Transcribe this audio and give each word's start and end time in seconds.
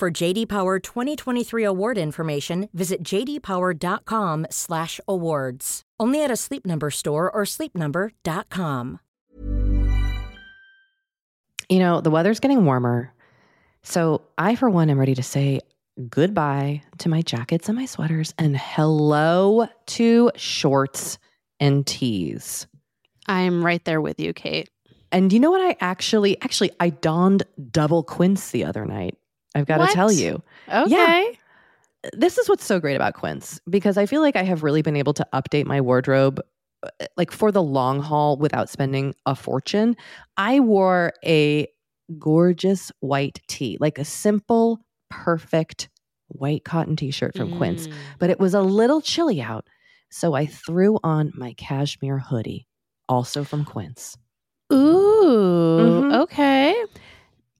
For 0.00 0.10
JD 0.10 0.48
Power 0.48 0.78
2023 0.78 1.62
award 1.62 1.98
information, 1.98 2.70
visit 2.72 3.02
jdpower.com/awards. 3.02 5.82
Only 6.00 6.24
at 6.24 6.30
a 6.30 6.36
Sleep 6.36 6.64
Number 6.64 6.90
store 6.90 7.30
or 7.30 7.42
sleepnumber.com. 7.42 9.00
You 11.68 11.80
know, 11.80 12.00
the 12.00 12.10
weather's 12.10 12.40
getting 12.40 12.64
warmer. 12.64 13.12
So 13.82 14.22
I, 14.38 14.56
for 14.56 14.70
one, 14.70 14.88
am 14.88 14.98
ready 14.98 15.14
to 15.16 15.22
say 15.22 15.60
goodbye 16.08 16.80
to 16.96 17.10
my 17.10 17.20
jackets 17.20 17.68
and 17.68 17.76
my 17.76 17.84
sweaters 17.84 18.32
and 18.38 18.56
hello 18.56 19.68
to 19.88 20.30
shorts 20.34 21.18
and 21.60 21.86
tees. 21.86 22.66
I'm 23.26 23.62
right 23.62 23.84
there 23.84 24.00
with 24.00 24.18
you, 24.18 24.32
Kate. 24.32 24.70
And 25.12 25.30
you 25.30 25.40
know 25.40 25.50
what? 25.50 25.60
I 25.60 25.76
actually, 25.80 26.40
actually, 26.40 26.70
I 26.80 26.88
donned 26.88 27.42
double 27.70 28.02
quince 28.02 28.52
the 28.52 28.64
other 28.64 28.86
night. 28.86 29.18
I've 29.54 29.66
got 29.66 29.78
to 29.78 29.94
tell 29.94 30.12
you. 30.12 30.42
Okay. 30.68 31.38
this 32.14 32.38
is 32.38 32.48
what's 32.48 32.64
so 32.64 32.80
great 32.80 32.94
about 32.96 33.14
Quince 33.14 33.60
because 33.68 33.98
I 33.98 34.06
feel 34.06 34.20
like 34.22 34.36
I 34.36 34.42
have 34.42 34.62
really 34.62 34.80
been 34.82 34.96
able 34.96 35.12
to 35.14 35.26
update 35.34 35.66
my 35.66 35.80
wardrobe 35.80 36.40
uh, 36.82 36.88
like 37.16 37.30
for 37.30 37.52
the 37.52 37.62
long 37.62 38.00
haul 38.00 38.36
without 38.38 38.70
spending 38.70 39.14
a 39.26 39.34
fortune. 39.34 39.96
I 40.38 40.60
wore 40.60 41.12
a 41.24 41.68
gorgeous 42.18 42.90
white 43.00 43.40
tee, 43.48 43.76
like 43.80 43.98
a 43.98 44.04
simple, 44.04 44.80
perfect 45.10 45.88
white 46.28 46.64
cotton 46.64 46.96
t-shirt 46.96 47.34
from 47.34 47.50
Quince, 47.50 47.86
Mm. 47.88 47.92
but 48.18 48.30
it 48.30 48.40
was 48.40 48.54
a 48.54 48.62
little 48.62 49.00
chilly 49.02 49.42
out, 49.42 49.68
so 50.10 50.32
I 50.34 50.46
threw 50.46 50.98
on 51.04 51.32
my 51.36 51.52
cashmere 51.54 52.18
hoodie, 52.18 52.66
also 53.08 53.44
from 53.44 53.64
Quince. 53.64 54.16
Ooh, 54.72 55.78
Mhm. 55.80 56.20
okay. 56.22 56.74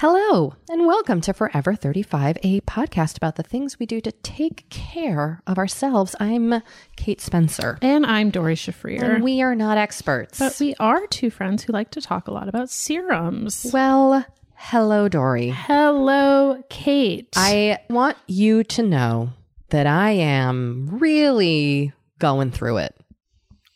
Hello, 0.00 0.54
and 0.70 0.86
welcome 0.86 1.20
to 1.22 1.32
Forever 1.32 1.74
35, 1.74 2.38
a 2.44 2.60
podcast 2.60 3.16
about 3.16 3.34
the 3.34 3.42
things 3.42 3.80
we 3.80 3.86
do 3.86 4.00
to 4.00 4.12
take 4.12 4.68
care 4.70 5.42
of 5.44 5.58
ourselves. 5.58 6.14
I'm 6.20 6.62
Kate 6.94 7.20
Spencer, 7.20 7.78
and 7.82 8.06
I'm 8.06 8.30
Doree 8.30 8.54
Shafrir. 8.54 9.02
and 9.02 9.24
we 9.24 9.42
are 9.42 9.56
not 9.56 9.76
experts. 9.76 10.38
but 10.38 10.56
we 10.60 10.76
are 10.78 11.04
two 11.08 11.30
friends 11.30 11.64
who 11.64 11.72
like 11.72 11.90
to 11.90 12.00
talk 12.00 12.28
a 12.28 12.30
lot 12.30 12.48
about 12.48 12.70
serums. 12.70 13.66
well, 13.72 14.24
hello, 14.54 15.08
Doree. 15.08 15.50
Hello, 15.50 16.62
Kate. 16.70 17.28
I 17.34 17.78
want 17.90 18.16
you 18.28 18.62
to 18.62 18.84
know 18.84 19.30
that 19.70 19.88
I 19.88 20.10
am 20.12 20.88
really 20.92 21.92
going 22.20 22.52
through 22.52 22.76
it 22.78 22.94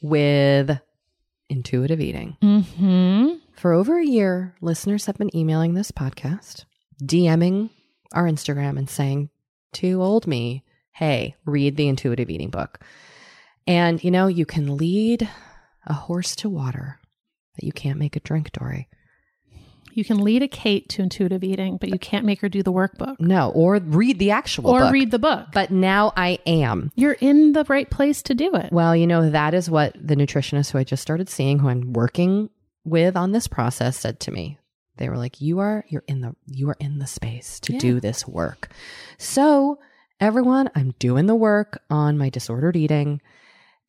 with 0.00 0.78
intuitive 1.48 2.00
eating. 2.00 2.36
hmm 2.40 3.41
For 3.62 3.72
over 3.72 3.96
a 3.96 4.04
year, 4.04 4.56
listeners 4.60 5.06
have 5.06 5.16
been 5.18 5.30
emailing 5.36 5.74
this 5.74 5.92
podcast, 5.92 6.64
DMing 7.00 7.70
our 8.12 8.24
Instagram, 8.24 8.76
and 8.76 8.90
saying 8.90 9.30
to 9.74 10.02
old 10.02 10.26
me, 10.26 10.64
hey, 10.90 11.36
read 11.46 11.76
the 11.76 11.86
intuitive 11.86 12.28
eating 12.28 12.50
book. 12.50 12.80
And 13.64 14.02
you 14.02 14.10
know, 14.10 14.26
you 14.26 14.44
can 14.46 14.76
lead 14.76 15.30
a 15.86 15.92
horse 15.92 16.34
to 16.34 16.48
water, 16.48 16.98
but 17.54 17.62
you 17.62 17.70
can't 17.70 18.00
make 18.00 18.16
it 18.16 18.24
drink, 18.24 18.50
Doree. 18.50 18.88
You 19.92 20.04
can 20.04 20.18
lead 20.18 20.42
a 20.42 20.48
Kate 20.48 20.88
to 20.88 21.02
intuitive 21.02 21.44
eating, 21.44 21.76
but 21.76 21.90
you 21.90 22.00
can't 22.00 22.26
make 22.26 22.40
her 22.40 22.48
do 22.48 22.64
the 22.64 22.72
workbook 22.72 23.20
No, 23.20 23.52
or 23.54 23.78
read 23.78 24.18
the 24.18 24.32
actual 24.32 24.70
or 24.70 24.80
book. 24.80 24.92
read 24.92 25.12
the 25.12 25.20
book. 25.20 25.46
But 25.52 25.70
now 25.70 26.12
I 26.16 26.40
am. 26.46 26.90
You're 26.96 27.12
in 27.12 27.52
the 27.52 27.62
right 27.68 27.88
place 27.88 28.22
to 28.22 28.34
do 28.34 28.56
it. 28.56 28.72
Well, 28.72 28.96
you 28.96 29.06
know, 29.06 29.30
that 29.30 29.54
is 29.54 29.70
what 29.70 29.94
the 29.94 30.16
nutritionist 30.16 30.72
who 30.72 30.78
I 30.78 30.82
just 30.82 31.02
started 31.02 31.28
seeing, 31.28 31.60
who 31.60 31.68
I'm 31.68 31.92
working 31.92 32.50
with 32.84 33.16
on 33.16 33.32
this 33.32 33.47
process, 33.48 33.98
said 33.98 34.20
to 34.20 34.31
me. 34.31 34.59
They 34.97 35.09
were 35.09 35.16
like, 35.16 35.41
"You 35.41 35.60
are 35.60 35.84
you're 35.88 36.04
in 36.06 36.20
the 36.20 36.34
you 36.47 36.69
are 36.69 36.76
in 36.78 36.98
the 36.98 37.06
space 37.06 37.59
to 37.60 37.72
Yeah. 37.72 37.78
do 37.78 38.00
this 38.00 38.26
work." 38.28 38.69
So, 39.19 39.78
everyone, 40.20 40.70
I'm 40.75 40.94
doing 40.98 41.26
the 41.26 41.34
work 41.34 41.82
on 41.91 42.19
my 42.19 42.28
disordered 42.28 42.76
eating 42.76 43.20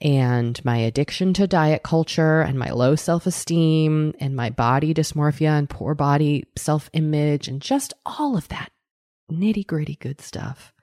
and 0.02 0.64
my 0.66 0.78
addiction 0.78 1.34
to 1.34 1.48
diet 1.48 1.84
culture 1.84 2.42
and 2.42 2.58
my 2.58 2.72
low 2.72 2.96
self-esteem 2.96 4.14
and 4.20 4.36
my 4.36 4.50
body 4.50 4.94
dysmorphia 4.94 5.58
and 5.58 5.70
poor 5.70 5.94
body 5.94 6.46
self-image 6.58 7.48
and 7.48 7.62
just 7.62 7.94
all 8.06 8.36
of 8.36 8.48
that 8.50 8.72
nitty-gritty 9.32 9.96
good 9.96 10.20
stuff. 10.22 10.74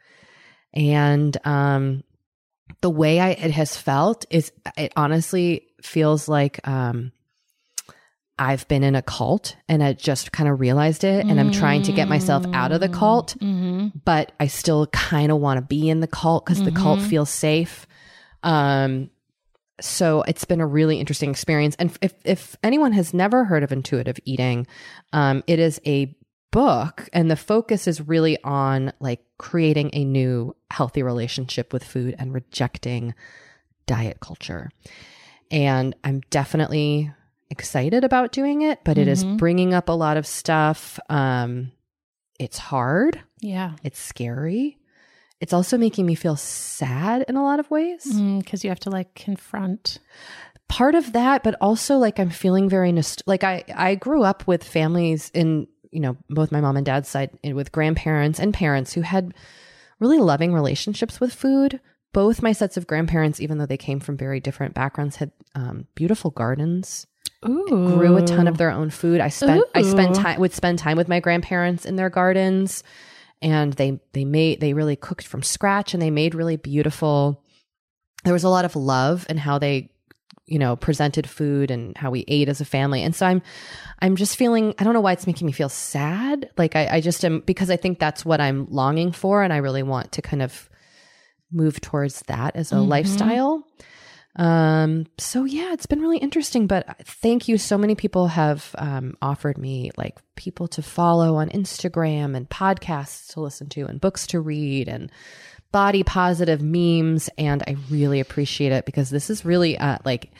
And 0.72 1.36
um 1.46 2.04
the 2.82 2.90
way 2.90 3.18
I 3.20 3.30
it 3.30 3.50
has 3.50 3.76
felt 3.76 4.24
is 4.30 4.52
it 4.76 4.92
honestly 4.96 5.66
feels 5.82 6.28
like 6.28 6.66
um 6.68 7.12
I've 8.40 8.66
been 8.68 8.82
in 8.82 8.96
a 8.96 9.02
cult 9.02 9.54
and 9.68 9.82
I 9.84 9.92
just 9.92 10.32
kind 10.32 10.48
of 10.48 10.58
realized 10.58 11.04
it 11.04 11.26
and 11.28 11.38
I'm 11.38 11.50
trying 11.50 11.82
to 11.82 11.92
get 11.92 12.08
myself 12.08 12.42
out 12.54 12.72
of 12.72 12.80
the 12.80 12.88
cult, 12.88 13.36
hmm 13.38 13.88
but 14.04 14.32
I 14.40 14.46
still 14.46 14.86
kind 14.88 15.30
of 15.30 15.38
want 15.38 15.58
to 15.58 15.62
be 15.62 15.90
in 15.90 16.00
the 16.00 16.06
cult 16.06 16.46
because 16.46 16.62
the 16.62 16.70
cult 16.72 17.00
Mhm. 17.00 17.02
feels 17.02 17.30
safe. 17.30 17.86
Um 18.42 19.10
so 19.80 20.22
it's 20.22 20.44
been 20.44 20.60
a 20.60 20.66
really 20.66 20.98
interesting 21.00 21.30
experience. 21.30 21.74
And 21.78 21.96
if 22.02 22.14
if 22.24 22.56
anyone 22.62 22.92
has 22.92 23.12
never 23.14 23.44
heard 23.44 23.62
of 23.62 23.72
intuitive 23.72 24.18
eating, 24.24 24.66
um, 25.12 25.42
it 25.46 25.58
is 25.58 25.80
a 25.86 26.14
book 26.50 27.08
and 27.12 27.30
the 27.30 27.36
focus 27.36 27.86
is 27.86 28.06
really 28.08 28.36
on 28.42 28.92
like 29.00 29.20
creating 29.38 29.90
a 29.92 30.04
new 30.04 30.54
healthy 30.70 31.02
relationship 31.02 31.72
with 31.72 31.84
food 31.84 32.14
and 32.18 32.34
rejecting 32.34 33.14
diet 33.86 34.20
culture. 34.20 34.70
And 35.50 35.94
I'm 36.04 36.20
definitely 36.30 37.12
excited 37.50 38.04
about 38.04 38.32
doing 38.32 38.62
it, 38.62 38.80
but 38.84 38.96
it 38.98 39.08
is 39.08 39.24
Mhm. 39.24 39.36
bringing 39.38 39.74
up 39.74 39.88
a 39.88 39.92
lot 39.92 40.16
of 40.16 40.26
stuff. 40.26 40.98
Um, 41.08 41.72
it's 42.38 42.58
hard, 42.58 43.20
Yeah. 43.40 43.72
it's 43.82 43.98
scary. 43.98 44.78
It's 45.40 45.52
also 45.52 45.76
making 45.78 46.06
me 46.06 46.14
feel 46.14 46.36
sad 46.36 47.24
in 47.28 47.36
a 47.36 47.42
lot 47.42 47.60
of 47.60 47.70
ways. 47.70 48.04
Because 48.38 48.62
you 48.62 48.70
have 48.70 48.80
to 48.80 48.90
like 48.90 49.14
confront. 49.14 49.98
part 50.68 50.94
of 50.94 51.12
that, 51.14 51.42
but 51.42 51.56
also 51.60 51.96
like 51.98 52.20
I'm 52.20 52.30
feeling 52.30 52.68
very 52.68 52.92
nost- 52.92 53.22
like 53.26 53.42
I 53.42 53.64
I 53.74 53.96
grew 53.96 54.22
up 54.22 54.46
with 54.46 54.62
families 54.62 55.28
in 55.34 55.66
you 55.90 55.98
know 55.98 56.16
both 56.28 56.52
my 56.52 56.60
mom 56.60 56.76
and 56.76 56.86
dad's 56.86 57.08
side 57.08 57.30
and 57.42 57.56
with 57.56 57.72
grandparents 57.72 58.38
and 58.38 58.54
parents 58.54 58.92
who 58.92 59.00
had 59.00 59.34
really 59.98 60.18
loving 60.18 60.54
relationships 60.54 61.18
with 61.18 61.34
food. 61.34 61.80
Both 62.12 62.40
my 62.40 62.52
sets 62.52 62.76
of 62.76 62.86
grandparents, 62.86 63.40
even 63.40 63.58
though 63.58 63.66
they 63.66 63.76
came 63.76 63.98
from 63.98 64.16
very 64.16 64.38
different 64.38 64.74
backgrounds, 64.74 65.16
had 65.16 65.32
um, 65.56 65.86
beautiful 65.96 66.30
gardens. 66.30 67.04
Ooh. 67.48 67.96
Grew 67.96 68.16
a 68.16 68.22
ton 68.22 68.46
of 68.48 68.58
their 68.58 68.70
own 68.70 68.90
food. 68.90 69.20
I 69.20 69.28
spent 69.28 69.64
I 69.74 69.82
spent 69.82 70.14
time 70.14 70.40
would 70.40 70.52
spend 70.52 70.78
time 70.78 70.96
with 70.96 71.08
my 71.08 71.20
grandparents 71.20 71.86
in 71.86 71.96
their 71.96 72.10
gardens, 72.10 72.82
and 73.40 73.72
they 73.74 73.98
they 74.12 74.24
made 74.24 74.60
they 74.60 74.74
really 74.74 74.96
cooked 74.96 75.26
from 75.26 75.42
scratch 75.42 75.94
and 75.94 76.02
they 76.02 76.10
made 76.10 76.34
really 76.34 76.56
beautiful. 76.56 77.42
There 78.24 78.34
was 78.34 78.44
a 78.44 78.50
lot 78.50 78.66
of 78.66 78.76
love 78.76 79.26
in 79.30 79.38
how 79.38 79.58
they 79.58 79.90
you 80.46 80.58
know 80.58 80.76
presented 80.76 81.28
food 81.28 81.70
and 81.70 81.96
how 81.96 82.10
we 82.10 82.24
ate 82.28 82.48
as 82.48 82.60
a 82.60 82.64
family 82.64 83.04
and 83.04 83.14
so 83.14 83.24
i'm 83.24 83.40
i'm 84.00 84.16
just 84.16 84.36
feeling 84.36 84.74
i 84.80 84.84
don't 84.84 84.94
know 84.94 85.00
why 85.00 85.12
it's 85.12 85.26
making 85.26 85.46
me 85.46 85.52
feel 85.52 85.68
sad 85.68 86.50
like 86.58 86.74
i, 86.74 86.88
I 86.96 87.00
just 87.00 87.24
am 87.24 87.38
because 87.40 87.70
i 87.70 87.76
think 87.76 88.00
that's 88.00 88.24
what 88.24 88.40
i'm 88.40 88.66
longing 88.68 89.12
for 89.12 89.44
and 89.44 89.52
i 89.52 89.58
really 89.58 89.84
want 89.84 90.10
to 90.12 90.22
kind 90.22 90.42
of 90.42 90.68
move 91.52 91.80
towards 91.80 92.22
that 92.22 92.56
as 92.56 92.72
a 92.72 92.76
Mhm. 92.76 92.88
lifestyle 92.88 93.64
um 94.36 95.06
so 95.18 95.44
yeah 95.44 95.72
it's 95.72 95.86
been 95.86 96.00
really 96.00 96.18
interesting 96.18 96.66
but 96.66 96.86
thank 97.04 97.48
you. 97.48 97.58
So 97.58 97.76
many 97.76 97.94
people 97.94 98.28
have 98.28 98.74
um, 98.78 99.14
offered 99.20 99.58
me 99.58 99.90
like 99.96 100.18
people 100.36 100.68
to 100.68 100.82
follow 100.82 101.36
on 101.36 101.48
instagram 101.50 102.36
and 102.36 102.48
podcasts 102.48 103.32
to 103.32 103.40
listen 103.40 103.68
to 103.70 103.86
and 103.86 104.00
books 104.00 104.28
to 104.28 104.40
read 104.40 104.88
and 104.88 105.10
body 105.72 106.02
positive 106.02 106.60
memes 106.62 107.28
and 107.38 107.62
i 107.66 107.76
really 107.90 108.20
appreciate 108.20 108.72
it 108.72 108.84
because 108.86 109.10
this 109.10 109.30
is 109.30 109.44
really 109.44 109.76
uh, 109.78 109.98
like 110.04 110.32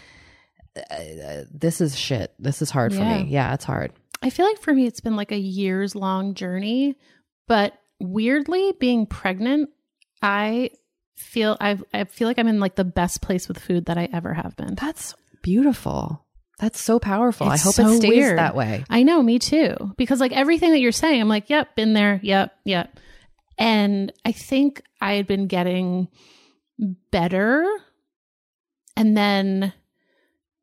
uh, 0.77 1.45
this 1.53 1.81
is 1.81 1.97
shit. 1.99 2.33
This 2.39 2.63
is 2.63 2.71
hard 2.71 2.95
for 2.95 3.01
me. 3.01 3.27
Yeah. 3.29 3.55
It's 3.55 3.65
hard. 3.65 3.93
I 4.23 4.31
feel 4.31 4.47
like 4.47 4.61
for 4.61 4.73
me, 4.73 4.87
it's 4.87 5.01
been 5.01 5.17
like 5.17 5.33
a 5.33 5.39
years 5.39 5.95
long 5.95 6.35
journey, 6.35 6.97
but 7.49 7.73
weirdly, 7.99 8.73
being 8.79 9.07
pregnant, 9.07 9.71
I 10.23 10.71
feel 11.21 11.57
I've, 11.61 11.85
I 11.95 12.05
feel 12.05 12.27
like 12.29 12.39
I'm 12.39 12.49
in 12.49 12.61
like 12.61 12.75
the 12.75 12.85
best 12.85 13.21
place 13.23 13.47
with 13.49 13.59
food 13.59 13.87
that 13.87 13.99
I 13.99 14.09
ever 14.13 14.35
have 14.35 14.57
been. 14.57 14.75
that's 14.75 15.15
beautiful 15.43 16.25
that's 16.59 16.79
so 16.81 16.99
powerful 16.99 17.51
It's 17.51 17.63
i 17.63 17.65
hope 17.65 17.75
so 17.75 17.89
it 17.89 17.97
stays 17.99 18.09
weird. 18.11 18.39
that 18.39 18.55
way 18.55 18.85
I 18.91 19.03
know, 19.03 19.23
me 19.23 19.39
too. 19.39 19.75
Because 19.97 20.21
like 20.21 20.33
everything 20.33 20.73
that 20.73 20.81
you're 20.81 20.93
saying, 20.93 21.21
I'm 21.21 21.29
like, 21.29 21.49
yep, 21.49 21.75
been 21.77 21.95
there, 21.95 22.21
yep, 22.23 22.53
yep. 22.65 22.99
And 23.57 24.13
I 24.25 24.33
think 24.33 24.83
I 25.01 25.15
had 25.15 25.27
been 25.27 25.47
getting 25.47 26.09
better. 27.11 27.67
And 28.97 29.17
then 29.17 29.73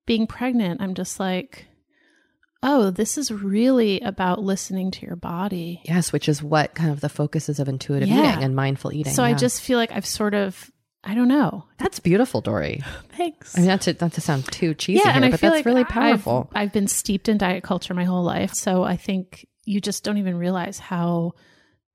being 0.06 0.28
pregnant, 0.28 0.82
I'm 0.82 0.94
just 0.94 1.20
like, 1.20 1.67
oh, 2.64 2.90
this 2.90 3.18
is 3.18 3.32
really 3.32 4.00
about 4.02 4.42
listening 4.42 4.92
to 4.92 5.06
your 5.06 5.16
body. 5.16 5.82
yes 5.86 6.12
which 6.12 6.28
is 6.30 6.42
what 6.44 6.74
kind 6.76 6.92
of 6.92 7.00
the 7.02 7.10
focus 7.10 7.50
is 7.50 7.60
of 7.60 7.68
intuitive 7.68 8.10
Yeah. 8.10 8.32
eating 8.34 8.44
and 8.44 8.56
mindful 8.56 8.92
eating 8.94 9.14
So 9.14 9.24
I 9.24 9.34
just 9.34 9.62
feel 9.62 9.78
like 9.78 9.92
I've 9.92 10.06
sort 10.06 10.34
of, 10.34 10.72
I 11.04 11.14
don't 11.14 11.28
know. 11.28 11.66
that's 11.78 12.00
beautiful 12.00 12.42
Doree 12.42 12.82
Thanks. 13.18 13.56
I 13.58 13.62
mean, 13.62 13.68
not 13.70 13.82
to 13.82 13.96
not 14.02 14.14
to 14.14 14.22
sound 14.22 14.46
too 14.52 14.74
cheesy 14.74 14.98
yeah, 15.00 15.06
here, 15.06 15.14
and 15.16 15.26
I 15.26 15.32
but 15.32 15.40
feel 15.40 15.50
that's 15.52 15.60
like 15.60 15.66
really 15.66 15.82
I've- 15.84 15.92
powerful 15.94 16.50
I've, 16.54 16.74
been 16.74 16.88
steeped 16.88 17.30
in 17.30 17.38
diet 17.38 17.64
culture 17.64 17.94
my 17.94 18.04
whole 18.04 18.24
life, 18.24 18.54
so 18.54 18.84
I 18.84 18.98
think 18.98 19.48
you 19.66 19.82
just 19.82 20.04
don't 20.04 20.18
even 20.18 20.38
realize 20.38 20.80
how 20.80 21.34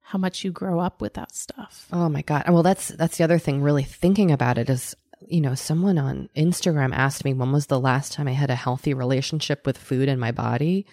how 0.01 0.19
much 0.19 0.45
you 0.45 0.51
grow 0.53 0.79
up 0.81 1.01
with 1.01 1.15
that 1.15 1.35
stuff. 1.35 1.87
Oh 1.93 2.09
my 2.09 2.23
god. 2.23 2.45
Well, 2.49 2.63
that's 2.63 2.89
that's 2.89 3.17
the 3.19 3.25
other 3.25 3.39
thing. 3.39 3.63
Really 3.63 3.83
thinking 3.85 4.31
about 4.31 4.59
it 4.59 4.69
is, 4.69 4.95
you 5.29 5.41
know, 5.41 5.55
someone 5.55 5.99
on 5.99 6.29
Instagram 6.37 6.95
asked 6.95 7.25
me 7.25 7.35
when 7.35 7.53
was 7.53 7.67
the 7.67 7.81
last 7.81 8.13
time 8.13 8.29
I 8.29 8.33
had 8.33 8.51
a 8.51 8.55
healthy 8.55 8.95
relationship 8.95 9.67
with 9.67 9.79
food 9.79 10.09
and 10.09 10.21
my 10.21 10.33
body. 10.33 10.87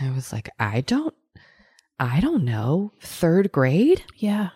I 0.00 0.10
was 0.10 0.32
like, 0.32 0.50
I 0.58 0.80
don't, 0.80 1.14
I 1.98 2.20
don't 2.20 2.44
know. 2.44 2.92
Third 3.00 3.52
grade, 3.52 4.02
Yeah, 4.16 4.50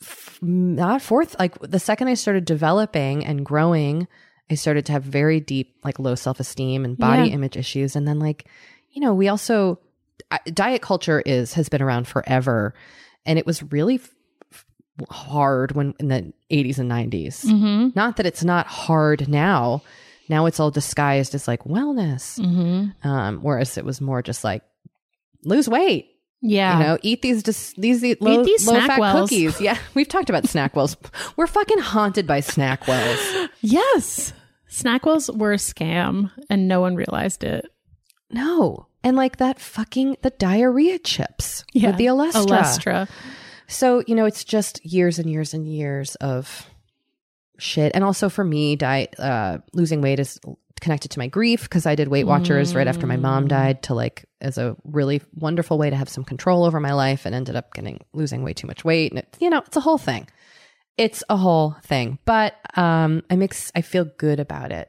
F- 0.00 0.38
not 0.40 1.02
fourth. 1.02 1.36
Like 1.38 1.58
the 1.60 1.78
second 1.80 2.08
I 2.08 2.14
started 2.14 2.44
developing 2.44 3.24
and 3.26 3.44
growing, 3.44 4.06
I 4.50 4.54
started 4.54 4.86
to 4.86 4.92
have 4.92 5.02
very 5.04 5.40
deep, 5.40 5.74
like 5.84 5.98
low 5.98 6.14
self 6.14 6.40
esteem 6.40 6.84
and 6.84 6.96
body 6.96 7.28
Yeah. 7.28 7.34
image 7.34 7.56
issues. 7.56 7.96
And 7.96 8.06
then, 8.08 8.18
like, 8.18 8.46
you 8.90 9.00
know, 9.02 9.12
we 9.14 9.28
also 9.28 9.80
I- 10.30 10.40
diet 10.52 10.82
culture 10.82 11.20
is 11.24 11.54
has 11.54 11.68
been 11.68 11.82
around 11.82 12.06
forever, 12.08 12.74
and 13.26 13.38
it 13.38 13.46
was 13.46 13.62
really 13.62 14.00
hard 15.10 15.72
when 15.72 15.94
in 15.98 16.08
the 16.08 16.32
80s 16.50 16.78
and 16.78 16.90
90s. 16.90 17.44
mm-hmm. 17.44 17.88
Not 17.94 18.16
that 18.16 18.26
it's 18.26 18.44
not 18.44 18.66
hard 18.66 19.28
now. 19.28 19.82
Now 20.28 20.46
it's 20.46 20.60
all 20.60 20.70
disguised 20.70 21.34
as 21.34 21.48
like 21.48 21.64
wellness, 21.64 22.38
Mm-hmm. 22.38 23.08
um, 23.08 23.38
whereas 23.40 23.78
it 23.78 23.84
was 23.84 24.00
more 24.00 24.22
just 24.22 24.44
like 24.44 24.62
lose 25.44 25.68
weight. 25.68 26.10
yeah. 26.42 26.78
You 26.78 26.84
know, 26.84 26.98
eat 27.02 27.22
these 27.22 27.42
dis- 27.42 27.72
these 27.78 28.04
eat 28.04 28.20
low, 28.20 28.44
these 28.44 28.66
low 28.66 28.74
fat 28.80 28.98
SnackWells. 29.00 29.22
cookies. 29.22 29.60
Yeah, 29.60 29.78
we've 29.94 30.08
talked 30.08 30.28
about 30.30 30.44
SnackWells. 30.44 30.96
We're 31.36 31.46
fucking 31.46 31.78
haunted 31.78 32.26
by 32.26 32.40
SnackWells. 32.40 33.48
Yes, 33.60 34.32
SnackWells 34.70 35.36
were 35.36 35.52
a 35.52 35.56
scam, 35.56 36.30
and 36.48 36.68
no 36.68 36.80
one 36.80 36.94
realized 36.94 37.42
it. 37.42 37.66
No, 38.30 38.86
and 39.02 39.16
like 39.16 39.38
that 39.38 39.58
fucking 39.58 40.18
the 40.22 40.30
diarrhea 40.30 40.98
chips 40.98 41.64
with 41.74 41.96
the 41.96 42.06
Olestra. 42.06 42.46
Olestra. 42.46 43.08
So, 43.68 44.02
you 44.06 44.14
know, 44.14 44.24
it's 44.24 44.44
just 44.44 44.84
years 44.84 45.18
and 45.18 45.28
years 45.30 45.54
and 45.54 45.66
years 45.66 46.14
of 46.16 46.66
shit. 47.58 47.92
And 47.94 48.02
also 48.02 48.28
for 48.28 48.44
me, 48.44 48.76
diet, 48.76 49.18
uh, 49.18 49.58
losing 49.72 50.00
weight 50.00 50.18
is 50.20 50.38
connected 50.80 51.10
to 51.10 51.18
my 51.18 51.26
grief 51.26 51.62
because 51.64 51.86
I 51.86 51.94
did 51.96 52.08
Weight 52.08 52.24
Watchers 52.24 52.74
right 52.74 52.86
after 52.86 53.06
my 53.06 53.16
mom 53.16 53.46
Mm. 53.46 53.48
died 53.48 53.82
to 53.84 53.94
like 53.94 54.24
as 54.40 54.58
a 54.58 54.76
really 54.84 55.20
wonderful 55.34 55.76
way 55.76 55.90
to 55.90 55.96
have 55.96 56.08
some 56.08 56.22
control 56.24 56.64
over 56.64 56.78
my 56.78 56.92
life 56.92 57.26
and 57.26 57.34
ended 57.34 57.56
up 57.56 57.74
getting 57.74 57.98
losing 58.12 58.42
way 58.44 58.52
too 58.52 58.66
much 58.68 58.84
weight. 58.84 59.10
And 59.12 59.18
it, 59.18 59.36
you 59.40 59.50
know, 59.50 59.58
it's 59.66 59.76
a 59.76 59.80
whole 59.80 59.98
thing. 59.98 60.28
It's 60.96 61.24
a 61.28 61.36
whole 61.36 61.74
thing. 61.82 62.18
But 62.24 62.54
um 62.76 63.22
I'm 63.28 63.42
ex- 63.42 63.72
I 63.74 63.80
feel 63.82 64.04
good 64.18 64.38
about 64.40 64.70
it. 64.70 64.88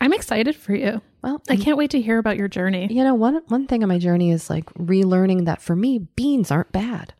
I'm 0.00 0.12
excited 0.14 0.56
for 0.56 0.74
you. 0.74 1.02
Well, 1.22 1.42
I 1.50 1.56
can't 1.56 1.76
wait 1.78 1.90
to 1.90 2.00
hear 2.00 2.18
about 2.18 2.36
your 2.38 2.48
journey. 2.48 2.88
You 2.90 3.04
know, 3.04 3.14
one 3.14 3.42
one 3.48 3.66
thing 3.66 3.82
on 3.82 3.88
my 3.90 3.98
journey 3.98 4.30
is 4.32 4.48
like 4.48 4.66
relearning 4.74 5.44
that 5.44 5.60
for 5.62 5.76
me, 5.76 5.98
beans 6.16 6.50
aren't 6.50 6.72
bad 6.72 7.12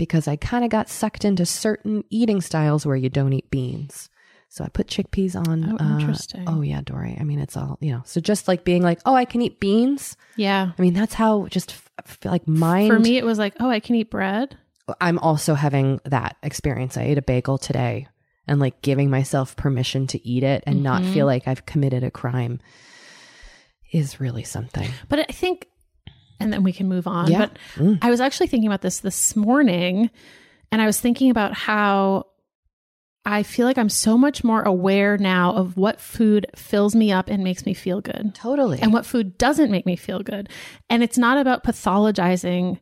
because 0.00 0.26
I 0.26 0.34
kind 0.36 0.64
of 0.64 0.70
got 0.70 0.88
sucked 0.88 1.24
into 1.24 1.44
certain 1.46 2.02
eating 2.10 2.40
styles 2.40 2.84
where 2.86 2.96
you 2.96 3.08
don't 3.10 3.32
eat 3.34 3.50
beans. 3.50 4.08
So 4.48 4.64
I 4.64 4.68
put 4.68 4.88
chickpeas 4.88 5.36
on. 5.36 5.76
Oh, 5.78 5.84
uh, 5.84 5.98
interesting. 5.98 6.44
oh 6.48 6.62
yeah, 6.62 6.80
Doree. 6.80 7.16
I 7.20 7.22
mean, 7.22 7.38
it's 7.38 7.56
all 7.56 7.76
you 7.80 7.92
know. 7.92 8.02
So 8.06 8.20
just 8.20 8.48
like 8.48 8.64
being 8.64 8.82
like, 8.82 8.98
oh, 9.06 9.14
I 9.14 9.24
can 9.26 9.42
eat 9.42 9.60
beans. 9.60 10.16
Yeah. 10.36 10.72
I 10.76 10.82
mean, 10.82 10.94
that's 10.94 11.14
how 11.14 11.46
just 11.48 11.74
f- 11.98 12.18
like 12.24 12.48
mind. 12.48 12.88
For 12.88 12.98
me, 12.98 13.16
it 13.18 13.24
was 13.24 13.38
like, 13.38 13.54
oh, 13.60 13.68
I 13.70 13.78
can 13.78 13.94
eat 13.94 14.10
bread. 14.10 14.56
I'm 15.00 15.18
also 15.20 15.54
having 15.54 16.00
that 16.06 16.36
experience. 16.42 16.96
I 16.96 17.02
ate 17.02 17.18
a 17.18 17.22
bagel 17.22 17.58
today 17.58 18.08
and 18.48 18.58
like 18.58 18.82
giving 18.82 19.08
myself 19.10 19.54
permission 19.54 20.08
to 20.08 20.26
eat 20.26 20.42
it 20.42 20.64
and 20.66 20.82
not 20.82 21.02
Mhm. 21.02 21.12
feel 21.12 21.26
like 21.26 21.46
I've 21.46 21.64
committed 21.66 22.02
a 22.02 22.10
crime 22.10 22.58
is 23.92 24.18
really 24.20 24.42
something. 24.44 24.88
But 25.08 25.20
I 25.20 25.32
think, 25.32 25.68
and 26.40 26.52
then 26.52 26.62
we 26.62 26.72
can 26.72 26.88
move 26.88 27.06
on. 27.06 27.30
Yeah. 27.30 27.38
But 27.38 27.58
Mm. 27.76 27.98
I 28.02 28.10
was 28.10 28.20
actually 28.20 28.46
thinking 28.48 28.68
about 28.68 28.80
this 28.82 29.00
this 29.00 29.36
morning, 29.36 30.10
and 30.72 30.80
I 30.82 30.86
was 30.86 30.98
thinking 31.00 31.30
about 31.30 31.52
how 31.54 32.26
I 33.26 33.42
feel 33.42 33.66
like 33.66 33.76
I'm 33.76 33.90
so 33.90 34.16
much 34.16 34.42
more 34.42 34.62
aware 34.62 35.18
now 35.18 35.52
of 35.54 35.76
what 35.76 36.00
food 36.00 36.46
fills 36.56 36.94
me 36.96 37.12
up 37.12 37.28
and 37.28 37.44
makes 37.44 37.66
me 37.66 37.74
feel 37.74 38.00
good, 38.00 38.34
Totally. 38.34 38.78
and 38.80 38.92
what 38.94 39.04
food 39.04 39.36
doesn't 39.36 39.70
make 39.70 39.84
me 39.84 39.94
feel 39.94 40.20
good. 40.20 40.48
And 40.88 41.02
it's 41.02 41.18
not 41.18 41.36
about 41.38 41.62
pathologizing 41.62 42.80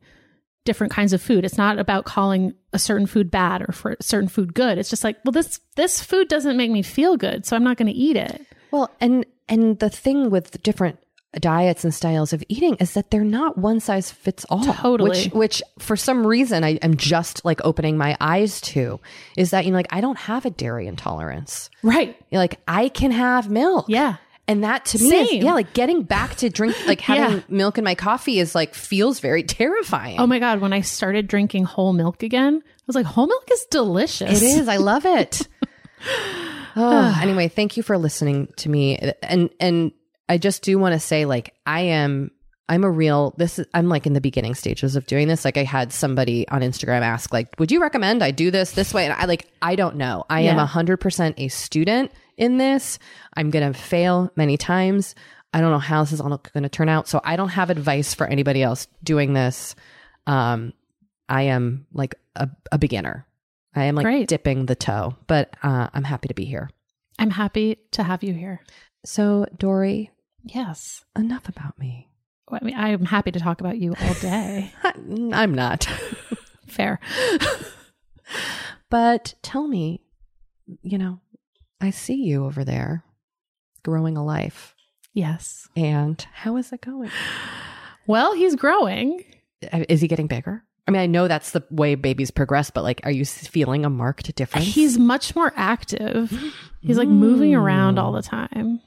different 0.64 0.92
kinds 0.92 1.12
of 1.12 1.20
food. 1.20 1.44
It's 1.44 1.58
not 1.58 1.78
about 1.78 2.04
calling 2.04 2.54
a 2.72 2.78
certain 2.78 3.06
food 3.06 3.30
bad 3.30 3.62
or 3.68 3.72
for 3.72 3.96
a 3.98 4.02
certain 4.02 4.28
food 4.28 4.54
good. 4.54 4.78
It's 4.78 4.90
just 4.90 5.02
like, 5.02 5.16
well, 5.24 5.32
this 5.32 5.58
this 5.76 6.00
food 6.02 6.28
doesn't 6.28 6.56
make 6.56 6.70
me 6.70 6.82
feel 6.82 7.16
good, 7.16 7.44
so 7.46 7.56
I'm 7.56 7.64
not 7.64 7.76
going 7.76 7.88
to 7.92 7.98
eat 7.98 8.16
it. 8.16 8.46
Well, 8.70 8.90
and 9.00 9.26
and 9.48 9.78
the 9.80 9.88
thing 9.90 10.30
with 10.30 10.62
different 10.62 10.98
diets 11.34 11.84
and 11.84 11.92
styles 11.94 12.32
of 12.32 12.42
eating 12.48 12.74
is 12.76 12.94
that 12.94 13.10
they're 13.10 13.22
not 13.22 13.58
one 13.58 13.80
size 13.80 14.10
fits 14.10 14.46
all. 14.48 14.64
Totally. 14.64 15.10
Which 15.10 15.26
which 15.32 15.62
for 15.78 15.96
some 15.96 16.26
reason 16.26 16.64
I 16.64 16.76
am 16.76 16.96
just 16.96 17.44
like 17.44 17.60
opening 17.64 17.98
my 17.98 18.16
eyes 18.20 18.60
to 18.62 18.98
is 19.36 19.50
that 19.50 19.64
you 19.64 19.70
know 19.70 19.76
like 19.76 19.88
I 19.90 20.00
don't 20.00 20.18
have 20.18 20.46
a 20.46 20.50
dairy 20.50 20.86
intolerance. 20.86 21.68
Right. 21.82 22.16
You're 22.30 22.40
like 22.40 22.58
I 22.66 22.88
can 22.88 23.10
have 23.10 23.50
milk. 23.50 23.86
Yeah. 23.88 24.16
And 24.46 24.64
that 24.64 24.86
to 24.86 24.98
me 24.98 25.10
is 25.10 25.44
yeah, 25.44 25.52
like 25.52 25.74
getting 25.74 26.02
back 26.04 26.36
to 26.36 26.48
drink 26.48 26.74
like 26.86 27.02
having 27.02 27.38
Yeah. 27.38 27.42
milk 27.50 27.76
in 27.76 27.84
my 27.84 27.94
coffee 27.94 28.38
is 28.38 28.54
like 28.54 28.74
feels 28.74 29.20
very 29.20 29.42
terrifying. 29.60 30.18
Oh 30.18 30.26
my 30.26 30.38
God, 30.38 30.60
when 30.62 30.72
I 30.72 30.80
started 30.80 31.28
drinking 31.28 31.64
whole 31.64 31.92
milk 31.92 32.22
again, 32.22 32.62
I 32.64 32.70
was 32.86 32.96
like, 32.96 33.04
whole 33.04 33.26
milk 33.26 33.46
is 33.52 33.66
delicious. 33.70 34.40
It 34.42 34.46
is. 34.46 34.66
I 34.68 34.78
love 34.78 35.04
it. 35.04 35.46
oh, 36.76 37.18
anyway, 37.22 37.48
thank 37.48 37.76
you 37.76 37.82
for 37.82 37.98
listening 37.98 38.48
to 38.56 38.68
me. 38.68 38.96
And 39.22 39.50
and 39.60 39.92
I 40.28 40.38
just 40.38 40.62
do 40.62 40.78
want 40.78 40.92
to 40.94 40.98
say, 41.00 41.24
like, 41.24 41.54
I 41.66 41.80
am 41.80 42.30
I'm 42.68 42.84
a 42.84 42.90
real 42.90 43.34
this 43.38 43.58
is 43.58 43.66
I'm 43.72 43.88
like 43.88 44.06
in 44.06 44.12
the 44.12 44.20
beginning 44.20 44.54
stages 44.54 44.94
of 44.94 45.06
doing 45.06 45.26
this. 45.26 45.44
Like 45.44 45.56
I 45.56 45.64
had 45.64 45.90
somebody 45.92 46.46
on 46.48 46.60
Instagram 46.60 47.00
ask 47.00 47.32
like, 47.32 47.48
"Would 47.58 47.72
you 47.72 47.80
recommend 47.80 48.22
I 48.22 48.30
do 48.30 48.50
this 48.50 48.72
this 48.72 48.92
way?" 48.92 49.04
And 49.06 49.14
I 49.14 49.24
like 49.24 49.46
I 49.62 49.74
don't 49.74 49.96
know. 49.96 50.24
I 50.28 50.42
am 50.42 50.56
Yeah. 50.58 50.66
100% 50.66 51.34
a 51.38 51.48
student 51.48 52.12
in 52.36 52.58
this. 52.58 52.98
I'm 53.34 53.50
going 53.50 53.72
to 53.72 53.78
fail 53.78 54.30
many 54.36 54.56
times. 54.58 55.14
I 55.54 55.62
don't 55.62 55.70
know 55.70 55.78
how 55.78 56.02
this 56.02 56.12
is 56.12 56.20
all 56.20 56.28
going 56.28 56.62
to 56.62 56.68
turn 56.68 56.90
out. 56.90 57.08
So 57.08 57.22
I 57.24 57.36
don't 57.36 57.48
have 57.48 57.70
advice 57.70 58.12
for 58.12 58.26
anybody 58.26 58.62
else 58.62 58.86
doing 59.02 59.32
this. 59.32 59.74
Um 60.26 60.74
I 61.30 61.42
am 61.44 61.86
like 61.92 62.16
a, 62.36 62.50
a 62.70 62.76
beginner. 62.78 63.26
I 63.74 63.84
am 63.84 63.94
like 63.94 64.04
Great. 64.04 64.28
dipping 64.28 64.66
the 64.66 64.74
toe, 64.74 65.14
but 65.26 65.54
uh, 65.62 65.88
I'm 65.92 66.04
happy 66.04 66.28
to 66.28 66.34
be 66.34 66.44
here. 66.46 66.68
I'm 67.18 67.30
happy 67.30 67.76
to 67.92 68.02
have 68.02 68.22
you 68.22 68.32
here. 68.32 68.60
So, 69.04 69.44
Doree, 69.58 70.10
Yes. 70.54 71.04
enough 71.16 71.48
about 71.48 71.78
me. 71.78 72.08
I 72.50 72.64
mean, 72.64 72.74
I'm 72.76 73.04
happy 73.04 73.30
to 73.30 73.40
talk 73.40 73.60
about 73.60 73.78
you 73.78 73.94
all 74.00 74.14
day. 74.14 74.72
I'm 74.84 75.54
not. 75.54 75.84
Fair. 76.66 77.00
But 78.90 79.34
tell 79.42 79.66
me, 79.66 80.00
you 80.82 80.98
know, 80.98 81.20
I 81.80 81.90
see 81.90 82.14
you 82.24 82.44
over 82.46 82.64
there 82.64 83.04
growing 83.82 84.16
a 84.16 84.24
life. 84.24 84.74
Yes. 85.12 85.68
And 85.76 86.24
how 86.32 86.56
is 86.56 86.72
it 86.72 86.80
going? 86.80 87.10
Well, 88.06 88.34
he's 88.34 88.56
growing. 88.56 89.24
Uh, 89.72 89.84
Is 89.88 90.00
he 90.00 90.08
getting 90.08 90.26
bigger? 90.26 90.64
I 90.86 90.90
mean, 90.90 91.02
I 91.02 91.06
know 91.06 91.28
that's 91.28 91.50
the 91.50 91.62
way 91.70 91.96
babies 91.96 92.30
progress, 92.30 92.70
but 92.70 92.82
like, 92.82 93.02
are 93.04 93.10
you 93.10 93.26
feeling 93.26 93.84
a 93.84 93.90
marked 93.90 94.34
difference? 94.34 94.66
He's 94.74 94.96
much 94.98 95.36
more 95.36 95.52
active. 95.54 96.30
He's 96.80 96.96
like 96.96 97.08
moving 97.08 97.54
around 97.54 97.98
all 97.98 98.12
the 98.12 98.22
time. 98.22 98.80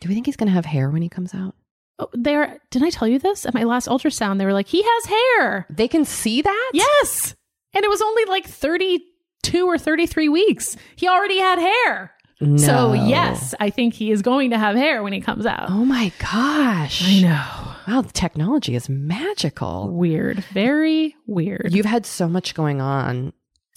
Do 0.00 0.08
we 0.08 0.14
think 0.14 0.26
he's 0.26 0.36
going 0.36 0.48
to 0.48 0.52
have 0.54 0.64
hair 0.64 0.90
when 0.90 1.02
he 1.02 1.08
comes 1.08 1.34
out? 1.34 1.54
Oh, 1.98 2.08
there. 2.12 2.60
Didn't 2.70 2.86
I 2.86 2.90
tell 2.90 3.08
you 3.08 3.18
this 3.18 3.44
at 3.46 3.54
my 3.54 3.64
last 3.64 3.88
ultrasound? 3.88 4.38
They 4.38 4.44
were 4.44 4.52
like, 4.52 4.68
he 4.68 4.82
has 4.82 5.06
hair. 5.06 5.66
They 5.70 5.88
can 5.88 6.04
see 6.04 6.42
that? 6.42 6.70
Yes. 6.74 7.34
And 7.74 7.84
it 7.84 7.88
was 7.88 8.00
only 8.00 8.24
like 8.26 8.46
32 8.46 9.66
or 9.66 9.78
33 9.78 10.28
weeks. 10.28 10.76
He 10.96 11.08
already 11.08 11.38
had 11.38 11.58
hair. 11.58 12.12
No. 12.40 12.56
So, 12.56 12.92
yes, 12.92 13.52
I 13.58 13.70
think 13.70 13.94
he 13.94 14.12
is 14.12 14.22
going 14.22 14.50
to 14.50 14.58
have 14.58 14.76
hair 14.76 15.02
when 15.02 15.12
he 15.12 15.20
comes 15.20 15.44
out. 15.44 15.70
Oh 15.70 15.84
my 15.84 16.12
gosh. 16.20 17.02
I 17.04 17.20
know. 17.20 17.74
Wow, 17.88 18.02
the 18.02 18.12
technology 18.12 18.76
is 18.76 18.88
magical. 18.88 19.88
Weird. 19.90 20.44
Very 20.52 21.16
weird. 21.26 21.70
You've 21.72 21.84
had 21.86 22.06
so 22.06 22.28
much 22.28 22.54
going 22.54 22.80
on 22.80 23.32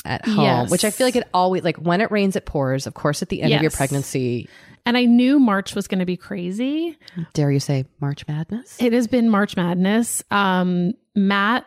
at 0.06 0.25
home, 0.25 0.44
Yes. 0.44 0.70
which 0.70 0.86
I 0.86 0.92
feel 0.92 1.08
like 1.08 1.16
it 1.16 1.28
always 1.34 1.63
like 1.63 1.78
when 1.78 2.01
it 2.01 2.12
rains, 2.12 2.36
it 2.36 2.46
pours. 2.46 2.86
Of 2.86 2.94
course, 2.94 3.24
at 3.24 3.30
the 3.30 3.42
end 3.42 3.54
of 3.54 3.62
your 3.63 3.72
pregnancy, 3.72 4.48
and 4.86 4.98
I 4.98 5.06
knew 5.06 5.40
March 5.40 5.76
was 5.76 5.88
going 5.88 6.00
to 6.00 6.06
be 6.06 6.18
crazy. 6.18 6.98
dare 7.34 7.52
you 7.52 7.60
say 7.60 7.86
March 8.00 8.28
Madness? 8.28 8.78
It 8.82 8.94
has 8.94 9.08
been 9.08 9.30
March 9.30 9.56
Madness. 9.56 10.24
Um, 10.32 10.94
Matt 11.16 11.66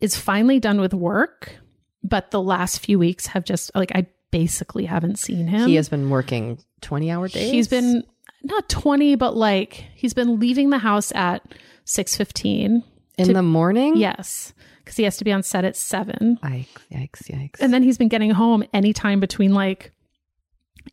is 0.00 0.16
finally 0.16 0.60
done 0.60 0.80
with 0.80 0.94
work, 0.94 1.56
but 2.02 2.30
the 2.30 2.40
last 2.40 2.80
few 2.80 2.98
weeks 2.98 3.26
have 3.28 3.44
just 3.44 3.70
like 3.74 3.92
I 3.94 4.06
basically 4.30 4.84
haven't 4.84 5.18
seen 5.18 5.46
him. 5.46 5.68
he 5.68 5.74
has 5.76 5.88
been 5.88 6.10
working 6.10 6.58
twenty 6.80 7.10
hour 7.10 7.28
days. 7.28 7.50
He's 7.50 7.68
been 7.68 8.04
not 8.44 8.68
20, 8.68 9.16
but 9.16 9.36
like 9.36 9.84
he's 9.96 10.14
been 10.14 10.38
leaving 10.38 10.70
the 10.70 10.78
house 10.78 11.10
at 11.14 11.42
6:15. 11.86 12.82
in 13.18 13.26
to- 13.26 13.32
the 13.32 13.42
morning. 13.42 13.96
Yes, 13.96 14.52
because 14.84 14.96
he 14.96 15.02
has 15.04 15.16
to 15.16 15.24
be 15.24 15.32
on 15.32 15.42
set 15.42 15.64
at 15.64 15.76
seven, 15.76 16.38
Yikes! 16.42 16.66
Yikes! 16.92 17.22
Yikes! 17.30 17.56
and 17.60 17.72
then 17.74 17.82
he's 17.82 17.98
been 17.98 18.08
getting 18.08 18.30
home 18.30 18.62
anytime 18.72 19.18
between 19.20 19.52
like 19.54 19.92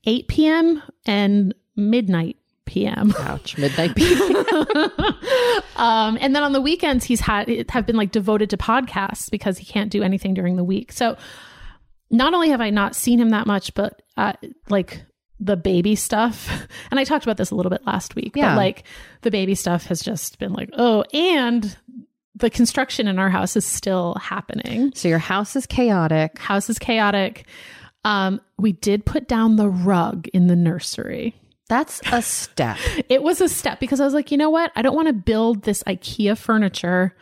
8 0.06 0.28
p.m. 0.28 0.84
and 1.06 1.54
midnight 1.76 2.38
p.m. 2.66 3.14
Ouch! 3.20 3.58
Midnight. 3.58 3.92
um, 5.76 6.18
and 6.20 6.36
then 6.36 6.44
on 6.44 6.52
the 6.52 6.62
weekends, 6.62 7.06
he's 7.06 7.22
had 7.22 7.70
have 7.70 7.86
been 7.86 7.96
like 7.96 8.12
devoted 8.12 8.50
to 8.50 8.58
podcasts 8.58 9.30
because 9.30 9.58
he 9.58 9.66
can't 9.66 9.92
do 9.92 10.04
anything 10.04 10.34
during 10.34 10.56
the 10.56 10.64
week. 10.64 10.92
So 10.92 11.16
not 12.10 12.34
only 12.34 12.50
have 12.50 12.62
I 12.62 12.70
not 12.70 12.96
seen 12.96 13.20
him 13.20 13.30
that 13.30 13.48
much, 13.48 13.74
but 13.74 14.02
uh, 14.18 14.34
like 14.70 15.04
the 15.40 15.58
baby 15.58 15.96
stuff, 15.96 16.50
and 16.92 17.00
I 17.00 17.04
talked 17.04 17.26
about 17.26 17.38
this 17.38 17.52
a 17.52 17.56
little 17.56 17.70
bit 17.70 17.86
last 17.86 18.16
week. 18.16 18.36
Yeah. 18.36 18.52
But 18.52 18.58
like 18.58 18.84
the 19.22 19.32
baby 19.32 19.56
stuff 19.56 19.86
has 19.86 20.02
just 20.02 20.40
been 20.40 20.54
like, 20.54 20.70
oh, 20.74 21.04
and 21.14 21.76
the 22.36 22.50
construction 22.50 23.08
in 23.08 23.18
our 23.18 23.30
house 23.30 23.56
is 23.56 23.66
still 23.66 24.16
happening. 24.16 24.92
so 24.94 25.08
your 25.08 25.20
house 25.20 25.56
is 25.56 25.66
chaotic. 25.66 26.38
House 26.38 26.70
is 26.70 26.78
chaotic. 26.78 27.46
Um, 28.06 28.40
we 28.58 28.72
did 28.72 29.04
put 29.04 29.28
down 29.28 29.56
the 29.56 29.68
rug 29.68 30.28
in 30.30 30.48
the 30.48 30.56
nursery. 30.56 31.36
That's 31.68 32.00
a 32.12 32.22
step. 32.22 32.78
It 33.10 33.24
was 33.24 33.42
a 33.42 33.50
step 33.50 33.80
because 33.80 34.00
I 34.00 34.06
was 34.06 34.14
like, 34.14 34.32
you 34.32 34.38
know 34.38 34.52
what? 34.52 34.72
I 34.76 34.84
don't 34.84 34.96
want 34.96 35.08
to 35.08 35.14
build 35.14 35.64
this 35.64 35.84
IKEA 35.84 36.38
furniture 36.38 37.16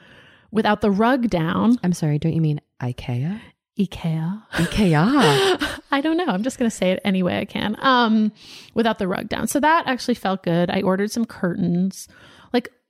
without 0.51 0.81
the 0.81 0.91
rug 0.91 1.29
down. 1.29 1.77
I'm 1.83 1.93
sorry. 1.93 2.19
Don't 2.19 2.33
you 2.33 2.41
mean 2.41 2.59
IKEA? 2.81 3.39
IKEA. 3.79 4.43
IKEA. 4.51 5.79
I 5.91 6.01
don't 6.01 6.17
know. 6.17 6.27
I'm 6.27 6.43
just 6.43 6.59
going 6.59 6.69
to 6.69 6.75
say 6.75 6.91
it 6.91 7.01
any 7.05 7.23
way 7.23 7.39
I 7.39 7.45
can. 7.45 7.77
Um, 7.79 8.33
without 8.73 8.99
the 8.99 9.07
rug 9.07 9.29
down. 9.29 9.47
So 9.47 9.61
that 9.61 9.87
actually 9.87 10.15
felt 10.15 10.43
good. 10.43 10.69
I 10.69 10.81
ordered 10.81 11.11
some 11.11 11.25
curtains. 11.25 12.07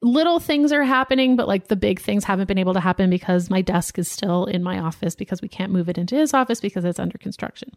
Little 0.04 0.40
things 0.40 0.74
are 0.74 0.84
happening, 0.84 1.38
but 1.38 1.48
like 1.48 1.70
the 1.70 1.78
big 1.78 2.02
things 2.02 2.26
haven't 2.26 2.48
been 2.48 2.58
able 2.58 2.74
to 2.74 2.82
happen 2.82 3.10
because 3.10 3.50
my 3.50 3.62
desk 3.62 3.98
is 3.98 4.12
still 4.12 4.46
in 4.46 4.62
my 4.62 4.80
office 4.80 5.16
because 5.16 5.42
we 5.42 5.48
can't 5.48 5.72
move 5.72 5.88
it 5.88 5.98
into 5.98 6.16
his 6.16 6.34
office 6.34 6.60
because 6.60 6.84
it's 6.84 7.00
under 7.00 7.18
construction, 7.18 7.72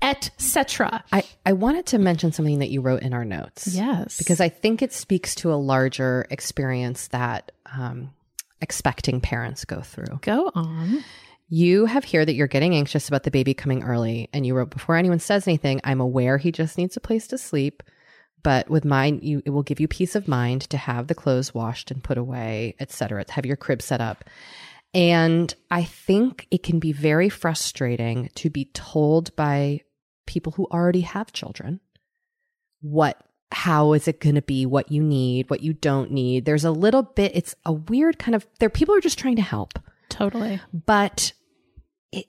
etc. 0.00 1.04
I 1.12 1.24
I 1.44 1.52
wanted 1.52 1.84
to 1.86 1.98
mention 1.98 2.32
something 2.32 2.60
that 2.60 2.70
you 2.70 2.80
wrote 2.80 3.02
in 3.02 3.12
our 3.12 3.24
notes. 3.24 3.68
Yes, 3.68 4.16
because 4.16 4.40
I 4.40 4.48
think 4.48 4.80
it 4.80 4.94
speaks 4.94 5.34
to 5.36 5.52
a 5.52 5.56
larger 5.56 6.26
experience 6.30 7.08
that 7.08 7.52
um, 7.76 8.14
expecting 8.62 9.20
parents 9.20 9.66
go 9.66 9.82
through. 9.82 10.20
go 10.22 10.50
on. 10.54 11.04
You 11.50 11.86
have 11.86 12.04
here 12.04 12.24
that 12.24 12.34
you're 12.34 12.46
getting 12.46 12.74
anxious 12.74 13.08
about 13.08 13.22
the 13.22 13.30
baby 13.30 13.54
coming 13.54 13.82
early, 13.82 14.28
and 14.32 14.46
you 14.46 14.54
wrote 14.54 14.70
before 14.70 14.96
anyone 14.96 15.18
says 15.18 15.46
anything, 15.46 15.80
I'm 15.84 16.00
aware 16.00 16.38
he 16.38 16.50
just 16.50 16.76
needs 16.76 16.96
a 16.96 17.00
place 17.00 17.26
to 17.28 17.38
sleep. 17.38 17.82
But 18.42 18.70
with 18.70 18.84
mine, 18.84 19.20
you 19.22 19.42
it 19.44 19.50
will 19.50 19.62
give 19.62 19.80
you 19.80 19.88
peace 19.88 20.14
of 20.14 20.28
mind 20.28 20.62
to 20.70 20.76
have 20.76 21.06
the 21.06 21.14
clothes 21.14 21.52
washed 21.54 21.90
and 21.90 22.02
put 22.02 22.18
away, 22.18 22.74
etc. 22.80 23.24
Have 23.30 23.46
your 23.46 23.56
crib 23.56 23.82
set 23.82 24.00
up. 24.00 24.24
And 24.94 25.52
I 25.70 25.84
think 25.84 26.46
it 26.50 26.62
can 26.62 26.78
be 26.78 26.92
very 26.92 27.28
frustrating 27.28 28.30
to 28.36 28.48
be 28.48 28.66
told 28.66 29.34
by 29.36 29.82
people 30.26 30.52
who 30.52 30.66
already 30.70 31.02
have 31.02 31.32
children 31.32 31.80
what 32.80 33.16
how 33.50 33.92
is 33.94 34.06
it 34.06 34.20
going 34.20 34.34
to 34.34 34.42
be 34.42 34.66
what 34.66 34.92
you 34.92 35.02
need 35.02 35.48
what 35.48 35.62
you 35.62 35.72
don't 35.72 36.10
need 36.10 36.44
there's 36.44 36.66
a 36.66 36.70
little 36.70 37.02
bit 37.02 37.32
it's 37.34 37.54
a 37.64 37.72
weird 37.72 38.18
kind 38.18 38.34
of 38.34 38.46
there 38.60 38.68
people 38.68 38.94
are 38.94 39.00
just 39.00 39.18
trying 39.18 39.36
to 39.36 39.42
help 39.42 39.78
Totally. 40.10 40.60
but 40.72 41.32
it, 42.12 42.26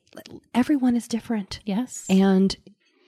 everyone 0.56 0.96
is 0.96 1.08
different 1.10 1.60
Yes. 1.66 2.06
and 2.10 2.56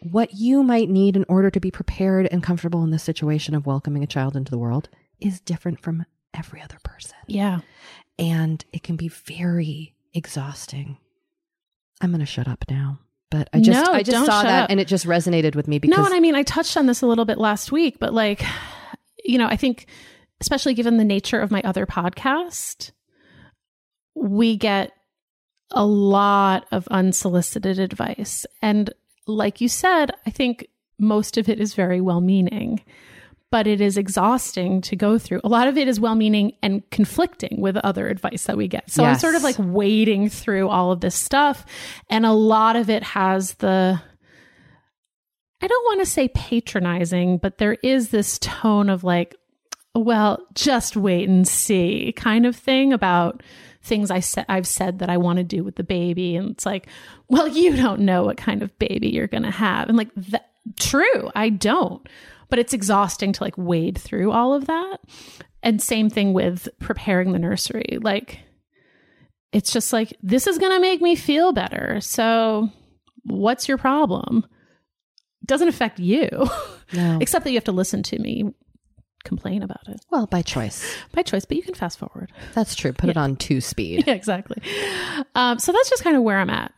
what 0.02 0.34
you 0.34 0.64
might 0.64 0.90
need 0.90 1.16
in 1.16 1.26
order 1.30 1.50
to 1.50 1.60
be 1.60 1.72
prepared 1.72 2.28
and 2.32 2.42
comfortable 2.44 2.84
in 2.84 2.92
this 2.92 3.04
situation 3.04 3.54
of 3.56 3.66
welcoming 3.66 4.04
a 4.04 4.08
child 4.08 4.36
into 4.36 4.52
the 4.52 4.58
world 4.58 4.90
is 5.20 5.40
different 5.40 5.80
from 5.80 6.06
every 6.34 6.62
other 6.62 6.78
person 6.84 7.16
yeah. 7.28 7.60
and 8.18 8.66
it 8.74 8.84
can 8.84 8.96
be 8.96 9.08
very 9.10 9.94
exhausting 10.14 10.98
i'm 12.02 12.10
going 12.10 12.20
to 12.20 12.26
shut 12.26 12.48
up 12.48 12.64
now 12.70 12.98
but 13.30 13.48
i 13.54 13.60
just 13.60 13.86
No, 13.86 13.94
i 13.94 14.02
just 14.02 14.26
saw 14.26 14.44
that 14.44 14.64
up. 14.64 14.70
and 14.72 14.80
it 14.80 14.88
just 14.88 15.06
resonated 15.06 15.56
with 15.56 15.68
me 15.68 15.78
because 15.80 15.98
no, 15.98 16.06
and 16.06 16.14
I 16.14 16.20
mean, 16.20 16.36
I 16.36 16.44
touched 16.44 16.76
on 16.78 16.86
this 16.86 17.02
a 17.02 17.08
little 17.08 17.26
bit 17.26 17.38
last 17.38 17.72
week, 17.72 17.98
but 18.00 18.14
like, 18.14 18.44
you 19.24 19.38
know, 19.38 19.48
I 19.48 19.56
think, 19.56 19.88
especially 20.42 20.74
given 20.74 20.98
the 20.98 21.06
nature 21.06 21.40
of 21.40 21.52
my 21.52 21.62
other 21.64 21.86
podcast, 21.86 22.92
we 24.16 24.58
get 24.58 24.92
a 25.72 25.86
lot 25.86 26.66
of 26.72 26.88
unsolicited 26.90 27.80
advice. 27.80 28.46
And 28.62 28.94
like 29.28 29.62
you 29.62 29.70
said, 29.70 30.12
I 30.26 30.30
think 30.30 30.68
most 30.98 31.38
of 31.38 31.50
it 31.50 31.60
is 31.60 31.74
very 31.74 32.02
well 32.02 32.22
meaning, 32.22 32.82
but 33.50 33.68
it 33.68 33.82
is 33.82 33.98
exhausting 33.98 34.82
to 34.82 34.96
go 34.96 35.18
through. 35.18 35.42
A 35.44 35.50
lot 35.50 35.68
of 35.68 35.78
it 35.78 35.88
is 35.88 36.00
well 36.00 36.16
meaning 36.16 36.54
and 36.64 36.90
conflicting 36.90 37.60
with 37.60 37.76
other 37.78 38.08
advice 38.08 38.46
that 38.46 38.58
we 38.58 38.68
get. 38.68 38.90
So 38.90 39.04
I'm 39.04 39.18
sort 39.18 39.36
of 39.36 39.44
like 39.44 39.58
wading 39.60 40.30
through 40.30 40.70
all 40.70 40.92
of 40.92 41.02
this 41.02 41.16
stuff. 41.16 41.66
And 42.10 42.26
a 42.26 42.32
lot 42.32 42.76
of 42.76 42.90
it 42.90 43.04
has 43.04 43.56
the, 43.56 44.02
I 45.62 45.68
don't 45.68 45.86
want 45.86 46.00
to 46.00 46.06
say 46.06 46.30
patronizing, 46.30 47.38
but 47.38 47.58
there 47.58 47.78
is 47.84 48.10
this 48.10 48.40
tone 48.40 48.90
of 48.90 49.04
like, 49.04 49.36
well, 49.94 50.40
just 50.54 50.96
wait 50.96 51.28
and 51.28 51.46
see 51.46 52.14
kind 52.16 52.46
of 52.46 52.56
thing 52.56 52.94
about 52.94 53.44
things 53.84 54.12
I 54.12 54.20
said 54.20 54.46
I've 54.48 54.68
said 54.68 55.00
that 55.00 55.10
I 55.10 55.18
want 55.18 55.38
to 55.38 55.44
do 55.44 55.64
with 55.64 55.76
the 55.76 55.84
baby 55.84 56.36
and 56.36 56.52
it's 56.52 56.66
like, 56.66 56.88
well, 57.28 57.48
you 57.58 57.76
don't 57.76 58.02
know 58.02 58.24
what 58.24 58.38
kind 58.38 58.62
of 58.62 58.78
baby 58.80 59.10
you're 59.10 59.28
going 59.28 59.44
to 59.44 59.52
have. 59.52 59.90
And 59.90 59.98
like 59.98 60.14
that 60.16 60.52
true, 60.80 61.30
I 61.36 61.50
don't. 61.50 62.08
But 62.50 62.60
it's 62.60 62.74
exhausting 62.74 63.32
to 63.34 63.44
like 63.44 63.58
wade 63.58 63.98
through 63.98 64.32
all 64.32 64.54
of 64.54 64.68
that. 64.68 64.98
And 65.64 65.82
same 65.82 66.10
thing 66.10 66.34
with 66.34 66.68
preparing 66.80 67.32
the 67.32 67.40
nursery. 67.40 67.98
Like 68.02 68.40
it's 69.54 69.72
just 69.72 69.94
like 69.94 70.16
this 70.22 70.48
is 70.48 70.58
going 70.58 70.72
to 70.72 70.80
make 70.80 71.02
me 71.02 71.16
feel 71.16 71.54
better. 71.54 72.00
So 72.02 72.70
what's 73.24 73.68
your 73.68 73.78
problem? 73.78 74.46
doesn't 75.46 75.68
affect 75.68 76.00
you 76.00 76.30
No. 76.94 77.18
except 77.22 77.44
that 77.44 77.52
you 77.52 77.58
have 77.58 77.64
to 77.64 77.72
listen 77.72 78.04
to 78.04 78.20
me 78.20 78.54
complain 79.24 79.64
about 79.64 79.88
it 79.88 80.00
Well, 80.12 80.28
by 80.28 80.42
choice. 80.42 80.96
by 81.14 81.22
choice, 81.24 81.46
but 81.46 81.58
you 81.58 81.64
can 81.64 81.74
fast 81.76 82.00
forward. 82.00 82.32
That's 82.54 82.76
true. 82.76 82.94
Put 82.94 83.10
it 83.10 83.18
on 83.18 83.36
two 83.36 83.62
speed. 83.62 84.04
Yeah, 84.08 84.14
exactly. 84.14 84.62
Um, 85.36 85.60
so 85.60 85.72
that's 85.72 85.90
just 85.90 86.04
kind 86.04 86.16
of 86.18 86.24
where 86.24 86.40
I'm 86.40 86.50
at. 86.50 86.72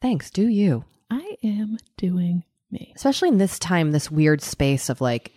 Thanks. 0.00 0.30
Do 0.30 0.48
you? 0.48 0.84
I 1.10 1.36
am 1.42 1.78
doing 1.96 2.44
me. 2.70 2.92
Especially 2.96 3.28
in 3.28 3.38
this 3.38 3.58
time, 3.58 3.92
this 3.92 4.10
weird 4.10 4.40
space 4.42 4.88
of 4.88 5.00
like, 5.00 5.32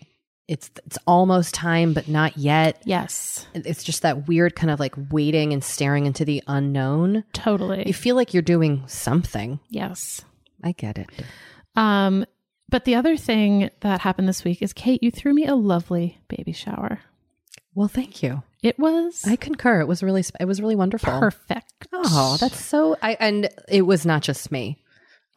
it's 0.47 0.69
it's 0.85 0.97
almost 1.07 1.53
time, 1.55 1.93
but 1.93 2.07
not 2.07 2.37
yet. 2.37 2.81
Yes, 2.85 3.47
It's 3.55 3.83
just 3.83 4.03
that 4.03 4.27
weird 4.27 4.55
kind 4.55 4.69
of 4.69 4.79
like 4.79 4.93
waiting 5.11 5.53
and 5.53 5.63
staring 5.63 6.05
into 6.05 6.23
the 6.23 6.43
unknown. 6.47 7.23
totally. 7.33 7.83
You 7.87 7.93
feel 7.93 8.15
like 8.15 8.33
you're 8.33 8.43
doing 8.43 8.83
something. 8.87 9.59
yes. 9.69 10.21
I 10.63 10.71
get 10.71 10.97
it. 10.97 11.09
Um, 11.75 12.25
but 12.69 12.85
the 12.85 12.95
other 12.95 13.17
thing 13.17 13.69
that 13.81 14.01
happened 14.01 14.27
this 14.27 14.43
week 14.43 14.61
is 14.61 14.73
Kate, 14.73 15.03
you 15.03 15.11
threw 15.11 15.33
me 15.33 15.45
a 15.45 15.55
lovely 15.55 16.19
baby 16.27 16.51
shower. 16.51 16.99
Well, 17.73 17.87
thank 17.87 18.23
you. 18.23 18.43
It 18.63 18.79
was 18.79 19.23
I 19.27 19.35
concur. 19.35 19.81
It 19.81 19.87
was 19.87 20.01
really 20.01 20.23
it 20.39 20.45
was 20.45 20.61
really 20.61 20.75
wonderful. 20.75 21.19
perfect. 21.19 21.87
Oh, 21.93 22.37
that's 22.39 22.63
so. 22.63 22.97
I 23.01 23.15
and 23.19 23.49
it 23.69 23.83
was 23.83 24.05
not 24.05 24.23
just 24.23 24.51
me. 24.51 24.81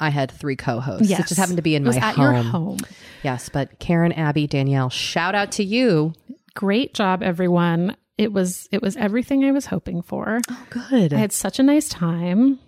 I 0.01 0.11
had 0.11 0.31
three 0.31 0.57
co-hosts. 0.57 1.09
yes. 1.09 1.21
It 1.21 1.27
just 1.27 1.41
happened 1.41 1.57
to 1.57 1.63
be 1.63 1.75
in 1.75 1.83
my 1.83 1.97
at 1.97 2.15
home. 2.15 2.35
your 2.35 2.43
home. 2.45 2.79
Yes, 3.25 3.49
but 3.49 3.81
Karen, 3.81 4.13
Abby, 4.13 4.47
Danielle, 4.47 4.91
shout 4.91 5.35
out 5.35 5.53
to 5.53 5.65
you. 5.65 6.15
Great 6.55 6.95
job, 6.95 7.23
everyone. 7.23 7.97
It 8.17 8.33
was 8.33 8.69
it 8.73 8.81
was 8.81 8.97
everything 8.97 9.45
I 9.45 9.53
was 9.53 9.67
hoping 9.67 10.03
for. 10.03 10.41
Oh, 10.51 10.67
good. 10.71 11.13
I 11.13 11.19
had 11.19 11.33
such 11.33 11.59
a 11.59 11.63
nice 11.63 11.89
time. 11.89 12.61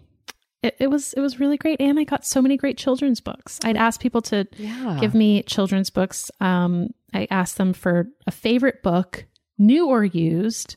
It, 0.63 0.77
it 0.79 0.87
was 0.89 1.13
it 1.15 1.21
was 1.21 1.41
really 1.41 1.57
great, 1.57 1.81
and 1.81 1.99
I 1.99 2.05
got 2.05 2.25
so 2.27 2.43
many 2.43 2.57
great 2.57 2.77
children's 2.77 3.21
books. 3.21 3.59
I'd 3.65 3.77
ask 3.77 4.01
people 4.01 4.21
to 4.23 4.47
yeah. 4.57 4.99
give 5.01 5.15
me 5.15 5.43
children's 5.45 5.89
books. 5.91 6.31
Um, 6.41 6.91
I 7.15 7.27
asked 7.31 7.57
them 7.57 7.73
for 7.73 8.09
a 8.27 8.31
favorite 8.31 8.83
book, 8.83 9.25
new 9.59 9.89
or 9.89 10.05
used, 10.05 10.77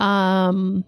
um, 0.00 0.84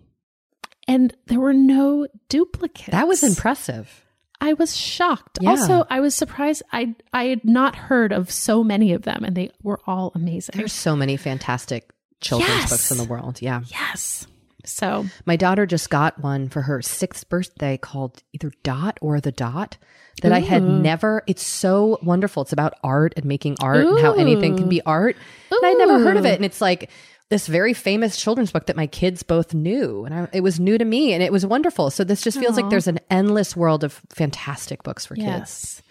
and 0.88 1.14
there 1.26 1.40
were 1.40 1.54
no 1.54 2.08
duplicates. 2.28 2.90
that 2.90 3.06
was 3.06 3.22
impressive. 3.22 4.04
I 4.40 4.54
was 4.54 4.76
shocked. 4.76 5.38
Yeah. 5.40 5.50
Also, 5.50 5.86
I 5.88 6.00
was 6.00 6.14
surprised. 6.14 6.62
I 6.72 6.94
I 7.12 7.24
had 7.26 7.44
not 7.44 7.76
heard 7.76 8.12
of 8.12 8.30
so 8.30 8.64
many 8.64 8.92
of 8.92 9.02
them, 9.02 9.22
and 9.24 9.36
they 9.36 9.50
were 9.62 9.80
all 9.86 10.10
amazing. 10.14 10.54
There's 10.56 10.72
so 10.72 10.96
many 10.96 11.16
fantastic 11.16 11.90
children's 12.20 12.52
Yes. 12.52 12.70
books 12.70 12.90
in 12.90 12.98
the 12.98 13.04
world. 13.04 13.40
Yeah. 13.40 13.62
yes. 13.66 14.26
So 14.66 15.06
My 15.26 15.36
daughter 15.36 15.66
just 15.66 15.90
got 15.90 16.18
one 16.20 16.48
for 16.48 16.62
her 16.62 16.80
sixth 16.82 17.28
birthday 17.28 17.76
called 17.76 18.22
either 18.32 18.50
Dot 18.62 18.98
or 19.00 19.20
The 19.20 19.32
Dot 19.32 19.76
that 20.22 20.32
I 20.32 20.40
had 20.40 20.62
never. 20.62 21.22
It's 21.26 21.44
so 21.44 21.98
wonderful. 22.02 22.42
It's 22.42 22.52
about 22.52 22.74
art 22.82 23.14
and 23.16 23.24
making 23.26 23.56
art 23.60 23.84
and 23.84 23.98
how 24.00 24.14
anything 24.14 24.56
can 24.56 24.68
be 24.68 24.80
art. 24.82 25.16
And 25.50 25.60
I'd 25.64 25.78
never 25.78 25.98
heard 25.98 26.16
of 26.16 26.24
it. 26.24 26.36
And 26.36 26.44
it's 26.44 26.60
like 26.60 26.90
this 27.30 27.46
very 27.46 27.72
famous 27.74 28.16
children's 28.16 28.52
book 28.52 28.66
that 28.66 28.76
my 28.76 28.86
kids 28.86 29.22
both 29.22 29.54
knew. 29.54 30.04
And 30.04 30.14
I, 30.14 30.28
it 30.32 30.40
was 30.42 30.60
new 30.60 30.78
to 30.78 30.84
me 30.84 31.12
and 31.14 31.22
it 31.22 31.32
was 31.32 31.44
wonderful. 31.44 31.90
So 31.90 32.04
this 32.04 32.22
just 32.22 32.38
feels 32.38 32.56
like 32.56 32.70
there's 32.70 32.86
an 32.86 33.00
endless 33.10 33.56
world 33.56 33.82
of 33.82 34.00
fantastic 34.10 34.82
books 34.82 35.04
for 35.06 35.16
kids. 35.16 35.82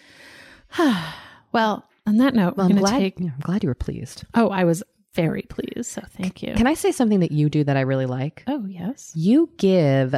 yes. 0.77 1.03
well, 1.51 1.87
on 2.05 2.17
that 2.17 2.33
note, 2.33 2.57
Well, 2.57 2.67
I'm 2.69 2.75
glad, 2.77 2.99
take. 2.99 3.19
yeah, 3.19 3.31
I'm 3.33 3.39
glad 3.41 3.63
you 3.63 3.69
were 3.69 3.75
pleased. 3.75 4.23
Oh, 4.33 4.49
I 4.49 4.63
was 4.63 4.83
very 5.15 5.43
pleased. 5.43 5.91
So 5.91 6.01
thank 6.17 6.41
you. 6.43 6.53
Can 6.55 6.67
I 6.67 6.73
say 6.73 6.91
something 6.91 7.19
that 7.21 7.31
you 7.31 7.49
do 7.49 7.63
that 7.63 7.77
I 7.77 7.81
really 7.81 8.05
like? 8.05 8.43
oh 8.47 8.65
yes. 8.65 9.11
You 9.15 9.49
give, 9.57 10.15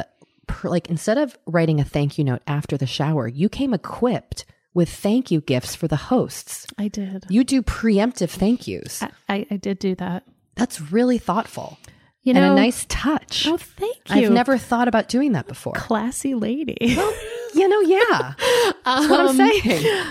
like, 0.64 0.88
instead 0.88 1.18
of 1.18 1.36
writing 1.46 1.80
a 1.80 1.84
thank 1.84 2.18
you 2.18 2.24
note 2.24 2.42
after 2.46 2.76
the 2.76 2.86
shower, 2.86 3.28
you 3.28 3.48
came 3.48 3.74
equipped 3.74 4.44
with 4.74 4.88
thank 4.88 5.30
you 5.30 5.40
gifts 5.40 5.74
for 5.74 5.88
the 5.88 5.96
hosts. 5.96 6.66
I 6.78 6.88
did. 6.88 7.24
You 7.28 7.44
do 7.44 7.62
preemptive 7.62 8.30
thank 8.30 8.66
yous. 8.68 9.02
I, 9.02 9.10
I, 9.28 9.46
I 9.52 9.56
did 9.56 9.78
do 9.78 9.94
that. 9.96 10.24
That's 10.54 10.80
really 10.92 11.18
thoughtful 11.18 11.78
You 12.22 12.32
know, 12.34 12.42
and 12.42 12.52
a 12.58 12.62
nice 12.62 12.84
touch. 12.88 13.46
Oh, 13.46 13.56
thank 13.56 13.96
you. 14.10 14.26
I've 14.26 14.30
never 14.32 14.56
thought 14.58 14.88
about 14.88 15.08
doing 15.08 15.32
that 15.32 15.46
before. 15.46 15.72
classy 15.74 16.34
lady. 16.34 16.76
You 17.54 17.68
know, 17.68 17.80
yeah. 17.80 18.34
That's 18.84 19.08
what 19.08 19.20
I'm 19.20 19.28
Um, 19.28 19.36
saying. 19.36 20.04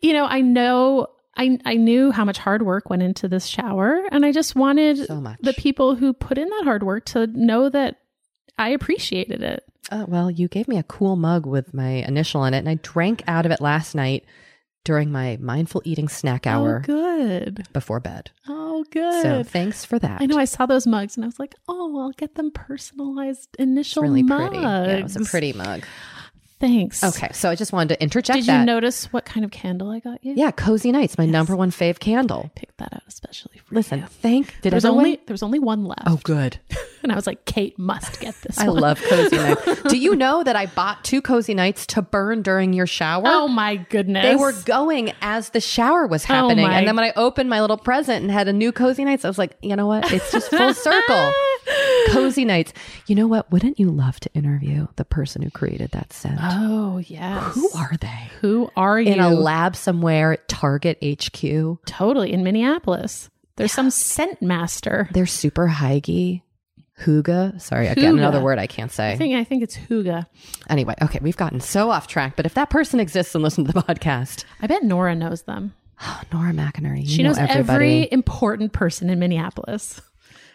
You 0.00 0.14
know, 0.14 0.24
I 0.24 0.40
know. 0.40 1.08
I, 1.36 1.58
I 1.64 1.74
knew 1.74 2.10
how 2.10 2.24
much 2.24 2.38
hard 2.38 2.62
work 2.62 2.90
went 2.90 3.02
into 3.02 3.28
this 3.28 3.46
shower, 3.46 4.02
and 4.10 4.26
I 4.26 4.32
just 4.32 4.54
wanted 4.56 5.06
So 5.06 5.24
the 5.40 5.54
people 5.54 5.94
who 5.94 6.12
put 6.12 6.38
in 6.38 6.48
that 6.48 6.64
hard 6.64 6.82
work 6.82 7.04
to 7.06 7.26
know 7.28 7.68
that 7.68 7.96
I 8.58 8.70
appreciated 8.70 9.42
it. 9.42 9.64
Oh, 9.92 10.04
well, 10.06 10.30
you 10.30 10.48
gave 10.48 10.68
me 10.68 10.76
a 10.78 10.82
cool 10.82 11.16
mug 11.16 11.46
with 11.46 11.72
my 11.72 11.88
initial 12.06 12.44
in 12.44 12.54
it, 12.54 12.58
and 12.58 12.68
I 12.68 12.74
drank 12.82 13.22
out 13.26 13.46
of 13.46 13.52
it 13.52 13.60
last 13.60 13.94
night 13.94 14.24
during 14.84 15.12
my 15.12 15.36
mindful 15.40 15.82
eating 15.84 16.08
snack 16.08 16.46
oh, 16.46 16.50
hour 16.50 16.76
Oh, 16.78 16.86
good. 16.86 17.66
before 17.72 18.00
bed. 18.00 18.30
Oh, 18.48 18.84
good. 18.90 19.22
So 19.22 19.42
thanks 19.42 19.84
for 19.84 19.98
that. 19.98 20.20
I 20.22 20.26
know 20.26 20.38
I 20.38 20.46
saw 20.46 20.66
those 20.66 20.86
mugs 20.86 21.16
and 21.16 21.24
I 21.24 21.28
was 21.28 21.38
like, 21.38 21.54
oh, 21.68 22.00
I'll 22.00 22.12
get 22.12 22.34
them 22.34 22.50
personalized 22.50 23.48
It's 23.54 23.62
initial 23.62 24.02
really 24.02 24.22
mugs. 24.22 24.48
pretty. 24.50 24.62
Yeah, 24.62 24.96
it 24.96 25.02
was 25.02 25.16
a 25.16 25.20
pretty 25.20 25.52
mug. 25.52 25.84
Thanks. 26.60 27.02
Okay, 27.02 27.30
so 27.32 27.48
I 27.48 27.54
just 27.54 27.72
wanted 27.72 27.94
to 27.94 28.02
interject 28.02 28.40
Did 28.40 28.46
that. 28.46 28.60
you 28.60 28.66
notice 28.66 29.10
what 29.12 29.24
kind 29.24 29.44
of 29.44 29.50
candle 29.50 29.90
I 29.90 29.98
got 29.98 30.22
you? 30.24 30.34
yeah, 30.36 30.50
Cozy 30.50 30.92
Nights, 30.92 31.16
my 31.16 31.24
Yes. 31.24 31.32
number 31.32 31.56
one 31.56 31.70
fave 31.70 31.98
candle. 31.98 32.50
Picked 32.54 32.76
that 32.78 32.92
out 32.92 33.02
especially 33.08 33.58
for 33.64 33.74
Listen, 33.74 34.00
you. 34.00 34.06
thank. 34.06 34.54
Did 34.60 34.70
There 34.72 34.76
was 34.76 34.84
everyone- 34.84 35.04
only 35.06 35.20
there 35.26 35.34
was 35.34 35.42
only 35.42 35.58
one 35.58 35.84
left. 35.86 36.02
Oh, 36.06 36.20
good. 36.22 36.58
And 37.02 37.10
I 37.10 37.14
was 37.14 37.26
like, 37.26 37.46
Kate 37.46 37.78
must 37.78 38.20
get 38.20 38.34
this 38.42 38.58
I 38.58 38.68
one. 38.68 38.78
love 38.78 39.00
Cozy 39.00 39.34
Nights. 39.38 39.82
Do 39.88 39.96
you 39.96 40.14
know 40.14 40.44
that 40.44 40.54
I 40.54 40.66
bought 40.66 41.02
two 41.02 41.22
Cozy 41.22 41.54
Nights 41.54 41.86
to 41.86 42.02
burn 42.02 42.42
during 42.42 42.74
your 42.74 42.86
shower? 42.86 43.22
Oh 43.24 43.48
my 43.48 43.76
goodness. 43.76 44.22
They 44.22 44.36
were 44.36 44.52
going 44.66 45.14
as 45.22 45.48
the 45.48 45.62
shower 45.62 46.06
was 46.06 46.24
oh, 46.24 46.26
happening. 46.26 46.66
my- 46.66 46.76
And 46.76 46.86
then 46.86 46.94
when 46.96 47.06
I 47.06 47.14
opened 47.16 47.48
my 47.48 47.62
little 47.62 47.78
present 47.78 48.22
and 48.22 48.30
had 48.30 48.48
a 48.48 48.52
new 48.52 48.70
Cozy 48.70 49.06
Nights, 49.06 49.24
I 49.24 49.28
was 49.28 49.38
like, 49.38 49.56
you 49.62 49.76
know 49.76 49.86
what? 49.86 50.12
It's 50.12 50.30
just 50.30 50.50
full 50.50 50.74
circle. 50.74 51.32
Cozy 52.08 52.44
Nights. 52.44 52.74
You 53.06 53.14
know 53.14 53.26
what? 53.26 53.50
Wouldn't 53.50 53.78
you 53.80 53.88
love 53.90 54.20
to 54.20 54.30
interview 54.34 54.86
the 54.96 55.06
person 55.06 55.40
who 55.40 55.48
created 55.50 55.92
that 55.92 56.12
scent? 56.12 56.38
Oh 56.38 56.49
Oh, 56.50 56.98
yes. 56.98 57.54
who 57.54 57.70
are 57.76 57.96
they? 58.00 58.30
Who 58.40 58.70
are 58.76 59.00
you? 59.00 59.12
In 59.12 59.20
a 59.20 59.30
lab 59.30 59.76
somewhere 59.76 60.32
at 60.34 60.48
Target 60.48 60.98
HQ. 61.02 61.84
totally 61.86 62.32
in 62.32 62.42
Minneapolis. 62.44 63.30
There's 63.56 63.72
some 63.72 63.90
scent 63.90 64.40
master. 64.42 65.08
They're 65.12 65.26
super 65.26 65.68
hyggy. 65.68 66.42
Huga. 67.02 67.58
Sorry, 67.60 67.86
again, 67.88 68.18
another 68.18 68.40
word 68.42 68.58
I 68.58 68.66
can't 68.66 68.92
say. 68.92 69.12
I 69.12 69.16
think 69.16 69.34
I 69.34 69.44
think 69.44 69.62
it's 69.62 69.76
Huga. 69.76 70.26
Anyway, 70.68 70.94
okay, 71.00 71.18
we've 71.22 71.36
gotten 71.36 71.60
so 71.60 71.90
off 71.90 72.06
track, 72.06 72.36
but 72.36 72.44
if 72.46 72.54
that 72.54 72.68
person 72.70 73.00
exists 73.00 73.34
and 73.34 73.42
listen 73.42 73.64
to 73.64 73.72
the 73.72 73.80
podcast, 73.82 74.44
I 74.60 74.66
bet 74.66 74.82
Nora 74.82 75.14
knows 75.14 75.42
them. 75.42 75.72
oh, 76.02 76.20
Nora 76.32 76.52
McInerney, 76.52 77.08
She 77.08 77.22
know 77.22 77.30
knows 77.30 77.38
everybody. 77.38 77.60
every 78.02 78.08
important 78.12 78.72
person 78.74 79.08
in 79.08 79.18
Minneapolis. 79.18 80.00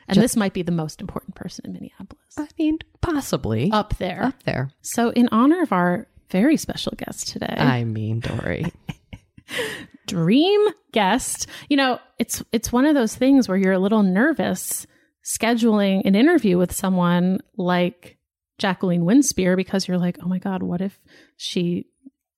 And 0.07 0.21
this 0.21 0.35
might 0.35 0.53
be 0.53 0.61
the 0.61 0.71
most 0.71 1.01
important 1.01 1.35
person 1.35 1.65
in 1.65 1.73
Minneapolis. 1.73 2.21
I 2.37 2.47
mean, 2.59 2.77
possibly 3.01 3.71
Up 3.71 3.97
there. 3.97 4.21
up 4.23 4.43
there. 4.43 4.69
So 4.81 5.09
in 5.09 5.27
honor 5.31 5.61
of 5.63 5.71
our 5.71 6.07
very 6.29 6.57
special 6.57 6.93
guest 6.97 7.27
today, 7.29 7.55
I 7.57 7.83
mean, 7.83 8.19
Doree. 8.19 8.71
dream 10.07 10.61
guest. 10.91 11.47
You 11.69 11.77
know, 11.77 11.99
it's 12.19 12.43
it's 12.51 12.71
one 12.71 12.85
of 12.85 12.95
those 12.95 13.15
things 13.15 13.47
where 13.47 13.57
you're 13.57 13.73
a 13.73 13.79
little 13.79 14.03
nervous 14.03 14.85
scheduling 15.23 16.01
an 16.05 16.13
interview 16.15 16.57
with 16.57 16.71
someone 16.71 17.39
like 17.57 18.17
Jacqueline 18.57 19.03
Winspear 19.03 19.55
because 19.55 19.87
you're 19.87 19.97
like, 19.97 20.17
"Oh 20.23 20.27
my 20.27 20.39
god, 20.39 20.61
what 20.63 20.81
if 20.81 20.99
she 21.37 21.87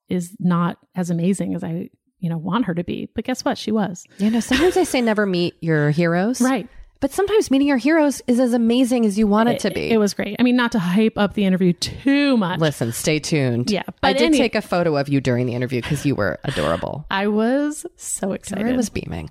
is 0.10 0.36
not 0.39 0.77
as 0.95 1.10
amazing 1.10 1.53
as 1.53 1.63
I, 1.63 1.89
you 2.19 2.30
know, 2.30 2.38
want 2.38 2.65
her 2.65 2.73
to 2.73 2.84
be?" 2.84 3.10
But 3.13 3.25
guess 3.25 3.43
what? 3.43 3.58
She 3.58 3.71
was. 3.71 4.06
you 4.17 4.30
know, 4.32 4.39
sometimes 4.39 4.77
I 4.77 4.84
say 4.84 5.01
never 5.01 5.25
meet 5.25 5.56
your 5.62 5.91
heroes, 5.91 6.41
Right. 6.41 6.67
But 6.99 7.12
sometimes 7.12 7.51
meeting 7.51 7.67
your 7.67 7.77
heroes 7.77 8.21
is 8.27 8.39
as 8.39 8.53
amazing 8.53 9.05
as 9.05 9.19
you 9.19 9.27
want 9.27 9.49
it 9.49 9.60
to 9.60 9.71
be. 9.71 9.91
It, 9.91 9.97
was 9.97 10.13
great. 10.15 10.36
I 10.39 10.43
mean, 10.43 10.55
not 10.55 10.71
to 10.71 10.79
hype 10.79 11.17
up 11.17 11.33
the 11.36 11.45
interview 11.45 11.73
too 11.73 12.38
much. 12.38 12.60
Listen, 12.60 12.91
stay 12.91 13.19
tuned. 13.19 13.69
Yeah, 13.69 13.83
I 14.01 14.13
did 14.13 14.23
any- 14.23 14.38
take 14.39 14.55
a 14.55 14.62
photo 14.62 14.97
of 14.97 15.07
you 15.07 15.21
during 15.21 15.45
the 15.45 15.53
interview 15.53 15.81
because 15.81 16.05
you 16.05 16.15
were 16.15 16.39
adorable. 16.43 17.05
I 17.12 17.27
was 17.27 17.86
so 17.97 18.31
excited. 18.33 18.65
I 18.65 18.75
was 18.75 18.89
beaming. 18.89 19.29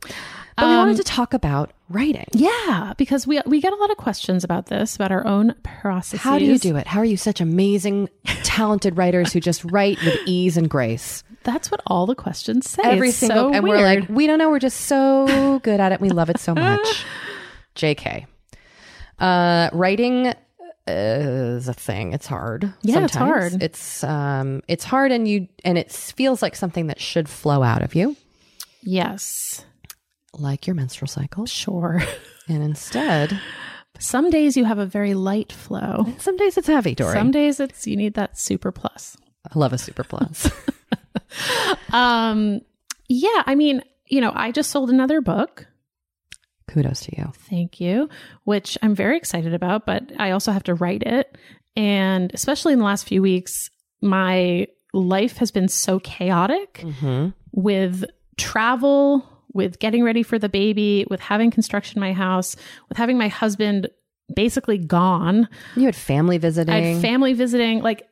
But 0.56 0.64
we 0.68 0.72
Um, 0.72 0.76
wanted 0.78 0.96
to 0.98 1.02
talk 1.04 1.34
about 1.34 1.72
writing. 1.90 2.24
yeah, 2.32 2.94
because 2.96 3.26
we 3.26 3.40
we 3.46 3.60
get 3.60 3.72
a 3.74 3.76
lot 3.76 3.90
of 3.90 3.96
questions 3.98 4.42
about 4.42 4.66
this, 4.66 4.94
about 4.96 5.12
our 5.12 5.26
own 5.26 5.54
processes. 5.62 6.20
How 6.22 6.38
do 6.38 6.44
you 6.46 6.58
do 6.58 6.76
it? 6.76 6.86
How 6.86 7.00
are 7.00 7.04
you 7.04 7.16
such 7.18 7.40
amazing, 7.42 8.08
talented 8.42 8.96
writers 8.96 9.32
who 9.34 9.40
just 9.40 9.64
write 9.64 9.98
with 10.02 10.18
ease 10.24 10.56
and 10.56 10.70
grace? 10.70 11.24
That's 11.42 11.70
what 11.70 11.80
all 11.86 12.06
the 12.06 12.14
questions 12.14 12.70
say. 12.70 12.82
Every 12.84 13.10
It's 13.10 13.18
single, 13.18 13.50
so 13.50 13.52
and 13.52 13.64
we're 13.64 13.82
like, 13.82 14.08
we 14.08 14.26
don't 14.26 14.38
know. 14.38 14.48
We're 14.50 14.58
just 14.58 14.80
so 14.82 15.58
good 15.62 15.78
at 15.78 15.92
it. 15.92 16.00
We 16.00 16.08
love 16.08 16.30
it 16.30 16.38
so 16.38 16.54
much. 16.54 17.04
Jk. 17.76 18.26
Uh, 19.18 19.70
writing 19.72 20.32
is 20.86 21.68
a 21.68 21.74
thing. 21.74 22.12
It's 22.12 22.26
hard. 22.26 22.72
Yeah, 22.82 23.04
it's 23.04 23.14
hard. 23.16 23.62
It's 23.62 24.04
um, 24.04 24.62
it's 24.68 24.84
hard, 24.84 25.12
and 25.12 25.26
you 25.28 25.48
and 25.64 25.78
it 25.78 25.90
feels 25.92 26.42
like 26.42 26.54
something 26.56 26.88
that 26.88 27.00
should 27.00 27.28
flow 27.28 27.62
out 27.62 27.82
of 27.82 27.94
you, 27.94 28.16
yes, 28.82 29.64
like 30.38 30.66
your 30.66 30.74
menstrual 30.74 31.08
cycle. 31.08 31.46
sure. 31.46 32.02
And 32.48 32.62
instead, 32.62 33.40
Some 33.98 34.30
days 34.30 34.56
you 34.56 34.64
have 34.66 34.78
a 34.78 34.86
very 34.86 35.14
light 35.14 35.50
flow. 35.50 36.06
some 36.18 36.36
days 36.36 36.56
it's 36.56 36.68
heavy, 36.68 36.94
Doree. 36.94 37.12
Some 37.12 37.32
days 37.32 37.58
it's 37.58 37.88
you 37.88 37.96
need 37.96 38.14
that 38.14 38.38
super 38.38 38.70
plus. 38.70 39.16
I 39.52 39.58
love 39.58 39.72
a 39.72 39.78
super 39.78 40.04
plus. 40.04 40.48
Um, 41.92 42.60
yeah, 43.08 43.42
I 43.46 43.54
mean, 43.56 43.82
you 44.06 44.20
know, 44.20 44.32
I 44.34 44.52
just 44.52 44.70
sold 44.70 44.90
another 44.90 45.20
book. 45.20 45.66
Kudos 46.68 47.00
to 47.02 47.16
you. 47.16 47.32
Thank 47.48 47.80
you, 47.80 48.08
which 48.44 48.76
I'm 48.82 48.94
very 48.94 49.16
excited 49.16 49.54
about, 49.54 49.86
but 49.86 50.10
I 50.18 50.32
also 50.32 50.52
have 50.52 50.64
to 50.64 50.74
write 50.74 51.02
it. 51.04 51.36
And 51.76 52.30
especially 52.34 52.72
in 52.72 52.78
the 52.78 52.84
last 52.84 53.06
few 53.06 53.22
weeks, 53.22 53.70
my 54.00 54.66
life 54.92 55.36
has 55.38 55.50
been 55.50 55.68
so 55.68 55.98
chaotic 56.00 56.74
Mm-hmm. 56.84 57.28
with 57.52 58.04
travel, 58.36 59.26
with 59.52 59.78
getting 59.78 60.02
ready 60.04 60.22
for 60.22 60.38
the 60.38 60.48
baby, 60.48 61.06
with 61.10 61.20
having 61.20 61.50
construction 61.50 61.98
in 61.98 62.00
my 62.00 62.12
house, 62.12 62.56
with 62.88 62.98
having 62.98 63.16
my 63.18 63.28
husband 63.28 63.88
basically 64.34 64.78
gone. 64.78 65.48
You 65.76 65.84
had 65.84 65.96
family 65.96 66.38
visiting. 66.38 66.74
I 66.74 66.80
had 66.80 67.02
family 67.02 67.32
visiting. 67.32 67.80
Like, 67.82 68.06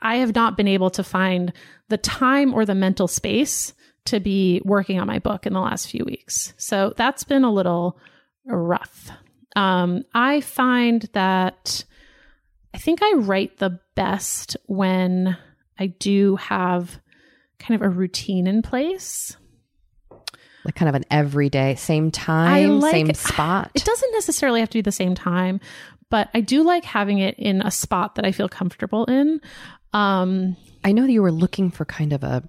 I 0.00 0.16
have 0.16 0.34
not 0.34 0.56
been 0.56 0.68
able 0.68 0.90
to 0.90 1.04
find 1.04 1.52
the 1.88 1.98
time 1.98 2.54
or 2.54 2.64
the 2.64 2.74
mental 2.74 3.06
space 3.08 3.74
to 4.06 4.20
be 4.20 4.60
working 4.64 5.00
on 5.00 5.06
my 5.06 5.18
book 5.18 5.46
in 5.46 5.52
the 5.52 5.60
last 5.60 5.88
few 5.90 6.04
weeks. 6.04 6.54
So 6.56 6.92
that's 6.96 7.24
been 7.24 7.44
a 7.44 7.52
little 7.52 7.98
rough. 8.46 9.10
Um, 9.54 10.04
I 10.14 10.40
find 10.40 11.02
that 11.12 11.84
I 12.74 12.78
think 12.78 13.00
I 13.02 13.14
write 13.16 13.56
the 13.58 13.80
best 13.94 14.56
when 14.66 15.36
I 15.78 15.86
do 15.86 16.36
have 16.36 17.00
kind 17.58 17.80
of 17.80 17.86
a 17.86 17.88
routine 17.88 18.46
in 18.46 18.60
place. 18.62 19.36
like 20.64 20.74
kind 20.74 20.88
of 20.88 20.94
an 20.94 21.04
everyday, 21.10 21.74
same 21.76 22.10
time, 22.10 22.80
like- 22.80 22.90
same 22.92 23.14
spot. 23.14 23.70
It 23.74 23.84
doesn't 23.84 24.12
necessarily 24.12 24.60
have 24.60 24.68
to 24.70 24.78
be 24.78 24.82
the 24.82 24.92
same 24.92 25.14
time, 25.14 25.60
but 26.10 26.28
I 26.34 26.40
do 26.40 26.62
like 26.62 26.84
having 26.84 27.18
it 27.18 27.36
in 27.38 27.62
a 27.62 27.70
spot 27.70 28.16
that 28.16 28.26
I 28.26 28.32
feel 28.32 28.48
comfortable 28.48 29.04
in. 29.06 29.40
Um, 29.92 30.56
I 30.84 30.92
know 30.92 31.02
that 31.06 31.12
you 31.12 31.22
were 31.22 31.32
looking 31.32 31.70
for 31.70 31.84
kind 31.84 32.12
of 32.12 32.22
a 32.22 32.42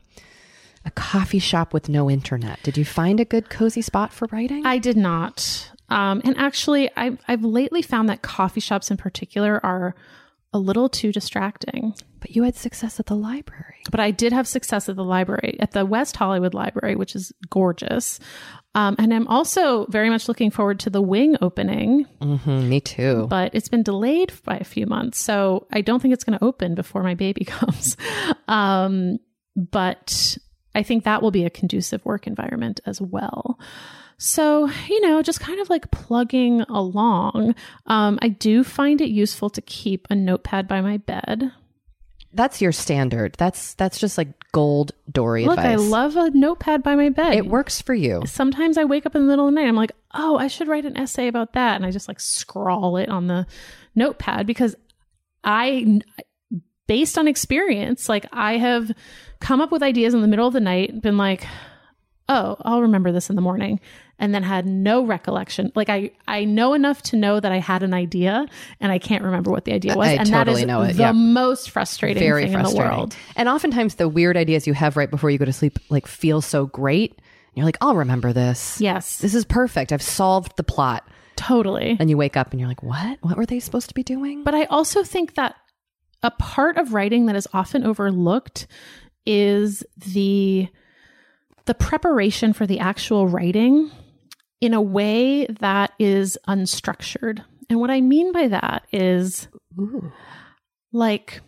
a 0.88 0.91
coffee 0.91 1.39
shop 1.39 1.73
with 1.73 1.89
no 1.89 2.10
internet. 2.10 2.62
Did 2.63 2.78
you 2.78 2.86
find 2.86 3.19
a 3.19 3.26
good 3.26 3.50
cozy 3.50 3.82
spot 3.82 4.12
for 4.13 4.28
writing? 4.32 4.65
I 4.65 4.78
did 4.80 4.97
not. 4.97 5.71
Um, 5.89 6.21
and 6.26 6.36
actually, 6.38 6.89
I've, 6.97 7.19
I've 7.28 7.43
lately 7.43 7.82
found 7.82 8.10
that 8.10 8.21
coffee 8.21 8.60
shops 8.62 8.89
in 8.89 8.97
particular 8.97 9.63
are 9.65 9.95
a 10.54 10.60
little 10.60 10.88
too 10.89 11.12
distracting. 11.12 11.93
but 12.21 12.36
you 12.36 12.43
had 12.43 12.56
success 12.56 13.00
at 13.00 13.06
the 13.08 13.15
library. 13.15 13.76
But 13.91 14.00
I 14.00 14.12
did 14.12 14.34
have 14.34 14.47
success 14.47 14.89
at 14.89 14.95
the 14.95 15.04
library, 15.04 15.58
at 15.60 15.71
the 15.71 15.86
West 15.86 16.15
Hollywood 16.17 16.54
Library, 16.54 16.95
which 16.95 17.15
is 17.15 17.32
gorgeous. 17.50 18.19
Um, 18.76 18.95
and 19.00 19.13
I'm 19.13 19.28
also 19.28 19.86
very 19.88 20.10
much 20.10 20.28
looking 20.28 20.52
forward 20.52 20.80
to 20.82 20.89
the 20.89 21.02
wing 21.02 21.36
opening, 21.41 22.06
Mm-hmm, 22.21 22.69
me 22.69 22.80
too. 22.80 23.28
but 23.30 23.54
it's 23.54 23.69
been 23.69 23.84
delayed 23.84 24.32
by 24.45 24.56
a 24.58 24.63
few 24.63 24.86
months. 24.86 25.19
So 25.19 25.67
I 25.71 25.82
don't 25.82 26.02
think 26.02 26.13
it's 26.13 26.23
going 26.23 26.38
to 26.39 26.45
open 26.45 26.76
before 26.76 27.04
my 27.04 27.13
baby 27.15 27.43
comes. 27.45 27.97
Um, 28.47 29.17
but 29.56 30.38
I 30.77 30.83
think 30.83 31.03
that 31.03 31.23
will 31.23 31.31
be 31.31 31.43
a 31.43 31.49
conducive 31.49 32.05
work 32.05 32.27
environment 32.27 32.79
as 32.85 33.01
well. 33.01 33.59
So, 34.19 34.69
you 34.87 35.01
know, 35.01 35.23
just 35.23 35.39
kind 35.39 35.59
of 35.59 35.71
like 35.71 35.89
plugging 35.89 36.61
along. 36.61 37.55
Um, 37.87 38.19
I 38.21 38.29
do 38.29 38.63
find 38.63 39.01
it 39.01 39.09
useful 39.09 39.49
to 39.49 39.61
keep 39.61 40.07
a 40.09 40.15
notepad 40.15 40.67
by 40.67 40.81
my 40.81 40.97
bed. 40.97 41.51
That's 42.31 42.61
your 42.61 42.71
standard. 42.71 43.35
That's 43.39 43.73
that's 43.73 43.97
just 43.97 44.17
like 44.19 44.27
gold 44.51 44.91
Doree 45.11 45.45
Look, 45.45 45.57
I 45.57 45.75
love 45.75 46.15
a 46.15 46.29
notepad 46.29 46.83
by 46.83 46.95
my 46.95 47.09
bed. 47.09 47.33
it 47.33 47.47
works 47.47 47.81
for 47.81 47.95
you. 47.95 48.21
Sometimes 48.27 48.77
I 48.77 48.85
wake 48.85 49.07
up 49.07 49.15
in 49.15 49.23
the 49.23 49.27
middle 49.27 49.47
of 49.47 49.53
the 49.53 49.59
night. 49.59 49.67
I'm 49.67 49.75
like, 49.75 49.93
oh, 50.13 50.37
I 50.37 50.47
should 50.47 50.67
write 50.67 50.85
an 50.85 50.97
essay 50.97 51.27
about 51.27 51.53
that. 51.53 51.75
And 51.75 51.85
I 51.85 51.91
just 51.91 52.07
like 52.07 52.19
scrawl 52.19 52.97
it 52.97 53.09
on 53.09 53.25
the 53.25 53.47
notepad 53.95 54.45
because 54.45 54.75
I, 55.43 56.01
based 56.88 57.17
on 57.17 57.28
experience, 57.28 58.10
like 58.10 58.26
I 58.32 58.58
have 58.58 58.91
come 59.39 59.62
up 59.62 59.71
with 59.71 59.84
ideas 59.84 60.13
in 60.13 60.21
the 60.21 60.28
middle 60.28 60.47
of 60.47 60.54
the 60.54 60.60
night, 60.60 61.02
been 61.02 61.17
like, 61.17 61.45
oh, 62.30 62.58
I'll 62.62 62.82
remember 62.82 63.12
this 63.12 63.30
in 63.30 63.36
the 63.36 63.41
morning. 63.41 63.80
And 64.19 64.34
then 64.34 64.41
had 64.41 64.65
no 64.65 65.06
recollection. 65.06 65.71
Like 65.76 65.89
I, 65.89 66.10
I 66.28 66.43
know 66.43 66.73
enough 66.73 67.04
to 67.04 67.15
know 67.15 67.39
that 67.39 67.52
I 67.52 67.60
had 67.60 67.84
an 67.84 67.93
idea 67.93 68.47
and 68.80 68.91
I 68.91 68.97
can't 68.97 69.23
remember 69.23 69.52
what 69.52 69.65
the 69.65 69.73
idea 69.73 69.95
was. 69.95 70.08
I 70.08 70.13
and 70.13 70.28
totally 70.28 70.56
that 70.56 70.62
is 70.62 70.65
know 70.65 70.82
it, 70.82 70.93
the 70.93 71.04
yeah. 71.04 71.12
most 71.12 71.69
frustrating 71.69 72.23
Very 72.23 72.45
thing 72.45 72.54
frustrating. 72.54 72.82
in 72.82 72.88
the 72.89 72.95
world. 72.95 73.15
And 73.36 73.47
oftentimes 73.47 73.95
the 73.95 74.10
weird 74.10 74.36
ideas 74.36 74.65
you 74.65 74.73
have 74.73 74.97
right 74.97 75.10
before 75.12 75.30
you 75.30 75.38
go 75.38 75.45
to 75.45 75.54
sleep 75.54 75.78
like 75.89 76.08
feel 76.08 76.41
so 76.41 76.65
great. 76.65 77.12
And 77.12 77.21
you're 77.58 77.65
like, 77.65 77.78
I'll 77.80 77.95
remember 77.95 78.34
this. 78.34 78.82
Yes, 78.82 79.19
This 79.19 79.36
is 79.36 79.45
perfect. 79.45 79.91
I've 79.93 80.02
solved 80.02 80.58
the 80.58 80.63
plot. 80.63 81.08
totally. 81.36 81.95
And 82.00 82.10
you 82.10 82.17
wake 82.17 82.36
up 82.36 82.50
and 82.52 82.60
you're 82.60 82.69
like, 82.69 82.82
what? 82.82 83.19
What 83.21 83.38
were 83.38 83.45
they 83.45 83.60
supposed 83.60 83.89
to 83.89 83.93
be 83.93 84.04
doing? 84.04 84.43
But 84.43 84.56
I 84.56 84.65
also 84.65 85.04
think 85.04 85.36
that 85.36 85.56
a 86.23 86.32
part 86.32 86.77
of 86.77 86.93
writing 86.93 87.27
that 87.27 87.36
is 87.36 87.47
often 87.53 87.86
overlooked 87.86 88.67
is 89.25 89.84
the 89.97 90.67
the 91.65 91.73
preparation 91.73 92.53
for 92.53 92.65
the 92.65 92.80
actual 92.80 93.27
writing 93.27 93.91
in 94.62 94.73
a 94.73 94.82
way 94.82 95.45
that 95.60 95.91
is 95.99 96.38
unstructured. 96.47 97.43
And 97.69 97.80
what 97.80 97.91
I 97.91 97.99
mean 97.99 98.32
by 98.32 98.47
that 98.47 98.88
is 98.93 99.49
Ooh. 99.77 100.12
like 100.93 101.41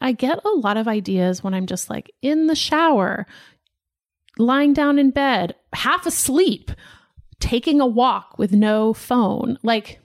I 0.00 0.12
get 0.12 0.44
a 0.44 0.48
lot 0.50 0.76
of 0.76 0.86
ideas 0.86 1.42
when 1.42 1.54
I'm 1.54 1.66
just 1.66 1.90
like 1.90 2.12
in 2.22 2.46
the 2.46 2.54
shower, 2.54 3.26
lying 4.38 4.72
down 4.72 4.98
in 4.98 5.10
bed, 5.10 5.56
half 5.72 6.06
asleep, 6.06 6.70
taking 7.40 7.80
a 7.80 7.86
walk 7.86 8.38
with 8.38 8.52
no 8.52 8.94
phone. 8.94 9.58
Like 9.62 10.00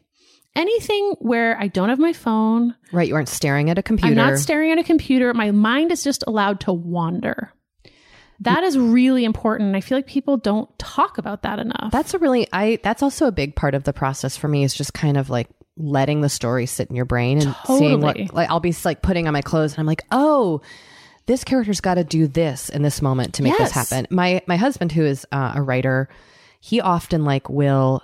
anything 0.59 1.15
where 1.19 1.57
I 1.59 1.67
don't 1.67 1.89
have 1.89 1.99
my 1.99 2.13
phone, 2.13 2.75
Right. 2.91 3.07
You 3.07 3.15
aren't 3.15 3.29
staring 3.29 3.69
at 3.69 3.77
a 3.77 3.83
computer. 3.83 4.09
I'm 4.09 4.15
not 4.15 4.37
staring 4.37 4.71
at 4.71 4.77
a 4.77 4.83
computer. 4.83 5.33
My 5.33 5.51
mind 5.51 5.91
is 5.91 6.03
just 6.03 6.23
allowed 6.27 6.59
to 6.61 6.73
wander. 6.73 7.53
That 8.41 8.63
is 8.63 8.77
really 8.77 9.25
important. 9.25 9.67
And 9.67 9.77
I 9.77 9.81
feel 9.81 9.97
like 9.97 10.07
people 10.07 10.37
don't 10.37 10.69
talk 10.79 11.17
about 11.17 11.43
that 11.43 11.59
enough. 11.59 11.91
That's 11.91 12.13
a 12.13 12.19
really 12.19 12.47
I 12.53 12.79
that's 12.83 13.03
also 13.03 13.27
a 13.27 13.31
big 13.31 13.55
part 13.55 13.73
of 13.75 13.83
the 13.83 13.93
process 13.93 14.37
for 14.37 14.47
me 14.47 14.63
is 14.63 14.73
just 14.73 14.93
kind 14.93 15.17
of 15.17 15.29
like 15.29 15.49
letting 15.77 16.21
the 16.21 16.29
story 16.29 16.65
sit 16.65 16.89
in 16.89 16.95
your 16.95 17.05
brain 17.05 17.41
and 17.41 17.55
seeing 17.65 18.01
what 18.01 18.17
like 18.33 18.49
I'll 18.49 18.59
be 18.59 18.75
like 18.85 19.01
putting 19.01 19.27
on 19.27 19.33
my 19.33 19.41
clothes 19.41 19.73
and 19.73 19.79
I'm 19.79 19.85
like, 19.85 20.03
"Oh, 20.11 20.61
this 21.25 21.43
character's 21.43 21.81
got 21.81 21.95
to 21.95 22.03
do 22.03 22.27
this 22.27 22.69
in 22.69 22.81
this 22.81 23.01
moment 23.01 23.35
to 23.35 23.43
make 23.43 23.57
this 23.57 23.71
happen." 23.71 24.07
My 24.09 24.41
my 24.47 24.55
husband 24.57 24.91
who 24.93 25.03
is 25.03 25.25
uh, 25.31 25.53
a 25.55 25.61
writer, 25.61 26.07
he 26.61 26.79
often 26.81 27.25
like 27.25 27.49
will 27.49 28.01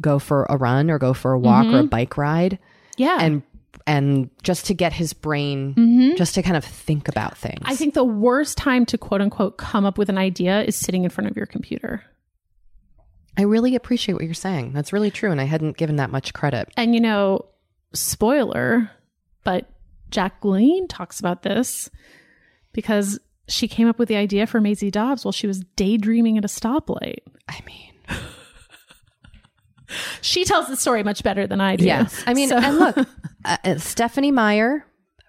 go 0.00 0.18
for 0.18 0.46
a 0.48 0.56
run 0.56 0.90
or 0.90 0.98
go 0.98 1.12
for 1.14 1.32
a 1.32 1.38
walk 1.38 1.66
or 1.66 1.80
a 1.80 1.84
bike 1.84 2.16
ride 2.16 2.58
yeah. 2.96 3.18
and 3.20 3.42
and 3.86 4.28
just 4.42 4.66
to 4.66 4.74
get 4.74 4.92
his 4.92 5.12
brain 5.12 5.74
Mhm. 5.74 6.16
just 6.16 6.34
to 6.34 6.42
kind 6.42 6.56
of 6.56 6.64
think 6.64 7.08
about 7.08 7.36
things. 7.38 7.62
I 7.64 7.74
think 7.74 7.94
the 7.94 8.04
worst 8.04 8.58
time 8.58 8.84
to 8.86 8.98
quote 8.98 9.20
unquote 9.20 9.56
come 9.58 9.84
up 9.86 9.96
with 9.98 10.08
an 10.08 10.18
idea 10.18 10.62
is 10.62 10.76
sitting 10.76 11.04
in 11.04 11.10
front 11.10 11.30
of 11.30 11.36
your 11.36 11.46
computer. 11.46 12.02
I 13.36 13.42
really 13.42 13.74
appreciate 13.76 14.14
what 14.14 14.24
you're 14.24 14.34
saying. 14.34 14.72
That's 14.72 14.92
really 14.92 15.10
true 15.10 15.30
and 15.30 15.40
I 15.40 15.44
hadn't 15.44 15.76
given 15.76 15.96
that 15.96 16.10
much 16.10 16.34
credit. 16.34 16.68
And 16.76 16.94
you 16.94 17.00
know, 17.00 17.46
spoiler, 17.94 18.90
but 19.44 19.68
Jacqueline 20.10 20.88
talks 20.88 21.20
about 21.20 21.42
this 21.42 21.88
because 22.72 23.18
she 23.46 23.68
came 23.68 23.88
up 23.88 23.98
with 23.98 24.08
the 24.08 24.16
idea 24.16 24.46
for 24.46 24.60
Maisie 24.60 24.90
Dobbs 24.90 25.24
while 25.24 25.32
she 25.32 25.46
was 25.46 25.60
daydreaming 25.76 26.36
at 26.36 26.44
a 26.44 26.48
stoplight. 26.48 27.20
I 27.48 27.60
mean, 27.66 27.92
She 30.28 30.44
tells 30.44 30.68
the 30.68 30.76
story 30.76 31.02
much 31.02 31.22
better 31.22 31.46
than 31.46 31.60
I 31.60 31.76
do. 31.76 31.84
Yes. 31.84 32.22
I 32.26 32.34
mean, 32.34 32.48
So- 32.48 32.58
and 32.58 32.78
look, 32.78 32.96
uh, 33.44 33.56
uh, 33.64 33.78
Stephenie 33.78 34.30
Meyer, 34.32 34.84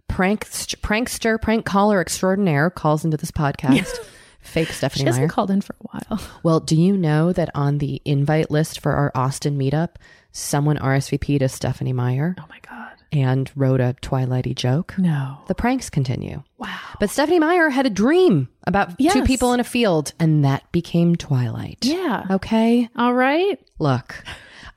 prank, 0.07 0.45
prankster, 0.47 1.41
prank 1.41 1.65
caller 1.65 2.01
extraordinaire, 2.01 2.69
calls 2.69 3.05
into 3.05 3.17
this 3.17 3.31
podcast. 3.31 3.87
Fake 4.41 4.67
she 4.67 4.73
Stephenie 4.73 5.05
hasn't 5.05 5.23
Meyer. 5.23 5.29
called 5.29 5.51
in 5.51 5.61
for 5.61 5.73
a 5.73 5.97
while. 5.99 6.21
well, 6.43 6.59
do 6.61 6.75
you 6.75 6.95
know 6.97 7.33
that 7.33 7.49
on 7.53 7.77
the 7.79 8.01
invite 8.05 8.49
list 8.49 8.79
for 8.79 8.93
our 8.93 9.11
Austin 9.13 9.57
meetup, 9.59 9.95
someone 10.31 10.77
RSVP'd 10.77 11.43
as 11.43 11.51
Stephenie 11.53 11.91
Meyer 11.93 12.35
Oh 12.39 12.45
my 12.49 12.57
God. 12.67 12.93
and 13.11 13.51
wrote 13.55 13.81
a 13.81 13.95
Twilighty 14.01 14.55
joke? 14.55 14.95
No. 14.97 15.39
The 15.47 15.55
pranks 15.55 15.89
continue. 15.89 16.41
Wow. 16.57 16.77
But 17.01 17.09
Stephenie 17.09 17.39
Meyer 17.39 17.69
had 17.69 17.85
a 17.85 17.89
dream 17.89 18.47
about 18.65 18.97
two 18.97 19.23
people 19.23 19.51
in 19.53 19.59
a 19.59 19.63
field, 19.65 20.13
and 20.19 20.45
that 20.45 20.71
became 20.71 21.15
Twilight. 21.17 21.79
Yeah. 21.81 22.25
Okay. 22.31 22.87
All 22.95 23.13
right. 23.13 23.59
Look, 23.77 24.23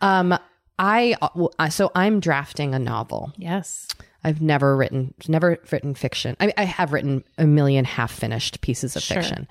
um, 0.03 0.39
I 0.79 1.15
uh, 1.23 1.47
uh, 1.59 1.69
so 1.71 1.91
I'm 1.95 2.21
drafting 2.21 2.75
a 2.75 2.79
novel. 2.79 3.33
Yes. 3.37 3.87
I've 4.25 4.41
never 4.41 4.77
written, 4.77 5.15
never 5.29 5.59
written 5.73 5.95
fiction. 5.95 6.37
I 6.39 6.47
mean, 6.47 6.55
I 6.57 6.65
have 6.65 6.93
written 6.93 7.25
a 7.39 7.47
million 7.47 7.85
half 7.85 8.13
finished 8.13 8.61
pieces 8.61 8.95
of 8.97 9.03
Sure. 9.03 9.17
fiction. 9.17 9.49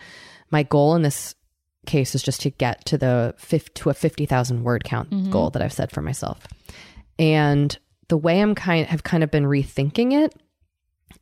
My 0.49 0.63
goal 0.63 0.95
in 0.95 1.01
this 1.01 1.35
case 1.85 2.13
is 2.15 2.21
just 2.23 2.41
to 2.41 2.49
get 2.51 2.85
to 2.85 2.97
the 2.97 3.33
to 3.75 3.89
a 3.89 3.93
fifty 3.93 4.25
thousand 4.25 4.63
word 4.63 4.83
count 4.83 5.09
Mm-hmm. 5.09 5.31
goal 5.31 5.49
that 5.49 5.61
I've 5.61 5.73
set 5.73 5.91
for 5.91 6.01
myself. 6.01 6.45
And 7.19 7.77
the 8.07 8.17
way 8.17 8.41
I'm 8.41 8.55
kind 8.55 8.85
have 8.87 9.03
kind 9.03 9.23
of 9.23 9.31
been 9.31 9.45
rethinking 9.45 10.13
it 10.25 10.33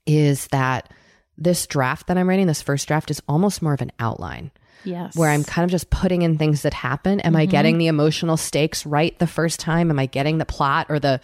is 0.06 0.48
that 0.48 0.92
this 1.38 1.66
draft 1.68 2.08
that 2.08 2.18
I'm 2.18 2.28
writing, 2.28 2.48
this 2.48 2.62
first 2.62 2.88
draft, 2.88 3.10
is 3.12 3.22
almost 3.28 3.62
more 3.62 3.74
of 3.74 3.82
an 3.82 3.92
outline 4.00 4.52
Yes. 4.84 5.16
where 5.16 5.30
I'm 5.30 5.44
kind 5.44 5.64
of 5.66 5.72
just 5.72 5.90
putting 5.90 6.22
in 6.22 6.38
things 6.38 6.62
that 6.64 6.74
happen. 6.74 7.20
Am 7.22 7.36
I 7.36 7.44
Mm-hmm. 7.44 7.52
getting 7.52 7.78
the 7.78 7.88
emotional 7.88 8.38
stakes 8.38 8.86
right 8.86 9.18
the 9.20 9.28
first 9.28 9.60
time? 9.60 9.90
Am 9.90 10.00
I 10.00 10.06
getting 10.06 10.38
the 10.38 10.46
plot 10.46 10.88
or 10.90 11.00
the 11.00 11.20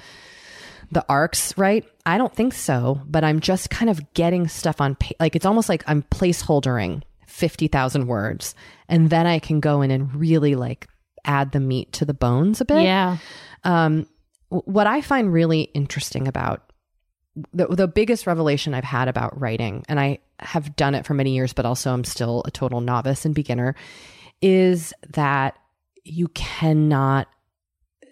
the 0.92 1.06
arcs 1.10 1.58
right? 1.58 1.84
I 2.06 2.18
don't 2.18 2.34
think 2.34 2.54
so, 2.54 3.02
but 3.08 3.24
I'm 3.24 3.40
just 3.40 3.70
kind 3.70 3.90
of 3.90 4.14
getting 4.14 4.48
stuff 4.48 4.80
on 4.82 4.96
pa- 4.96 5.16
like 5.20 5.36
it's 5.36 5.46
almost 5.46 5.68
like 5.70 5.84
I'm 5.88 6.04
placeholdering 6.04 7.02
50,000 7.28 8.08
words 8.08 8.56
and 8.88 9.10
then 9.10 9.26
I 9.28 9.40
can 9.40 9.60
go 9.60 9.82
in 9.82 9.90
and 9.92 10.14
really 10.16 10.56
like 10.56 10.88
add 11.26 11.52
the 11.52 11.60
meat 11.60 11.92
to 11.94 12.06
the 12.06 12.14
bones 12.14 12.62
a 12.62 12.66
bit. 12.66 12.84
Yeah. 12.84 13.18
Um, 13.64 14.08
what 14.50 14.86
I 14.88 15.02
find 15.02 15.34
really 15.34 15.62
interesting 15.62 16.28
about 16.28 16.62
the, 17.54 17.68
the 17.68 17.88
biggest 17.88 18.28
revelation 18.28 18.74
I've 18.74 18.84
had 18.84 19.08
about 19.08 19.40
writing, 19.40 19.84
and 19.90 20.00
I 20.00 20.20
have 20.40 20.76
done 20.76 20.96
it 20.96 21.06
for 21.06 21.14
many 21.14 21.34
years, 21.36 21.54
but 21.54 21.66
also 21.66 21.92
I'm 21.92 22.04
still 22.04 22.44
a 22.46 22.52
total 22.52 22.82
novice 22.82 23.26
and 23.26 23.36
beginner, 23.36 23.76
is 24.42 24.94
that 25.12 25.58
you 26.04 26.28
cannot 26.30 27.28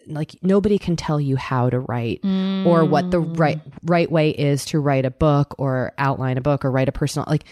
like 0.08 0.36
nobody 0.42 0.78
can 0.78 0.98
tell 0.98 1.20
you 1.22 1.38
how 1.38 1.70
to 1.70 1.80
write 1.80 2.20
or 2.26 2.84
what 2.84 3.10
the 3.12 3.22
Mm. 3.22 3.40
right 3.40 3.62
right 3.84 4.12
way 4.12 4.32
is 4.32 4.66
to 4.66 4.80
write 4.80 5.06
a 5.06 5.12
book 5.12 5.56
or 5.58 5.94
outline 5.98 6.38
a 6.38 6.42
book 6.42 6.66
or 6.66 6.72
write 6.72 6.90
a 6.90 6.92
personal 6.92 7.26
like 7.30 7.46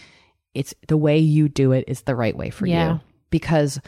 it's 0.54 0.74
the 0.90 0.98
way 0.98 1.18
you 1.18 1.48
do 1.48 1.72
it 1.72 1.86
is 1.88 2.02
the 2.02 2.16
right 2.16 2.36
way 2.36 2.50
for 2.50 2.66
Yeah. 2.66 2.94
you 2.96 3.00
because 3.30 3.80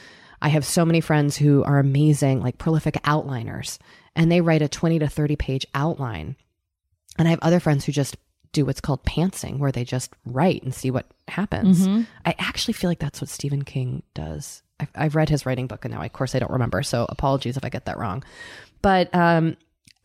I 0.41 0.47
have 0.47 0.63
so 0.63 0.85
many 0.85 1.01
friends 1.01 1.35
who 1.35 1.61
are 1.65 1.77
amazing 1.77 2.39
like 2.41 2.57
prolific 2.57 2.95
outliners 3.03 3.79
and 4.15 4.31
they 4.31 4.39
write 4.39 4.61
a 4.61 4.69
20 4.69 4.99
to 4.99 5.09
30 5.09 5.35
page 5.35 5.67
outline 5.75 6.37
and 7.17 7.27
I 7.27 7.31
have 7.31 7.39
other 7.41 7.59
friends 7.59 7.85
who 7.85 7.91
just 7.91 8.17
do 8.51 8.65
what's 8.65 8.81
called 8.81 9.03
pantsing 9.03 9.57
where 9.57 9.71
they 9.71 9.83
just 9.83 10.11
write 10.25 10.61
and 10.63 10.73
see 10.73 10.91
what 10.91 11.07
happens. 11.27 11.87
Mhm. 11.87 12.05
I 12.25 12.35
actually 12.37 12.73
feel 12.73 12.89
like 12.89 12.99
that's 12.99 13.19
what 13.19 13.29
Stephen 13.29 13.63
King 13.63 14.03
does. 14.13 14.61
I've, 14.79 14.89
I've 14.95 15.15
read 15.15 15.29
his 15.29 15.45
writing 15.45 15.67
book 15.67 15.85
and 15.85 15.93
now, 15.93 16.01
of 16.03 16.13
course, 16.13 16.35
I 16.35 16.39
don't 16.39 16.51
remember. 16.51 16.83
So 16.83 17.05
apologies 17.09 17.57
if 17.57 17.65
I 17.65 17.69
get 17.69 17.85
that 17.85 17.97
wrong. 17.97 18.23
But 18.83 19.13
um, 19.15 19.57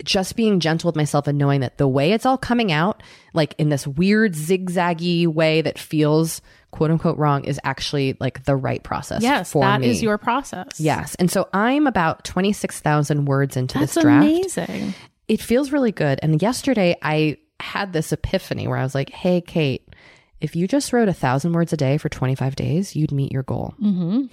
just 0.04 0.36
being 0.36 0.60
gentle 0.60 0.88
with 0.88 0.96
myself 0.96 1.26
and 1.26 1.36
knowing 1.36 1.60
that 1.60 1.76
the 1.78 1.88
way 1.88 2.12
it's 2.12 2.24
all 2.24 2.38
coming 2.38 2.72
out, 2.72 3.02
like 3.34 3.54
in 3.58 3.68
this 3.68 3.86
weird 3.86 4.32
zigzaggy 4.34 5.26
way 5.26 5.60
that 5.60 5.78
feels 5.78 6.40
quote 6.70 6.90
unquote 6.90 7.18
wrong, 7.18 7.44
is 7.44 7.60
actually 7.64 8.16
like 8.20 8.44
the 8.44 8.56
right 8.56 8.82
process. 8.82 9.22
Yes, 9.22 9.52
for 9.52 9.62
that 9.62 9.82
is 9.82 10.02
your 10.02 10.16
process. 10.16 10.80
Yes. 10.80 11.14
And 11.16 11.30
so 11.30 11.48
I'm 11.52 11.86
about 11.86 12.24
26,000 12.24 13.24
words 13.26 13.56
into 13.56 13.78
That's 13.78 13.94
this 13.94 14.02
draft 14.02 14.24
amazing. 14.24 14.94
It 15.28 15.40
feels 15.40 15.70
really 15.72 15.92
good. 15.92 16.18
And 16.22 16.40
yesterday 16.42 16.96
I 17.02 17.36
had 17.60 17.92
this 17.92 18.12
epiphany 18.12 18.66
where 18.66 18.78
I 18.78 18.82
was 18.82 18.94
like, 18.94 19.10
hey, 19.10 19.40
Kate, 19.40 19.86
if 20.40 20.54
you 20.56 20.66
just 20.68 20.92
wrote 20.92 21.08
a 21.08 21.12
thousand 21.14 21.52
words 21.52 21.72
a 21.72 21.76
day 21.76 21.98
for 21.98 22.08
25 22.08 22.56
days, 22.56 22.94
you'd 22.96 23.12
meet 23.12 23.32
your 23.32 23.42
goal. 23.42 23.74
hmm 23.78 24.26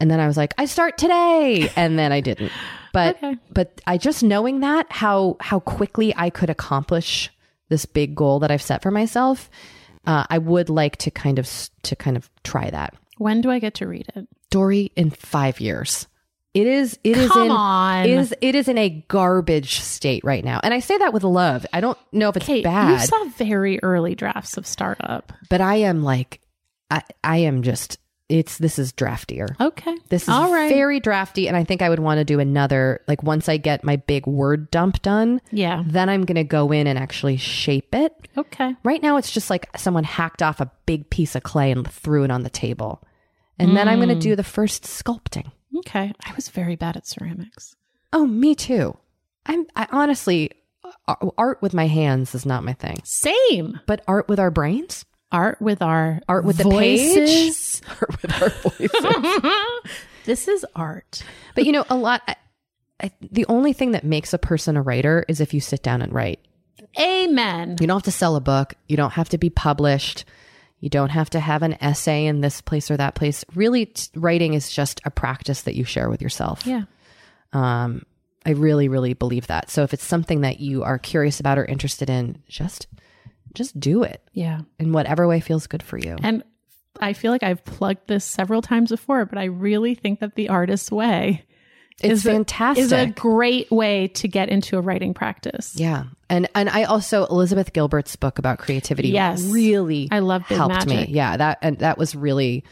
And 0.00 0.10
then 0.10 0.18
I 0.20 0.26
was 0.26 0.36
like, 0.36 0.54
I 0.58 0.64
start 0.66 0.98
today. 0.98 1.68
And 1.76 1.98
then 1.98 2.12
I 2.12 2.20
didn't. 2.20 2.52
But 2.92 3.16
Okay. 3.16 3.36
but 3.52 3.82
I 3.86 3.98
just 3.98 4.22
knowing 4.22 4.60
that 4.60 4.86
how 4.90 5.36
how 5.40 5.60
quickly 5.60 6.14
I 6.16 6.30
could 6.30 6.48
accomplish 6.48 7.30
this 7.68 7.84
big 7.84 8.14
goal 8.14 8.38
that 8.40 8.50
I've 8.50 8.62
set 8.62 8.80
for 8.80 8.90
myself, 8.90 9.50
uh, 10.06 10.24
I 10.30 10.38
would 10.38 10.70
like 10.70 10.96
to 10.98 11.10
kind 11.10 11.38
of 11.38 11.46
to 11.82 11.94
kind 11.94 12.16
of 12.16 12.30
try 12.42 12.70
that. 12.70 12.94
When 13.18 13.42
do 13.42 13.50
I 13.50 13.58
get 13.58 13.74
to 13.74 13.86
read 13.86 14.06
it? 14.16 14.26
Doree 14.48 14.92
in 14.96 15.10
five 15.10 15.60
years. 15.60 16.06
It 16.56 16.66
is 16.66 16.98
it 17.04 17.18
is 17.18 17.30
Come 17.30 17.42
in 17.42 17.50
on. 17.50 18.06
it 18.06 18.10
is 18.18 18.34
it 18.40 18.54
is 18.54 18.66
in 18.66 18.78
a 18.78 18.88
garbage 19.08 19.80
state 19.80 20.24
right 20.24 20.42
now. 20.42 20.58
And 20.62 20.72
I 20.72 20.80
say 20.80 20.96
that 20.96 21.12
with 21.12 21.22
love. 21.22 21.66
I 21.70 21.82
don't 21.82 21.98
know 22.12 22.30
if 22.30 22.36
it's 22.38 22.46
Kate, 22.46 22.64
bad. 22.64 22.92
you 22.92 23.06
saw 23.06 23.24
very 23.36 23.78
early 23.82 24.14
drafts 24.14 24.56
of 24.56 24.66
startup. 24.66 25.34
but 25.50 25.60
I 25.60 25.74
am 25.76 26.02
like, 26.02 26.40
I, 26.90 27.02
I 27.22 27.36
am 27.38 27.60
just, 27.60 27.98
it's, 28.30 28.56
this 28.56 28.78
is 28.78 28.92
draftier. 28.94 29.48
Okay. 29.60 29.94
This 30.08 30.22
is 30.22 30.28
All 30.30 30.50
right. 30.50 30.72
very 30.72 30.98
drafty. 30.98 31.46
And 31.46 31.58
I 31.58 31.64
think 31.64 31.82
I 31.82 31.90
would 31.90 31.98
want 31.98 32.20
to 32.20 32.24
do 32.24 32.40
another, 32.40 33.02
like 33.06 33.22
once 33.22 33.50
I 33.50 33.58
get 33.58 33.84
my 33.84 33.96
big 33.96 34.26
word 34.26 34.70
dump 34.70 35.02
done, 35.02 35.42
Yeah. 35.52 35.82
then 35.86 36.08
I'm 36.08 36.24
going 36.24 36.36
to 36.36 36.44
go 36.44 36.72
in 36.72 36.86
and 36.86 36.98
actually 36.98 37.36
shape 37.36 37.94
it. 37.94 38.14
Okay. 38.38 38.74
Right 38.82 39.02
now, 39.02 39.18
it's 39.18 39.30
just 39.30 39.50
like 39.50 39.68
someone 39.76 40.04
hacked 40.04 40.42
off 40.42 40.60
a 40.60 40.70
big 40.86 41.10
piece 41.10 41.34
of 41.34 41.42
clay 41.42 41.70
and 41.70 41.86
threw 41.86 42.24
it 42.24 42.30
on 42.30 42.44
the 42.44 42.50
table. 42.50 43.02
And 43.58 43.76
then 43.76 43.88
I'm 43.88 43.98
going 43.98 44.08
to 44.10 44.14
mm. 44.14 44.20
do 44.20 44.36
the 44.36 44.44
first 44.44 44.84
sculpting. 44.84 45.50
Okay. 45.78 46.12
I 46.24 46.32
was 46.34 46.48
very 46.48 46.76
bad 46.76 46.96
at 46.96 47.06
ceramics. 47.06 47.74
Oh, 48.12 48.26
me 48.26 48.54
too. 48.54 48.96
I'm, 49.46 49.66
I 49.76 49.86
honestly, 49.90 50.50
art 51.38 51.62
with 51.62 51.74
my 51.74 51.86
hands 51.86 52.34
is 52.34 52.46
not 52.46 52.64
my 52.64 52.72
thing, 52.72 52.98
Same. 53.04 53.80
but 53.86 54.02
art 54.08 54.28
with 54.28 54.40
our 54.40 54.50
brains, 54.50 55.04
Art 55.32 55.60
with 55.60 55.82
our 55.82 56.20
art 56.28 56.44
with 56.44 56.56
the 56.56 56.70
page, 56.70 57.16
voices. 57.16 57.82
art 58.00 58.22
with 58.22 58.42
our 58.42 58.48
voices. 58.48 59.92
this 60.24 60.46
is 60.48 60.64
art. 60.76 61.24
But 61.54 61.66
you 61.66 61.72
know, 61.72 61.84
a 61.90 61.96
lot. 61.96 62.22
I, 62.28 62.36
I, 63.02 63.10
the 63.20 63.44
only 63.46 63.72
thing 63.72 63.90
that 63.90 64.04
makes 64.04 64.32
a 64.32 64.38
person 64.38 64.76
a 64.76 64.82
writer 64.82 65.24
is 65.28 65.40
if 65.40 65.52
you 65.52 65.60
sit 65.60 65.82
down 65.82 66.00
and 66.00 66.12
write. 66.12 66.40
Amen. 66.98 67.76
You 67.80 67.86
don't 67.86 67.96
have 67.96 68.04
to 68.04 68.10
sell 68.12 68.36
a 68.36 68.40
book. 68.40 68.74
You 68.88 68.96
don't 68.96 69.12
have 69.14 69.28
to 69.30 69.38
be 69.38 69.50
published. 69.50 70.24
You 70.80 70.90
don't 70.90 71.08
have 71.10 71.30
to 71.30 71.40
have 71.40 71.62
an 71.62 71.76
essay 71.82 72.26
in 72.26 72.40
this 72.42 72.60
place 72.60 72.90
or 72.90 72.96
that 72.98 73.14
place. 73.14 73.44
Really, 73.54 73.86
t- 73.86 74.08
writing 74.14 74.54
is 74.54 74.70
just 74.70 75.00
a 75.04 75.10
practice 75.10 75.62
that 75.62 75.74
you 75.74 75.84
share 75.84 76.10
with 76.10 76.20
yourself. 76.20 76.66
Yeah. 76.66 76.82
Um, 77.52 78.02
I 78.44 78.50
really, 78.50 78.88
really 78.88 79.14
believe 79.14 79.46
that. 79.48 79.70
So 79.70 79.82
if 79.82 79.94
it's 79.94 80.04
something 80.04 80.42
that 80.42 80.60
you 80.60 80.84
are 80.84 80.98
curious 80.98 81.40
about 81.40 81.58
or 81.58 81.64
interested 81.64 82.10
in, 82.10 82.42
just 82.48 82.86
just 83.54 83.80
do 83.80 84.02
it 84.02 84.20
Yeah. 84.34 84.60
in 84.78 84.92
whatever 84.92 85.26
way 85.26 85.40
feels 85.40 85.66
good 85.66 85.82
for 85.82 85.96
you. 85.96 86.16
And 86.22 86.44
I 87.00 87.14
feel 87.14 87.32
like 87.32 87.42
I've 87.42 87.64
plugged 87.64 88.06
this 88.06 88.24
several 88.24 88.60
times 88.60 88.90
before, 88.90 89.24
but 89.24 89.38
I 89.38 89.44
really 89.44 89.94
think 89.94 90.20
that 90.20 90.34
the 90.34 90.50
artist's 90.50 90.92
way 90.92 91.46
It's 92.02 92.12
is 92.20 92.26
a- 92.26 92.32
fantastic. 92.32 92.84
is 92.84 92.92
a 92.92 93.06
great 93.06 93.70
way 93.70 94.08
to 94.08 94.28
get 94.28 94.48
into 94.50 94.76
a 94.76 94.80
writing 94.80 95.14
practice. 95.14 95.72
Yeah. 95.76 96.04
And 96.28 96.48
and 96.54 96.68
I 96.68 96.84
also 96.84 97.24
Elizabeth 97.26 97.72
Gilbert's 97.72 98.16
book 98.16 98.38
about 98.38 98.58
creativity 98.58 99.08
Yes. 99.10 99.42
really 99.44 100.08
I 100.10 100.18
love 100.18 100.42
helped 100.42 100.74
Magic. 100.86 101.08
me. 101.08 101.14
Yeah, 101.14 101.36
that 101.36 101.58
and 101.62 101.78
that 101.78 101.96
was 101.98 102.14
really 102.14 102.64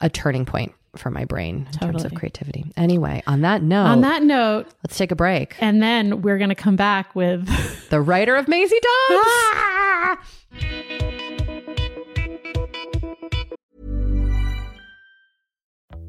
a 0.00 0.10
turning 0.10 0.44
point 0.44 0.74
for 0.96 1.10
my 1.10 1.24
brain 1.24 1.66
in 1.72 1.78
terms 1.78 2.04
of 2.04 2.14
creativity. 2.14 2.64
Anyway, 2.76 3.22
on 3.26 3.42
that 3.42 3.62
note, 3.62 3.86
On 3.86 4.00
that 4.00 4.22
note, 4.22 4.66
let's 4.84 4.96
take 4.98 5.12
a 5.12 5.16
break. 5.16 5.54
and 5.60 5.80
then 5.82 6.22
we're 6.22 6.38
going 6.38 6.48
to 6.48 6.54
come 6.56 6.76
back 6.76 7.14
with 7.14 7.46
The 7.90 8.00
writer 8.00 8.34
of 8.36 8.48
Maisie 8.48 8.80
Dobbs. 8.80 9.24
Ah! 9.28 10.18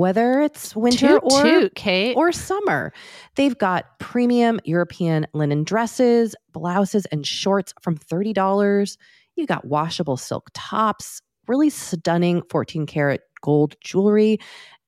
whether 0.00 0.40
it's 0.40 0.74
winter 0.74 1.20
Toot, 1.20 1.22
or 1.24 1.42
toot, 1.42 1.74
Kate. 1.74 2.16
or 2.16 2.32
summer. 2.32 2.90
They've 3.34 3.56
got 3.58 3.98
premium 3.98 4.58
European 4.64 5.26
linen 5.34 5.62
dresses, 5.62 6.34
blouses, 6.52 7.04
and 7.12 7.26
shorts 7.26 7.74
from 7.82 7.98
$30. 7.98 8.96
You've 9.36 9.46
got 9.48 9.66
washable 9.66 10.16
silk 10.16 10.48
tops, 10.54 11.20
really 11.46 11.68
stunning 11.68 12.40
14 12.48 12.86
karat 12.86 13.20
gold 13.42 13.76
jewelry, 13.82 14.38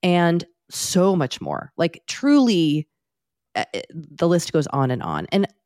and 0.02 0.46
so 0.70 1.14
much 1.14 1.42
more. 1.42 1.72
Like, 1.76 2.02
truly, 2.06 2.88
uh, 3.54 3.64
the 3.90 4.26
list 4.26 4.54
goes 4.54 4.66
on 4.68 4.90
and 4.90 5.02
on. 5.02 5.26
And 5.30 5.46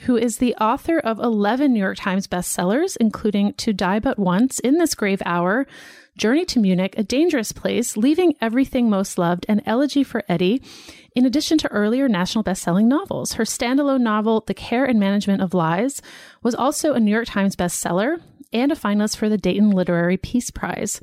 who 0.00 0.16
is 0.16 0.38
the 0.38 0.54
author 0.56 0.98
of 0.98 1.18
11 1.18 1.72
New 1.72 1.78
York 1.78 1.98
Times 1.98 2.26
bestsellers, 2.26 2.96
including 2.98 3.52
To 3.54 3.72
Die 3.72 3.98
But 3.98 4.18
Once, 4.18 4.58
In 4.60 4.78
This 4.78 4.94
Grave 4.94 5.22
Hour, 5.24 5.66
Journey 6.16 6.44
to 6.46 6.58
Munich, 6.58 6.94
A 6.96 7.02
Dangerous 7.02 7.52
Place, 7.52 7.96
Leaving 7.96 8.34
Everything 8.40 8.90
Most 8.90 9.18
Loved, 9.18 9.46
and 9.48 9.62
Elegy 9.66 10.02
for 10.02 10.24
Eddie, 10.28 10.62
in 11.14 11.26
addition 11.26 11.58
to 11.58 11.70
earlier 11.70 12.08
national 12.08 12.42
best-selling 12.42 12.88
novels. 12.88 13.34
Her 13.34 13.44
standalone 13.44 14.00
novel, 14.00 14.44
The 14.46 14.54
Care 14.54 14.84
and 14.84 15.00
Management 15.00 15.42
of 15.42 15.54
Lies, 15.54 16.02
was 16.42 16.54
also 16.54 16.94
a 16.94 17.00
New 17.00 17.10
York 17.10 17.26
Times 17.26 17.56
bestseller 17.56 18.20
and 18.52 18.72
a 18.72 18.74
finalist 18.74 19.16
for 19.16 19.28
the 19.28 19.38
Dayton 19.38 19.70
Literary 19.70 20.16
Peace 20.16 20.50
Prize. 20.50 21.00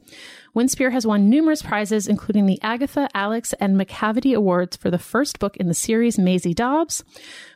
Winspear 0.56 0.92
has 0.92 1.06
won 1.06 1.30
numerous 1.30 1.62
prizes, 1.62 2.08
including 2.08 2.46
the 2.46 2.60
Agatha, 2.62 3.10
Alex, 3.14 3.54
and 3.60 3.80
Macavity 3.80 4.36
Awards 4.36 4.76
for 4.76 4.90
the 4.90 4.98
first 4.98 5.40
book 5.40 5.56
in 5.58 5.68
the 5.68 5.74
series, 5.74 6.18
Maisie 6.18 6.54
Dobbs, 6.54 7.04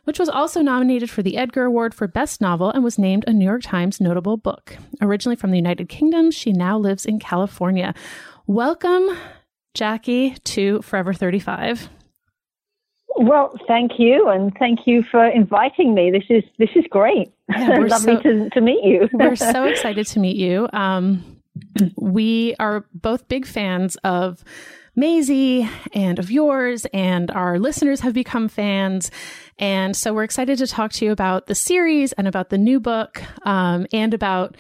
which 0.04 0.20
was 0.20 0.30
also 0.30 0.62
nominated 0.62 1.10
for 1.10 1.24
the 1.24 1.38
Edgar 1.38 1.66
Award 1.66 1.94
for 1.94 2.08
Best 2.08 2.42
Novel 2.42 2.70
and 2.70 2.84
was 2.84 3.00
named 3.00 3.26
a 3.28 3.34
New 3.34 3.46
York 3.46 3.64
Times 3.64 4.00
notable 4.00 4.38
book. 4.38 4.78
Originally 5.02 5.36
from 5.36 5.52
the 5.52 5.58
United 5.58 5.89
Kingdom, 5.89 6.32
she 6.32 6.52
now 6.52 6.78
lives 6.78 7.06
in 7.06 7.20
California. 7.20 7.94
Welcome, 8.48 9.18
Jackie, 9.74 10.36
to 10.46 10.82
Forever 10.82 11.14
35. 11.14 11.89
Well, 13.18 13.53
thank 13.68 13.99
you, 13.99 14.30
and 14.30 14.55
thank 14.57 14.88
you 14.88 15.03
for 15.03 15.26
inviting 15.26 15.93
me. 15.93 16.12
This 16.12 16.24
is 16.30 16.43
this 16.57 16.70
is 16.76 16.86
great. 16.89 17.32
Yeah, 17.49 17.78
Lovely 17.80 18.16
so- 18.16 18.22
to, 18.22 18.49
to 18.49 18.62
meet 18.62 18.84
you. 18.84 19.09
We're 19.14 19.36
so 19.36 19.64
excited 19.66 20.07
to 20.07 20.20
meet 20.20 20.38
you. 20.38 20.68
Um, 20.74 21.41
we 21.97 22.55
are 22.59 22.86
both 22.93 23.28
big 23.28 23.45
fans 23.45 23.97
of 24.03 24.43
Maisie 24.95 25.70
and 25.93 26.20
of 26.20 26.32
yours, 26.32 26.86
and 26.93 27.30
our 27.32 27.59
listeners 27.59 28.01
have 28.01 28.14
become 28.14 28.47
fans. 28.47 29.12
And 29.59 29.95
so 29.95 30.14
we're 30.14 30.24
excited 30.24 30.57
to 30.59 30.68
talk 30.68 30.91
to 30.93 31.05
you 31.05 31.12
about 31.12 31.47
the 31.47 31.55
series 31.55 32.14
and 32.14 32.28
about 32.28 32.49
the 32.49 32.57
new 32.57 32.80
book 32.80 33.22
um, 33.43 33.86
and 33.93 34.14
about 34.14 34.57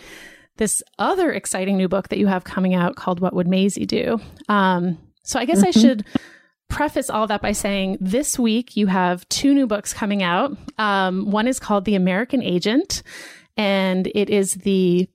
this 0.57 0.83
other 0.99 1.31
exciting 1.31 1.77
new 1.77 1.87
book 1.87 2.09
that 2.09 2.19
you 2.19 2.27
have 2.27 2.43
coming 2.43 2.75
out 2.75 2.95
called 2.95 3.19
What 3.19 3.33
Would 3.33 3.47
Maisie 3.47 3.85
Do? 3.85 4.19
Um, 4.47 4.97
so 5.23 5.39
I 5.39 5.45
guess 5.45 5.63
I 5.63 5.71
should 5.71 6.05
preface 6.71 7.09
all 7.09 7.27
that 7.27 7.41
by 7.41 7.51
saying 7.51 7.97
this 7.99 8.39
week 8.39 8.75
you 8.75 8.87
have 8.87 9.27
two 9.29 9.53
new 9.53 9.67
books 9.67 9.93
coming 9.93 10.23
out. 10.23 10.57
Um, 10.77 11.29
one 11.29 11.47
is 11.47 11.59
called 11.59 11.85
The 11.85 11.95
American 11.95 12.41
Agent, 12.41 13.03
and 13.57 14.07
it 14.15 14.29
is 14.29 14.53
the 14.53 15.07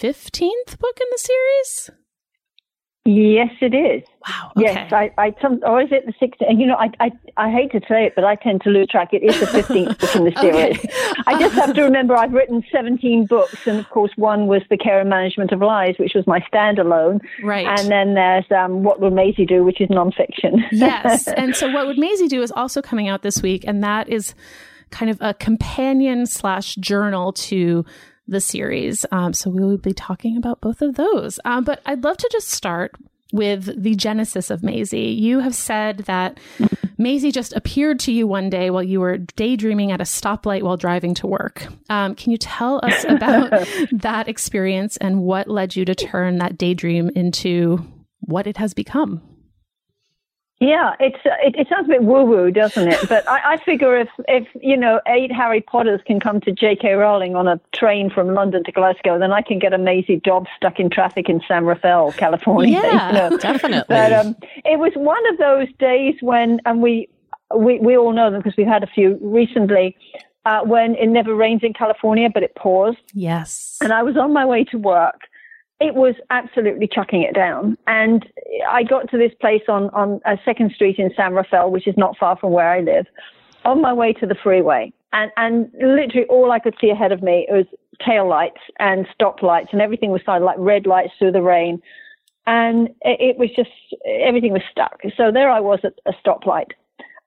15th 0.00 0.78
book 0.78 0.98
in 1.00 1.06
the 1.10 1.18
series. 1.18 1.90
Yes, 3.04 3.50
it 3.60 3.74
is. 3.74 4.02
Wow. 4.26 4.52
Okay. 4.56 4.66
Yes, 4.66 4.92
I, 4.92 5.10
I 5.18 5.34
some, 5.42 5.60
or 5.64 5.82
is 5.82 5.88
it 5.90 6.06
the 6.06 6.12
16th? 6.12 6.58
You 6.58 6.66
know, 6.66 6.76
I, 6.76 6.90
I, 7.00 7.10
I 7.36 7.50
hate 7.50 7.72
to 7.72 7.80
say 7.86 8.06
it, 8.06 8.14
but 8.14 8.24
I 8.24 8.36
tend 8.36 8.62
to 8.62 8.70
lose 8.70 8.88
track. 8.88 9.12
It 9.12 9.22
is 9.22 9.38
the 9.38 9.46
15th 9.46 9.98
book 9.98 10.16
in 10.16 10.24
the 10.24 10.32
series. 10.40 10.78
Okay. 10.78 10.88
I 11.26 11.38
just 11.38 11.54
have 11.54 11.74
to 11.74 11.82
remember 11.82 12.16
I've 12.16 12.32
written 12.32 12.64
17 12.72 13.26
books, 13.26 13.66
and 13.66 13.78
of 13.78 13.88
course, 13.90 14.12
one 14.16 14.46
was 14.46 14.62
The 14.70 14.78
Care 14.78 15.00
and 15.00 15.10
Management 15.10 15.52
of 15.52 15.60
Lies, 15.60 15.96
which 15.98 16.14
was 16.14 16.26
my 16.26 16.40
standalone. 16.40 17.20
Right. 17.42 17.66
And 17.66 17.90
then 17.90 18.14
there's 18.14 18.46
um, 18.50 18.82
What 18.82 19.00
Would 19.00 19.12
Maisie 19.12 19.44
Do, 19.44 19.64
which 19.64 19.80
is 19.80 19.88
nonfiction. 19.88 20.62
yes. 20.72 21.28
And 21.28 21.54
so 21.54 21.70
what 21.70 21.86
would 21.86 21.98
Maisie 21.98 22.28
do 22.28 22.42
is 22.42 22.52
also 22.52 22.80
coming 22.80 23.08
out 23.08 23.22
this 23.22 23.42
week, 23.42 23.64
and 23.66 23.84
that 23.84 24.08
is 24.08 24.34
kind 24.90 25.10
of 25.10 25.18
a 25.20 25.34
companion 25.34 26.24
slash 26.24 26.76
journal 26.76 27.32
to 27.32 27.84
the 28.26 28.40
series. 28.40 29.04
Um, 29.10 29.32
so 29.32 29.50
we 29.50 29.62
will 29.62 29.78
be 29.78 29.92
talking 29.92 30.36
about 30.36 30.60
both 30.60 30.82
of 30.82 30.94
those. 30.94 31.38
Um, 31.44 31.64
but 31.64 31.80
I'd 31.86 32.04
love 32.04 32.16
to 32.18 32.28
just 32.32 32.48
start 32.48 32.92
with 33.32 33.82
the 33.82 33.94
genesis 33.96 34.50
of 34.50 34.62
Maisie. 34.62 35.10
You 35.10 35.40
have 35.40 35.54
said 35.54 35.98
that 36.06 36.38
Maisie 36.98 37.32
just 37.32 37.52
appeared 37.54 37.98
to 38.00 38.12
you 38.12 38.26
one 38.26 38.48
day 38.48 38.70
while 38.70 38.82
you 38.82 39.00
were 39.00 39.18
daydreaming 39.18 39.90
at 39.90 40.00
a 40.00 40.04
stoplight 40.04 40.62
while 40.62 40.76
driving 40.76 41.14
to 41.14 41.26
work. 41.26 41.66
Um, 41.90 42.14
can 42.14 42.30
you 42.30 42.38
tell 42.38 42.80
us 42.84 43.04
about 43.08 43.50
that 43.92 44.28
experience 44.28 44.96
and 44.98 45.22
what 45.22 45.48
led 45.48 45.74
you 45.74 45.84
to 45.84 45.94
turn 45.94 46.38
that 46.38 46.56
daydream 46.56 47.10
into 47.16 47.84
what 48.20 48.46
it 48.46 48.56
has 48.56 48.72
become? 48.72 49.20
Yeah, 50.60 50.94
it's 51.00 51.18
uh, 51.26 51.30
it, 51.42 51.56
it 51.56 51.68
sounds 51.68 51.86
a 51.86 51.88
bit 51.88 52.04
woo 52.04 52.24
woo, 52.24 52.50
doesn't 52.50 52.88
it? 52.88 53.08
But 53.08 53.28
I, 53.28 53.54
I 53.54 53.56
figure 53.64 53.98
if 53.98 54.08
if 54.28 54.46
you 54.62 54.76
know 54.76 55.00
eight 55.06 55.32
Harry 55.32 55.60
Potters 55.60 56.00
can 56.06 56.20
come 56.20 56.40
to 56.42 56.52
J.K. 56.52 56.92
Rowling 56.92 57.34
on 57.34 57.48
a 57.48 57.60
train 57.74 58.08
from 58.08 58.32
London 58.34 58.62
to 58.64 58.72
Glasgow, 58.72 59.18
then 59.18 59.32
I 59.32 59.42
can 59.42 59.58
get 59.58 59.72
a 59.74 59.78
Maisie 59.78 60.20
Dobbs 60.22 60.48
stuck 60.56 60.78
in 60.78 60.90
traffic 60.90 61.28
in 61.28 61.40
San 61.48 61.64
Rafael, 61.64 62.12
California. 62.12 62.80
Yeah, 62.84 63.08
you 63.08 63.30
know? 63.30 63.36
Definitely. 63.38 63.84
But 63.88 64.12
um, 64.12 64.36
it 64.64 64.78
was 64.78 64.92
one 64.94 65.26
of 65.32 65.38
those 65.38 65.68
days 65.78 66.14
when, 66.20 66.60
and 66.64 66.80
we 66.80 67.08
we 67.54 67.80
we 67.80 67.96
all 67.96 68.12
know 68.12 68.30
them 68.30 68.40
because 68.40 68.56
we've 68.56 68.66
had 68.66 68.82
a 68.84 68.88
few 68.88 69.18
recently. 69.20 69.96
Uh, 70.46 70.60
when 70.62 70.94
it 70.96 71.06
never 71.06 71.34
rains 71.34 71.62
in 71.62 71.72
California, 71.72 72.28
but 72.32 72.42
it 72.42 72.54
pours 72.54 72.96
Yes. 73.14 73.78
and 73.82 73.94
I 73.94 74.02
was 74.02 74.14
on 74.18 74.30
my 74.34 74.44
way 74.44 74.62
to 74.64 74.76
work. 74.76 75.22
It 75.80 75.94
was 75.94 76.14
absolutely 76.30 76.88
chucking 76.88 77.22
it 77.22 77.34
down. 77.34 77.76
And 77.86 78.24
I 78.68 78.84
got 78.84 79.10
to 79.10 79.18
this 79.18 79.32
place 79.40 79.62
on, 79.68 79.90
on 79.90 80.20
uh, 80.24 80.36
Second 80.44 80.72
Street 80.72 80.98
in 80.98 81.10
San 81.16 81.34
Rafael, 81.34 81.70
which 81.70 81.86
is 81.86 81.96
not 81.96 82.16
far 82.16 82.36
from 82.36 82.52
where 82.52 82.70
I 82.70 82.80
live, 82.80 83.06
on 83.64 83.82
my 83.82 83.92
way 83.92 84.12
to 84.14 84.26
the 84.26 84.36
freeway. 84.40 84.92
And, 85.12 85.30
and 85.36 85.70
literally 85.74 86.26
all 86.28 86.52
I 86.52 86.58
could 86.58 86.74
see 86.80 86.90
ahead 86.90 87.12
of 87.12 87.22
me 87.22 87.46
was 87.50 87.66
tail 88.04 88.28
lights 88.28 88.60
and 88.78 89.06
stop 89.14 89.42
lights, 89.42 89.68
and 89.72 89.80
everything 89.80 90.10
was 90.10 90.22
like 90.26 90.56
red 90.58 90.86
lights 90.86 91.12
through 91.18 91.32
the 91.32 91.42
rain. 91.42 91.80
And 92.46 92.88
it, 93.02 93.20
it 93.20 93.38
was 93.38 93.50
just, 93.56 93.70
everything 94.06 94.52
was 94.52 94.62
stuck. 94.70 95.00
So 95.16 95.32
there 95.32 95.50
I 95.50 95.60
was 95.60 95.80
at 95.82 95.94
a 96.06 96.12
stoplight. 96.12 96.72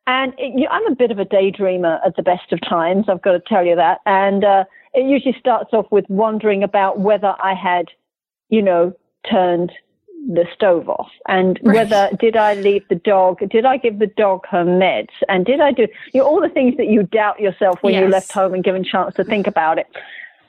And 0.05 0.33
it, 0.37 0.53
you, 0.57 0.67
I'm 0.69 0.85
a 0.91 0.95
bit 0.95 1.11
of 1.11 1.19
a 1.19 1.25
daydreamer 1.25 1.99
at 2.05 2.15
the 2.15 2.23
best 2.23 2.51
of 2.53 2.61
times, 2.61 3.05
I've 3.09 3.21
got 3.21 3.33
to 3.33 3.41
tell 3.45 3.65
you 3.65 3.75
that. 3.75 3.99
And 4.05 4.43
uh, 4.43 4.63
it 4.93 5.09
usually 5.09 5.35
starts 5.37 5.71
off 5.73 5.87
with 5.91 6.05
wondering 6.07 6.63
about 6.63 6.99
whether 6.99 7.35
I 7.41 7.53
had, 7.53 7.87
you 8.49 8.61
know, 8.61 8.93
turned 9.29 9.71
the 10.29 10.45
stove 10.53 10.89
off 10.89 11.09
and 11.27 11.57
whether 11.61 12.09
did 12.19 12.35
I 12.35 12.55
leave 12.55 12.85
the 12.89 12.95
dog, 12.95 13.39
did 13.49 13.65
I 13.65 13.77
give 13.77 13.99
the 13.99 14.07
dog 14.07 14.45
her 14.49 14.65
meds, 14.65 15.09
and 15.29 15.45
did 15.45 15.61
I 15.61 15.71
do 15.71 15.87
you 16.13 16.21
know, 16.21 16.27
all 16.27 16.41
the 16.41 16.49
things 16.49 16.75
that 16.77 16.87
you 16.87 17.03
doubt 17.03 17.39
yourself 17.39 17.79
when 17.81 17.93
you 17.93 18.07
left 18.07 18.31
home 18.31 18.53
and 18.53 18.63
given 18.63 18.83
chance 18.83 19.15
to 19.15 19.23
think 19.23 19.47
about 19.47 19.77
it. 19.77 19.87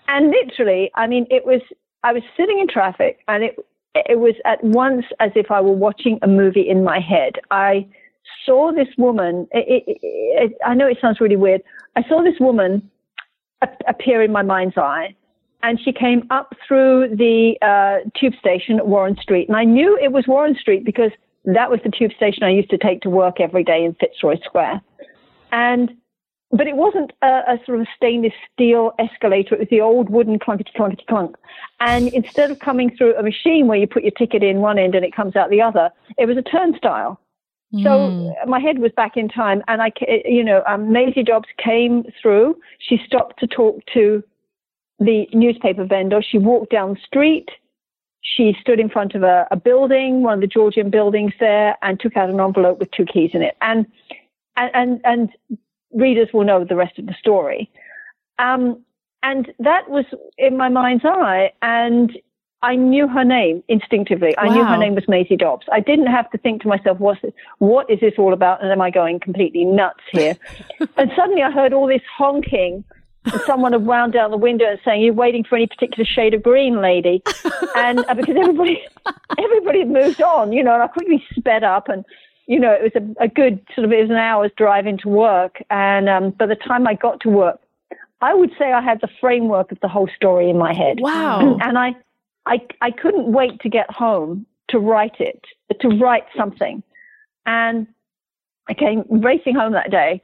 And 0.09 0.31
literally, 0.31 0.91
I 0.95 1.07
mean, 1.07 1.27
it 1.31 1.47
was 1.47 1.61
I 2.03 2.13
was 2.13 2.23
sitting 2.37 2.59
in 2.59 2.67
traffic, 2.67 3.21
and 3.29 3.45
it 3.45 3.57
it 3.95 4.19
was 4.19 4.35
at 4.45 4.63
once 4.65 5.05
as 5.21 5.31
if 5.35 5.51
I 5.51 5.61
were 5.61 5.73
watching 5.73 6.19
a 6.23 6.29
movie 6.29 6.69
in 6.69 6.83
my 6.83 6.99
head. 6.99 7.35
I 7.51 7.87
saw 8.45 8.73
this 8.73 8.89
woman. 8.97 9.47
It, 9.53 9.85
it, 9.87 9.99
it, 10.03 10.53
I 10.65 10.75
know 10.75 10.87
it 10.87 10.99
sounds 11.01 11.21
really 11.21 11.37
weird. 11.37 11.63
I 11.97 12.03
saw 12.09 12.23
this 12.23 12.41
woman 12.41 12.91
appear 13.87 14.23
in 14.23 14.33
my 14.33 14.43
mind's 14.43 14.77
eye, 14.77 15.15
and 15.63 15.79
she 15.81 15.93
came 15.93 16.27
up 16.31 16.55
through 16.67 17.17
the 17.17 17.57
uh, 17.63 18.09
tube 18.19 18.35
station 18.39 18.79
at 18.79 18.87
Warren 18.87 19.17
Street, 19.21 19.49
and 19.49 19.57
I 19.57 19.65
knew 19.65 19.99
it 20.01 20.13
was 20.13 20.25
Warren 20.27 20.57
Street 20.59 20.85
because 20.85 21.11
that 21.45 21.71
was 21.71 21.81
the 21.85 21.91
tube 21.91 22.13
station 22.17 22.43
I 22.43 22.51
used 22.51 22.71
to 22.71 22.79
take 22.79 23.01
to 23.03 23.11
work 23.11 23.41
every 23.41 23.65
day 23.65 23.85
in 23.85 23.95
Fitzroy 23.95 24.37
Square, 24.45 24.81
and. 25.53 25.93
But 26.51 26.67
it 26.67 26.77
wasn't 26.77 27.13
a, 27.21 27.27
a 27.27 27.61
sort 27.67 27.79
of 27.79 27.87
stainless 27.95 28.33
steel 28.51 28.93
escalator. 28.99 29.55
It 29.55 29.59
was 29.59 29.69
the 29.71 29.83
old 29.83 30.09
wooden 30.09 30.39
clunkety 30.39 30.73
clunkety 30.75 31.05
clunk. 31.07 31.37
And 31.81 32.09
instead 32.09 32.51
of 32.51 32.59
coming 32.61 32.97
through 32.97 33.15
a 33.17 33.23
machine 33.23 33.67
where 33.67 33.77
you 33.77 33.87
put 33.87 34.03
your 34.03 34.13
ticket 34.13 34.43
in 34.43 34.61
one 34.61 34.79
end 34.79 34.95
and 34.95 35.05
it 35.05 35.15
comes 35.15 35.37
out 35.37 35.51
the 35.51 35.61
other, 35.61 35.91
it 36.17 36.25
was 36.25 36.39
a 36.39 36.43
turnstile. 36.43 37.21
So 37.83 37.99
Mm. 38.09 38.47
my 38.47 38.61
head 38.61 38.79
was 38.79 38.93
back 38.93 39.19
in 39.19 39.29
time, 39.29 39.63
and 39.69 39.83
I, 39.83 39.93
you 40.25 40.43
know, 40.43 40.63
um, 40.67 40.91
Maisie 40.91 41.23
Dobbs 41.23 41.49
came 41.63 42.05
through. 42.23 42.57
She 42.79 42.97
stopped 43.05 43.39
to 43.41 43.47
talk 43.47 43.85
to 43.93 44.25
the 44.99 45.27
newspaper 45.33 45.85
vendor. 45.85 46.23
She 46.23 46.39
walked 46.39 46.71
down 46.71 46.95
the 46.95 47.01
street. 47.05 47.49
She 48.21 48.55
stood 48.61 48.81
in 48.81 48.89
front 48.89 49.15
of 49.15 49.23
a, 49.23 49.47
a 49.51 49.57
building, 49.57 50.23
one 50.23 50.35
of 50.35 50.41
the 50.41 50.47
Georgian 50.47 50.91
buildings 50.91 51.33
there, 51.41 51.77
and 51.83 51.99
took 51.99 52.17
out 52.17 52.31
an 52.31 52.41
envelope 52.41 52.79
with 52.79 52.91
two 52.91 53.07
keys 53.07 53.31
in 53.33 53.43
it. 53.43 53.57
And 53.61 53.87
and 54.57 54.71
and, 54.75 55.01
and 55.05 55.29
readers 55.93 56.29
will 56.33 56.45
know 56.45 56.65
the 56.65 56.77
rest 56.77 56.99
of 56.99 57.07
the 57.07 57.15
story. 57.19 57.71
Um, 58.39 58.85
and 59.23 59.53
that 59.59 59.89
was 59.89 60.05
in 60.37 60.57
my 60.57 60.69
mind's 60.69 61.05
eye, 61.05 61.53
and 61.63 62.13
I 62.63 62.75
knew 62.75 63.07
her 63.07 63.25
name 63.25 63.63
instinctively. 63.69 64.37
I 64.37 64.49
knew 64.49 64.65
her 64.65 64.77
name 64.77 64.95
was 64.95 65.05
Maisie 65.07 65.37
Dobbs. 65.37 65.67
I 65.73 65.81
didn't 65.81 66.07
have 66.07 66.29
to 66.31 66.39
think 66.39 66.63
to 66.63 66.69
myself, 66.69 66.99
what's 66.99 67.23
this, 67.23 67.33
what 67.59 67.89
is 67.89 68.01
this 68.01 68.15
all 68.19 68.33
about? 68.33 68.63
And 68.63 68.73
am 68.73 68.81
I 68.81 68.91
going 68.91 69.21
completely 69.21 69.65
nuts 69.65 70.03
here? 70.11 70.37
and 70.97 71.11
suddenly 71.17 71.43
I 71.43 71.53
heard 71.53 71.73
all 71.73 71.87
this 71.87 72.03
honking 72.17 72.85
someone 73.47 73.73
had 73.73 73.85
wound 73.85 74.13
down 74.13 74.31
the 74.31 74.37
window 74.37 74.67
and 74.67 74.81
saying, 74.85 75.03
"You're 75.03 75.15
waiting 75.15 75.45
for 75.45 75.57
any 75.57 75.67
particular 75.67 76.05
shade 76.05 76.35
of 76.35 76.43
green, 76.43 76.81
lady," 76.81 77.23
and 77.77 78.05
uh, 78.07 78.15
because 78.15 78.37
everybody 78.37 78.83
everybody 79.39 79.81
had 79.81 79.91
moved 79.91 80.23
on, 80.23 80.53
you 80.53 80.63
know, 80.63 80.75
and 80.75 80.83
I 80.83 80.89
quickly 80.89 81.25
sped 81.37 81.65
up 81.65 81.89
and. 81.89 82.05
You 82.51 82.59
know, 82.59 82.73
it 82.73 82.83
was 82.83 82.93
a, 83.21 83.25
a 83.25 83.29
good 83.29 83.61
sort 83.75 83.85
of, 83.85 83.93
it 83.93 84.01
was 84.01 84.09
an 84.09 84.17
hour's 84.17 84.51
drive 84.57 84.87
into 84.87 85.11
work. 85.11 85.63
And 85.69 86.09
um, 86.09 86.31
by 86.31 86.47
the 86.47 86.55
time 86.57 86.87
I 86.87 86.95
got 86.95 87.21
to 87.21 87.29
work, 87.29 87.61
I 88.23 88.33
would 88.33 88.53
say 88.59 88.73
I 88.73 88.81
had 88.81 89.03
the 89.03 89.09
framework 89.21 89.71
of 89.71 89.79
the 89.81 89.89
whole 89.89 90.09
story 90.17 90.49
in 90.49 90.57
my 90.57 90.75
head. 90.75 90.99
Wow. 91.01 91.59
And 91.63 91.77
I, 91.77 91.95
I, 92.47 92.61
I 92.81 92.91
couldn't 92.91 93.31
wait 93.31 93.61
to 93.61 93.69
get 93.69 93.91
home 93.91 94.47
to 94.71 94.79
write 94.79 95.17
it, 95.21 95.45
to 95.81 95.89
write 95.89 96.25
something. 96.39 96.83
And 97.45 97.87
I 98.69 98.75
came 98.75 99.05
racing 99.09 99.55
home 99.55 99.73
that 99.73 99.91
day 99.91 100.23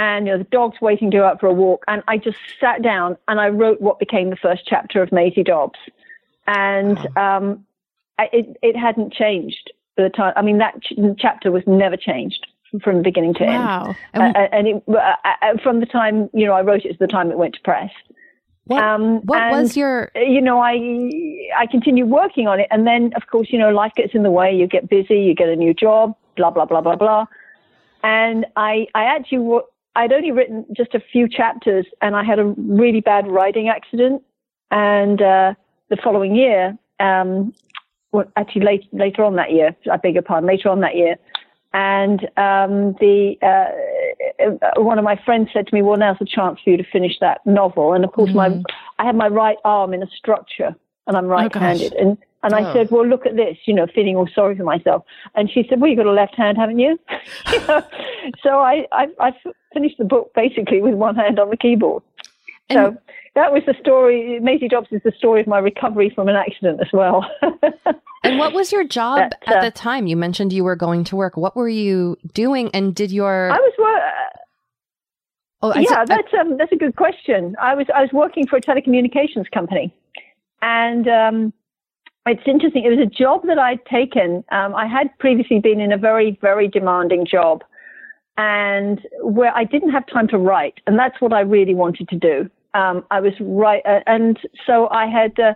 and 0.00 0.26
you 0.26 0.32
know, 0.32 0.38
the 0.38 0.44
dog's 0.44 0.80
waiting 0.80 1.10
to 1.10 1.18
go 1.18 1.26
out 1.26 1.38
for 1.40 1.46
a 1.46 1.52
walk. 1.52 1.84
And 1.86 2.02
I 2.08 2.16
just 2.16 2.38
sat 2.58 2.80
down 2.80 3.18
and 3.28 3.38
I 3.38 3.48
wrote 3.48 3.82
what 3.82 3.98
became 3.98 4.30
the 4.30 4.36
first 4.36 4.62
chapter 4.66 5.02
of 5.02 5.12
Maisie 5.12 5.44
Dobbs. 5.44 5.78
And 6.46 6.96
um, 7.18 7.66
I, 8.18 8.30
it, 8.32 8.56
it 8.62 8.76
hadn't 8.76 9.12
changed 9.12 9.70
for 9.96 10.02
the 10.02 10.08
time. 10.08 10.32
I 10.36 10.42
mean, 10.42 10.56
that 10.56 10.82
ch- 10.82 10.94
chapter 11.18 11.52
was 11.52 11.62
never 11.66 11.98
changed 11.98 12.46
from 12.82 13.02
beginning 13.02 13.34
to 13.34 13.44
Wow. 13.44 13.94
end. 14.14 14.34
Uh, 14.36 14.48
and 14.52 14.68
it, 14.68 14.82
uh, 14.88 15.14
uh, 15.42 15.58
from 15.62 15.80
the 15.80 15.86
time, 15.86 16.30
you 16.32 16.46
know, 16.46 16.54
I 16.54 16.62
wrote 16.62 16.86
it 16.86 16.92
to 16.92 16.98
the 16.98 17.06
time 17.06 17.30
it 17.30 17.36
went 17.36 17.54
to 17.56 17.60
press. 17.60 17.90
What, 18.64 18.82
Um, 18.82 19.20
what 19.26 19.50
was 19.50 19.76
your 19.76 20.10
you 20.14 20.40
know, 20.40 20.60
I 20.60 20.74
I 21.58 21.66
continue 21.66 22.06
working 22.06 22.46
on 22.46 22.60
it, 22.60 22.68
and 22.70 22.86
then 22.86 23.12
of 23.16 23.26
course, 23.26 23.48
you 23.50 23.58
know, 23.58 23.70
life 23.70 23.92
gets 23.96 24.14
in 24.14 24.22
the 24.22 24.30
way. 24.30 24.54
You 24.54 24.66
get 24.66 24.88
busy, 24.88 25.18
you 25.20 25.34
get 25.34 25.48
a 25.48 25.56
new 25.56 25.74
job, 25.74 26.14
blah 26.36 26.50
blah 26.50 26.66
blah 26.66 26.80
blah 26.80 26.94
blah. 26.96 27.26
And 28.04 28.46
I 28.56 28.86
I 28.94 29.04
actually 29.04 29.60
I'd 29.96 30.12
only 30.12 30.30
written 30.30 30.64
just 30.76 30.94
a 30.94 31.00
few 31.00 31.28
chapters, 31.28 31.86
and 32.00 32.14
I 32.14 32.24
had 32.24 32.38
a 32.38 32.44
really 32.56 33.00
bad 33.00 33.26
riding 33.26 33.68
accident. 33.68 34.22
And 34.70 35.20
uh, 35.20 35.54
the 35.88 35.96
following 35.96 36.34
year, 36.34 36.78
um, 37.00 37.52
well, 38.12 38.30
actually 38.36 38.64
late, 38.64 38.84
later 38.92 39.24
on 39.24 39.36
that 39.36 39.52
year, 39.52 39.74
I 39.90 39.96
beg 39.96 40.14
your 40.14 40.22
pardon, 40.22 40.48
later 40.48 40.68
on 40.68 40.80
that 40.80 40.96
year, 40.96 41.16
and 41.72 42.24
um, 42.36 42.94
the 43.00 43.36
uh, 43.42 44.80
one 44.80 44.98
of 44.98 45.04
my 45.04 45.20
friends 45.24 45.50
said 45.52 45.66
to 45.68 45.74
me, 45.74 45.82
"Well, 45.82 45.96
now's 45.96 46.18
the 46.18 46.26
chance 46.26 46.58
for 46.62 46.70
you 46.70 46.76
to 46.76 46.84
finish 46.84 47.18
that 47.20 47.44
novel." 47.46 47.92
And 47.92 48.04
of 48.04 48.12
course, 48.12 48.32
my 48.34 48.60
I 48.98 49.04
had 49.04 49.14
my 49.14 49.28
right 49.28 49.56
arm 49.64 49.94
in 49.94 50.02
a 50.02 50.08
structure, 50.08 50.74
and 51.10 51.16
I'm 51.18 51.26
right-handed, 51.26 51.92
and 51.94 52.16
and 52.42 52.54
I 52.54 52.62
Oh. 52.70 52.72
said, 52.72 52.90
"Well, 52.90 53.04
look 53.06 53.26
at 53.26 53.34
this," 53.36 53.58
you 53.66 53.74
know, 53.74 53.86
feeling 53.94 54.16
all 54.16 54.28
sorry 54.34 54.56
for 54.56 54.62
myself. 54.64 55.02
And 55.34 55.50
she 55.50 55.66
said, 55.68 55.80
"Well, 55.80 55.90
you've 55.90 55.98
got 55.98 56.06
a 56.06 56.12
left 56.12 56.36
hand, 56.36 56.56
haven't 56.56 56.78
you?" 56.78 56.98
You 57.52 57.60
know? 57.66 57.82
so 58.42 58.50
I, 58.60 58.86
I 58.92 59.08
I 59.18 59.32
finished 59.74 59.98
the 59.98 60.04
book 60.04 60.30
basically 60.34 60.80
with 60.80 60.94
one 60.94 61.16
hand 61.16 61.38
on 61.40 61.50
the 61.50 61.56
keyboard. 61.56 62.02
So 62.72 62.96
that 63.34 63.52
was 63.52 63.64
the 63.66 63.74
story. 63.80 64.38
Maisie 64.40 64.68
Dobbs 64.68 64.88
is 64.92 65.02
the 65.02 65.10
story 65.18 65.40
of 65.40 65.48
my 65.48 65.58
recovery 65.58 66.08
from 66.14 66.28
an 66.28 66.36
accident 66.36 66.80
as 66.80 66.92
well. 66.92 67.26
and 68.24 68.38
what 68.38 68.52
was 68.52 68.70
your 68.70 68.84
job 68.84 69.18
But, 69.44 69.52
uh, 69.52 69.56
at 69.58 69.60
the 69.62 69.72
time? 69.72 70.06
You 70.06 70.16
mentioned 70.16 70.52
you 70.52 70.62
were 70.62 70.76
going 70.76 71.02
to 71.04 71.16
work. 71.16 71.36
What 71.36 71.56
were 71.56 71.68
you 71.68 72.16
doing? 72.32 72.70
And 72.72 72.94
did 72.94 73.10
your 73.10 73.50
I 73.50 73.58
was 73.58 73.74
oh 75.62 75.72
I 75.72 75.80
yeah, 75.80 75.88
said- 75.90 76.08
that's 76.08 76.32
um, 76.40 76.56
that's 76.56 76.72
a 76.72 76.76
good 76.76 76.96
question. 76.96 77.56
I 77.60 77.74
was 77.74 77.86
I 77.94 78.02
was 78.02 78.12
working 78.12 78.46
for 78.46 78.56
a 78.56 78.60
telecommunications 78.60 79.50
company, 79.50 79.92
and 80.62 81.08
um, 81.08 81.52
it's 82.26 82.42
interesting. 82.46 82.84
It 82.84 82.90
was 82.90 82.98
a 82.98 83.06
job 83.06 83.42
that 83.46 83.58
I'd 83.58 83.84
taken. 83.86 84.44
Um, 84.52 84.74
I 84.74 84.86
had 84.86 85.16
previously 85.18 85.60
been 85.60 85.80
in 85.80 85.92
a 85.92 85.98
very 85.98 86.38
very 86.40 86.68
demanding 86.68 87.26
job, 87.26 87.62
and 88.36 89.00
where 89.22 89.54
I 89.56 89.64
didn't 89.64 89.90
have 89.90 90.06
time 90.06 90.28
to 90.28 90.38
write, 90.38 90.80
and 90.86 90.98
that's 90.98 91.20
what 91.20 91.32
I 91.32 91.40
really 91.40 91.74
wanted 91.74 92.08
to 92.08 92.16
do. 92.16 92.50
Um, 92.74 93.04
I 93.10 93.20
was 93.20 93.32
right, 93.40 93.82
uh, 93.86 94.00
and 94.06 94.38
so 94.66 94.88
I 94.90 95.06
had. 95.06 95.38
Uh, 95.38 95.54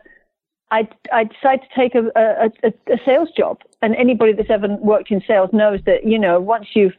I, 0.71 0.89
I 1.13 1.25
decided 1.25 1.61
to 1.61 1.77
take 1.77 1.95
a, 1.95 2.07
a, 2.17 2.51
a, 2.65 2.95
a 2.95 2.99
sales 3.05 3.29
job, 3.37 3.61
and 3.81 3.95
anybody 3.95 4.33
that's 4.33 4.51
ever 4.51 4.67
worked 4.81 5.13
in 5.13 5.23
sales 5.25 5.51
knows 5.53 5.79
that 5.87 6.05
you 6.05 6.19
know 6.19 6.41
once 6.41 6.69
you've 6.75 6.95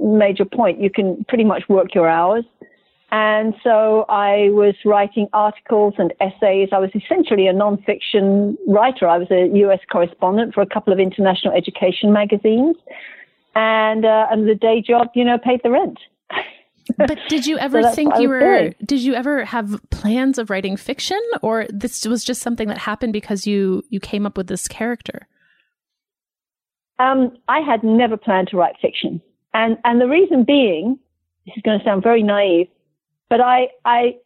made 0.00 0.38
your 0.38 0.46
point, 0.46 0.80
you 0.80 0.88
can 0.88 1.24
pretty 1.28 1.44
much 1.44 1.64
work 1.68 1.94
your 1.94 2.08
hours. 2.08 2.44
And 3.12 3.54
so 3.62 4.04
I 4.08 4.48
was 4.50 4.74
writing 4.84 5.28
articles 5.32 5.94
and 5.96 6.12
essays. 6.20 6.70
I 6.72 6.78
was 6.78 6.90
essentially 6.94 7.46
a 7.46 7.52
nonfiction 7.52 8.56
writer. 8.66 9.06
I 9.06 9.18
was 9.18 9.30
a 9.30 9.48
U.S. 9.58 9.78
correspondent 9.90 10.54
for 10.54 10.60
a 10.60 10.66
couple 10.66 10.92
of 10.92 10.98
international 10.98 11.54
education 11.54 12.12
magazines, 12.12 12.76
and 13.54 14.04
uh, 14.04 14.26
and 14.30 14.48
the 14.48 14.56
day 14.56 14.82
job, 14.82 15.08
you 15.14 15.24
know, 15.24 15.38
paid 15.38 15.60
the 15.62 15.70
rent. 15.70 15.98
But 16.96 17.18
did 17.28 17.46
you 17.46 17.58
ever 17.58 17.82
that's 17.82 17.96
think 17.96 18.16
you 18.18 18.28
were? 18.28 18.38
doing. 18.38 18.74
Did 18.84 19.00
you 19.00 19.14
ever 19.14 19.44
have 19.44 19.80
plans 19.90 20.38
of 20.38 20.50
writing 20.50 20.76
fiction, 20.76 21.20
or 21.42 21.66
this 21.68 22.06
was 22.06 22.22
just 22.22 22.40
something 22.42 22.68
that 22.68 22.78
happened 22.78 23.12
because 23.12 23.44
you 23.44 23.82
you 23.88 23.98
came 23.98 24.24
up 24.24 24.36
with 24.36 24.46
this 24.46 24.68
character? 24.68 25.26
Um, 27.00 27.36
I 27.48 27.58
had 27.58 27.82
never 27.82 28.16
planned 28.16 28.48
to 28.48 28.56
write 28.56 28.76
fiction, 28.80 29.20
and 29.52 29.78
and 29.82 30.00
the 30.00 30.06
reason 30.06 30.44
being, 30.44 30.96
this 31.44 31.56
is 31.56 31.62
going 31.64 31.80
to 31.80 31.84
sound 31.84 32.04
very 32.04 32.22
naive, 32.22 32.68
but 33.28 33.40
I 33.40 33.68
I 33.84 34.16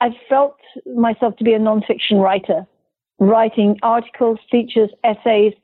I 0.00 0.10
felt 0.28 0.56
myself 0.94 1.36
to 1.36 1.44
be 1.44 1.54
a 1.54 1.58
nonfiction 1.58 2.20
writer, 2.22 2.66
writing 3.18 3.78
articles, 3.82 4.38
features, 4.50 4.90
essays. 5.02 5.54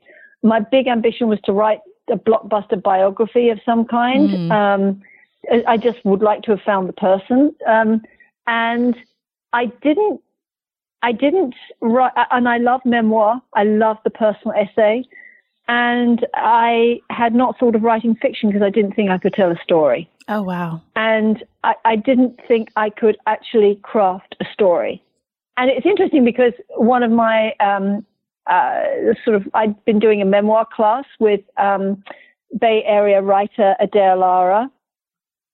My 0.43 0.59
big 0.59 0.87
ambition 0.87 1.27
was 1.27 1.39
to 1.45 1.53
write 1.53 1.79
a 2.09 2.17
blockbuster 2.17 2.81
biography 2.81 3.49
of 3.49 3.59
some 3.65 3.85
kind. 3.85 4.29
Mm. 4.29 4.51
Um, 4.51 5.01
I- 5.67 5.77
just 5.77 6.03
would 6.05 6.21
like 6.21 6.43
to 6.43 6.51
have 6.51 6.61
found 6.61 6.87
the 6.87 6.93
person, 6.93 7.55
um, 7.67 8.01
and 8.47 8.95
I 9.53 9.65
didn't. 9.81 10.21
I 11.03 11.11
didn't 11.13 11.55
write, 11.81 12.13
and 12.29 12.47
I 12.47 12.57
love 12.57 12.81
memoir. 12.85 13.41
I 13.55 13.63
love 13.63 13.97
the 14.03 14.11
personal 14.11 14.55
essay. 14.55 15.03
And 15.67 16.27
I 16.35 16.99
had 17.09 17.33
not 17.33 17.57
thought 17.57 17.75
of 17.75 17.81
writing 17.81 18.15
fiction 18.15 18.49
because 18.49 18.61
I 18.61 18.69
didn't 18.69 18.93
think 18.93 19.09
I 19.09 19.17
could 19.17 19.33
tell 19.33 19.51
a 19.51 19.57
story. 19.63 20.10
Oh 20.27 20.41
wow! 20.41 20.81
And 20.95 21.43
I, 21.63 21.75
I 21.85 21.95
didn't 21.95 22.39
think 22.47 22.69
I 22.75 22.89
could 22.89 23.17
actually 23.27 23.79
craft 23.83 24.35
a 24.39 24.45
story. 24.53 25.03
And 25.57 25.69
it's 25.69 25.85
interesting 25.85 26.23
because 26.25 26.53
one 26.75 27.03
of 27.03 27.11
my 27.11 27.53
um, 27.59 28.05
uh, 28.47 28.83
sort 29.23 29.35
of, 29.35 29.47
I'd 29.53 29.83
been 29.85 29.99
doing 29.99 30.21
a 30.21 30.25
memoir 30.25 30.65
class 30.71 31.05
with 31.19 31.41
um, 31.57 32.03
Bay 32.59 32.83
Area 32.85 33.21
writer 33.21 33.75
Adair 33.79 34.15
Lara. 34.15 34.71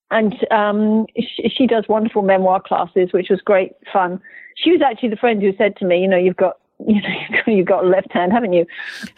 And 0.09 0.34
um, 0.51 1.05
she, 1.18 1.49
she 1.49 1.68
does 1.68 1.84
wonderful 1.89 2.22
memoir 2.22 2.61
classes, 2.61 3.09
which 3.11 3.30
was 3.30 3.41
great 3.41 3.74
fun. 3.91 4.22
She 4.55 4.72
was 4.72 4.82
actually 4.82 5.09
the 5.09 5.18
friend 5.18 5.41
who 5.41 5.53
said 5.57 5.76
to 5.78 5.86
me, 5.86 6.01
you 6.01 6.07
know, 6.07 6.18
you've 6.18 6.38
got, 6.38 6.57
you 6.88 7.01
know, 7.01 7.09
you've 7.09 7.45
got, 7.45 7.51
you've 7.51 7.68
got 7.68 7.84
a 7.84 7.88
left 7.88 8.11
hand, 8.13 8.32
haven't 8.32 8.53
you? 8.53 8.65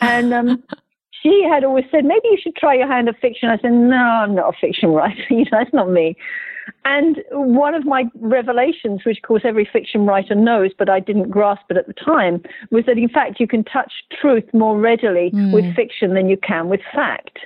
And 0.01 0.33
um, 0.33 0.63
she 1.21 1.45
had 1.49 1.63
always 1.63 1.85
said, 1.91 2.05
maybe 2.05 2.21
you 2.25 2.37
should 2.41 2.55
try 2.55 2.75
your 2.75 2.87
hand 2.87 3.09
at 3.09 3.19
fiction. 3.19 3.49
I 3.49 3.57
said, 3.57 3.71
no, 3.71 3.97
I'm 3.97 4.35
not 4.35 4.55
a 4.55 4.57
fiction 4.59 4.91
writer. 4.91 5.21
you 5.29 5.45
know, 5.45 5.51
that's 5.51 5.73
not 5.73 5.89
me. 5.89 6.15
And 6.85 7.23
one 7.31 7.73
of 7.73 7.85
my 7.85 8.05
revelations, 8.15 9.01
which 9.05 9.17
of 9.17 9.23
course 9.23 9.41
every 9.43 9.67
fiction 9.71 10.05
writer 10.05 10.35
knows, 10.35 10.71
but 10.77 10.89
I 10.89 10.99
didn't 10.99 11.29
grasp 11.29 11.63
it 11.69 11.77
at 11.77 11.87
the 11.87 11.93
time, 11.93 12.43
was 12.71 12.85
that 12.85 12.97
in 12.97 13.09
fact 13.09 13.39
you 13.39 13.47
can 13.47 13.63
touch 13.63 13.91
truth 14.19 14.45
more 14.53 14.79
readily 14.79 15.29
hmm. 15.29 15.51
with 15.51 15.75
fiction 15.75 16.13
than 16.13 16.29
you 16.29 16.37
can 16.37 16.69
with 16.69 16.81
fact. 16.93 17.39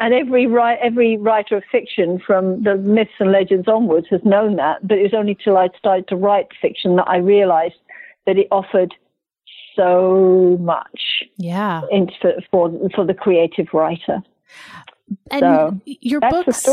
And 0.00 0.14
every 0.14 0.46
ri- 0.46 0.78
every 0.80 1.16
writer 1.16 1.56
of 1.56 1.64
fiction, 1.72 2.20
from 2.24 2.62
the 2.62 2.76
myths 2.76 3.10
and 3.18 3.32
legends 3.32 3.66
onwards, 3.66 4.06
has 4.10 4.20
known 4.24 4.54
that. 4.56 4.86
But 4.86 4.98
it 4.98 5.02
was 5.02 5.14
only 5.14 5.36
till 5.42 5.56
I 5.56 5.68
started 5.76 6.06
to 6.08 6.16
write 6.16 6.46
fiction 6.60 6.94
that 6.96 7.08
I 7.08 7.16
realized 7.16 7.74
that 8.26 8.38
it 8.38 8.46
offered 8.52 8.94
so 9.78 10.58
much 10.60 11.22
Yeah, 11.36 11.82
in, 11.90 12.10
for, 12.20 12.32
for 12.50 12.72
for 12.94 13.06
the 13.06 13.14
creative 13.14 13.68
writer. 13.72 14.22
and 15.30 15.40
So, 15.40 15.80
your 15.86 16.20
books. 16.20 16.66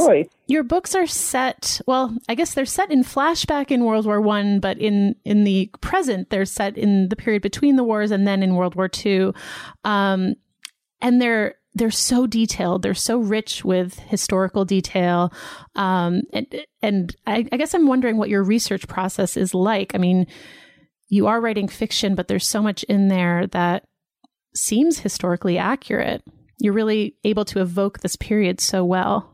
Your 0.48 0.64
books 0.64 0.94
are 0.94 1.08
set. 1.08 1.82
Well, 1.88 2.16
I 2.30 2.36
guess 2.36 2.54
they're 2.54 2.66
set 2.66 2.92
in 2.92 3.04
flashback 3.04 3.72
in 3.72 3.84
World 3.86 4.06
War 4.06 4.20
One, 4.22 4.60
but 4.60 4.78
in 4.78 5.16
in 5.24 5.44
the 5.44 5.70
present, 5.82 6.30
they're 6.30 6.46
set 6.46 6.78
in 6.78 7.10
the 7.10 7.16
period 7.16 7.42
between 7.42 7.78
the 7.78 7.84
wars 7.84 8.12
and 8.12 8.28
then 8.28 8.44
in 8.44 8.56
World 8.56 8.76
War 8.76 8.88
Two, 8.90 9.34
um, 9.84 10.36
and 11.02 11.22
they're 11.22 11.56
they're 11.74 11.92
so 11.92 12.26
detailed. 12.28 12.84
They're 12.84 12.94
so 12.94 13.18
rich 13.18 13.66
with 13.66 14.00
historical 14.00 14.66
detail, 14.66 15.34
um, 15.76 16.22
and 16.32 16.48
and 16.82 17.16
I, 17.26 17.48
I 17.52 17.58
guess 17.58 17.74
I'm 17.74 17.88
wondering 17.88 18.18
what 18.18 18.30
your 18.30 18.44
research 18.44 18.88
process 18.88 19.36
is 19.36 19.54
like. 19.54 19.96
I 19.96 19.98
mean, 19.98 20.28
you 21.10 21.28
are 21.28 21.42
writing 21.42 21.68
fiction, 21.68 22.16
but 22.16 22.28
there's 22.28 22.48
so 22.48 22.62
much 22.62 22.84
in 22.84 23.08
there 23.08 23.48
that 23.48 23.84
seems 24.56 25.00
historically 25.00 25.58
accurate. 25.58 26.24
You're 26.60 26.74
really 26.74 27.16
able 27.24 27.46
to 27.46 27.62
evoke 27.62 28.00
this 28.00 28.16
period 28.16 28.60
so 28.60 28.84
well. 28.84 29.32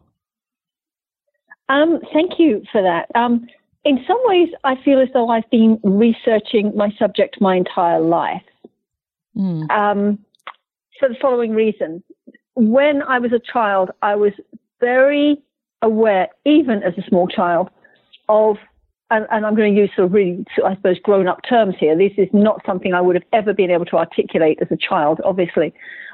Um, 1.70 2.00
thank 2.12 2.34
you 2.38 2.64
for 2.72 2.82
that. 2.82 3.08
Um, 3.16 3.48
in 3.86 4.04
some 4.08 4.18
ways, 4.26 4.50
I 4.64 4.76
feel 4.84 5.00
as 5.00 5.08
though 5.14 5.30
I've 5.30 5.50
been 5.50 5.80
researching 5.84 6.76
my 6.76 6.92
subject 7.00 7.38
my 7.40 7.56
entire 7.56 8.02
life. 8.02 8.44
Mm. 9.38 9.72
Um, 9.72 10.20
for 11.02 11.10
the 11.10 11.16
following 11.20 11.52
reason. 11.52 12.02
When 12.56 13.02
I 13.02 13.20
was 13.20 13.34
a 13.34 13.40
child, 13.52 13.90
I 14.02 14.16
was 14.16 14.34
very 14.80 15.38
aware, 15.82 16.30
even 16.46 16.84
as 16.84 16.94
a 16.98 17.10
small 17.10 17.28
child, 17.28 17.70
of 18.30 18.58
and, 19.12 19.28
and 19.30 19.46
I'm 19.46 19.56
going 19.56 19.76
to 19.76 19.80
use 19.80 19.92
sort 19.96 20.08
of 20.08 20.14
really, 20.14 20.46
I 20.66 20.76
suppose, 20.76 20.98
grown 21.00 21.28
up 21.28 21.42
terms 21.48 21.76
here. 21.80 21.96
This 21.98 22.14
is 22.18 22.30
not 22.32 22.62
something 22.66 22.94
I 22.94 23.02
would 23.02 23.16
have 23.16 23.26
ever 23.34 23.54
been 23.54 23.70
able 23.70 23.86
to 23.86 23.98
articulate 23.98 24.58
as 24.62 24.70
a 24.72 24.78
child, 24.78 25.20
obviously. 25.24 25.74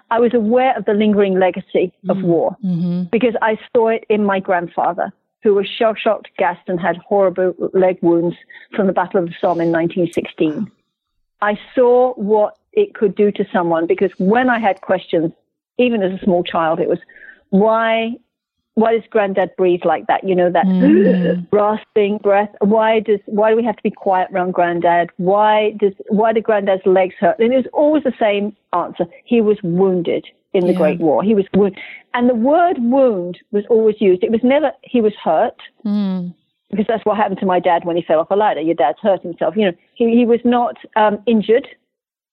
I 0.10 0.20
was 0.20 0.34
aware 0.34 0.76
of 0.78 0.86
the 0.86 0.94
lingering 0.94 1.40
legacy 1.40 1.94
of 2.10 2.18
Mm-hmm. 2.18 2.28
war 2.28 2.58
because 3.12 3.36
I 3.42 3.58
saw 3.76 3.90
it 3.90 4.04
in 4.10 4.24
my 4.26 4.40
grandfather, 4.40 5.14
who 5.44 5.54
was 5.54 5.68
shell 5.68 5.94
shocked, 5.96 6.30
gassed, 6.38 6.68
and 6.68 6.80
had 6.80 6.98
horrible 6.98 7.54
leg 7.74 8.00
wounds 8.02 8.36
from 8.76 8.88
the 8.88 8.94
Battle 8.94 9.22
of 9.22 9.28
the 9.28 9.36
Somme 9.40 9.62
in 9.62 9.72
1916. 9.72 10.72
I 11.42 11.60
saw 11.76 12.14
what 12.14 12.58
it 12.74 12.96
could 12.96 13.16
do 13.16 13.32
to 13.34 13.46
someone 13.54 13.86
because 13.86 14.12
when 14.18 14.50
I 14.50 14.60
had 14.60 14.82
questions, 14.82 15.32
even 15.78 16.02
as 16.02 16.20
a 16.20 16.24
small 16.24 16.44
child, 16.44 16.80
it 16.80 16.90
was 16.90 17.00
why 17.50 18.16
why 18.78 18.94
does 18.94 19.02
granddad 19.10 19.56
breathe 19.58 19.82
like 19.86 20.06
that? 20.06 20.24
You 20.24 20.36
know, 20.36 20.52
that 20.52 21.48
rasping 21.52 22.20
breath. 22.20 22.52
Why 22.60 23.00
does 23.00 23.20
why 23.26 23.50
do 23.50 23.56
we 23.58 23.64
have 23.64 23.76
to 23.76 23.82
be 23.82 23.90
quiet 23.90 24.30
around 24.32 24.54
granddad? 24.54 25.10
Why 25.18 25.72
does 25.80 25.94
why 26.10 26.32
do 26.32 26.42
granddad's 26.42 26.86
legs 26.86 27.16
hurt? 27.20 27.40
And 27.40 27.52
it 27.52 27.56
was 27.56 27.66
always 27.74 28.04
the 28.04 28.14
same 28.20 28.56
answer. 28.74 29.06
He 29.26 29.42
was 29.42 29.58
wounded 29.64 30.28
in 30.54 30.68
the 30.68 30.74
Yeah. 30.74 30.78
Great 30.78 31.00
War. 31.00 31.24
He 31.24 31.34
was 31.34 31.46
wounded. 31.56 31.80
And 32.14 32.30
the 32.30 32.36
word 32.36 32.78
wound 32.80 33.40
was 33.52 33.64
always 33.68 34.00
used. 34.00 34.24
It 34.24 34.30
was 34.30 34.44
never 34.44 34.72
he 34.84 35.02
was 35.02 35.14
hurt 35.24 35.60
Mm. 35.84 36.36
because 36.70 36.86
that's 36.88 37.04
what 37.04 37.18
happened 37.18 37.40
to 37.40 37.48
my 37.48 37.60
dad 37.60 37.84
when 37.84 37.96
he 37.96 38.04
fell 38.04 38.20
off 38.20 38.30
a 38.30 38.36
ladder. 38.36 38.62
Your 38.62 38.76
dad's 38.76 39.00
hurt 39.02 39.24
himself. 39.24 39.58
You 39.58 39.66
know, 39.66 39.74
he, 39.96 40.16
he 40.16 40.26
was 40.28 40.42
not 40.46 40.76
um, 40.96 41.18
injured. 41.26 41.68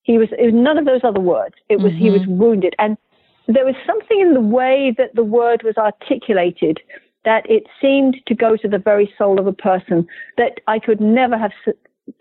He 0.03 0.18
was, 0.18 0.28
it 0.38 0.45
was 0.45 0.55
none 0.55 0.76
of 0.76 0.84
those 0.84 1.01
other 1.05 1.20
words. 1.20 1.55
It 1.70 1.80
was 1.80 1.92
he 1.95 2.11
was 2.11 2.20
wounded, 2.26 2.74
and 2.78 2.99
there 3.47 3.64
was 3.64 3.74
something 3.86 4.20
in 4.20 4.34
the 4.34 4.40
way 4.40 4.95
that 4.97 5.14
the 5.14 5.24
word 5.24 5.62
was 5.62 5.76
articulated 5.76 6.80
that 7.24 7.49
it 7.49 7.64
seemed 7.80 8.16
to 8.26 8.34
go 8.34 8.57
to 8.57 8.68
the 8.68 8.78
very 8.78 9.12
soul 9.16 9.38
of 9.40 9.47
a 9.47 9.53
person 9.53 10.07
that 10.36 10.61
I 10.66 10.78
could 10.78 11.01
never 11.01 11.38
have, 11.38 11.53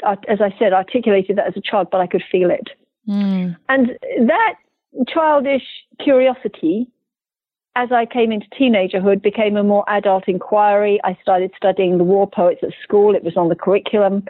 as 0.03 0.39
I 0.41 0.53
said, 0.57 0.73
articulated 0.73 1.37
that 1.37 1.47
as 1.47 1.57
a 1.57 1.61
child, 1.61 1.89
but 1.91 2.01
I 2.01 2.07
could 2.07 2.23
feel 2.31 2.49
it. 2.49 2.69
Mm. 3.07 3.57
And 3.67 3.97
that 4.27 4.55
childish 5.07 5.63
curiosity, 5.99 6.87
as 7.75 7.91
I 7.91 8.05
came 8.05 8.31
into 8.31 8.47
teenagerhood, 8.57 9.21
became 9.21 9.57
a 9.57 9.63
more 9.63 9.83
adult 9.89 10.27
inquiry. 10.27 11.01
I 11.03 11.17
started 11.21 11.51
studying 11.57 11.97
the 11.97 12.05
war 12.05 12.29
poets 12.29 12.61
at 12.63 12.69
school. 12.81 13.13
It 13.13 13.23
was 13.23 13.35
on 13.35 13.49
the 13.49 13.55
curriculum. 13.55 14.25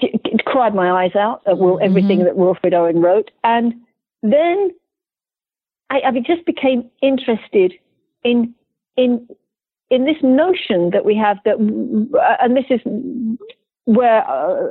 It, 0.00 0.20
it 0.24 0.44
cried 0.46 0.74
my 0.74 1.04
eyes 1.04 1.14
out 1.14 1.42
at 1.46 1.58
Wil- 1.58 1.80
everything 1.82 2.24
that 2.24 2.36
Wilfred 2.36 2.72
Owen 2.72 3.02
wrote. 3.02 3.30
And 3.44 3.74
then 4.22 4.70
I, 5.90 6.00
I 6.06 6.10
just 6.20 6.46
became 6.46 6.88
interested 7.02 7.74
in 8.24 8.54
in 8.96 9.28
in 9.90 10.04
this 10.04 10.16
notion 10.22 10.90
that 10.90 11.04
we 11.04 11.16
have 11.16 11.38
that, 11.44 11.56
uh, 11.56 12.36
and 12.40 12.56
this 12.56 12.66
is 12.70 12.80
where 13.86 14.24
uh, 14.28 14.68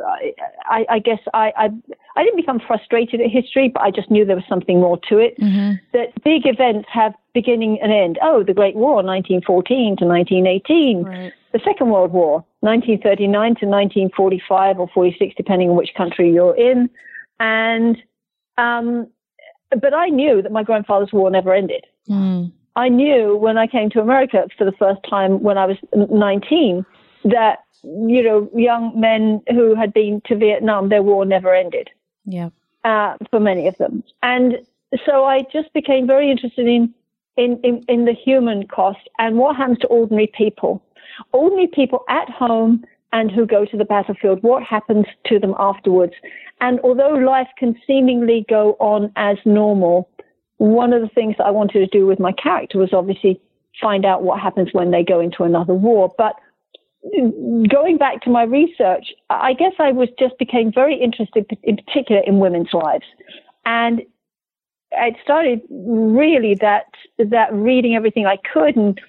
I, 0.65 0.85
I 0.89 0.99
guess 0.99 1.19
I, 1.33 1.51
I 1.57 1.69
I 2.15 2.23
didn't 2.23 2.37
become 2.37 2.61
frustrated 2.65 3.19
at 3.19 3.29
history, 3.29 3.69
but 3.73 3.81
I 3.81 3.91
just 3.91 4.09
knew 4.09 4.23
there 4.23 4.35
was 4.35 4.45
something 4.47 4.79
more 4.79 4.97
to 5.09 5.17
it. 5.17 5.37
Mm-hmm. 5.39 5.73
That 5.91 6.23
big 6.23 6.45
events 6.45 6.87
have 6.91 7.13
beginning 7.33 7.79
and 7.81 7.91
end. 7.91 8.17
Oh, 8.21 8.43
the 8.43 8.53
Great 8.53 8.75
War, 8.75 8.95
1914 9.03 9.97
to 9.97 10.05
1918. 10.05 11.03
Right. 11.03 11.33
The 11.51 11.59
Second 11.65 11.89
World 11.89 12.11
War, 12.11 12.45
1939 12.61 13.31
to 13.55 13.65
1945 13.65 14.79
or 14.79 14.87
46, 14.93 15.33
depending 15.35 15.69
on 15.69 15.75
which 15.75 15.93
country 15.97 16.31
you're 16.31 16.55
in. 16.55 16.89
And 17.39 17.97
um, 18.57 19.07
but 19.81 19.93
I 19.93 20.07
knew 20.07 20.41
that 20.41 20.51
my 20.51 20.63
grandfather's 20.63 21.13
war 21.13 21.29
never 21.29 21.53
ended. 21.53 21.85
Mm. 22.09 22.51
I 22.75 22.89
knew 22.89 23.35
when 23.35 23.57
I 23.57 23.67
came 23.67 23.89
to 23.91 24.01
America 24.01 24.47
for 24.57 24.65
the 24.65 24.71
first 24.73 25.01
time 25.09 25.41
when 25.41 25.57
I 25.57 25.65
was 25.65 25.77
19 25.93 26.85
that, 27.25 27.59
you 27.83 28.23
know, 28.23 28.49
young 28.55 28.97
men 28.99 29.41
who 29.49 29.75
had 29.75 29.93
been 29.93 30.21
to 30.25 30.35
Vietnam, 30.35 30.89
their 30.89 31.03
war 31.03 31.25
never 31.25 31.53
ended 31.53 31.89
Yeah. 32.25 32.49
uh, 32.83 33.17
for 33.29 33.39
many 33.39 33.67
of 33.67 33.77
them. 33.77 34.03
And 34.23 34.59
so 35.05 35.25
I 35.25 35.41
just 35.51 35.71
became 35.73 36.07
very 36.07 36.31
interested 36.31 36.67
in, 36.67 36.93
in, 37.37 37.59
in, 37.63 37.83
in 37.87 38.05
the 38.05 38.13
human 38.13 38.67
cost 38.67 38.99
and 39.17 39.37
what 39.37 39.55
happens 39.55 39.79
to 39.79 39.87
ordinary 39.87 40.27
people. 40.27 40.81
Ordinary 41.33 41.67
people 41.67 42.05
at 42.07 42.29
home 42.29 42.85
and 43.11 43.31
who 43.31 43.45
go 43.45 43.65
to 43.65 43.77
the 43.77 43.85
battlefield, 43.85 44.41
what 44.43 44.63
happens 44.63 45.05
to 45.25 45.39
them 45.39 45.55
afterwards. 45.57 46.13
And 46.61 46.79
although 46.81 47.13
life 47.13 47.47
can 47.57 47.75
seemingly 47.87 48.45
go 48.49 48.75
on 48.79 49.11
as 49.15 49.37
normal, 49.45 50.09
one 50.57 50.93
of 50.93 51.01
the 51.01 51.07
things 51.09 51.35
that 51.37 51.45
I 51.45 51.51
wanted 51.51 51.79
to 51.79 51.87
do 51.87 52.05
with 52.05 52.19
my 52.19 52.31
character 52.33 52.77
was 52.77 52.93
obviously 52.93 53.41
find 53.81 54.05
out 54.05 54.23
what 54.23 54.39
happens 54.39 54.69
when 54.73 54.91
they 54.91 55.03
go 55.03 55.19
into 55.19 55.43
another 55.43 55.73
war. 55.73 56.13
But 56.17 56.35
going 57.71 57.97
back 57.97 58.21
to 58.23 58.29
my 58.29 58.43
research, 58.43 59.13
I 59.29 59.53
guess 59.53 59.73
I 59.79 59.91
was 59.91 60.09
just 60.19 60.37
became 60.37 60.71
very 60.71 60.95
interested 60.95 61.45
in 61.63 61.77
particular 61.77 62.21
in 62.25 62.39
women's 62.39 62.73
lives. 62.73 63.05
And 63.65 64.01
it 64.91 65.15
started 65.23 65.61
really 65.69 66.55
that 66.55 66.85
that 67.17 67.53
reading 67.53 67.95
everything 67.95 68.25
I 68.25 68.37
could 68.53 68.75
and 68.75 68.99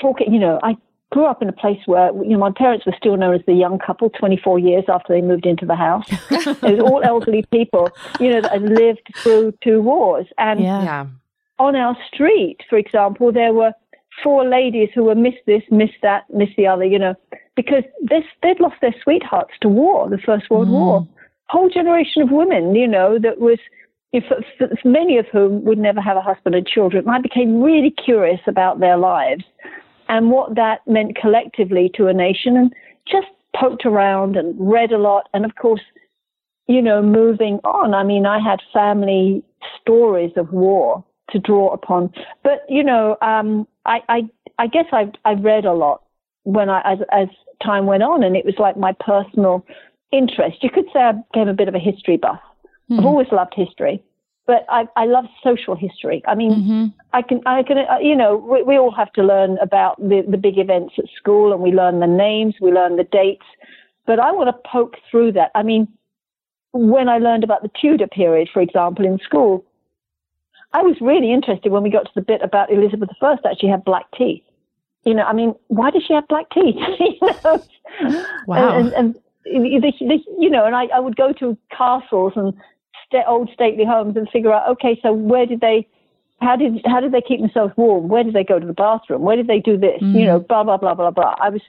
talking, 0.00 0.32
you 0.32 0.40
know, 0.40 0.58
I 0.62 0.76
grew 1.14 1.26
up 1.26 1.40
in 1.40 1.48
a 1.48 1.52
place 1.52 1.78
where 1.86 2.10
you 2.24 2.30
know 2.30 2.38
my 2.38 2.50
parents 2.50 2.84
were 2.84 2.94
still 2.98 3.16
known 3.16 3.36
as 3.36 3.40
the 3.46 3.54
young 3.54 3.78
couple 3.78 4.10
24 4.10 4.58
years 4.58 4.84
after 4.88 5.12
they 5.14 5.22
moved 5.22 5.46
into 5.46 5.64
the 5.64 5.76
house. 5.76 6.04
it 6.30 6.60
was 6.60 6.80
all 6.80 7.00
elderly 7.04 7.44
people, 7.52 7.88
you 8.18 8.28
know, 8.30 8.40
that 8.40 8.50
had 8.50 8.62
lived 8.62 9.06
through 9.22 9.54
two 9.62 9.80
wars. 9.80 10.26
And 10.38 10.58
Yeah. 10.60 10.82
Yeah. 10.82 11.06
on 11.60 11.76
our 11.76 11.96
street, 12.12 12.58
for 12.68 12.76
example, 12.76 13.30
there 13.30 13.52
were 13.52 13.72
four 14.24 14.44
ladies 14.44 14.88
who 14.92 15.04
were 15.04 15.14
miss 15.14 15.38
this, 15.46 15.62
miss 15.70 15.90
that, 16.02 16.22
miss 16.34 16.48
the 16.56 16.66
other, 16.66 16.84
you 16.84 16.98
know, 16.98 17.14
because 17.54 17.84
this, 18.02 18.24
they'd 18.42 18.58
lost 18.58 18.80
their 18.80 18.94
sweethearts 19.04 19.54
to 19.60 19.68
war, 19.68 20.10
the 20.10 20.18
First 20.18 20.50
World 20.50 20.66
mm. 20.66 20.72
War. 20.72 21.08
Whole 21.48 21.70
generation 21.70 22.22
of 22.22 22.32
women, 22.32 22.74
you 22.74 22.88
know, 22.88 23.20
that 23.20 23.38
was, 23.38 23.60
if, 24.12 24.24
f- 24.32 24.84
many 24.84 25.16
of 25.18 25.26
whom 25.28 25.62
would 25.64 25.78
never 25.78 26.00
have 26.00 26.16
a 26.16 26.20
husband 26.20 26.56
and 26.56 26.66
children. 26.66 27.08
I 27.08 27.20
became 27.20 27.62
really 27.62 27.92
curious 27.92 28.40
about 28.48 28.80
their 28.80 28.96
lives 28.96 29.44
and 30.08 30.30
what 30.30 30.54
that 30.54 30.80
meant 30.86 31.16
collectively 31.16 31.90
to 31.94 32.06
a 32.06 32.12
nation 32.12 32.56
and 32.56 32.72
just 33.06 33.26
poked 33.58 33.86
around 33.86 34.36
and 34.36 34.54
read 34.58 34.92
a 34.92 34.98
lot. 34.98 35.28
And 35.32 35.44
of 35.44 35.54
course, 35.56 35.80
you 36.66 36.82
know, 36.82 37.02
moving 37.02 37.60
on. 37.64 37.94
I 37.94 38.02
mean, 38.02 38.26
I 38.26 38.38
had 38.38 38.60
family 38.72 39.42
stories 39.80 40.32
of 40.36 40.52
war 40.52 41.04
to 41.30 41.38
draw 41.38 41.72
upon, 41.72 42.12
but 42.42 42.64
you 42.68 42.82
know, 42.82 43.16
um, 43.22 43.66
I, 43.86 44.00
I, 44.08 44.22
I 44.58 44.66
guess 44.66 44.86
I, 44.92 45.10
I 45.24 45.32
read 45.34 45.64
a 45.64 45.72
lot 45.72 46.02
when 46.44 46.68
I, 46.68 46.80
as, 46.92 46.98
as 47.12 47.28
time 47.62 47.86
went 47.86 48.02
on, 48.02 48.22
and 48.22 48.36
it 48.36 48.44
was 48.44 48.54
like 48.58 48.76
my 48.76 48.92
personal 49.00 49.64
interest. 50.12 50.62
You 50.62 50.70
could 50.70 50.86
say 50.92 51.00
I 51.00 51.12
became 51.12 51.48
a 51.48 51.54
bit 51.54 51.68
of 51.68 51.74
a 51.74 51.78
history 51.78 52.16
buff. 52.16 52.40
I've 52.98 53.06
always 53.06 53.28
loved 53.32 53.54
history, 53.56 54.02
but 54.46 54.66
I, 54.68 54.86
I 54.96 55.06
love 55.06 55.24
social 55.42 55.74
history. 55.74 56.22
I 56.26 56.34
mean, 56.34 56.52
Mm-hmm. 56.52 56.86
I 57.12 57.22
can, 57.22 57.40
I 57.46 57.62
can, 57.62 57.78
uh, 57.78 57.98
you 58.00 58.14
know, 58.14 58.36
we, 58.36 58.62
we 58.62 58.78
all 58.78 58.90
have 58.90 59.12
to 59.14 59.22
learn 59.22 59.56
about 59.58 59.98
the, 60.00 60.22
the 60.28 60.36
big 60.36 60.58
events 60.58 60.94
at 60.98 61.04
school 61.16 61.52
and 61.52 61.62
we 61.62 61.70
learn 61.70 62.00
the 62.00 62.06
names, 62.06 62.54
we 62.60 62.72
learn 62.72 62.96
the 62.96 63.04
dates, 63.04 63.46
but 64.06 64.18
I 64.18 64.32
want 64.32 64.48
to 64.48 64.68
poke 64.68 64.96
through 65.10 65.32
that. 65.32 65.50
I 65.54 65.62
mean, 65.62 65.88
when 66.72 67.08
I 67.08 67.18
learned 67.18 67.44
about 67.44 67.62
the 67.62 67.70
Tudor 67.80 68.08
period, 68.08 68.48
for 68.52 68.60
example, 68.60 69.04
in 69.04 69.18
school, 69.18 69.64
I 70.72 70.82
was 70.82 70.96
really 71.00 71.32
interested 71.32 71.70
when 71.70 71.84
we 71.84 71.90
got 71.90 72.04
to 72.04 72.10
the 72.14 72.20
bit 72.20 72.42
about 72.42 72.72
Elizabeth 72.72 73.10
I 73.22 73.36
actually 73.48 73.68
had 73.68 73.84
black 73.84 74.06
teeth. 74.18 74.42
You 75.04 75.14
know, 75.14 75.22
I 75.22 75.32
mean, 75.32 75.54
why 75.68 75.90
does 75.90 76.02
she 76.06 76.14
have 76.14 76.26
black 76.28 76.50
teeth? 76.50 76.74
you 76.98 77.18
know? 77.22 77.62
Wow. 78.46 78.78
And, 78.78 78.92
and, 78.92 79.16
and 79.44 79.82
the, 79.82 79.92
the, 80.00 80.18
you 80.38 80.50
know, 80.50 80.64
and 80.64 80.74
I, 80.74 80.86
I 80.86 80.98
would 80.98 81.16
go 81.16 81.32
to 81.34 81.56
castles 81.70 82.32
and 82.34 82.54
sta 83.06 83.22
old 83.26 83.50
stately 83.52 83.84
homes 83.84 84.16
and 84.16 84.28
figure 84.28 84.52
out, 84.52 84.68
okay, 84.72 84.98
so 85.02 85.12
where 85.12 85.46
did 85.46 85.60
they, 85.60 85.86
how 86.40 86.56
did 86.56 86.80
how 86.84 87.00
did 87.00 87.12
they 87.12 87.20
keep 87.20 87.40
themselves 87.40 87.72
warm? 87.76 88.08
Where 88.08 88.24
did 88.24 88.34
they 88.34 88.44
go 88.44 88.58
to 88.58 88.66
the 88.66 88.72
bathroom? 88.72 89.22
Where 89.22 89.36
did 89.36 89.46
they 89.46 89.60
do 89.60 89.76
this? 89.78 90.00
You 90.00 90.26
know, 90.26 90.38
blah 90.40 90.64
blah 90.64 90.76
blah 90.76 90.94
blah 90.94 91.10
blah. 91.10 91.34
I 91.40 91.50
was, 91.50 91.62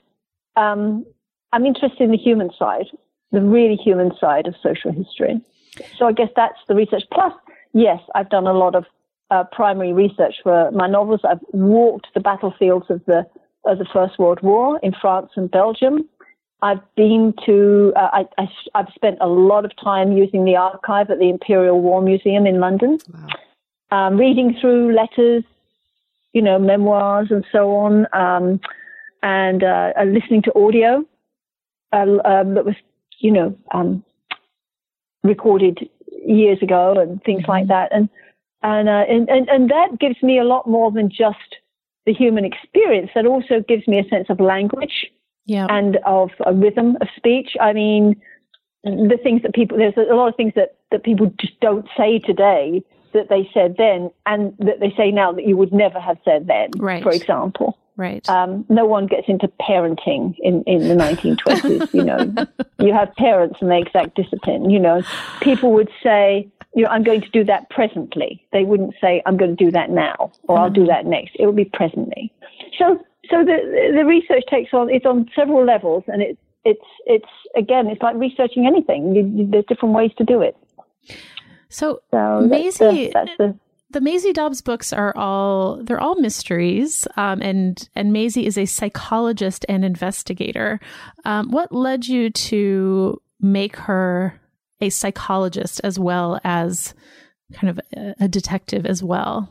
um, 0.56 1.06
I'm 1.52 1.64
interested 1.64 2.02
in 2.02 2.10
the 2.10 2.18
human 2.18 2.50
side, 2.58 2.86
the 3.32 3.40
really 3.40 3.76
human 3.76 4.10
side 4.18 4.46
of 4.46 4.54
social 4.62 4.92
history. 4.92 5.40
So 5.98 6.06
I 6.06 6.12
guess 6.12 6.30
that's 6.34 6.58
the 6.68 6.74
research. 6.74 7.04
Plus, 7.12 7.32
yes, 7.72 8.00
I've 8.14 8.30
done 8.30 8.46
a 8.46 8.52
lot 8.52 8.74
of 8.74 8.84
uh, 9.30 9.44
primary 9.52 9.92
research 9.92 10.36
for 10.42 10.70
my 10.72 10.88
novels. 10.88 11.20
I've 11.24 11.40
walked 11.52 12.08
the 12.14 12.20
battlefields 12.20 12.86
of 12.90 13.04
the 13.06 13.26
of 13.64 13.78
the 13.78 13.86
First 13.92 14.18
World 14.18 14.40
War 14.42 14.78
in 14.82 14.92
France 15.00 15.30
and 15.36 15.50
Belgium. 15.50 16.08
I've 16.62 16.80
been 16.96 17.34
to. 17.44 17.92
Uh, 17.96 18.24
I, 18.38 18.48
I've 18.74 18.88
spent 18.94 19.18
a 19.20 19.26
lot 19.28 19.64
of 19.64 19.72
time 19.82 20.12
using 20.12 20.44
the 20.44 20.56
archive 20.56 21.10
at 21.10 21.18
the 21.18 21.28
Imperial 21.28 21.80
War 21.80 22.00
Museum 22.00 22.46
in 22.46 22.60
London, 22.60 22.98
um, 23.90 24.16
reading 24.16 24.56
through 24.60 24.94
letters, 24.94 25.44
you 26.32 26.40
know, 26.40 26.58
memoirs 26.58 27.28
and 27.30 27.44
so 27.52 27.72
on, 27.76 28.06
um, 28.14 28.60
and 29.22 29.62
uh, 29.62 29.92
uh, 30.00 30.04
listening 30.04 30.42
to 30.42 30.58
audio 30.58 31.04
uh, 31.92 32.06
um, 32.24 32.54
that 32.54 32.64
was, 32.64 32.74
you 33.18 33.30
know, 33.30 33.56
um, 33.72 34.02
recorded 35.22 35.88
years 36.26 36.62
ago 36.62 36.94
and 36.98 37.22
things 37.24 37.44
like 37.46 37.68
that. 37.68 37.92
And 37.92 38.08
and, 38.62 38.88
uh, 38.88 39.04
and 39.08 39.28
and 39.28 39.46
and 39.50 39.70
that 39.70 39.98
gives 40.00 40.22
me 40.22 40.38
a 40.38 40.44
lot 40.44 40.66
more 40.66 40.90
than 40.90 41.10
just 41.10 41.56
the 42.06 42.14
human 42.14 42.46
experience. 42.46 43.10
That 43.14 43.26
also 43.26 43.60
gives 43.68 43.86
me 43.86 43.98
a 43.98 44.08
sense 44.08 44.30
of 44.30 44.40
language 44.40 45.10
yeah. 45.46 45.66
and 45.70 45.98
of 46.04 46.30
a 46.44 46.52
rhythm 46.52 46.96
of 47.00 47.08
speech. 47.16 47.56
I 47.60 47.72
mean, 47.72 48.20
the 48.84 49.18
things 49.22 49.42
that 49.42 49.54
people 49.54 49.78
there's 49.78 49.96
a 49.96 50.14
lot 50.14 50.28
of 50.28 50.36
things 50.36 50.52
that 50.54 50.76
that 50.92 51.02
people 51.02 51.32
just 51.40 51.58
don't 51.60 51.86
say 51.96 52.18
today 52.18 52.84
that 53.12 53.28
they 53.28 53.48
said 53.54 53.76
then 53.78 54.10
and 54.26 54.54
that 54.58 54.78
they 54.80 54.92
say 54.96 55.10
now 55.10 55.32
that 55.32 55.46
you 55.46 55.56
would 55.56 55.72
never 55.72 55.98
have 55.98 56.18
said 56.24 56.46
then. 56.46 56.70
Right. 56.76 57.02
For 57.02 57.10
example. 57.10 57.78
Right. 57.96 58.28
Um, 58.28 58.66
no 58.68 58.84
one 58.84 59.06
gets 59.06 59.26
into 59.26 59.48
parenting 59.58 60.34
in, 60.40 60.62
in 60.64 60.86
the 60.86 60.94
1920s. 61.02 61.94
you 61.94 62.04
know, 62.04 62.34
you 62.78 62.92
have 62.92 63.14
parents 63.16 63.56
and 63.62 63.70
they 63.70 63.78
exact 63.78 64.14
discipline. 64.16 64.68
You 64.68 64.78
know, 64.78 65.00
people 65.40 65.72
would 65.72 65.88
say, 66.02 66.46
you 66.74 66.82
know, 66.82 66.90
I'm 66.90 67.02
going 67.02 67.22
to 67.22 67.30
do 67.30 67.42
that 67.44 67.70
presently. 67.70 68.46
They 68.52 68.64
wouldn't 68.64 68.94
say, 69.00 69.22
I'm 69.24 69.38
going 69.38 69.56
to 69.56 69.64
do 69.64 69.70
that 69.70 69.88
now 69.88 70.30
or 70.42 70.58
I'll 70.58 70.68
do 70.68 70.82
Mm-hmm. 70.82 70.88
that 70.88 71.06
next. 71.06 71.36
It 71.38 71.46
would 71.46 71.56
be 71.56 71.64
presently. 71.64 72.30
So, 72.78 73.02
so 73.30 73.44
the 73.44 73.92
the 73.94 74.04
research 74.04 74.44
takes 74.50 74.72
on 74.72 74.90
it's 74.90 75.06
on 75.06 75.28
several 75.34 75.64
levels, 75.64 76.04
and 76.06 76.22
it's 76.22 76.40
it's 76.64 76.84
it's 77.06 77.28
again, 77.56 77.86
it's 77.86 78.02
like 78.02 78.16
researching 78.16 78.66
anything. 78.66 79.14
You, 79.14 79.22
you, 79.34 79.50
there's 79.50 79.64
different 79.66 79.94
ways 79.94 80.10
to 80.18 80.24
do 80.24 80.42
it. 80.42 80.56
so 81.68 82.00
So 82.10 82.46
that's 82.50 82.78
the, 82.78 82.84
Maisie, 82.92 83.10
that's 83.12 83.30
the 83.38 83.58
the 83.90 84.00
Maisie 84.00 84.32
Dobbs 84.32 84.60
books 84.60 84.92
are 84.92 85.16
all 85.16 85.82
they're 85.82 86.00
all 86.00 86.20
mysteries, 86.20 87.06
um, 87.16 87.40
and 87.40 87.88
and 87.94 88.12
Maisie 88.12 88.46
is 88.46 88.58
a 88.58 88.66
psychologist 88.66 89.64
and 89.68 89.84
investigator. 89.84 90.80
Um, 91.24 91.50
what 91.50 91.72
led 91.72 92.06
you 92.06 92.30
to 92.30 93.22
make 93.40 93.76
her 93.76 94.40
a 94.80 94.90
psychologist 94.90 95.80
as 95.84 95.98
well 95.98 96.40
as 96.44 96.94
kind 97.54 97.70
of 97.70 97.80
a, 97.96 98.24
a 98.24 98.28
detective 98.28 98.86
as 98.86 99.02
well? 99.02 99.48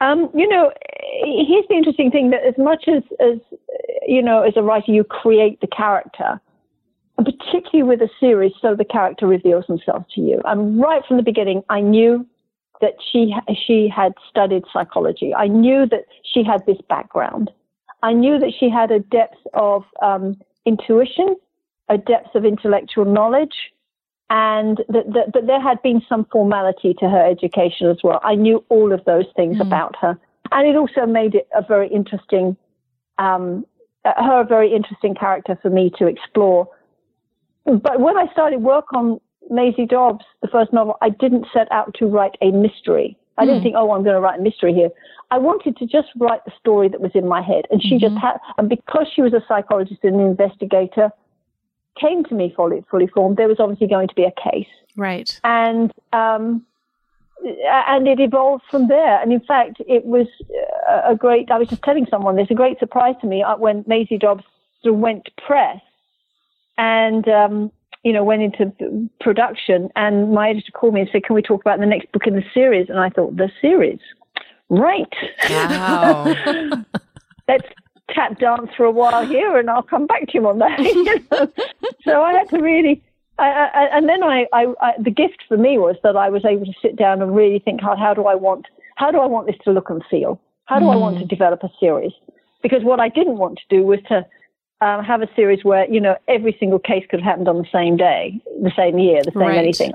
Um, 0.00 0.30
you 0.34 0.48
know, 0.48 0.72
here's 1.24 1.66
the 1.68 1.74
interesting 1.74 2.10
thing 2.10 2.30
that 2.30 2.44
as 2.46 2.54
much 2.56 2.84
as, 2.86 3.02
as, 3.20 3.38
you 4.06 4.22
know, 4.22 4.42
as 4.42 4.52
a 4.56 4.62
writer, 4.62 4.92
you 4.92 5.02
create 5.02 5.60
the 5.60 5.66
character, 5.66 6.40
and 7.16 7.26
particularly 7.26 7.82
with 7.82 8.00
a 8.00 8.08
series, 8.20 8.52
so 8.60 8.76
the 8.76 8.84
character 8.84 9.26
reveals 9.26 9.66
himself 9.66 10.04
to 10.14 10.20
you. 10.20 10.40
And 10.44 10.80
right 10.80 11.02
from 11.06 11.16
the 11.16 11.22
beginning, 11.22 11.62
I 11.68 11.80
knew 11.80 12.24
that 12.80 12.94
she, 13.10 13.34
she 13.66 13.88
had 13.88 14.12
studied 14.30 14.62
psychology. 14.72 15.34
I 15.34 15.48
knew 15.48 15.84
that 15.86 16.04
she 16.22 16.44
had 16.44 16.64
this 16.64 16.78
background. 16.88 17.50
I 18.04 18.12
knew 18.12 18.38
that 18.38 18.52
she 18.58 18.70
had 18.70 18.92
a 18.92 19.00
depth 19.00 19.38
of 19.54 19.82
um, 20.00 20.40
intuition, 20.64 21.34
a 21.88 21.98
depth 21.98 22.36
of 22.36 22.44
intellectual 22.44 23.04
knowledge, 23.04 23.72
and 24.30 24.78
that, 24.88 25.06
that, 25.14 25.32
that 25.34 25.46
there 25.46 25.60
had 25.60 25.80
been 25.82 26.02
some 26.08 26.26
formality 26.30 26.94
to 26.98 27.08
her 27.08 27.24
education 27.26 27.88
as 27.88 27.98
well. 28.04 28.20
I 28.22 28.34
knew 28.34 28.64
all 28.68 28.92
of 28.92 29.04
those 29.04 29.26
things 29.36 29.56
Mm. 29.58 29.62
about 29.62 29.96
her, 29.96 30.18
and 30.52 30.68
it 30.68 30.76
also 30.76 31.06
made 31.06 31.34
it 31.34 31.48
a 31.54 31.62
very 31.62 31.88
interesting, 31.88 32.56
um, 33.18 33.64
uh, 34.04 34.22
her 34.22 34.40
a 34.40 34.44
very 34.44 34.72
interesting 34.74 35.14
character 35.14 35.58
for 35.62 35.70
me 35.70 35.90
to 35.98 36.06
explore. 36.06 36.68
But 37.64 38.00
when 38.00 38.16
I 38.16 38.26
started 38.32 38.62
work 38.62 38.92
on 38.94 39.20
Maisie 39.50 39.86
Dobbs, 39.86 40.24
the 40.42 40.48
first 40.48 40.72
novel, 40.72 40.96
I 41.00 41.10
didn't 41.10 41.46
set 41.52 41.70
out 41.70 41.94
to 41.94 42.06
write 42.06 42.36
a 42.42 42.50
mystery. 42.50 43.16
I 43.38 43.44
didn't 43.46 43.60
Mm. 43.60 43.62
think, 43.62 43.74
oh, 43.78 43.92
I'm 43.92 44.02
going 44.02 44.14
to 44.14 44.20
write 44.20 44.40
a 44.40 44.42
mystery 44.42 44.74
here. 44.74 44.90
I 45.30 45.38
wanted 45.38 45.76
to 45.76 45.86
just 45.86 46.08
write 46.16 46.44
the 46.44 46.50
story 46.58 46.88
that 46.88 47.00
was 47.00 47.12
in 47.14 47.26
my 47.26 47.40
head, 47.40 47.66
and 47.70 47.82
she 47.82 47.98
just 47.98 48.14
Mhm. 48.14 48.20
had, 48.20 48.40
and 48.58 48.68
because 48.68 49.06
she 49.08 49.22
was 49.22 49.32
a 49.32 49.42
psychologist 49.46 50.02
and 50.02 50.16
an 50.20 50.26
investigator, 50.26 51.12
came 52.00 52.24
to 52.24 52.34
me 52.34 52.52
fully, 52.56 52.84
fully 52.90 53.06
formed. 53.08 53.36
There 53.36 53.48
was 53.48 53.60
obviously 53.60 53.86
going 53.88 54.08
to 54.08 54.14
be 54.14 54.24
a 54.24 54.32
case, 54.50 54.68
Right. 54.96 55.38
and 55.44 55.92
um, 56.12 56.64
and 57.44 58.08
it 58.08 58.20
evolved 58.20 58.64
from 58.70 58.88
there. 58.88 59.20
And 59.20 59.32
in 59.32 59.40
fact, 59.40 59.80
it 59.86 60.04
was 60.04 60.26
a 61.06 61.14
great. 61.14 61.50
I 61.50 61.58
was 61.58 61.68
just 61.68 61.82
telling 61.82 62.06
someone 62.10 62.36
this. 62.36 62.48
A 62.50 62.54
great 62.54 62.78
surprise 62.78 63.14
to 63.20 63.26
me 63.26 63.42
uh, 63.42 63.56
when 63.56 63.84
Maisie 63.86 64.18
Dobbs 64.18 64.44
went 64.84 65.24
to 65.26 65.30
press, 65.46 65.80
and 66.76 67.28
um, 67.28 67.70
you 68.02 68.12
know 68.12 68.24
went 68.24 68.42
into 68.42 69.08
production. 69.20 69.90
And 69.96 70.32
my 70.32 70.50
editor 70.50 70.72
called 70.72 70.94
me 70.94 71.00
and 71.02 71.10
said, 71.12 71.24
"Can 71.24 71.34
we 71.36 71.42
talk 71.42 71.60
about 71.60 71.78
the 71.80 71.86
next 71.86 72.10
book 72.12 72.26
in 72.26 72.34
the 72.34 72.44
series?" 72.54 72.88
And 72.88 72.98
I 72.98 73.08
thought, 73.10 73.36
"The 73.36 73.50
series, 73.60 74.00
right? 74.68 75.14
Wow. 75.48 76.24
Let's 77.48 77.66
tap 78.14 78.38
dance 78.38 78.70
for 78.76 78.84
a 78.84 78.90
while 78.90 79.26
here, 79.26 79.58
and 79.58 79.68
I'll 79.70 79.82
come 79.82 80.06
back 80.06 80.28
to 80.28 80.34
you 80.34 80.48
on 80.48 80.58
that." 80.58 80.78
you 80.80 81.04
know? 81.30 81.52
So 82.04 82.22
I 82.22 82.32
had 82.32 82.48
to 82.50 82.58
really. 82.58 83.02
I, 83.40 83.70
I, 83.72 83.96
and 83.96 84.08
then 84.08 84.24
I, 84.24 84.46
I, 84.52 84.94
the 84.98 85.12
gift 85.12 85.44
for 85.46 85.56
me 85.56 85.78
was 85.78 85.94
that 86.02 86.16
I 86.16 86.28
was 86.28 86.44
able 86.44 86.66
to 86.66 86.72
sit 86.82 86.96
down 86.96 87.22
and 87.22 87.36
really 87.36 87.60
think, 87.60 87.80
how, 87.80 87.94
how 87.94 88.12
do 88.12 88.26
I 88.26 88.34
want, 88.34 88.66
how 88.96 89.12
do 89.12 89.18
I 89.18 89.26
want 89.26 89.46
this 89.46 89.54
to 89.62 89.70
look 89.70 89.90
and 89.90 90.02
feel? 90.10 90.40
How 90.64 90.80
do 90.80 90.88
I 90.88 90.96
want 90.96 91.20
to 91.20 91.24
develop 91.24 91.62
a 91.62 91.70
series? 91.78 92.10
Because 92.64 92.82
what 92.82 92.98
I 92.98 93.08
didn't 93.08 93.38
want 93.38 93.58
to 93.58 93.76
do 93.76 93.84
was 93.84 94.00
to 94.08 94.26
um, 94.80 95.04
have 95.04 95.22
a 95.22 95.28
series 95.34 95.64
where 95.64 95.90
you 95.90 96.00
know 96.00 96.16
every 96.28 96.56
single 96.58 96.78
case 96.78 97.04
could 97.08 97.20
have 97.20 97.24
happened 97.24 97.48
on 97.48 97.58
the 97.58 97.68
same 97.72 97.96
day, 97.96 98.40
the 98.62 98.72
same 98.76 98.98
year, 98.98 99.24
the 99.24 99.32
same 99.32 99.40
Right. 99.40 99.58
anything. 99.58 99.92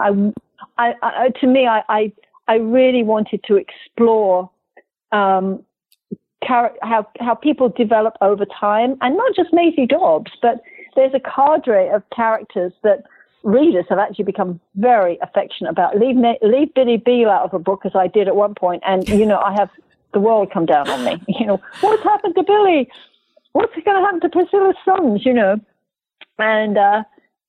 I, 0.77 0.93
I, 1.01 1.29
to 1.41 1.47
me, 1.47 1.67
I, 1.67 2.11
I, 2.47 2.55
really 2.55 3.03
wanted 3.03 3.43
to 3.45 3.57
explore 3.57 4.49
um, 5.11 5.63
how 6.47 7.07
how 7.19 7.35
people 7.35 7.69
develop 7.69 8.15
over 8.21 8.45
time, 8.45 8.97
and 9.01 9.15
not 9.17 9.35
just 9.35 9.53
Maisie 9.53 9.85
Dobbs, 9.85 10.31
but 10.41 10.61
there's 10.95 11.13
a 11.13 11.19
cadre 11.19 11.89
of 11.89 12.03
characters 12.15 12.71
that 12.83 13.03
readers 13.43 13.85
have 13.89 13.99
actually 13.99 14.25
become 14.25 14.59
very 14.75 15.17
affectionate 15.21 15.69
about. 15.69 15.97
Leave 15.97 16.15
leave 16.41 16.73
Billy 16.73 16.97
Beale 16.97 17.29
out 17.29 17.43
of 17.45 17.53
a 17.53 17.59
book, 17.59 17.81
as 17.85 17.93
I 17.95 18.07
did 18.07 18.27
at 18.27 18.35
one 18.35 18.55
point, 18.55 18.83
and 18.85 19.07
you 19.07 19.25
know 19.25 19.39
I 19.39 19.53
have 19.53 19.69
the 20.13 20.19
world 20.19 20.51
come 20.51 20.65
down 20.65 20.89
on 20.89 21.03
me. 21.03 21.21
You 21.27 21.45
know 21.45 21.61
what's 21.81 22.03
happened 22.03 22.35
to 22.35 22.43
Billy? 22.43 22.89
What's 23.53 23.73
going 23.73 23.97
to 23.97 24.01
happen 24.01 24.21
to 24.21 24.29
Priscilla's 24.29 24.75
sons? 24.85 25.25
You 25.25 25.33
know, 25.33 25.59
and 26.39 26.77
uh, 26.77 27.03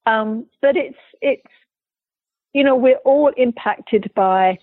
um, 0.06 0.46
but 0.60 0.76
it's 0.76 0.98
it's 1.20 1.46
you 2.52 2.64
know 2.64 2.76
we're 2.76 3.02
all 3.04 3.32
impacted 3.36 4.10
by 4.14 4.58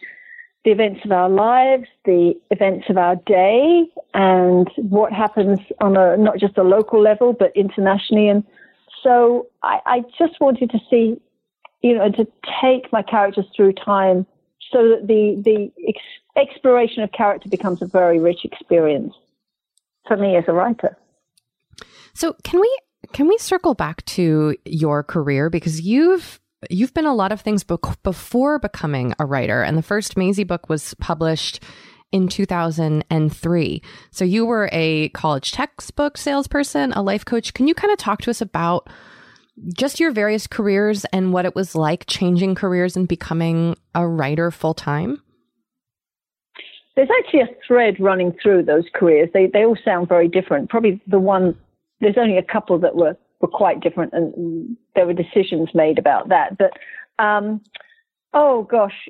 the 0.63 0.71
events 0.71 1.01
of 1.03 1.11
our 1.11 1.29
lives, 1.29 1.87
the 2.05 2.33
events 2.51 2.85
of 2.89 2.97
our 2.97 3.15
day, 3.15 3.85
and 4.13 4.69
what 4.77 5.11
happens 5.11 5.59
on 5.79 5.97
a 5.97 6.17
not 6.17 6.37
just 6.37 6.57
a 6.57 6.63
local 6.63 7.01
level 7.01 7.33
but 7.33 7.51
internationally. 7.55 8.27
And 8.27 8.43
so 9.03 9.47
I, 9.63 9.79
I 9.85 9.99
just 10.19 10.39
wanted 10.39 10.69
to 10.71 10.79
see, 10.89 11.19
you 11.81 11.95
know, 11.95 12.11
to 12.11 12.27
take 12.61 12.91
my 12.91 13.01
characters 13.01 13.45
through 13.55 13.73
time 13.73 14.25
so 14.71 14.87
that 14.89 15.07
the 15.07 15.41
the 15.43 15.71
ex- 15.87 16.47
exploration 16.49 17.01
of 17.01 17.11
character 17.11 17.49
becomes 17.49 17.81
a 17.81 17.87
very 17.87 18.19
rich 18.19 18.39
experience 18.43 19.13
for 20.07 20.17
me 20.17 20.35
as 20.35 20.43
a 20.47 20.53
writer. 20.53 20.95
So 22.13 22.35
can 22.43 22.59
we 22.59 22.77
can 23.13 23.27
we 23.27 23.37
circle 23.39 23.73
back 23.73 24.05
to 24.05 24.55
your 24.65 25.01
career 25.03 25.49
because 25.49 25.81
you've 25.81 26.39
you've 26.69 26.93
been 26.93 27.05
a 27.05 27.15
lot 27.15 27.31
of 27.31 27.41
things 27.41 27.63
before 27.63 28.59
becoming 28.59 29.13
a 29.19 29.25
writer, 29.25 29.63
and 29.63 29.77
the 29.77 29.83
first 29.83 30.17
Maisie 30.17 30.43
book 30.43 30.69
was 30.69 30.93
published 30.95 31.63
in 32.11 32.27
2003. 32.27 33.81
So 34.11 34.25
you 34.25 34.45
were 34.45 34.69
a 34.71 35.09
college 35.09 35.51
textbook 35.51 36.17
salesperson, 36.17 36.91
a 36.93 37.01
life 37.01 37.25
coach. 37.25 37.53
Can 37.53 37.67
you 37.67 37.73
kind 37.73 37.91
of 37.91 37.97
talk 37.97 38.21
to 38.21 38.29
us 38.29 38.41
about 38.41 38.89
just 39.75 39.99
your 39.99 40.11
various 40.11 40.47
careers 40.47 41.05
and 41.05 41.33
what 41.33 41.45
it 41.45 41.55
was 41.55 41.75
like 41.75 42.05
changing 42.07 42.55
careers 42.55 42.95
and 42.95 43.07
becoming 43.07 43.77
a 43.95 44.07
writer 44.07 44.51
full 44.51 44.73
time? 44.73 45.21
There's 46.95 47.09
actually 47.19 47.41
a 47.41 47.55
thread 47.65 47.95
running 47.99 48.35
through 48.43 48.63
those 48.63 48.83
careers. 48.93 49.29
They 49.33 49.47
they 49.47 49.63
all 49.63 49.77
sound 49.83 50.09
very 50.09 50.27
different. 50.27 50.69
Probably 50.69 51.01
the 51.07 51.19
one 51.19 51.55
there's 52.01 52.17
only 52.17 52.37
a 52.37 52.43
couple 52.43 52.77
that 52.79 52.95
were 52.95 53.15
were 53.41 53.47
quite 53.47 53.79
different, 53.79 54.13
and 54.13 54.77
there 54.95 55.05
were 55.05 55.13
decisions 55.13 55.69
made 55.73 55.97
about 55.99 56.29
that. 56.29 56.57
But 56.57 56.73
um, 57.19 57.61
oh 58.33 58.63
gosh, 58.63 59.09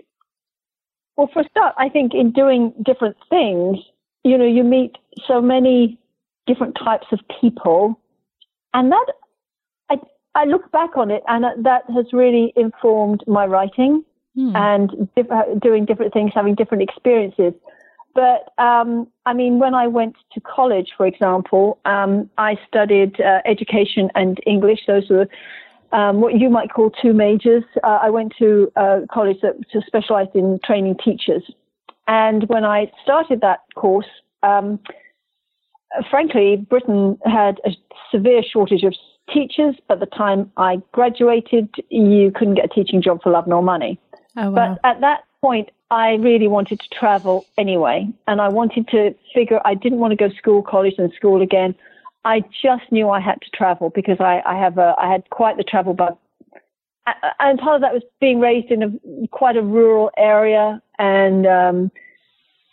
well 1.17 1.29
for 1.33 1.41
a 1.41 1.49
start, 1.49 1.75
I 1.77 1.89
think 1.89 2.13
in 2.13 2.31
doing 2.31 2.73
different 2.83 3.17
things, 3.29 3.77
you 4.23 4.37
know, 4.37 4.45
you 4.45 4.63
meet 4.63 4.97
so 5.27 5.41
many 5.41 5.99
different 6.47 6.75
types 6.75 7.07
of 7.11 7.19
people, 7.39 7.99
and 8.73 8.91
that 8.91 9.05
I 9.89 9.97
I 10.35 10.45
look 10.45 10.71
back 10.71 10.97
on 10.97 11.11
it, 11.11 11.23
and 11.27 11.45
that 11.65 11.83
has 11.93 12.13
really 12.13 12.53
informed 12.55 13.23
my 13.27 13.45
writing 13.45 14.03
Hmm. 14.35 14.55
and 14.55 15.09
diff- 15.13 15.59
doing 15.59 15.83
different 15.83 16.13
things, 16.13 16.31
having 16.33 16.55
different 16.55 16.83
experiences. 16.83 17.53
But 18.13 18.53
um, 18.57 19.07
I 19.25 19.33
mean, 19.33 19.59
when 19.59 19.73
I 19.73 19.87
went 19.87 20.15
to 20.33 20.41
college, 20.41 20.91
for 20.97 21.05
example, 21.05 21.79
um, 21.85 22.29
I 22.37 22.57
studied 22.67 23.19
uh, 23.21 23.39
education 23.45 24.09
and 24.15 24.39
English. 24.45 24.81
Those 24.87 25.09
were 25.09 25.27
um, 25.91 26.21
what 26.21 26.37
you 26.39 26.49
might 26.49 26.71
call 26.71 26.89
two 26.89 27.13
majors. 27.13 27.63
Uh, 27.83 27.99
I 28.01 28.09
went 28.09 28.33
to 28.39 28.71
a 28.75 29.01
college 29.11 29.37
that 29.41 29.55
that 29.73 29.83
specialized 29.85 30.35
in 30.35 30.59
training 30.63 30.97
teachers. 31.03 31.43
And 32.07 32.47
when 32.49 32.65
I 32.65 32.91
started 33.03 33.41
that 33.41 33.59
course, 33.75 34.07
um, 34.43 34.79
frankly, 36.09 36.57
Britain 36.57 37.17
had 37.25 37.59
a 37.65 37.71
severe 38.11 38.43
shortage 38.43 38.83
of 38.83 38.93
teachers. 39.33 39.75
By 39.87 39.95
the 39.95 40.05
time 40.05 40.51
I 40.57 40.81
graduated, 40.91 41.69
you 41.89 42.31
couldn't 42.31 42.55
get 42.55 42.65
a 42.65 42.67
teaching 42.69 43.01
job 43.01 43.21
for 43.23 43.31
love 43.31 43.47
nor 43.47 43.61
money. 43.61 43.99
Oh, 44.37 44.51
wow. 44.51 44.77
But 44.83 44.89
at 44.89 45.01
that 45.01 45.23
point, 45.41 45.69
I 45.91 46.13
really 46.13 46.47
wanted 46.47 46.79
to 46.79 46.89
travel 46.89 47.45
anyway. 47.57 48.07
And 48.25 48.41
I 48.41 48.47
wanted 48.47 48.87
to 48.87 49.13
figure, 49.35 49.59
I 49.65 49.75
didn't 49.75 49.99
want 49.99 50.11
to 50.11 50.15
go 50.15 50.33
school, 50.35 50.63
college, 50.63 50.95
and 50.97 51.13
school 51.13 51.41
again. 51.41 51.75
I 52.23 52.41
just 52.63 52.91
knew 52.91 53.09
I 53.09 53.19
had 53.19 53.41
to 53.41 53.49
travel 53.53 53.91
because 53.93 54.19
I, 54.19 54.41
I 54.45 54.55
have 54.57 54.77
a, 54.77 54.95
I 54.97 55.11
had 55.11 55.29
quite 55.29 55.57
the 55.57 55.63
travel 55.63 55.93
bug. 55.93 56.17
And 57.39 57.59
part 57.59 57.75
of 57.75 57.81
that 57.81 57.93
was 57.93 58.03
being 58.21 58.39
raised 58.39 58.71
in 58.71 58.83
a 58.83 59.27
quite 59.29 59.57
a 59.57 59.61
rural 59.61 60.11
area, 60.17 60.79
and 60.99 61.47
um, 61.47 61.91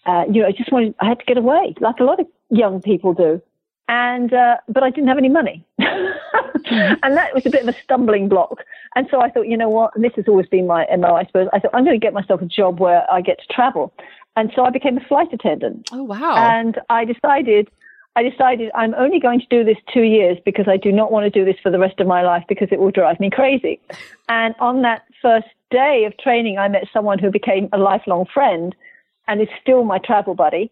uh, 0.05 0.25
you 0.31 0.43
know, 0.43 0.49
I 0.49 0.53
just 0.53 0.71
wanted, 0.71 0.95
I 1.01 1.07
had 1.07 1.19
to 1.19 1.25
get 1.25 1.39
away, 1.39 1.75
like 1.81 1.99
a 1.99 2.05
lot 2.05 2.21
of 2.21 2.27
young 2.51 2.83
people 2.83 3.15
do. 3.15 3.41
And, 3.89 4.33
uh, 4.33 4.59
but 4.69 4.83
I 4.83 4.91
didn't 4.91 5.09
have 5.09 5.19
any 5.19 5.31
money. 5.31 5.65
and 5.79 7.17
that 7.17 7.35
was 7.35 7.47
a 7.47 7.51
bit 7.51 7.63
of 7.63 7.69
a 7.69 7.79
stumbling 7.83 8.29
block. 8.29 8.63
And 8.95 9.09
so 9.11 9.21
I 9.21 9.31
thought, 9.31 9.49
you 9.49 9.57
know 9.57 9.71
what? 9.71 9.95
And 9.95 10.05
this 10.05 10.13
has 10.17 10.27
always 10.29 10.47
been 10.47 10.67
my 10.67 10.87
MO, 10.97 11.15
I 11.15 11.25
suppose. 11.25 11.49
I 11.53 11.59
thought, 11.59 11.71
I'm 11.75 11.85
going 11.85 11.99
to 11.99 12.05
get 12.05 12.13
myself 12.13 12.43
a 12.43 12.47
job 12.47 12.81
where 12.81 13.11
I 13.11 13.23
get 13.23 13.39
to 13.41 13.53
travel. 13.53 13.93
And 14.37 14.53
so 14.55 14.65
I 14.65 14.71
became 14.71 14.97
a 14.97 15.01
flight 15.01 15.33
attendant. 15.33 15.89
Oh, 15.91 16.03
wow. 16.03 16.37
And 16.37 16.79
I 16.91 17.05
decided, 17.05 17.69
I 18.15 18.23
decided 18.23 18.71
I'm 18.75 18.95
only 18.95 19.19
going 19.19 19.41
to 19.41 19.47
do 19.49 19.65
this 19.65 19.79
two 19.93 20.03
years 20.03 20.39
because 20.45 20.69
I 20.69 20.77
do 20.77 20.93
not 20.93 21.11
want 21.11 21.25
to 21.25 21.31
do 21.31 21.45
this 21.45 21.57
for 21.63 21.71
the 21.71 21.79
rest 21.79 21.99
of 21.99 22.07
my 22.07 22.23
life 22.23 22.45
because 22.49 22.69
it 22.71 22.79
will 22.79 22.91
drive 22.91 23.19
me 23.21 23.31
crazy. 23.31 23.81
And 24.31 24.55
on 24.61 24.83
that 24.83 25.05
first 25.23 25.47
day 25.71 26.05
of 26.05 26.15
training, 26.19 26.59
I 26.59 26.69
met 26.69 26.85
someone 26.93 27.19
who 27.19 27.31
became 27.31 27.71
a 27.73 27.79
lifelong 27.79 28.27
friend 28.27 28.77
and 29.27 29.41
is 29.41 29.49
still 29.63 29.85
my 29.85 29.97
travel 29.97 30.35
buddy. 30.35 30.71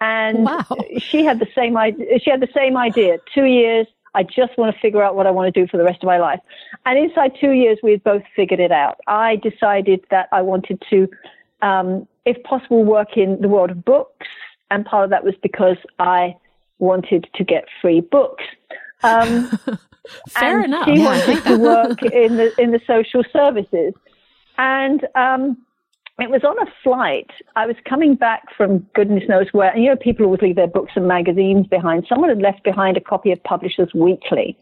And 0.00 0.44
Wow. 0.44 0.64
she 0.98 1.24
had 1.24 1.38
the 1.40 1.48
same 1.54 1.76
idea. 1.76 2.18
She 2.20 2.30
had 2.30 2.40
the 2.40 2.48
same 2.54 2.76
idea. 2.76 3.18
Two 3.34 3.44
years. 3.44 3.86
I 4.14 4.22
just 4.22 4.56
want 4.56 4.74
to 4.74 4.80
figure 4.80 5.02
out 5.02 5.16
what 5.16 5.26
I 5.26 5.30
want 5.30 5.52
to 5.52 5.60
do 5.60 5.66
for 5.68 5.76
the 5.76 5.84
rest 5.84 6.02
of 6.02 6.06
my 6.06 6.18
life. 6.18 6.40
And 6.86 6.98
inside 6.98 7.32
two 7.40 7.50
years, 7.52 7.78
we 7.82 7.90
had 7.92 8.02
both 8.02 8.22
figured 8.34 8.58
it 8.58 8.72
out. 8.72 8.98
I 9.06 9.36
decided 9.36 10.04
that 10.10 10.28
I 10.32 10.40
wanted 10.42 10.82
to, 10.90 11.08
um, 11.62 12.08
if 12.24 12.42
possible, 12.44 12.84
work 12.84 13.16
in 13.16 13.40
the 13.40 13.48
world 13.48 13.70
of 13.70 13.84
books. 13.84 14.26
And 14.70 14.84
part 14.84 15.04
of 15.04 15.10
that 15.10 15.24
was 15.24 15.34
because 15.42 15.76
I 15.98 16.34
wanted 16.78 17.28
to 17.34 17.44
get 17.44 17.66
free 17.82 18.00
books. 18.00 18.44
Um, 19.02 19.48
Fair 20.30 20.56
and 20.62 20.64
enough. 20.66 20.86
She 20.88 21.00
wanted 21.00 21.44
to 21.44 21.56
work 21.58 22.02
in 22.12 22.36
the 22.38 22.60
in 22.60 22.70
the 22.70 22.80
social 22.86 23.22
services, 23.32 23.92
and 24.56 25.06
um, 25.14 25.58
it 26.18 26.30
was 26.30 26.42
on 26.42 26.58
a 26.58 26.70
flight. 26.82 27.30
I 27.54 27.66
was 27.66 27.76
coming 27.88 28.14
back 28.14 28.54
from 28.56 28.78
goodness 28.94 29.24
knows 29.28 29.46
where. 29.52 29.70
And 29.70 29.82
you 29.82 29.90
know, 29.90 29.96
people 29.96 30.26
always 30.26 30.42
leave 30.42 30.56
their 30.56 30.66
books 30.66 30.92
and 30.96 31.06
magazines 31.06 31.66
behind. 31.68 32.06
Someone 32.08 32.28
had 32.28 32.42
left 32.42 32.64
behind 32.64 32.96
a 32.96 33.00
copy 33.00 33.30
of 33.30 33.42
Publishers 33.44 33.90
Weekly. 33.94 34.58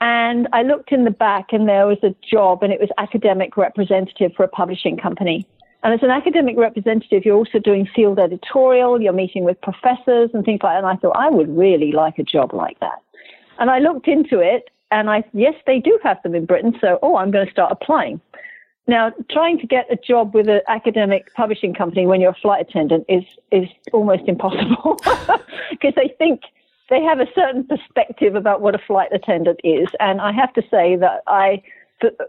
And 0.00 0.48
I 0.52 0.62
looked 0.62 0.90
in 0.90 1.04
the 1.04 1.12
back 1.12 1.52
and 1.52 1.68
there 1.68 1.86
was 1.86 1.98
a 2.02 2.12
job 2.28 2.64
and 2.64 2.72
it 2.72 2.80
was 2.80 2.88
academic 2.98 3.56
representative 3.56 4.32
for 4.36 4.42
a 4.42 4.48
publishing 4.48 4.96
company. 4.96 5.46
And 5.84 5.94
as 5.94 6.02
an 6.02 6.10
academic 6.10 6.56
representative, 6.56 7.24
you're 7.24 7.36
also 7.36 7.60
doing 7.60 7.88
field 7.94 8.18
editorial, 8.18 9.00
you're 9.00 9.12
meeting 9.12 9.44
with 9.44 9.60
professors 9.60 10.30
and 10.34 10.44
things 10.44 10.60
like 10.62 10.74
that. 10.74 10.78
And 10.78 10.86
I 10.86 10.96
thought, 10.96 11.16
I 11.16 11.30
would 11.30 11.56
really 11.56 11.92
like 11.92 12.18
a 12.18 12.24
job 12.24 12.52
like 12.52 12.80
that. 12.80 13.00
And 13.60 13.70
I 13.70 13.78
looked 13.78 14.08
into 14.08 14.40
it 14.40 14.70
and 14.90 15.08
I, 15.08 15.22
yes, 15.32 15.54
they 15.66 15.78
do 15.78 15.98
have 16.02 16.20
them 16.24 16.34
in 16.34 16.46
Britain. 16.46 16.76
So, 16.80 16.98
oh, 17.02 17.16
I'm 17.16 17.30
going 17.30 17.46
to 17.46 17.52
start 17.52 17.70
applying. 17.70 18.20
Now, 18.88 19.12
trying 19.30 19.58
to 19.60 19.66
get 19.66 19.86
a 19.92 19.96
job 19.96 20.34
with 20.34 20.48
an 20.48 20.60
academic 20.66 21.32
publishing 21.34 21.72
company 21.72 22.06
when 22.06 22.20
you're 22.20 22.32
a 22.32 22.40
flight 22.42 22.66
attendant 22.68 23.04
is, 23.08 23.22
is 23.52 23.68
almost 23.92 24.24
impossible 24.26 24.96
because 25.70 25.94
they 25.94 26.12
think 26.18 26.42
they 26.90 27.00
have 27.02 27.20
a 27.20 27.26
certain 27.34 27.64
perspective 27.64 28.34
about 28.34 28.60
what 28.60 28.74
a 28.74 28.78
flight 28.78 29.10
attendant 29.12 29.60
is. 29.62 29.88
And 30.00 30.20
I 30.20 30.32
have 30.32 30.52
to 30.54 30.62
say 30.62 30.96
that 30.96 31.22
I, 31.28 31.62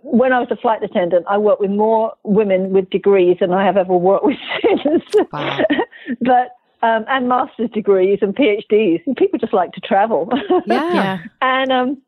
when 0.04 0.32
I 0.32 0.40
was 0.40 0.50
a 0.52 0.56
flight 0.56 0.84
attendant, 0.84 1.26
I 1.28 1.40
worked 1.40 1.60
with 1.60 1.72
more 1.72 2.14
women 2.24 2.70
with 2.72 2.88
degrees 2.92 3.38
than 3.40 3.52
I 3.52 3.66
have 3.66 3.76
ever 3.76 3.98
worked 3.98 4.26
with 4.26 4.38
since. 4.62 5.04
Wow. 5.32 5.60
but, 6.22 6.56
um, 6.84 7.04
and 7.08 7.28
master's 7.28 7.72
degrees 7.72 8.20
and 8.22 8.36
PhDs. 8.36 9.02
And 9.08 9.18
people 9.18 9.40
just 9.40 9.54
like 9.54 9.72
to 9.72 9.82
travel. 9.82 10.30
Yeah. 10.68 10.94
Yeah. 10.94 11.18
And 11.42 11.72
um, 11.72 12.02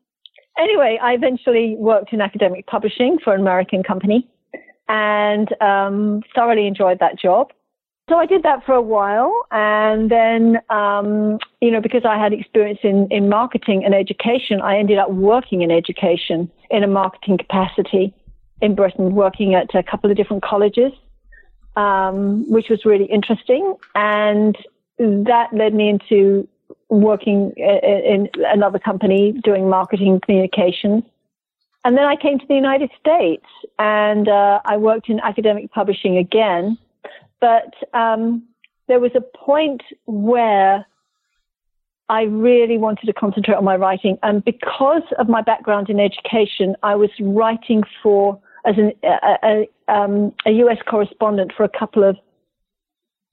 anyway, 0.56 1.00
I 1.02 1.14
eventually 1.14 1.74
worked 1.78 2.12
in 2.12 2.20
academic 2.20 2.66
publishing 2.68 3.18
for 3.18 3.34
an 3.34 3.40
American 3.40 3.82
company 3.82 4.28
and 4.88 5.48
um, 5.60 6.22
thoroughly 6.34 6.66
enjoyed 6.66 6.98
that 7.00 7.18
job. 7.18 7.52
So 8.08 8.16
I 8.16 8.26
did 8.26 8.44
that 8.44 8.64
for 8.64 8.72
a 8.72 8.82
while, 8.82 9.32
and 9.50 10.08
then 10.10 10.60
um, 10.70 11.38
you 11.60 11.72
know 11.72 11.80
because 11.80 12.04
I 12.04 12.18
had 12.18 12.32
experience 12.32 12.78
in 12.84 13.08
in 13.10 13.28
marketing 13.28 13.84
and 13.84 13.94
education, 13.94 14.60
I 14.60 14.78
ended 14.78 14.98
up 14.98 15.10
working 15.10 15.62
in 15.62 15.72
education 15.72 16.50
in 16.70 16.84
a 16.84 16.86
marketing 16.86 17.38
capacity 17.38 18.14
in 18.62 18.74
Britain, 18.76 19.14
working 19.14 19.54
at 19.54 19.74
a 19.74 19.82
couple 19.82 20.10
of 20.10 20.16
different 20.16 20.44
colleges, 20.44 20.92
um, 21.74 22.48
which 22.48 22.68
was 22.68 22.84
really 22.84 23.06
interesting, 23.06 23.74
and 23.96 24.56
that 24.98 25.52
led 25.52 25.74
me 25.74 25.88
into 25.88 26.46
working 26.88 27.52
i- 27.58 27.80
i- 27.82 28.02
in 28.14 28.28
another 28.46 28.78
company 28.78 29.32
doing 29.32 29.68
marketing 29.68 30.20
communications. 30.20 31.02
And 31.86 31.96
then 31.96 32.04
I 32.04 32.16
came 32.16 32.40
to 32.40 32.46
the 32.48 32.56
United 32.56 32.90
States 32.98 33.46
and 33.78 34.28
uh, 34.28 34.58
I 34.64 34.76
worked 34.76 35.08
in 35.08 35.20
academic 35.20 35.70
publishing 35.70 36.16
again. 36.16 36.76
But 37.40 37.74
um, 37.94 38.42
there 38.88 38.98
was 38.98 39.12
a 39.14 39.20
point 39.20 39.82
where 40.04 40.84
I 42.08 42.22
really 42.22 42.76
wanted 42.76 43.06
to 43.06 43.12
concentrate 43.12 43.54
on 43.54 43.62
my 43.62 43.76
writing. 43.76 44.18
And 44.24 44.44
because 44.44 45.04
of 45.16 45.28
my 45.28 45.42
background 45.42 45.88
in 45.88 46.00
education, 46.00 46.74
I 46.82 46.96
was 46.96 47.10
writing 47.20 47.84
for, 48.02 48.36
as 48.64 48.74
an, 48.78 48.90
a, 49.04 49.36
a, 49.44 49.94
um, 49.94 50.34
a 50.44 50.50
US 50.64 50.78
correspondent 50.90 51.52
for 51.56 51.62
a 51.62 51.68
couple 51.68 52.02
of 52.02 52.16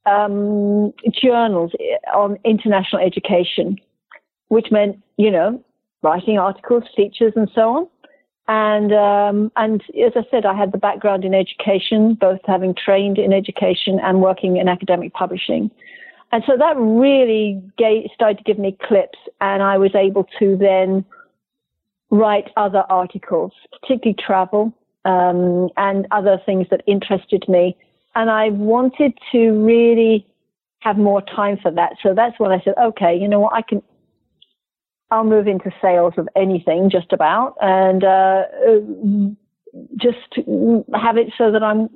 um, 0.06 0.93
journals 1.12 1.72
on 2.14 2.38
international 2.45 3.01
education, 3.01 3.80
which 4.49 4.68
meant, 4.70 5.01
you 5.18 5.32
know, 5.32 5.60
writing 6.04 6.38
articles, 6.38 6.84
features, 6.95 7.34
and 7.36 7.49
so 7.56 7.62
on. 7.78 7.88
And 8.48 8.91
um, 8.91 9.52
and 9.56 9.82
as 10.06 10.14
I 10.16 10.26
said, 10.30 10.46
I 10.46 10.54
had 10.54 10.74
the 10.74 10.78
background 10.78 11.24
in 11.24 11.34
education, 11.34 12.16
both 12.16 12.41
having 12.46 12.76
trained 12.76 13.18
in 13.18 13.32
education 13.32 14.00
and 14.04 14.22
working 14.22 14.58
in 14.58 14.68
academic 14.68 15.14
publishing. 15.14 15.72
And 16.34 16.44
so 16.48 16.58
that 16.58 16.76
really 16.78 17.62
gave, 17.78 18.10
started 18.14 18.39
to 18.39 18.44
give 18.44 18.58
me 18.58 18.76
clips, 18.82 19.20
and 19.39 19.62
I 19.62 19.78
was 19.78 19.94
able 19.94 20.28
to 20.39 20.58
then 20.58 21.06
write 22.10 22.50
other 22.58 22.84
articles, 22.89 23.54
particularly 23.80 24.16
travel 24.20 24.74
um, 25.06 25.70
and 25.78 26.08
other 26.12 26.41
things 26.46 26.68
that 26.70 26.82
interested 26.88 27.48
me. 27.48 27.78
And 28.16 28.30
I 28.30 28.50
wanted 28.50 29.18
to 29.32 29.52
really 29.64 30.28
have 30.80 30.98
more 30.98 31.22
time 31.22 31.58
for 31.62 31.72
that. 31.72 31.94
So 32.04 32.14
that's 32.14 32.39
when 32.39 32.52
I 32.52 32.60
said, 32.64 32.74
okay, 32.82 33.16
you 33.16 33.28
know 33.28 33.39
what, 33.39 33.54
I 33.54 33.62
can, 33.62 33.82
I'll 35.14 35.24
move 35.24 35.47
into 35.47 35.70
sales 35.80 36.16
of 36.18 36.28
anything, 36.36 36.89
just 36.89 37.14
about, 37.14 37.55
and 37.61 38.03
uh, 38.03 38.41
just 39.95 40.47
have 40.95 41.18
it 41.18 41.32
so 41.38 41.51
that 41.51 41.61
I'm 41.61 41.88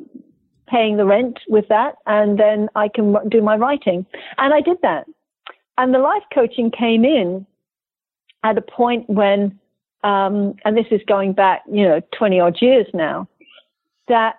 paying 0.67 0.97
the 0.97 1.05
rent 1.05 1.39
with 1.47 1.67
that, 1.69 1.95
and 2.05 2.39
then 2.39 2.69
I 2.75 2.89
can 2.89 3.15
do 3.27 3.41
my 3.41 3.55
writing. 3.55 4.05
And 4.37 4.53
I 4.53 4.61
did 4.61 4.77
that. 4.83 5.07
And 5.79 5.95
the 5.95 5.99
life 5.99 6.21
coaching 6.31 6.69
came 6.69 7.03
in 7.03 7.47
at 8.43 8.55
a 8.55 8.61
point 8.61 9.09
when, 9.09 9.59
um, 10.03 10.53
and 10.63 10.77
this 10.77 10.85
is 10.91 11.01
going 11.07 11.33
back, 11.33 11.63
you 11.71 11.87
know, 11.87 12.01
20 12.15 12.39
odd 12.39 12.61
years 12.61 12.85
now, 12.93 13.27
that 14.07 14.37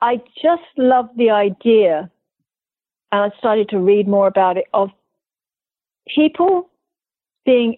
I 0.00 0.18
just 0.40 0.62
loved 0.76 1.18
the 1.18 1.30
idea, 1.30 2.08
and 3.10 3.32
I 3.32 3.36
started 3.38 3.68
to 3.70 3.78
read 3.78 4.06
more 4.06 4.28
about 4.28 4.56
it, 4.56 4.66
of 4.72 4.90
people 6.14 6.70
being 7.46 7.76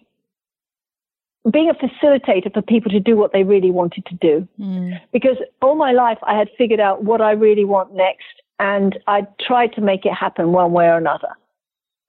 being 1.49 1.69
a 1.69 1.73
facilitator 1.73 2.53
for 2.53 2.61
people 2.61 2.91
to 2.91 2.99
do 2.99 3.15
what 3.15 3.31
they 3.31 3.43
really 3.43 3.71
wanted 3.71 4.05
to 4.05 4.15
do. 4.15 4.47
Mm. 4.59 4.99
Because 5.13 5.37
all 5.61 5.75
my 5.75 5.93
life 5.93 6.17
I 6.23 6.37
had 6.37 6.49
figured 6.57 6.81
out 6.81 7.03
what 7.03 7.21
I 7.21 7.31
really 7.31 7.63
want 7.63 7.93
next 7.93 8.25
and 8.59 8.99
I 9.07 9.25
tried 9.39 9.73
to 9.73 9.81
make 9.81 10.05
it 10.05 10.13
happen 10.13 10.51
one 10.51 10.73
way 10.73 10.85
or 10.85 10.97
another. 10.97 11.29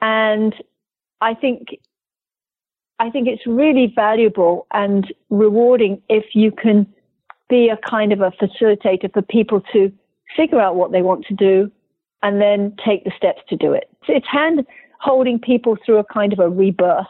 And 0.01 0.55
I 1.21 1.35
think 1.35 1.69
I 2.99 3.09
think 3.09 3.29
it's 3.29 3.47
really 3.47 3.93
valuable 3.95 4.67
and 4.73 5.13
rewarding 5.31 6.03
if 6.09 6.35
you 6.35 6.51
can 6.53 6.87
be 7.49 7.69
a 7.69 7.79
kind 7.89 8.13
of 8.13 8.21
a 8.21 8.31
facilitator 8.33 9.13
for 9.13 9.23
people 9.23 9.63
to 9.73 9.91
figure 10.37 10.61
out 10.61 10.77
what 10.77 10.93
they 10.93 11.03
want 11.03 11.25
to 11.27 11.35
do 11.35 11.71
and 12.23 12.41
then 12.41 12.75
take 12.85 13.05
the 13.05 13.13
steps 13.17 13.41
to 13.49 13.57
do 13.57 13.73
it. 13.73 13.89
It's 14.07 14.27
hand 14.31 14.67
holding 15.01 15.39
people 15.39 15.79
through 15.85 15.99
a 15.99 16.05
kind 16.05 16.33
of 16.33 16.39
a 16.39 16.49
rebirth. 16.49 17.07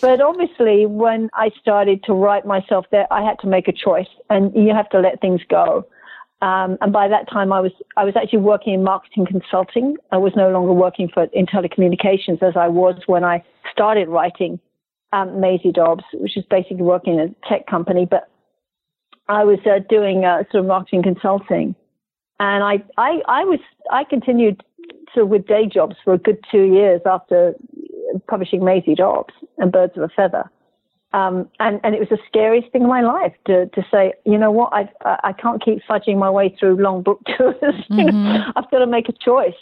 But 0.00 0.20
obviously, 0.20 0.86
when 0.86 1.30
I 1.34 1.50
started 1.60 2.04
to 2.04 2.12
write 2.12 2.44
myself 2.44 2.86
there, 2.90 3.06
I 3.10 3.22
had 3.22 3.38
to 3.40 3.46
make 3.46 3.68
a 3.68 3.72
choice, 3.72 4.08
and 4.28 4.54
you 4.54 4.74
have 4.74 4.88
to 4.90 5.00
let 5.00 5.20
things 5.20 5.40
go. 5.48 5.86
Um, 6.42 6.76
and 6.82 6.92
by 6.92 7.08
that 7.08 7.30
time, 7.30 7.52
I 7.52 7.60
was 7.60 7.72
I 7.96 8.04
was 8.04 8.14
actually 8.16 8.40
working 8.40 8.74
in 8.74 8.84
marketing 8.84 9.26
consulting. 9.26 9.96
I 10.12 10.18
was 10.18 10.34
no 10.36 10.50
longer 10.50 10.72
working 10.72 11.08
for 11.08 11.24
in 11.32 11.46
telecommunications 11.46 12.42
as 12.42 12.54
I 12.54 12.68
was 12.68 13.00
when 13.06 13.24
I 13.24 13.42
started 13.72 14.08
writing 14.08 14.60
um, 15.14 15.40
Maisie 15.40 15.72
Dobbs, 15.72 16.04
which 16.12 16.36
is 16.36 16.44
basically 16.50 16.82
working 16.82 17.14
in 17.14 17.20
a 17.20 17.48
tech 17.48 17.66
company. 17.66 18.04
But 18.04 18.28
I 19.28 19.44
was 19.44 19.58
uh, 19.64 19.78
doing 19.88 20.26
uh, 20.26 20.42
sort 20.50 20.64
of 20.64 20.66
marketing 20.66 21.02
consulting, 21.02 21.74
and 22.40 22.62
I 22.62 22.82
I 22.98 23.22
I 23.26 23.44
was 23.44 23.60
I 23.90 24.04
continued 24.04 24.62
sort 25.14 25.24
of 25.24 25.30
with 25.30 25.46
day 25.46 25.66
jobs 25.66 25.96
for 26.04 26.12
a 26.12 26.18
good 26.18 26.44
two 26.50 26.64
years 26.64 27.00
after 27.06 27.54
publishing 28.28 28.64
Maisie 28.64 28.94
Dobbs. 28.94 29.34
and 29.58 29.72
birds 29.72 29.96
of 29.96 30.02
a 30.02 30.08
feather. 30.08 30.50
Um, 31.14 31.48
and, 31.60 31.78
and 31.84 31.94
it 31.94 32.00
was 32.00 32.08
the 32.08 32.18
scariest 32.26 32.72
thing 32.72 32.82
in 32.82 32.88
my 32.88 33.00
life 33.00 33.34
to, 33.46 33.66
to 33.66 33.86
say, 33.88 34.14
you 34.26 34.36
know 34.36 34.50
what, 34.50 34.72
I've, 34.72 34.88
I 35.04 35.32
can't 35.32 35.64
keep 35.64 35.78
fudging 35.88 36.18
my 36.18 36.28
way 36.28 36.54
through 36.58 36.82
long 36.82 37.02
book 37.02 37.20
tours. 37.38 37.54
Mm-hmm. 37.62 37.98
you 37.98 38.04
know, 38.06 38.12
mm-hmm. 38.12 38.58
I've 38.58 38.68
got 38.70 38.80
to 38.80 38.86
make 38.86 39.08
a 39.08 39.12
choice. 39.12 39.54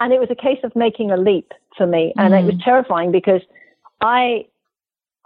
And 0.00 0.14
it 0.14 0.18
was 0.18 0.30
a 0.30 0.34
case 0.34 0.60
of 0.64 0.74
making 0.74 1.10
a 1.10 1.18
leap 1.18 1.52
for 1.76 1.86
me. 1.86 2.14
And 2.16 2.32
mm-hmm. 2.32 2.48
it 2.48 2.52
was 2.52 2.60
mm. 2.60 2.64
terrifying 2.64 3.12
because 3.12 3.42
I, 4.00 4.46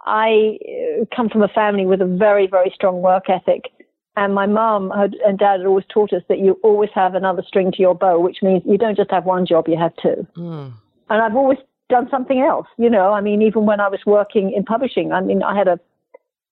I 0.01 0.57
uh, 1.01 1.05
come 1.15 1.29
from 1.29 1.43
a 1.43 1.47
family 1.47 1.85
with 1.85 2.01
a 2.01 2.05
very, 2.05 2.45
very 2.45 2.71
strong 2.75 3.01
work 3.01 3.29
ethic. 3.29 3.71
And 4.17 4.35
my 4.35 4.47
mom 4.47 4.91
and 4.91 5.39
dad 5.39 5.59
had 5.59 5.65
always 5.65 5.85
taught 5.87 6.11
us 6.11 6.23
that 6.27 6.39
you 6.39 6.59
always 6.61 6.89
have 6.93 7.15
another 7.15 7.41
string 7.47 7.71
to 7.71 7.79
your 7.79 7.95
bow, 7.95 8.19
which 8.19 8.39
means 8.41 8.63
you 8.65 8.77
don't 8.77 8.97
just 8.97 9.11
have 9.11 9.23
one 9.23 9.45
job, 9.45 9.69
you 9.69 9.77
have 9.77 9.95
two. 9.95 10.27
Mm. 10.35 10.73
And 11.09 11.21
I've 11.21 11.37
always 11.37 11.57
done 11.89 12.07
something 12.09 12.39
else, 12.39 12.67
you 12.77 12.89
know. 12.89 13.13
I 13.13 13.21
mean, 13.21 13.41
even 13.41 13.65
when 13.65 13.79
I 13.79 13.89
was 13.89 13.99
working 14.05 14.53
in 14.55 14.63
publishing, 14.63 15.11
I 15.11 15.21
mean, 15.21 15.43
I 15.43 15.57
had 15.57 15.67
a, 15.67 15.79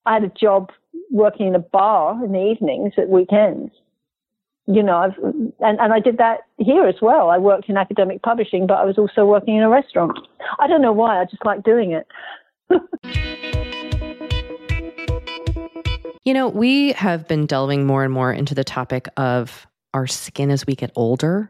I 0.06 0.16
had 0.16 0.24
a 0.24 0.30
job 0.30 0.72
working 1.12 1.48
in 1.48 1.56
a 1.56 1.60
bar 1.60 2.24
in 2.24 2.32
the 2.32 2.44
evenings 2.44 2.94
at 2.98 3.10
weekends. 3.10 3.72
You 4.66 4.84
know, 4.84 4.98
I've, 4.98 5.18
and, 5.24 5.54
and 5.60 5.94
I 5.94 6.02
did 6.02 6.18
that 6.18 6.40
here 6.58 6.86
as 6.88 6.96
well. 7.02 7.30
I 7.30 7.38
worked 7.38 7.70
in 7.70 7.78
academic 7.78 8.22
publishing, 8.22 8.68
but 8.68 8.76
I 8.76 8.84
was 8.84 8.98
also 8.98 9.26
working 9.26 9.56
in 9.56 9.64
a 9.64 9.70
restaurant. 9.70 10.20
I 10.60 10.68
don't 10.68 10.82
know 10.82 10.92
why, 10.92 11.22
I 11.22 11.26
just 11.26 11.46
like 11.46 11.64
doing 11.64 11.94
it. 11.94 12.08
You 16.28 16.34
know, 16.34 16.50
we 16.50 16.92
have 16.92 17.26
been 17.26 17.46
delving 17.46 17.88
more 17.88 18.04
and 18.04 18.12
more 18.12 18.34
into 18.34 18.54
the 18.54 18.66
topic 18.66 19.08
of 19.16 19.66
our 19.94 20.08
skin 20.08 20.52
as 20.52 20.68
we 20.68 20.76
get 20.76 20.92
older 20.94 21.50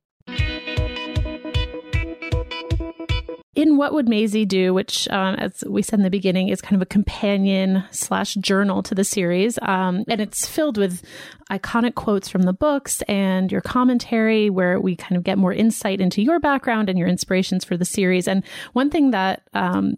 In 3.53 3.75
What 3.75 3.93
Would 3.93 4.07
Maisie 4.07 4.45
Do, 4.45 4.73
which, 4.73 5.09
um, 5.09 5.35
as 5.35 5.63
we 5.67 5.81
said 5.81 5.99
in 5.99 6.03
the 6.03 6.09
beginning, 6.09 6.47
is 6.47 6.61
kind 6.61 6.75
of 6.75 6.81
a 6.81 6.85
companion 6.85 7.83
slash 7.91 8.35
journal 8.35 8.81
to 8.83 8.95
the 8.95 9.03
series. 9.03 9.59
Um, 9.61 10.05
and 10.07 10.21
it's 10.21 10.47
filled 10.47 10.77
with 10.77 11.03
iconic 11.49 11.95
quotes 11.95 12.29
from 12.29 12.43
the 12.43 12.53
books 12.53 13.01
and 13.03 13.51
your 13.51 13.61
commentary, 13.61 14.49
where 14.49 14.79
we 14.79 14.95
kind 14.95 15.17
of 15.17 15.23
get 15.23 15.37
more 15.37 15.51
insight 15.51 15.99
into 15.99 16.21
your 16.21 16.39
background 16.39 16.89
and 16.89 16.97
your 16.97 17.09
inspirations 17.09 17.65
for 17.65 17.75
the 17.75 17.85
series. 17.85 18.27
And 18.27 18.43
one 18.71 18.89
thing 18.89 19.11
that, 19.11 19.43
um, 19.53 19.95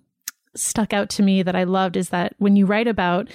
stuck 0.55 0.93
out 0.93 1.09
to 1.09 1.23
me 1.23 1.43
that 1.43 1.55
I 1.55 1.63
loved 1.63 1.97
is 1.97 2.09
that 2.09 2.35
when 2.37 2.55
you 2.55 2.65
write 2.65 2.87
about 2.87 3.27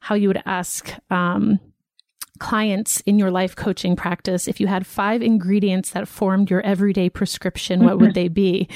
how 0.00 0.14
you 0.14 0.28
would 0.28 0.42
ask, 0.44 0.92
um, 1.10 1.58
clients 2.38 3.00
in 3.02 3.18
your 3.18 3.30
life 3.30 3.54
coaching 3.54 3.96
practice, 3.96 4.48
if 4.48 4.60
you 4.60 4.66
had 4.66 4.86
five 4.86 5.22
ingredients 5.22 5.90
that 5.90 6.08
formed 6.08 6.50
your 6.50 6.60
everyday 6.62 7.08
prescription, 7.08 7.84
what 7.84 7.98
would 7.98 8.14
they 8.14 8.28
be? 8.28 8.68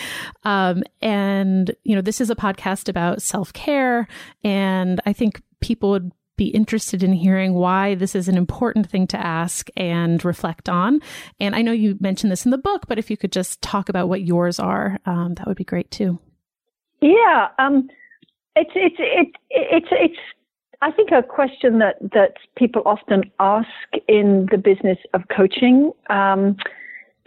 Um, 0.44 0.82
and, 1.02 1.74
you 1.84 1.94
know, 1.94 2.00
this 2.00 2.20
is 2.20 2.30
a 2.30 2.36
podcast 2.36 2.88
about 2.88 3.22
self 3.22 3.52
care. 3.52 4.06
And 4.44 5.00
I 5.06 5.12
think 5.12 5.42
people 5.60 5.90
would 5.90 6.12
be 6.36 6.46
interested 6.46 7.02
in 7.02 7.12
hearing 7.12 7.52
why 7.52 7.96
this 7.96 8.14
is 8.14 8.28
an 8.28 8.36
important 8.36 8.88
thing 8.88 9.06
to 9.08 9.18
ask 9.18 9.68
and 9.76 10.24
reflect 10.24 10.68
on. 10.68 11.00
And 11.40 11.54
I 11.54 11.62
know 11.62 11.72
you 11.72 11.98
mentioned 12.00 12.32
this 12.32 12.44
in 12.44 12.52
the 12.52 12.58
book, 12.58 12.86
but 12.86 12.98
if 12.98 13.10
you 13.10 13.16
could 13.16 13.32
just 13.32 13.60
talk 13.60 13.88
about 13.88 14.08
what 14.08 14.22
yours 14.22 14.60
are, 14.60 14.98
um, 15.04 15.34
that 15.34 15.46
would 15.46 15.56
be 15.56 15.64
great 15.64 15.90
too. 15.90 16.18
Yeah. 17.02 17.48
Um, 17.58 17.88
it's, 18.56 18.70
it's, 18.74 18.96
it's, 18.98 19.32
it's, 19.50 19.88
it's, 19.90 20.18
I 20.80 20.92
think 20.92 21.10
a 21.10 21.22
question 21.22 21.80
that, 21.80 21.96
that 22.12 22.34
people 22.56 22.82
often 22.86 23.30
ask 23.40 23.68
in 24.06 24.46
the 24.50 24.58
business 24.58 24.98
of 25.12 25.22
coaching, 25.28 25.92
um, 26.08 26.56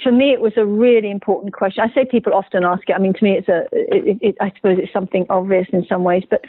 for 0.01 0.11
me, 0.11 0.31
it 0.31 0.41
was 0.41 0.53
a 0.57 0.65
really 0.65 1.11
important 1.11 1.53
question. 1.53 1.83
I 1.83 1.93
say 1.93 2.05
people 2.05 2.33
often 2.33 2.63
ask 2.63 2.89
it. 2.89 2.93
I 2.93 2.97
mean, 2.97 3.13
to 3.13 3.23
me, 3.23 3.37
it's 3.37 3.49
a, 3.49 3.65
it, 3.71 4.17
it, 4.21 4.35
I 4.41 4.51
suppose 4.55 4.77
it's 4.81 4.93
something 4.93 5.25
obvious 5.29 5.67
in 5.71 5.85
some 5.87 6.03
ways, 6.03 6.23
but 6.29 6.45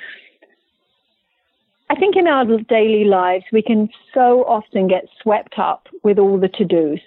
I 1.90 1.96
think 1.96 2.16
in 2.16 2.26
our 2.26 2.46
daily 2.68 3.04
lives, 3.04 3.44
we 3.52 3.62
can 3.62 3.90
so 4.14 4.44
often 4.44 4.88
get 4.88 5.04
swept 5.22 5.58
up 5.58 5.88
with 6.02 6.18
all 6.18 6.38
the 6.38 6.48
to 6.48 6.64
dos. 6.64 7.00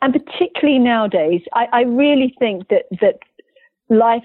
And 0.00 0.14
particularly 0.14 0.78
nowadays, 0.78 1.42
I, 1.52 1.66
I 1.72 1.80
really 1.82 2.34
think 2.38 2.68
that, 2.68 2.84
that 3.02 3.18
life 3.90 4.24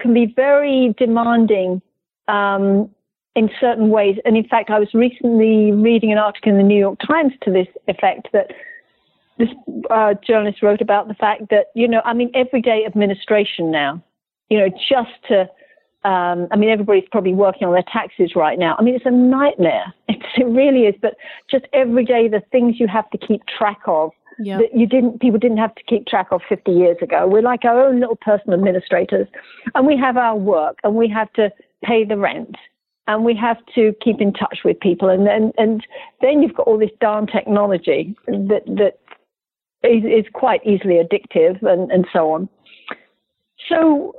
can 0.00 0.12
be 0.12 0.26
very 0.26 0.94
demanding 0.98 1.80
um, 2.28 2.90
in 3.36 3.50
certain 3.60 3.90
ways. 3.90 4.16
And 4.24 4.36
in 4.36 4.48
fact, 4.48 4.70
I 4.70 4.80
was 4.80 4.88
recently 4.94 5.70
reading 5.70 6.10
an 6.10 6.18
article 6.18 6.50
in 6.50 6.56
the 6.56 6.64
New 6.64 6.78
York 6.78 6.98
Times 7.06 7.34
to 7.42 7.52
this 7.52 7.68
effect 7.86 8.28
that 8.32 8.50
this 9.38 9.50
uh, 9.90 10.14
journalist 10.26 10.62
wrote 10.62 10.80
about 10.80 11.06
the 11.06 11.14
fact 11.14 11.42
that, 11.50 11.66
you 11.74 11.86
know, 11.86 12.00
I 12.04 12.14
mean, 12.14 12.30
everyday 12.34 12.84
administration 12.86 13.70
now, 13.70 14.02
you 14.48 14.58
know, 14.58 14.70
just 14.70 15.10
to, 15.28 15.42
um, 16.08 16.48
I 16.50 16.56
mean, 16.56 16.70
everybody's 16.70 17.08
probably 17.12 17.34
working 17.34 17.68
on 17.68 17.74
their 17.74 17.84
taxes 17.92 18.32
right 18.34 18.58
now. 18.58 18.74
I 18.78 18.82
mean, 18.82 18.94
it's 18.94 19.06
a 19.06 19.10
nightmare. 19.10 19.94
It's, 20.08 20.24
it 20.38 20.46
really 20.46 20.86
is. 20.86 20.94
But 21.02 21.16
just 21.50 21.66
every 21.74 22.04
day, 22.04 22.26
the 22.28 22.40
things 22.50 22.80
you 22.80 22.86
have 22.86 23.10
to 23.10 23.18
keep 23.18 23.42
track 23.46 23.80
of 23.86 24.12
Yep. 24.38 24.60
that 24.60 24.78
you 24.78 24.86
didn't 24.86 25.20
people 25.22 25.38
didn't 25.38 25.56
have 25.56 25.74
to 25.76 25.82
keep 25.84 26.06
track 26.06 26.26
of 26.30 26.42
50 26.46 26.70
years 26.70 26.98
ago. 27.00 27.26
We're 27.26 27.40
like 27.40 27.64
our 27.64 27.86
own 27.86 28.00
little 28.00 28.16
personal 28.16 28.58
administrators, 28.58 29.26
and 29.74 29.86
we 29.86 29.96
have 29.96 30.18
our 30.18 30.36
work, 30.36 30.78
and 30.84 30.94
we 30.94 31.08
have 31.08 31.32
to 31.34 31.50
pay 31.82 32.04
the 32.04 32.18
rent, 32.18 32.54
and 33.06 33.24
we 33.24 33.34
have 33.36 33.58
to 33.74 33.94
keep 34.02 34.20
in 34.20 34.32
touch 34.32 34.60
with 34.64 34.78
people, 34.80 35.08
and 35.08 35.26
then 35.26 35.52
and 35.58 35.86
then 36.20 36.42
you've 36.42 36.54
got 36.54 36.66
all 36.66 36.78
this 36.78 36.90
darn 37.00 37.26
technology 37.26 38.16
that 38.26 38.62
that 38.66 38.98
is, 39.88 40.04
is 40.04 40.24
quite 40.32 40.60
easily 40.66 40.96
addictive, 40.96 41.62
and 41.62 41.90
and 41.90 42.06
so 42.12 42.32
on. 42.32 42.48
So 43.68 44.14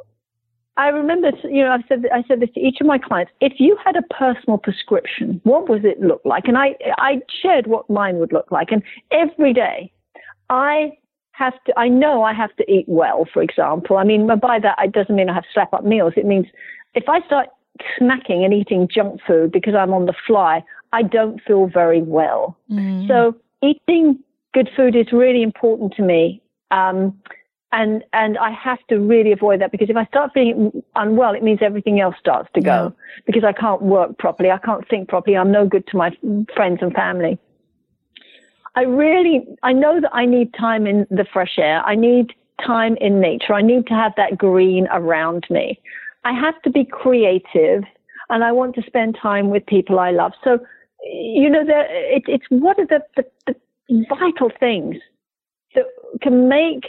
I 0.78 0.90
remember, 0.90 1.32
you 1.44 1.64
know, 1.64 1.72
I've 1.72 1.84
said 1.88 2.06
I 2.14 2.24
said 2.28 2.40
this 2.40 2.50
to 2.54 2.60
each 2.60 2.78
of 2.80 2.88
my 2.88 3.00
clients. 3.00 3.32
If 3.42 3.54
you 3.60 3.78
had 3.84 3.96
a 3.96 4.04
personal 4.14 4.60
prescription, 4.60 5.42
what 5.44 5.68
would 5.70 5.84
it 5.84 6.00
look 6.00 6.22
like? 6.24 6.44
And 6.48 6.58
I 6.58 6.76
I 6.98 7.22
shared 7.42 7.68
what 7.68 7.90
mine 7.90 8.18
would 8.20 8.32
look 8.32 8.52
like. 8.52 8.72
And 8.72 8.84
every 9.12 9.54
day, 9.54 9.92
I 10.50 10.92
have 11.32 11.54
to. 11.66 11.78
I 11.78 11.88
know 11.88 12.24
I 12.24 12.34
have 12.34 12.56
to 12.58 12.72
eat 12.72 12.86
well. 12.88 13.28
For 13.34 13.42
example, 13.42 13.98
I 13.98 14.04
mean, 14.04 14.28
by 14.28 14.60
that 14.60 14.78
it 14.80 14.92
doesn't 14.92 15.16
mean 15.16 15.30
I 15.30 15.34
have 15.34 15.46
slap 15.52 15.74
up 15.74 15.84
meals. 15.84 16.14
It 16.16 16.26
means 16.26 16.46
if 16.94 17.10
I 17.10 17.22
start 17.26 17.48
snacking 18.00 18.44
and 18.44 18.54
eating 18.54 18.88
junk 18.88 19.22
food 19.26 19.52
because 19.52 19.76
I'm 19.76 19.94
on 19.94 20.06
the 20.06 20.14
fly, 20.26 20.64
I 20.94 21.04
don't 21.04 21.42
feel 21.42 21.68
very 21.68 22.02
well. 22.02 22.58
Mm. 22.72 23.08
So 23.08 23.36
eating 23.62 24.20
good 24.54 24.70
food 24.76 24.96
is 24.96 25.12
really 25.12 25.44
important 25.44 25.94
to 25.96 26.02
me. 26.02 26.42
Um, 26.72 27.20
and 27.72 28.04
and 28.14 28.38
I 28.38 28.52
have 28.52 28.80
to 28.90 28.98
really 28.98 29.32
avoid 29.32 29.60
that 29.62 29.72
because 29.72 29.90
if 29.90 29.98
I 29.98 30.06
start 30.06 30.32
feeling 30.34 30.84
unwell, 30.96 31.34
it 31.36 31.44
means 31.44 31.60
everything 31.62 32.00
else 32.00 32.16
starts 32.20 32.50
to 32.56 32.62
go 32.62 32.94
because 33.26 33.44
I 33.44 33.52
can't 33.52 33.82
work 33.82 34.18
properly, 34.18 34.52
I 34.52 34.58
can't 34.58 34.88
think 34.88 35.10
properly, 35.10 35.36
I'm 35.36 35.52
no 35.52 35.68
good 35.68 35.86
to 35.88 35.98
my 35.98 36.12
friends 36.56 36.80
and 36.82 36.94
family. 36.94 37.38
I 38.76 38.82
really, 38.82 39.46
I 39.64 39.74
know 39.74 40.00
that 40.00 40.14
I 40.14 40.26
need 40.26 40.54
time 40.54 40.86
in 40.86 41.08
the 41.10 41.26
fresh 41.34 41.58
air. 41.58 41.84
I 41.84 41.96
need 41.96 42.34
time 42.66 42.96
in 43.02 43.20
nature. 43.20 43.54
I 43.54 43.62
need 43.62 43.88
to 43.88 43.94
have 43.94 44.14
that 44.18 44.38
green 44.38 44.88
around 44.92 45.48
me. 45.50 45.82
I 46.28 46.34
have 46.34 46.62
to 46.64 46.70
be 46.70 46.84
creative, 46.84 47.84
and 48.30 48.44
I 48.44 48.52
want 48.52 48.76
to 48.76 48.84
spend 48.86 49.18
time 49.22 49.50
with 49.50 49.66
people 49.66 49.98
I 50.00 50.12
love. 50.12 50.34
So, 50.44 50.60
you 51.04 51.50
know, 51.50 51.64
there, 51.66 51.86
it, 52.16 52.24
it's 52.28 52.46
what 52.50 52.78
are 52.80 52.86
the, 52.86 53.02
the, 53.16 53.26
the 53.88 54.06
vital 54.10 54.52
things 54.60 54.98
that 55.74 55.86
can 56.22 56.50
make 56.50 56.84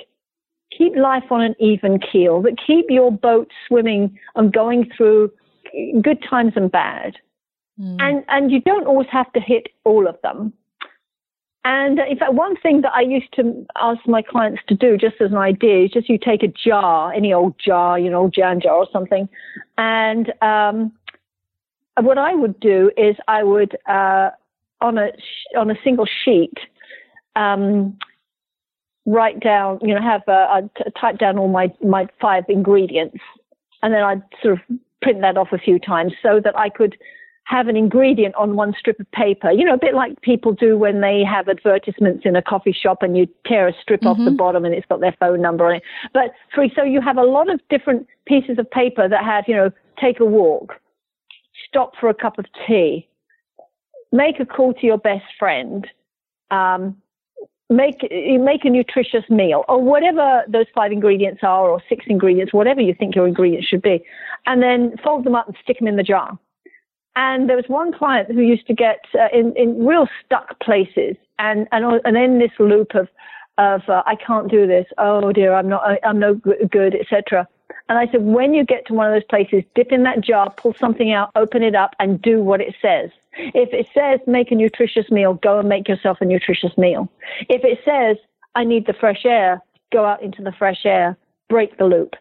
keep 0.77 0.95
life 0.97 1.31
on 1.31 1.41
an 1.41 1.55
even 1.61 1.99
keel, 2.01 2.43
that 2.43 2.57
keep 2.65 2.87
your 2.89 3.11
boat 3.11 3.49
swimming 3.67 4.19
and 4.35 4.53
going 4.53 4.91
through 4.97 5.31
good 6.03 6.19
times 6.29 6.53
and 6.57 6.71
bad. 6.71 7.15
Mm. 7.81 7.97
And 8.01 8.25
and 8.29 8.51
you 8.51 8.61
don't 8.61 8.87
always 8.87 9.09
have 9.11 9.33
to 9.35 9.41
hit 9.41 9.69
all 9.85 10.09
of 10.09 10.17
them. 10.23 10.53
And 11.65 11.99
in 11.99 12.17
fact, 12.17 12.33
one 12.33 12.57
thing 12.57 12.83
that 12.83 12.93
I 12.95 13.01
used 13.01 13.33
to 13.35 13.67
ask 13.77 14.01
my 14.07 14.23
clients 14.23 14.63
to 14.69 14.75
do, 14.75 14.97
just 14.97 15.17
as 15.21 15.33
an 15.33 15.37
idea, 15.37 15.85
is 15.85 15.91
just 15.91 16.09
you 16.09 16.19
take 16.19 16.43
a 16.43 16.49
jar, 16.49 17.13
any 17.13 17.33
old 17.33 17.55
jar, 17.59 17.99
you 17.99 18.09
know, 18.11 18.23
old 18.23 18.35
jam 18.35 18.61
jar 18.61 18.77
or 18.77 18.89
something, 18.93 19.29
and 19.77 20.33
um, 20.41 20.93
what 22.01 22.19
I 22.19 22.35
would 22.35 22.59
do 22.61 22.91
is 22.97 23.17
I 23.27 23.43
would 23.43 23.77
uh, 23.89 24.31
on 24.81 24.99
a 24.99 25.11
on 25.57 25.71
a 25.71 25.75
single 25.83 26.07
sheet 26.25 26.55
um, 27.37 27.99
write 29.07 29.41
down, 29.41 29.79
you 29.83 29.95
know, 29.95 30.01
have 30.01 30.23
uh, 30.29 30.47
I'd 30.51 30.71
type 31.01 31.19
down 31.19 31.39
all 31.39 31.49
my 31.49 31.73
my 31.83 32.07
five 32.21 32.45
ingredients, 32.49 33.19
and 33.83 33.93
then 33.93 34.03
I'd 34.03 34.23
sort 34.43 34.55
of 34.55 34.61
print 35.03 35.21
that 35.23 35.37
off 35.37 35.49
a 35.53 35.59
few 35.59 35.79
times 35.79 36.13
so 36.23 36.41
that 36.43 36.57
I 36.57 36.69
could 36.69 36.97
have 37.49 37.67
an 37.67 37.77
ingredient 37.77 38.35
on 38.35 38.57
one 38.57 38.75
strip 38.79 39.01
of 39.01 39.11
paper. 39.13 39.51
You 39.51 39.65
know, 39.65 39.73
a 39.73 39.79
bit 39.79 39.95
like 39.95 40.21
people 40.21 40.53
do 40.53 40.77
when 40.77 41.01
they 41.01 41.25
have 41.25 41.49
advertisements 41.49 42.27
in 42.27 42.37
a 42.37 42.43
coffee 42.43 42.77
shop, 42.79 43.03
and 43.03 43.17
you 43.17 43.27
tear 43.47 43.67
a 43.67 43.73
strip 43.81 44.05
off 44.05 44.19
the 44.23 44.31
bottom 44.31 44.67
and 44.67 44.75
it's 44.75 44.87
got 44.87 45.01
their 45.01 45.17
phone 45.19 45.41
number 45.41 45.67
on 45.67 45.77
it. 45.77 45.83
But 46.13 46.33
for 46.55 46.67
so 46.77 46.83
you 46.83 47.01
have 47.01 47.17
a 47.17 47.23
lot 47.23 47.51
of 47.51 47.61
different 47.71 48.07
pieces 48.27 48.59
of 48.59 48.71
paper 48.71 49.09
that 49.09 49.25
have, 49.25 49.45
you 49.49 49.57
know, 49.57 49.71
take 49.99 50.21
a 50.21 50.27
walk, 50.27 50.75
stop 51.67 51.93
for 51.99 52.11
a 52.11 52.15
cup 52.15 52.39
of 52.39 52.45
tea, 52.67 53.09
make 54.13 54.39
a 54.41 54.45
call 54.45 54.75
to 54.75 54.87
your 54.87 54.99
best 54.99 55.25
friend. 55.39 55.87
Um, 56.51 56.97
make 57.71 58.03
make 58.11 58.65
a 58.65 58.71
nutritious 58.71 59.25
meal 59.29 59.65
or 59.69 59.83
whatever 59.83 60.43
those 60.49 60.65
five 60.75 60.91
ingredients 60.91 61.41
are 61.43 61.69
or 61.69 61.83
six 61.87 62.07
ingredients 62.09 62.51
whatever 62.55 62.81
you 62.81 62.95
think 62.99 63.15
your 63.15 63.29
ingredients 63.29 63.69
should 63.69 63.83
be 63.83 64.03
and 64.47 64.63
then 64.63 64.95
fold 65.05 65.23
them 65.23 65.35
up 65.35 65.47
and 65.47 65.57
stick 65.63 65.79
them 65.79 65.87
in 65.87 65.97
the 65.97 66.03
jar 66.03 66.39
and 67.19 67.49
there 67.49 67.57
was 67.57 67.69
one 67.69 67.93
client 67.93 68.31
who 68.33 68.41
used 68.41 68.67
to 68.69 68.75
get 68.75 69.01
uh, 69.15 69.29
in 69.33 69.53
in 69.57 69.85
real 69.85 70.09
stuck 70.25 70.59
places 70.61 71.17
and 71.39 71.69
and 71.73 72.01
and 72.07 72.17
in 72.17 72.39
this 72.39 72.53
loop 72.59 72.95
of 72.95 73.09
of 73.59 73.83
uh, 73.89 74.03
I 74.07 74.15
can't 74.15 74.51
do 74.51 74.67
this 74.67 74.87
oh 74.97 75.33
dear 75.33 75.53
I'm 75.53 75.69
not 75.69 75.83
I, 75.85 75.99
I'm 76.05 76.19
no 76.19 76.35
good 76.35 76.95
etc 76.95 77.47
and 77.91 77.99
I 77.99 78.11
said 78.11 78.23
when 78.23 78.55
you 78.55 78.65
get 78.65 78.87
to 78.87 78.95
one 78.95 79.07
of 79.07 79.13
those 79.13 79.29
places 79.29 79.65
dip 79.75 79.93
in 79.93 80.05
that 80.05 80.23
jar 80.23 80.51
pull 80.51 80.75
something 80.75 81.13
out 81.13 81.31
open 81.37 81.63
it 81.63 81.75
up 81.75 81.95
and 81.99 82.23
do 82.23 82.41
what 82.43 82.63
it 82.63 82.75
says 82.81 83.11
if 83.39 83.73
it 83.73 83.89
says 83.95 84.21
make 84.27 84.51
a 84.51 84.55
nutritious 84.55 85.11
meal, 85.11 85.35
go 85.35 85.61
and 85.61 85.69
make 85.69 85.89
yourself 85.89 86.19
a 86.21 86.25
nutritious 86.25 86.77
meal. 86.77 87.09
If 87.49 87.65
it 87.65 87.79
says 87.85 88.17
I 88.55 88.65
need 88.65 88.87
the 88.87 88.93
fresh 88.93 89.25
air, 89.25 89.63
go 89.93 90.05
out 90.05 90.23
into 90.23 90.43
the 90.43 90.53
fresh 90.53 90.85
air, 90.85 91.17
break 91.49 91.79
the 91.79 91.85
loop. 91.85 92.17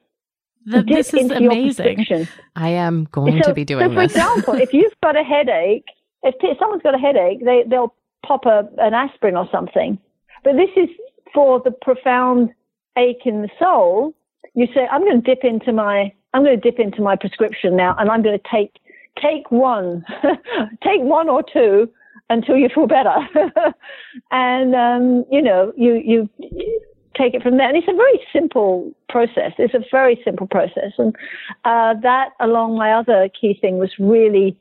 The, 0.68 0.84
Dip 0.84 0.98
this 0.98 1.14
is 1.14 1.22
into 1.22 1.42
your 1.42 1.52
amazing. 1.54 1.96
prescription. 1.96 2.28
I 2.58 2.70
am 2.70 3.08
going 3.14 3.42
so, 3.42 3.50
to 3.50 3.54
be 3.54 3.64
doing 3.64 3.88
so 3.88 3.94
for 3.94 4.02
this. 4.02 4.12
example, 4.12 4.54
if 4.56 4.74
you've 4.74 4.94
got 5.02 5.16
a 5.16 5.24
headache, 5.24 5.86
if 6.24 6.38
t- 6.40 6.54
someone's 6.60 6.84
got 6.84 6.94
a 6.94 6.98
headache, 6.98 7.44
they, 7.46 7.64
they'll 7.66 7.96
pop 8.26 8.46
a, 8.46 8.68
an 8.78 8.94
aspirin 8.94 9.38
or 9.38 9.48
something. 9.50 9.98
But 10.44 10.58
this 10.58 10.70
is 10.76 10.90
for 11.34 11.62
the 11.62 11.72
profound 11.72 12.50
ache 12.98 13.22
in 13.26 13.44
the 13.44 13.50
soul. 13.58 14.14
You 14.56 14.68
say, 14.76 14.88
I'm 14.92 15.02
going 15.02 15.22
to 15.22 15.36
dip 15.36 15.46
into 15.46 15.72
my, 15.72 16.12
I'm 16.34 16.44
going 16.44 16.60
to 16.60 16.72
dip 16.72 16.80
into 16.80 17.02
my 17.02 17.16
prescription 17.16 17.78
now, 17.78 17.96
and 17.98 18.10
I'm 18.10 18.22
going 18.22 18.38
to 18.38 18.46
take 18.52 18.74
take 19.22 19.50
one, 19.50 20.06
take 20.84 21.02
one 21.02 21.30
or 21.30 21.44
two 21.44 21.90
until 22.30 22.58
you 22.58 22.70
feel 22.74 22.88
better. 22.88 23.16
and, 24.32 24.76
um, 24.76 25.26
you 25.32 25.42
know, 25.42 25.72
you, 25.78 25.94
you 25.94 26.30
take 27.18 27.34
it 27.34 27.44
from 27.44 27.58
there. 27.58 27.68
And 27.68 27.78
it's 27.78 27.88
a 27.88 27.96
very 27.96 28.20
simple 28.32 28.92
process. 29.10 29.54
It's 29.58 29.74
a 29.74 29.84
very 29.92 30.20
simple 30.24 30.48
process. 30.48 30.94
And 30.98 31.16
uh, 31.66 31.96
that, 32.02 32.30
along 32.40 32.78
my 32.78 32.92
other 32.94 33.30
key 33.40 33.58
thing, 33.60 33.78
was 33.78 33.92
really 34.00 34.58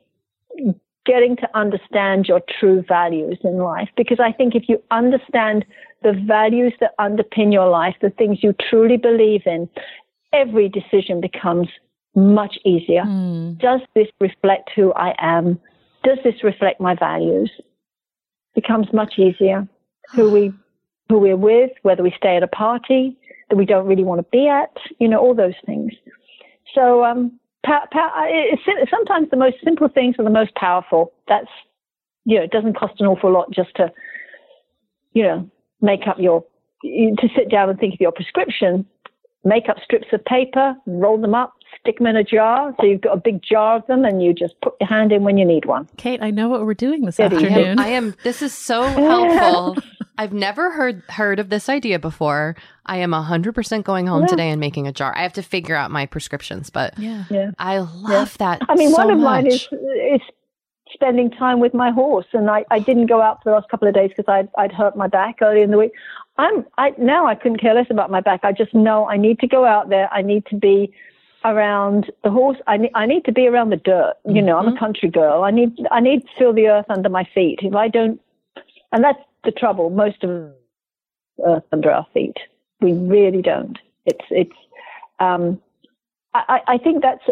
getting 1.05 1.37
to 1.37 1.49
understand 1.57 2.27
your 2.27 2.41
true 2.59 2.85
values 2.87 3.39
in 3.45 3.59
life. 3.59 3.89
Because 3.97 4.19
I 4.21 4.33
think 4.33 4.55
if 4.55 4.69
you 4.69 4.83
understand 4.91 5.65
the 6.03 6.13
values 6.13 6.73
that 6.81 6.97
underpin 6.99 7.53
your 7.53 7.69
life, 7.69 7.95
the 8.03 8.11
things 8.11 8.39
you 8.43 8.55
truly 8.69 8.97
believe 8.97 9.43
in, 9.47 9.69
every 10.33 10.69
decision 10.69 11.21
becomes 11.21 11.69
much 12.15 12.59
easier. 12.65 13.05
Mm. 13.05 13.59
Does 13.59 13.81
this 13.95 14.09
reflect 14.21 14.71
who 14.75 14.93
I 14.95 15.15
am? 15.19 15.61
Does 16.03 16.19
this 16.25 16.43
reflect 16.43 16.81
my 16.81 16.95
values? 16.95 17.51
Becomes 18.55 18.87
much 18.93 19.19
easier. 19.19 19.69
Who 20.15 20.31
we 20.31 20.53
who 21.09 21.19
we're 21.19 21.37
with, 21.37 21.71
whether 21.83 22.03
we 22.03 22.13
stay 22.17 22.37
at 22.37 22.43
a 22.43 22.49
party 22.49 23.17
that 23.49 23.57
we 23.57 23.65
don't 23.65 23.87
really 23.87 24.05
want 24.05 24.19
to 24.19 24.27
be 24.33 24.49
at, 24.49 24.77
you 24.99 25.09
know, 25.09 25.19
all 25.19 25.35
those 25.35 25.55
things. 25.65 25.93
So 26.75 27.05
um, 27.05 27.39
pa- 27.65 27.87
pa- 27.93 28.13
it's, 28.29 28.63
sometimes 28.91 29.31
the 29.31 29.37
most 29.37 29.57
simple 29.65 29.89
things 29.89 30.17
are 30.19 30.25
the 30.25 30.31
most 30.31 30.55
powerful. 30.55 31.13
That's 31.29 31.49
you 32.25 32.37
know, 32.39 32.43
it 32.45 32.51
doesn't 32.51 32.77
cost 32.77 33.01
an 33.01 33.07
awful 33.07 33.33
lot 33.33 33.51
just 33.53 33.75
to 33.77 33.93
you 35.13 35.23
know 35.23 35.49
make 35.81 36.07
up 36.09 36.17
your 36.19 36.45
to 36.83 37.29
sit 37.37 37.51
down 37.51 37.71
and 37.71 37.79
think 37.79 37.95
of 37.95 38.01
your 38.01 38.13
prescription. 38.13 38.85
Make 39.45 39.69
up 39.69 39.77
strips 39.85 40.09
of 40.13 40.25
paper, 40.25 40.75
roll 40.87 41.21
them 41.21 41.33
up, 41.33 41.55
stick 41.81 41.99
them 41.99 42.09
in 42.09 42.17
a 42.17 42.25
jar. 42.25 42.75
So 42.81 42.87
you've 42.87 43.01
got 43.01 43.13
a 43.13 43.21
big 43.21 43.41
jar 43.49 43.77
of 43.77 43.87
them 43.87 44.05
and 44.05 44.21
you 44.21 44.35
just 44.35 44.61
put 44.61 44.75
your 44.81 44.89
hand 44.89 45.13
in 45.13 45.23
when 45.23 45.39
you 45.39 45.45
need 45.45 45.67
one. 45.67 45.89
Kate, 45.97 46.21
I 46.21 46.33
know 46.33 46.49
what 46.49 46.67
we're 46.67 46.75
doing 46.75 47.03
this 47.03 47.17
There 47.17 47.33
you 47.33 47.39
go. 47.39 47.47
afternoon. 47.47 47.79
I 47.79 47.89
am. 47.91 48.17
This 48.25 48.43
is 48.43 48.53
so 48.53 48.83
helpful. 48.89 49.77
I've 50.19 50.33
never 50.33 50.71
heard 50.71 51.03
heard 51.09 51.39
of 51.39 51.49
this 51.49 51.69
idea 51.69 51.99
before. 51.99 52.57
I 52.87 52.99
am 52.99 53.13
hundred 53.13 53.55
percent 53.55 53.85
going 53.85 54.07
home 54.07 54.23
Yeah. 54.23 54.29
today 54.29 54.51
and 54.51 54.61
making 54.61 54.87
a 54.87 54.93
jar. 54.93 55.15
I 55.17 55.23
have 55.23 55.33
to 55.35 55.43
figure 55.43 55.75
out 55.75 55.91
my 55.91 56.07
prescriptions, 56.07 56.71
but 56.71 56.99
yeah. 56.99 57.25
Yeah. 57.31 57.51
I 57.59 57.79
love 57.79 58.37
that. 58.39 58.63
I 58.69 58.75
mean, 58.75 58.91
so 58.91 58.97
one 58.97 59.11
of 59.11 59.19
mine 59.19 59.47
is 59.47 59.69
is 59.73 60.21
spending 60.93 61.31
time 61.31 61.61
with 61.61 61.75
my 61.75 61.91
horse, 61.91 62.27
and 62.33 62.49
I, 62.51 62.65
I 62.71 62.79
didn't 62.79 63.07
go 63.07 63.21
out 63.21 63.43
for 63.43 63.51
the 63.51 63.57
last 63.57 63.69
couple 63.69 63.89
of 63.89 63.95
days 63.95 64.11
because 64.17 64.29
I'd 64.29 64.49
I'd 64.57 64.73
hurt 64.73 64.97
my 64.97 65.07
back 65.07 65.37
early 65.43 65.63
in 65.63 65.71
the 65.71 65.79
week. 65.79 65.93
I'm 66.39 66.65
I 66.79 66.93
now 66.99 67.27
I 67.27 67.35
couldn't 67.35 67.59
care 67.59 67.75
less 67.75 67.87
about 67.91 68.11
my 68.11 68.21
back. 68.21 68.41
I 68.43 68.53
just 68.53 68.75
know 68.75 69.09
I 69.09 69.17
need 69.17 69.39
to 69.41 69.47
go 69.47 69.65
out 69.65 69.89
there. 69.89 70.13
I 70.13 70.23
need 70.23 70.47
to 70.47 70.57
be 70.57 70.93
around 71.45 72.11
the 72.25 72.31
horse. 72.31 72.59
I 72.67 72.77
need 72.77 72.91
I 72.95 73.07
need 73.07 73.25
to 73.25 73.33
be 73.33 73.47
around 73.47 73.71
the 73.71 73.77
dirt. 73.77 74.15
You 74.27 74.43
know, 74.43 74.59
I'm 74.59 74.67
a 74.67 74.71
mm-hmm. 74.71 74.79
country 74.79 75.11
girl. 75.11 75.45
I 75.45 75.51
need 75.51 75.77
I 75.91 76.01
need 76.01 76.23
to 76.23 76.29
feel 76.39 76.53
the 76.53 76.69
earth 76.69 76.87
under 76.89 77.09
my 77.09 77.25
feet. 77.35 77.61
If 77.63 77.75
I 77.75 77.89
don't, 77.89 78.21
and 78.93 79.05
that's 79.05 79.19
the 79.47 79.53
trouble. 79.53 79.89
Most 79.91 80.23
of 80.23 80.53
earth 81.45 81.65
under 81.73 81.91
our 81.91 82.07
feet. 82.13 82.37
We 82.81 82.93
really 82.93 83.43
don't. 83.43 83.79
It's 84.05 84.25
it's. 84.31 84.57
Um, 85.19 85.61
I, 86.35 86.61
I 86.69 86.79
think 86.79 87.03
that's 87.03 87.25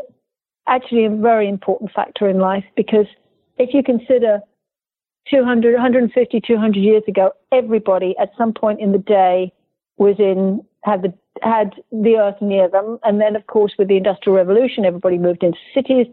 actually 0.67 1.05
a 1.05 1.11
very 1.11 1.49
important 1.49 1.93
factor 1.93 2.29
in 2.29 2.39
life 2.39 2.65
because 2.75 3.07
if 3.59 3.75
you 3.75 3.83
consider 3.83 4.41
200, 5.31 5.75
150, 5.75 6.41
200 6.41 6.81
years 6.81 7.03
ago, 7.07 7.33
everybody 7.53 8.15
at 8.19 8.31
some 8.39 8.55
point 8.55 8.81
in 8.81 8.93
the 8.93 8.99
day 8.99 9.53
was 9.99 10.17
in 10.19 10.65
had 10.85 11.03
the 11.03 11.13
had 11.43 11.75
the 11.91 12.17
earth 12.17 12.41
near 12.41 12.69
them, 12.69 12.99
and 13.03 13.21
then 13.21 13.37
of 13.37 13.47
course 13.47 13.75
with 13.79 13.89
the 13.89 13.97
industrial 13.97 14.37
revolution, 14.37 14.85
everybody 14.85 15.19
moved 15.19 15.43
into 15.43 15.59
cities, 15.75 16.07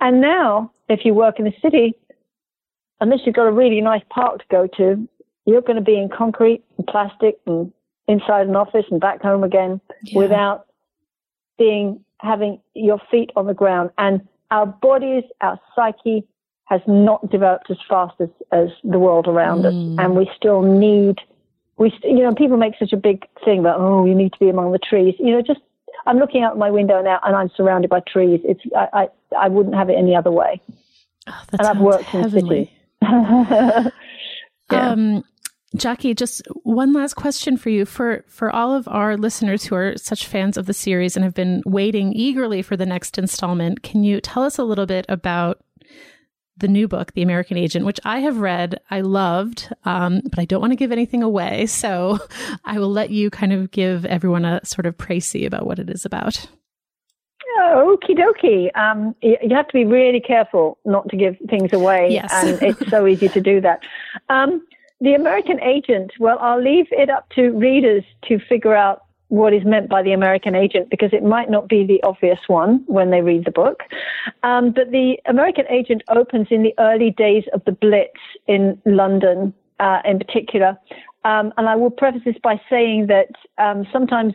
and 0.00 0.20
now 0.20 0.70
if 0.88 1.04
you 1.04 1.12
work 1.12 1.38
in 1.38 1.46
a 1.46 1.60
city, 1.60 1.94
unless 3.00 3.20
you've 3.26 3.34
got 3.34 3.46
a 3.46 3.52
really 3.52 3.80
nice 3.80 4.02
park 4.08 4.38
to 4.38 4.44
go 4.50 4.66
to, 4.78 5.08
you're 5.48 5.62
going 5.62 5.76
to 5.76 5.82
be 5.82 5.96
in 5.96 6.10
concrete 6.10 6.62
and 6.76 6.86
plastic 6.86 7.38
and 7.46 7.72
inside 8.06 8.46
an 8.46 8.54
office 8.54 8.84
and 8.90 9.00
back 9.00 9.22
home 9.22 9.42
again 9.42 9.80
yeah. 10.02 10.18
without 10.18 10.66
being 11.56 12.04
having 12.20 12.60
your 12.74 13.00
feet 13.10 13.30
on 13.34 13.46
the 13.46 13.54
ground. 13.54 13.88
And 13.96 14.20
our 14.50 14.66
bodies, 14.66 15.24
our 15.40 15.58
psyche 15.74 16.26
has 16.64 16.82
not 16.86 17.30
developed 17.30 17.70
as 17.70 17.78
fast 17.88 18.14
as, 18.20 18.28
as 18.52 18.68
the 18.84 18.98
world 18.98 19.26
around 19.26 19.62
mm. 19.62 19.68
us. 19.68 20.04
And 20.04 20.16
we 20.16 20.30
still 20.36 20.60
need, 20.60 21.16
we, 21.78 21.90
st- 21.90 22.18
you 22.18 22.24
know, 22.24 22.34
people 22.34 22.58
make 22.58 22.74
such 22.78 22.92
a 22.92 22.98
big 22.98 23.26
thing 23.42 23.60
about, 23.60 23.80
oh, 23.80 24.04
you 24.04 24.14
need 24.14 24.34
to 24.34 24.38
be 24.38 24.50
among 24.50 24.72
the 24.72 24.78
trees. 24.78 25.14
You 25.18 25.32
know, 25.32 25.40
just, 25.40 25.60
I'm 26.06 26.18
looking 26.18 26.42
out 26.42 26.58
my 26.58 26.70
window 26.70 27.00
now 27.00 27.20
and 27.24 27.34
I'm 27.34 27.50
surrounded 27.56 27.88
by 27.88 28.00
trees. 28.00 28.40
It's, 28.44 28.60
I, 28.76 28.88
I, 28.92 29.08
I 29.44 29.48
wouldn't 29.48 29.76
have 29.76 29.88
it 29.88 29.94
any 29.96 30.14
other 30.14 30.30
way. 30.30 30.60
Oh, 31.26 31.42
and 31.58 31.62
I've 31.62 31.78
worked 31.78 32.04
heavenly. 32.04 32.70
in 33.00 33.08
cities. 33.08 33.92
yeah. 34.70 34.90
Um, 34.90 35.24
Jackie, 35.76 36.14
just 36.14 36.42
one 36.62 36.94
last 36.94 37.14
question 37.14 37.56
for 37.58 37.68
you. 37.68 37.84
For 37.84 38.24
for 38.26 38.50
all 38.50 38.74
of 38.74 38.88
our 38.88 39.16
listeners 39.16 39.64
who 39.64 39.74
are 39.74 39.96
such 39.96 40.26
fans 40.26 40.56
of 40.56 40.66
the 40.66 40.72
series 40.72 41.14
and 41.14 41.24
have 41.24 41.34
been 41.34 41.62
waiting 41.66 42.12
eagerly 42.14 42.62
for 42.62 42.76
the 42.76 42.86
next 42.86 43.18
installment, 43.18 43.82
can 43.82 44.02
you 44.02 44.20
tell 44.20 44.42
us 44.42 44.58
a 44.58 44.64
little 44.64 44.86
bit 44.86 45.04
about 45.08 45.62
the 46.56 46.68
new 46.68 46.88
book, 46.88 47.12
The 47.12 47.22
American 47.22 47.56
Agent, 47.56 47.86
which 47.86 48.00
I 48.04 48.18
have 48.20 48.38
read, 48.38 48.80
I 48.90 49.02
loved, 49.02 49.72
um, 49.84 50.22
but 50.24 50.40
I 50.40 50.44
don't 50.44 50.60
want 50.60 50.72
to 50.72 50.76
give 50.76 50.90
anything 50.90 51.22
away. 51.22 51.66
So 51.78 52.18
I 52.64 52.80
will 52.80 52.90
let 52.90 53.10
you 53.10 53.30
kind 53.30 53.52
of 53.52 53.70
give 53.70 54.04
everyone 54.04 54.44
a 54.44 54.64
sort 54.64 54.84
of 54.86 54.96
précis 54.96 55.46
about 55.46 55.64
what 55.64 55.78
it 55.78 55.88
is 55.88 56.04
about. 56.04 56.48
Okie 57.60 58.16
dokie. 58.16 58.76
Um, 58.76 59.14
you 59.22 59.54
have 59.54 59.68
to 59.68 59.72
be 59.72 59.84
really 59.84 60.20
careful 60.20 60.78
not 60.84 61.08
to 61.10 61.16
give 61.16 61.36
things 61.48 61.72
away. 61.72 62.08
Yes. 62.10 62.30
and 62.32 62.62
it's 62.62 62.90
so 62.90 63.06
easy 63.06 63.28
to 63.28 63.40
do 63.40 63.60
that. 63.60 63.80
Um, 64.28 64.62
the 65.00 65.14
American 65.14 65.60
agent, 65.62 66.12
well, 66.18 66.38
I'll 66.40 66.62
leave 66.62 66.86
it 66.90 67.10
up 67.10 67.28
to 67.30 67.50
readers 67.50 68.04
to 68.28 68.38
figure 68.48 68.74
out 68.74 69.04
what 69.28 69.52
is 69.52 69.64
meant 69.64 69.88
by 69.88 70.02
the 70.02 70.12
American 70.12 70.54
agent 70.54 70.88
because 70.90 71.12
it 71.12 71.22
might 71.22 71.50
not 71.50 71.68
be 71.68 71.84
the 71.84 72.02
obvious 72.02 72.38
one 72.46 72.82
when 72.86 73.10
they 73.10 73.20
read 73.20 73.44
the 73.44 73.50
book. 73.50 73.82
Um, 74.42 74.72
but 74.72 74.90
the 74.90 75.18
American 75.26 75.66
agent 75.68 76.02
opens 76.08 76.48
in 76.50 76.62
the 76.62 76.74
early 76.78 77.10
days 77.10 77.44
of 77.52 77.62
the 77.64 77.72
Blitz 77.72 78.18
in 78.46 78.80
London, 78.86 79.52
uh, 79.80 80.00
in 80.04 80.18
particular. 80.18 80.78
Um, 81.24 81.52
and 81.58 81.68
I 81.68 81.76
will 81.76 81.90
preface 81.90 82.22
this 82.24 82.36
by 82.42 82.60
saying 82.70 83.08
that 83.08 83.28
um, 83.58 83.86
sometimes 83.92 84.32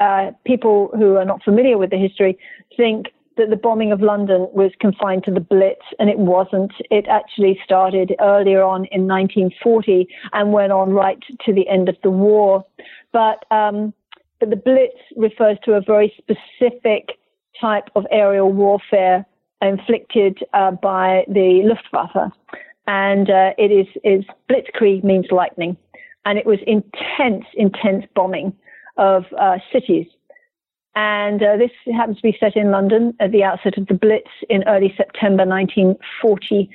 uh, 0.00 0.30
people 0.46 0.90
who 0.96 1.16
are 1.16 1.26
not 1.26 1.42
familiar 1.42 1.76
with 1.76 1.90
the 1.90 1.98
history 1.98 2.38
think 2.76 3.08
that 3.40 3.48
the 3.48 3.56
bombing 3.56 3.90
of 3.90 4.02
London 4.02 4.46
was 4.52 4.70
confined 4.80 5.24
to 5.24 5.30
the 5.30 5.40
Blitz, 5.40 5.84
and 5.98 6.10
it 6.10 6.18
wasn't. 6.18 6.72
It 6.90 7.06
actually 7.08 7.58
started 7.64 8.14
earlier 8.20 8.62
on 8.62 8.84
in 8.92 9.08
1940 9.08 10.06
and 10.32 10.52
went 10.52 10.72
on 10.72 10.90
right 10.90 11.18
to 11.46 11.52
the 11.52 11.66
end 11.66 11.88
of 11.88 11.96
the 12.02 12.10
war. 12.10 12.64
But, 13.12 13.44
um, 13.50 13.94
but 14.38 14.50
the 14.50 14.56
Blitz 14.56 15.00
refers 15.16 15.56
to 15.64 15.72
a 15.72 15.80
very 15.80 16.12
specific 16.18 17.18
type 17.58 17.88
of 17.96 18.06
aerial 18.10 18.52
warfare 18.52 19.24
inflicted 19.62 20.38
uh, 20.52 20.72
by 20.72 21.24
the 21.26 21.62
Luftwaffe. 21.64 22.32
And 22.86 23.30
uh, 23.30 23.52
it 23.56 23.72
is, 23.72 23.86
is 24.04 24.24
Blitzkrieg 24.50 25.02
means 25.02 25.26
lightning. 25.30 25.78
And 26.26 26.38
it 26.38 26.44
was 26.44 26.58
intense, 26.66 27.46
intense 27.54 28.04
bombing 28.14 28.52
of 28.98 29.24
uh, 29.38 29.56
cities 29.72 30.06
and 30.94 31.42
uh, 31.42 31.56
this 31.56 31.70
happens 31.94 32.16
to 32.16 32.22
be 32.22 32.36
set 32.40 32.56
in 32.56 32.70
London 32.70 33.14
at 33.20 33.32
the 33.32 33.44
outset 33.44 33.78
of 33.78 33.86
the 33.86 33.94
Blitz 33.94 34.30
in 34.48 34.64
early 34.66 34.92
September 34.96 35.46
1940. 35.46 36.68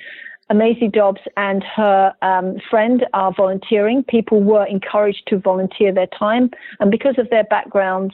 Maisie 0.54 0.88
Dobbs 0.88 1.22
and 1.38 1.64
her 1.64 2.14
um, 2.22 2.58
friend 2.70 3.06
are 3.14 3.34
volunteering. 3.34 4.04
People 4.04 4.44
were 4.44 4.66
encouraged 4.66 5.24
to 5.28 5.40
volunteer 5.40 5.92
their 5.92 6.08
time, 6.08 6.52
and 6.80 6.92
because 6.92 7.18
of 7.18 7.30
their 7.30 7.46
backgrounds 7.46 8.14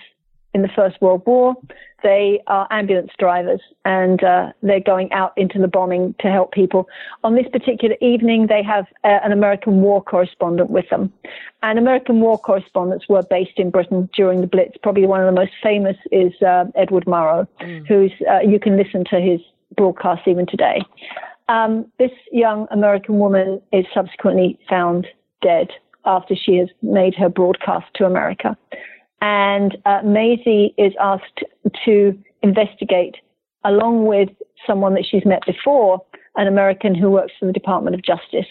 in 0.54 0.62
the 0.62 0.70
First 0.76 1.02
World 1.02 1.24
War, 1.26 1.56
they 2.04 2.42
are 2.48 2.68
ambulance 2.72 3.12
drivers 3.18 3.62
and 3.86 4.24
uh, 4.24 4.52
they're 4.62 4.80
going 4.80 5.12
out 5.12 5.34
into 5.38 5.60
the 5.60 5.68
bombing 5.68 6.16
to 6.20 6.28
help 6.30 6.52
people. 6.52 6.88
On 7.24 7.36
this 7.36 7.46
particular 7.52 7.96
evening, 8.02 8.48
they 8.48 8.64
have 8.64 8.86
uh, 9.04 9.20
an 9.24 9.32
American 9.32 9.82
war 9.82 10.04
correspondent 10.04 10.70
with 10.70 10.90
them. 10.90 11.14
And 11.64 11.78
American 11.78 12.20
war 12.20 12.38
correspondents 12.38 13.08
were 13.08 13.24
based 13.24 13.58
in 13.58 13.70
Britain 13.70 14.10
during 14.16 14.42
the 14.42 14.48
Blitz. 14.48 14.78
Probably 14.82 15.06
one 15.06 15.22
of 15.22 15.28
the 15.28 15.40
most 15.40 15.54
famous 15.62 15.98
is 16.12 16.34
uh, 16.42 16.66
Edward 16.76 17.06
Murrow, 17.06 17.48
mm. 17.62 17.88
who's 17.88 18.12
uh, 18.30 18.40
you 18.40 18.60
can 18.60 18.78
listen 18.78 19.06
to 19.12 19.20
his 19.20 19.40
broadcasts 19.78 20.28
even 20.28 20.46
today. 20.48 20.82
Um, 21.50 21.86
this 22.00 22.12
young 22.32 22.68
American 22.72 23.20
woman 23.20 23.62
is 23.72 23.86
subsequently 23.94 24.60
found 24.70 25.08
dead 25.42 25.70
after 26.06 26.36
she 26.36 26.56
has 26.56 26.70
made 26.82 27.14
her 27.16 27.30
broadcast 27.30 27.86
to 27.96 28.06
America 28.06 28.58
and 29.22 29.78
uh, 29.86 30.02
Maisie 30.04 30.74
is 30.78 30.94
asked 31.00 31.44
to 31.86 32.18
investigate, 32.42 33.16
along 33.64 34.08
with 34.08 34.30
someone 34.66 34.96
that 34.96 35.06
she's 35.10 35.26
met 35.26 35.46
before, 35.46 36.04
an 36.36 36.48
American 36.48 36.96
who 36.96 37.10
works 37.10 37.34
for 37.40 37.46
the 37.46 37.54
Department 37.54 37.96
of 37.96 38.04
Justice. 38.04 38.48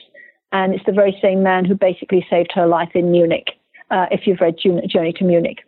And 0.53 0.75
it's 0.75 0.87
the 0.87 0.93
very 0.93 1.17
same 1.21 1.43
man 1.43 1.65
who 1.65 1.75
basically 1.75 2.27
saved 2.31 2.51
her 2.55 2.67
life 2.67 2.91
in 2.95 3.11
Munich, 3.11 3.49
uh, 3.91 4.07
if 4.11 4.27
you've 4.27 4.41
read 4.41 4.57
Journey 4.59 5.13
to 5.13 5.25
Munich. 5.25 5.59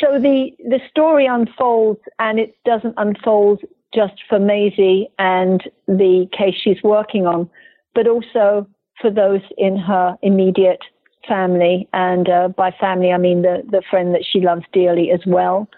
So 0.00 0.18
the, 0.18 0.50
the 0.58 0.80
story 0.90 1.26
unfolds, 1.26 2.00
and 2.18 2.38
it 2.38 2.56
doesn't 2.64 2.94
unfold 2.96 3.62
just 3.94 4.14
for 4.28 4.38
Maisie 4.38 5.08
and 5.18 5.62
the 5.86 6.28
case 6.36 6.54
she's 6.62 6.82
working 6.82 7.26
on, 7.26 7.48
but 7.94 8.06
also 8.06 8.66
for 9.00 9.10
those 9.10 9.40
in 9.56 9.78
her 9.78 10.16
immediate 10.22 10.82
family, 11.26 11.88
and 11.92 12.28
uh, 12.28 12.48
by 12.48 12.70
family 12.70 13.12
I 13.12 13.18
mean 13.18 13.42
the 13.42 13.62
the 13.70 13.82
friend 13.90 14.14
that 14.14 14.24
she 14.30 14.40
loves 14.40 14.64
dearly 14.72 15.10
as 15.10 15.20
well, 15.26 15.68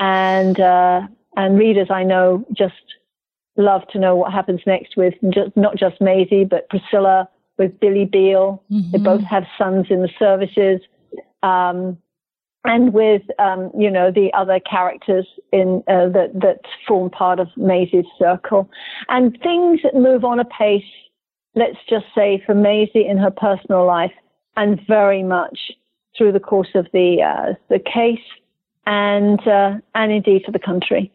and 0.00 0.58
uh, 0.58 1.02
and 1.36 1.58
readers 1.58 1.88
I 1.90 2.02
know 2.04 2.44
just 2.52 2.74
love 3.56 3.82
to 3.88 3.98
know 3.98 4.14
what 4.14 4.32
happens 4.32 4.60
next 4.66 4.96
with 4.96 5.14
just, 5.30 5.56
not 5.56 5.76
just 5.76 6.00
Maisie 6.00 6.44
but 6.44 6.68
Priscilla 6.68 7.28
with 7.58 7.78
Billy 7.80 8.04
Beale. 8.04 8.62
Mm-hmm. 8.70 8.92
They 8.92 8.98
both 8.98 9.22
have 9.22 9.44
sons 9.58 9.86
in 9.90 10.00
the 10.00 10.10
services. 10.18 10.80
Um, 11.42 11.98
and 12.64 12.92
with 12.92 13.22
um, 13.38 13.70
you 13.76 13.90
know 13.90 14.10
the 14.10 14.30
other 14.34 14.60
characters 14.60 15.26
in 15.52 15.82
uh, 15.88 16.08
that 16.08 16.30
that 16.34 16.60
form 16.86 17.10
part 17.10 17.40
of 17.40 17.48
Maisie's 17.56 18.04
circle, 18.18 18.68
and 19.08 19.38
things 19.42 19.80
move 19.94 20.24
on 20.24 20.40
a 20.40 20.44
pace. 20.44 20.82
Let's 21.54 21.78
just 21.88 22.06
say 22.14 22.42
for 22.44 22.54
Maisie 22.54 23.06
in 23.06 23.16
her 23.18 23.30
personal 23.30 23.86
life, 23.86 24.12
and 24.56 24.80
very 24.86 25.22
much 25.22 25.72
through 26.16 26.32
the 26.32 26.40
course 26.40 26.74
of 26.74 26.86
the 26.92 27.22
uh, 27.22 27.54
the 27.68 27.78
case 27.78 28.18
and 28.86 29.46
uh, 29.46 29.74
and 29.94 30.12
indeed 30.12 30.42
for 30.44 30.52
the 30.52 30.58
country. 30.58 31.12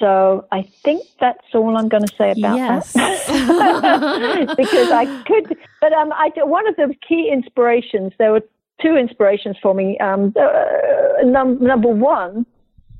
So 0.00 0.46
I 0.50 0.62
think 0.62 1.04
that's 1.20 1.46
all 1.54 1.76
I'm 1.76 1.88
going 1.88 2.04
to 2.04 2.14
say 2.16 2.32
about 2.32 2.56
yes. 2.56 2.92
that 2.94 4.54
because 4.56 4.90
I 4.90 5.22
could. 5.24 5.56
But 5.80 5.92
um, 5.92 6.12
I 6.12 6.30
one 6.36 6.66
of 6.66 6.76
the 6.76 6.94
key 7.06 7.30
inspirations. 7.32 8.12
There 8.18 8.32
were 8.32 8.42
two 8.82 8.96
inspirations 8.96 9.56
for 9.62 9.74
me. 9.74 9.98
Um, 9.98 10.32
uh, 10.38 11.22
num- 11.24 11.62
number 11.62 11.88
one 11.88 12.46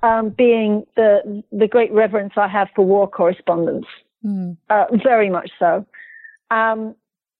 um, 0.03 0.31
being 0.31 0.85
the 0.97 1.43
the 1.51 1.67
great 1.67 1.93
reverence 1.93 2.35
I 2.37 2.49
have 2.49 2.69
for 2.77 2.85
war 2.85 3.09
correspondence. 3.09 3.87
Mm. 4.25 4.57
Uh, 4.71 4.85
very 5.03 5.31
much 5.31 5.51
so. 5.59 5.85
Um, 6.51 6.95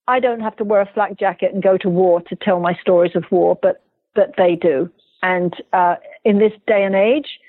I 0.07 0.21
don't 0.21 0.41
have 0.41 0.57
to 0.57 0.65
wear 0.65 0.81
a 0.81 0.91
flak 0.93 1.19
jacket 1.19 1.53
and 1.55 1.63
go 1.63 1.79
to 1.79 1.89
war 1.89 2.21
to 2.23 2.37
tell 2.37 2.61
my 2.61 2.75
stories 2.81 3.13
of 3.15 3.25
war, 3.31 3.59
but 3.61 3.83
but 4.15 4.35
they 4.37 4.55
do. 4.55 4.91
And 5.23 5.55
uh, 5.73 5.97
in 6.25 6.39
this 6.39 6.53
day 6.67 6.85
and 6.85 6.95
age, 6.95 7.41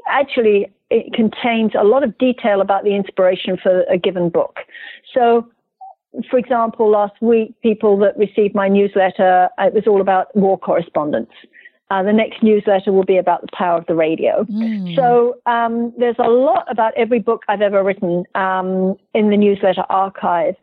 actually 0.09 0.73
it 0.91 1.13
contains 1.13 1.73
a 1.79 1.85
lot 1.85 2.03
of 2.03 2.17
detail 2.19 2.61
about 2.61 2.85
the 2.85 2.95
inspiration 2.95 3.57
for 3.63 3.83
a 3.85 3.97
given 3.97 4.29
book. 4.29 4.59
So, 5.15 5.49
for 6.31 6.39
example, 6.39 6.91
last 6.91 7.15
week, 7.23 7.55
people 7.63 7.97
that 7.99 8.17
received 8.19 8.55
my 8.55 8.69
newsletter, 8.69 9.49
it 9.59 9.73
was 9.73 9.87
all 9.87 10.01
about 10.01 10.35
war 10.37 10.59
correspondence. 10.59 11.31
Uh, 11.91 12.03
the 12.03 12.13
next 12.13 12.43
newsletter 12.43 12.91
will 12.91 13.05
be 13.05 13.19
about 13.19 13.43
the 13.43 13.49
power 13.53 13.77
of 13.77 13.87
the 13.87 13.95
radio. 13.95 14.47
So 14.97 15.37
um, 15.45 15.93
there's 15.99 16.17
a 16.19 16.31
lot 16.31 16.65
about 16.71 16.95
every 16.97 17.19
book 17.19 17.43
I've 17.49 17.61
ever 17.61 17.83
written 17.85 18.25
um, 18.35 18.97
in 19.13 19.29
the 19.29 19.37
newsletter 19.37 19.85
archive. 19.91 20.55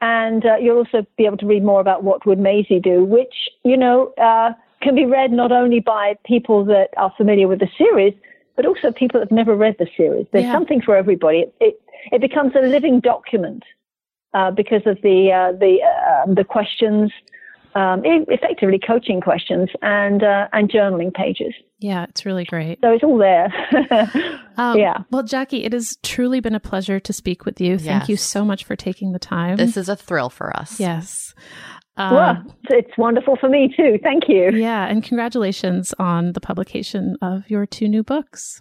And 0.00 0.44
uh, 0.44 0.56
you'll 0.56 0.78
also 0.78 1.06
be 1.16 1.26
able 1.26 1.36
to 1.36 1.46
read 1.46 1.62
more 1.62 1.80
about 1.80 2.02
what 2.02 2.26
would 2.26 2.40
Maisie 2.40 2.80
do, 2.80 3.04
which, 3.04 3.34
you 3.64 3.76
know, 3.76 4.12
uh, 4.20 4.50
can 4.80 4.96
be 4.96 5.04
read 5.04 5.30
not 5.30 5.52
only 5.52 5.78
by 5.78 6.16
people 6.24 6.64
that 6.64 6.88
are 6.96 7.12
familiar 7.16 7.46
with 7.46 7.60
the 7.60 7.68
series, 7.78 8.14
but 8.56 8.66
also 8.66 8.90
people 8.90 9.20
that 9.20 9.28
have 9.30 9.36
never 9.36 9.54
read 9.54 9.76
the 9.78 9.86
series. 9.96 10.26
There's 10.32 10.46
Yeah. 10.46 10.52
something 10.52 10.80
for 10.82 10.96
everybody. 10.96 11.42
It, 11.42 11.54
it, 11.60 11.80
it 12.10 12.20
becomes 12.20 12.56
a 12.56 12.62
living 12.66 12.98
document 12.98 13.62
uh, 14.34 14.50
because 14.50 14.84
of 14.86 15.00
the, 15.02 15.30
uh, 15.30 15.52
the, 15.56 15.78
uh, 15.82 16.34
the 16.34 16.44
questions, 16.44 17.12
um, 17.74 18.02
effectively 18.04 18.78
coaching 18.78 19.20
questions 19.20 19.68
and, 19.82 20.22
uh, 20.22 20.48
and 20.52 20.70
journaling 20.70 21.12
pages. 21.12 21.54
Yeah, 21.78 22.04
it's 22.08 22.24
really 22.24 22.44
great. 22.44 22.78
So 22.82 22.92
it's 22.92 23.04
all 23.04 23.18
there. 23.18 23.52
Um, 24.58 24.76
yeah. 24.76 24.98
Well, 25.10 25.22
Jackie, 25.22 25.64
it 25.64 25.72
has 25.72 25.96
truly 26.02 26.40
been 26.40 26.54
a 26.54 26.60
pleasure 26.60 27.00
to 27.00 27.12
speak 27.14 27.46
with 27.46 27.58
you. 27.58 27.78
Thank 27.78 28.10
you 28.10 28.18
so 28.18 28.44
much 28.44 28.64
for 28.64 28.76
taking 28.76 29.12
the 29.12 29.18
time. 29.18 29.56
This 29.56 29.78
is 29.78 29.88
a 29.88 29.96
thrill 29.96 30.28
for 30.28 30.54
us. 30.54 30.78
yes. 30.78 31.32
Um, 31.96 32.14
well, 32.14 32.56
it's 32.68 32.96
wonderful 32.98 33.36
for 33.40 33.48
me 33.48 33.72
too. 33.74 33.98
Thank 34.02 34.24
you. 34.28 34.50
yeah, 34.50 34.86
and 34.86 35.02
congratulations 35.02 35.94
on 35.98 36.32
the 36.32 36.40
publication 36.40 37.16
of 37.22 37.48
your 37.48 37.64
two 37.64 37.88
new 37.88 38.02
books. 38.02 38.60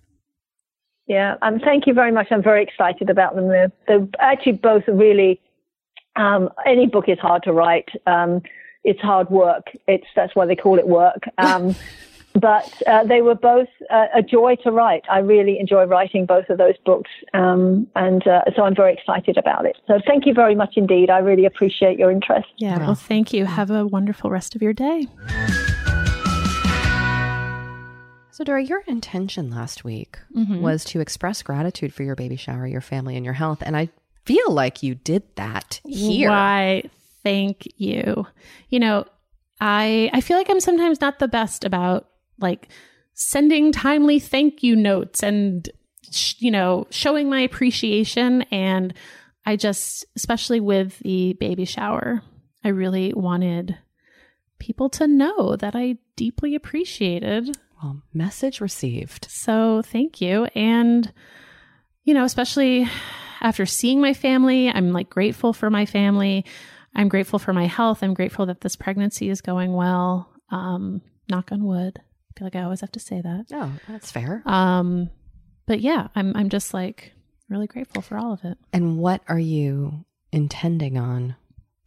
Yeah, 1.08 1.36
um, 1.42 1.60
thank 1.60 1.88
you 1.88 1.94
very 1.94 2.14
much. 2.14 2.28
I'm 2.32 2.42
very 2.42 2.64
excited 2.64 3.10
about 3.10 3.36
them. 3.36 3.50
They're, 3.50 3.72
they're 3.88 4.08
actually 4.20 4.54
both 4.54 4.84
really. 4.88 5.42
Um, 6.16 6.50
any 6.66 6.88
book 6.88 7.06
is 7.10 7.20
hard 7.20 7.44
to 7.44 7.52
write. 7.52 7.90
Um, 8.08 8.42
it's 8.84 9.00
hard 9.02 9.30
work. 9.30 9.68
It's 9.88 10.08
that's 10.16 10.36
why 10.36 10.46
they 10.46 10.56
call 10.56 10.80
it 10.80 10.88
work. 10.88 11.24
Um, 11.38 11.76
but 12.34 12.72
uh, 12.88 13.04
they 13.04 13.22
were 13.22 13.36
both 13.36 13.68
uh, 13.90 14.08
a 14.16 14.22
joy 14.22 14.56
to 14.64 14.72
write. 14.72 15.04
I 15.10 15.20
really 15.20 15.60
enjoy 15.60 15.84
writing 15.86 16.26
both 16.26 16.50
of 16.50 16.58
those 16.58 16.76
books, 16.86 17.10
um, 17.34 17.88
and 17.96 18.26
uh, 18.28 18.42
so 18.56 18.64
I'm 18.64 18.76
very 18.76 18.94
excited 18.94 19.38
about 19.38 19.66
it. 19.66 19.78
So 19.88 20.00
thank 20.08 20.26
you 20.26 20.34
very 20.34 20.56
much 20.56 20.74
indeed. 20.78 21.10
I 21.10 21.20
really 21.20 21.46
appreciate 21.46 22.00
your 22.00 22.10
interest. 22.12 22.48
Yeah, 22.58 22.78
well, 22.80 22.96
thank 22.96 23.34
you. 23.34 23.46
Have 23.46 23.70
a 23.70 23.86
wonderful 23.86 24.30
rest 24.30 24.56
of 24.56 24.62
your 24.62 24.74
day. 24.74 25.08
So, 28.34 28.46
Doree, 28.46 28.64
your 28.66 28.82
intention 28.88 29.52
last 29.52 29.84
week 29.84 30.18
Mhm. 30.36 30.62
was 30.62 30.84
to 30.86 31.02
express 31.02 31.44
gratitude 31.44 31.94
for 31.94 32.04
your 32.04 32.16
baby 32.16 32.38
shower, 32.38 32.66
your 32.66 32.82
family, 32.82 33.16
and 33.18 33.26
your 33.26 33.36
health. 33.36 33.62
And 33.64 33.76
I 33.76 33.90
feel 34.26 34.50
like 34.52 34.82
you 34.82 34.96
did 34.96 35.24
that 35.36 35.82
here. 35.86 36.30
Why, 36.30 36.84
thank 37.24 37.68
you. 37.78 38.26
You 38.70 38.80
know, 38.80 39.06
I 39.60 40.10
I 40.14 40.22
feel 40.22 40.38
like 40.38 40.50
I'm 40.50 40.60
sometimes 40.60 41.02
not 41.02 41.20
the 41.20 41.28
best 41.28 41.64
about 41.64 42.08
like 42.40 42.70
sending 43.14 43.72
timely 43.72 44.20
thank 44.20 44.64
you 44.64 44.76
notes 44.76 45.22
and 45.22 45.70
sh- 46.12 46.36
you 46.40 46.52
know, 46.52 46.88
showing 46.90 47.30
my 47.30 47.42
appreciation 47.42 48.44
and 48.52 48.94
I 49.46 49.56
just 49.56 50.06
especially 50.16 50.60
with 50.60 51.00
the 51.00 51.34
baby 51.34 51.66
shower, 51.66 52.22
I 52.64 52.70
really 52.70 53.14
wanted 53.14 53.78
people 54.60 54.90
to 54.90 55.08
know 55.08 55.56
that 55.56 55.76
I 55.76 55.98
deeply 56.16 56.54
appreciated 56.54 57.58
Well, 57.82 58.04
message 58.14 58.62
received. 58.62 59.26
so 59.30 59.82
thank 59.82 60.22
you. 60.22 60.46
And, 60.54 61.12
you 62.04 62.14
know, 62.14 62.24
especially 62.24 62.88
after 63.42 63.66
seeing 63.66 64.00
my 64.02 64.14
family, 64.14 64.70
I'm 64.70 64.92
like 64.92 65.10
grateful 65.10 65.52
for 65.54 65.72
my 65.72 65.88
family. 65.88 66.46
I'm 66.96 67.10
grateful 67.10 67.40
for 67.40 67.54
my 67.54 67.68
health. 67.68 68.04
I'm 68.04 68.14
grateful 68.14 68.46
that 68.48 68.62
this 68.62 68.76
pregnancy 68.76 69.30
is 69.30 69.42
going 69.42 69.74
well. 69.74 70.30
Um, 70.50 71.02
knock 71.30 71.52
on 71.52 71.64
wood. 71.64 72.00
I 72.00 72.40
feel 72.40 72.46
like 72.46 72.56
I 72.56 72.64
always 72.64 72.82
have 72.82 72.92
to 72.94 73.00
say 73.00 73.22
that. 73.22 73.46
Oh, 73.54 73.72
that's 73.88 74.12
fair. 74.12 74.44
Um, 74.46 75.10
but 75.66 75.80
yeah, 75.82 76.08
I'm 76.16 76.36
I'm 76.36 76.50
just 76.50 76.74
like 76.74 77.14
really 77.50 77.68
grateful 77.68 78.02
for 78.02 78.18
all 78.18 78.34
of 78.34 78.44
it. 78.44 78.58
And 78.74 78.98
what 78.98 79.22
are 79.28 79.40
you 79.40 80.06
intending 80.32 80.98
on 80.98 81.36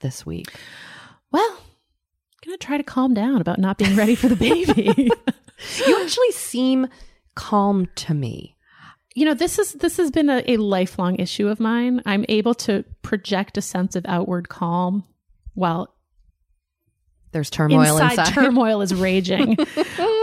this 0.01 0.25
week? 0.25 0.49
Well, 1.31 1.57
I'm 1.59 2.47
gonna 2.47 2.59
try 2.59 2.77
to 2.77 2.83
calm 2.83 3.15
down 3.15 3.41
about 3.41 3.59
not 3.59 3.79
being 3.79 3.97
ready 3.97 4.15
for 4.15 4.29
the 4.29 4.37
baby. 4.37 5.11
You 5.87 6.03
actually 6.03 6.33
seem 6.33 6.89
calm 7.37 7.87
to 7.95 8.13
me. 8.13 8.54
You 9.15 9.25
know 9.25 9.35
this 9.35 9.59
is 9.59 9.73
this 9.75 9.97
has 9.97 10.11
been 10.11 10.29
a, 10.29 10.43
a 10.47 10.57
lifelong 10.57 11.17
issue 11.17 11.49
of 11.49 11.61
mine 11.61 12.03
i'm 12.07 12.25
able 12.29 12.55
to 12.55 12.85
project 13.03 13.57
a 13.57 13.63
sense 13.63 13.97
of 13.97 14.05
outward 14.07 14.49
calm 14.49 15.05
while 15.55 15.95
There's 17.33 17.51
turmoil 17.51 17.97
inside, 17.97 18.19
inside. 18.19 18.33
turmoil 18.35 18.81
is 18.81 18.95
raging 18.95 19.57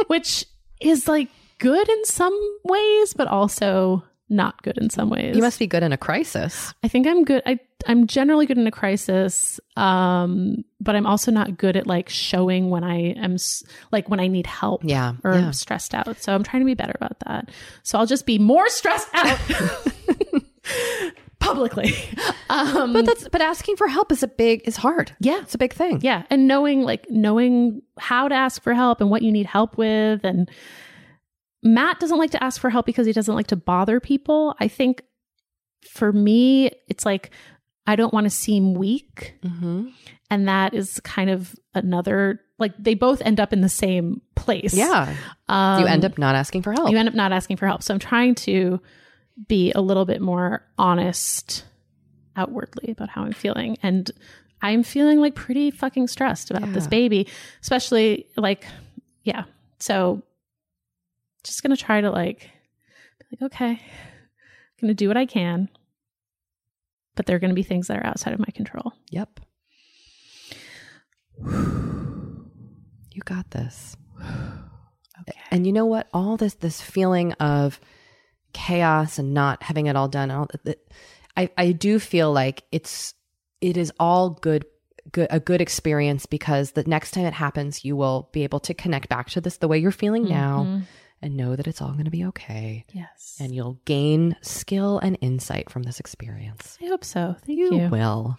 which 0.07 0.45
is 0.80 1.07
like 1.07 1.30
good 1.57 1.88
in 1.88 2.05
some 2.05 2.38
ways 2.63 3.13
but 3.13 3.27
also 3.27 4.03
not 4.32 4.62
good 4.64 4.78
in 4.78 4.90
some 4.90 5.10
ways 5.10 5.36
You 5.36 5.41
must 5.41 5.60
be 5.60 5.68
good 5.68 5.84
in 5.84 5.91
a 5.91 5.98
crisis. 5.98 6.74
i 6.84 6.88
think 6.88 7.06
i'm 7.06 7.24
good 7.26 7.44
i 7.45 7.60
i'm 7.86 8.08
generally 8.08 8.45
good 8.45 8.58
in 8.58 8.66
a 8.66 8.72
crisis 8.72 9.60
um 9.76 10.64
but 10.80 10.95
i'm 10.95 11.06
also 11.06 11.32
not 11.32 11.58
good 11.58 11.76
at 11.76 11.86
like 11.86 12.08
showing 12.10 12.70
when 12.70 12.84
i 12.84 13.12
am 13.14 13.36
like 13.91 14.10
when 14.10 14.20
i 14.20 14.28
need 14.28 14.48
help 14.48 14.82
Yeah. 14.86 15.14
or 15.24 15.34
yeah. 15.34 15.52
stressed 15.52 15.94
out. 15.94 16.22
So 16.22 16.34
I'm 16.34 16.44
trying 16.44 16.62
to 16.62 16.66
be 16.66 16.74
better 16.76 16.94
about 16.95 17.20
that. 17.28 17.49
So 17.84 17.99
I'll 17.99 18.06
just 18.08 18.26
be 18.26 18.40
more 18.40 18.68
stressed 18.70 19.08
out 19.14 19.38
publicly. 21.40 21.94
Um, 22.49 22.94
But 22.94 23.06
that's 23.06 23.28
but 23.30 23.41
asking 23.41 23.76
for 23.78 23.88
help 23.88 24.12
is 24.12 24.24
a 24.24 24.28
big 24.28 24.62
is 24.68 24.78
hard. 24.78 25.16
yeah, 25.20 25.41
It's 25.41 25.56
a 25.56 25.58
big 25.58 25.74
thing. 25.74 25.99
yeah, 26.02 26.24
and 26.30 26.48
knowing 26.48 26.82
like 26.84 27.10
knowing 27.10 27.82
how 27.98 28.28
to 28.28 28.36
ask 28.36 28.62
for 28.62 28.74
help 28.74 29.02
and 29.02 29.10
what 29.10 29.22
you 29.22 29.32
need 29.32 29.45
help 29.45 29.78
with, 29.78 30.24
and 30.24 30.49
Matt 31.64 32.00
doesn't 32.00 32.18
like 32.18 32.32
to 32.32 32.44
ask 32.44 32.60
for 32.60 32.70
help 32.70 32.86
because 32.86 33.06
he 33.06 33.14
doesn't 33.14 33.36
like 33.36 33.48
to 33.48 33.56
bother 33.56 34.00
people. 34.00 34.56
I 34.60 34.68
think 34.68 35.04
for 35.90 36.12
me, 36.12 36.72
it's 36.88 37.06
like 37.06 37.32
I 37.88 37.96
don't 37.96 38.14
want 38.14 38.26
to 38.26 38.30
seem 38.30 38.74
weak. 38.74 39.36
Mm-hmm. 39.44 39.90
And 40.30 40.48
that 40.48 40.74
is 40.74 41.00
kind 41.02 41.30
of 41.30 41.56
another, 41.74 42.40
like, 42.58 42.74
they 42.80 42.94
both 42.94 43.22
end 43.22 43.40
up 43.40 43.52
in 43.52 43.62
the 43.62 43.70
same 43.70 44.22
place. 44.36 44.74
Yeah. 44.74 45.14
Um, 45.50 45.82
you 45.82 45.88
end 45.88 46.06
up 46.06 46.18
not 46.18 46.36
asking 46.36 46.62
for 46.62 46.72
help. 46.72 46.90
you 46.90 46.98
end 46.98 47.10
up 47.10 47.16
not 47.16 47.34
asking 47.34 47.58
for 47.58 47.68
help. 47.68 47.84
So 47.84 47.94
I'm 47.94 48.00
trying 48.00 48.36
to 48.36 48.80
be 49.48 49.72
a 49.74 49.82
little 49.82 50.06
bit 50.06 50.22
more 50.22 50.64
honest 50.78 51.66
outwardly 52.36 52.92
about 52.92 53.10
how 53.10 53.24
I'm 53.24 53.34
feeling. 53.34 53.78
And 53.84 54.10
I'm 54.62 54.84
feeling 54.84 55.20
like 55.20 55.36
pretty 55.36 55.72
fucking 55.72 56.08
stressed 56.08 56.52
about 56.52 56.72
this 56.72 56.88
baby, 56.88 57.28
especially 57.62 58.28
like, 58.38 58.66
yeah. 59.24 59.46
So 59.80 60.22
just 61.43 61.63
gonna 61.63 61.77
try 61.77 62.01
to 62.01 62.09
like, 62.11 62.49
be 63.30 63.38
like, 63.39 63.51
okay, 63.53 63.72
I'm 63.72 63.80
gonna 64.81 64.93
do 64.93 65.07
what 65.07 65.18
I 65.18 65.26
can. 65.26 65.69
But 67.15 67.26
there 67.26 67.35
are 67.35 67.39
gonna 67.39 67.53
be 67.53 67.63
things 67.63 67.88
that 67.88 67.97
are 67.97 68.05
outside 68.05 68.34
of 68.34 68.39
my 68.39 68.51
control. 68.53 68.93
Yep. 69.09 69.39
You 73.13 73.22
got 73.26 73.51
this. 73.51 73.97
okay. 74.22 75.38
And 75.51 75.68
you 75.68 75.73
know 75.73 75.85
what? 75.85 76.07
All 76.13 76.38
this 76.38 76.53
this 76.55 76.81
feeling 76.81 77.34
of 77.34 77.80
chaos 78.53 79.19
and 79.19 79.34
not 79.34 79.63
having 79.63 79.88
it 79.88 79.97
all 79.97 80.07
done. 80.07 80.31
All 80.31 80.47
that, 80.63 80.80
I 81.35 81.49
I 81.57 81.73
do 81.73 81.99
feel 81.99 82.31
like 82.31 82.63
it's 82.72 83.13
it 83.59 83.76
is 83.76 83.91
all 83.99 84.30
good 84.30 84.63
good, 85.11 85.27
a 85.30 85.41
good 85.41 85.59
experience 85.59 86.26
because 86.26 86.72
the 86.72 86.85
next 86.85 87.11
time 87.11 87.26
it 87.26 87.34
happens, 87.34 87.84
you 87.84 87.97
will 87.97 88.30
be 88.31 88.45
able 88.45 88.61
to 88.61 88.73
connect 88.73 89.09
back 89.09 89.30
to 89.31 89.41
this 89.41 89.57
the 89.57 89.68
way 89.68 89.77
you're 89.77 89.91
feeling 89.91 90.30
now 90.30 90.63
Mhm. 90.63 90.84
And 91.22 91.38
know 91.38 91.56
that 91.56 91.68
it's 91.68 91.81
all 91.81 91.91
going 91.91 92.06
to 92.06 92.11
be 92.11 92.26
okay. 92.26 92.85
Yes. 92.91 93.38
And 93.39 93.53
you'll 93.53 93.80
gain 93.85 94.35
skill 94.41 94.99
and 94.99 95.18
insight 95.22 95.69
from 95.69 95.84
this 95.84 95.99
experience. 95.99 96.77
I 96.81 96.88
hope 96.88 97.03
so. 97.03 97.35
Thank 97.45 97.60
you. 97.60 97.73
You 97.76 97.89
will. 97.89 98.38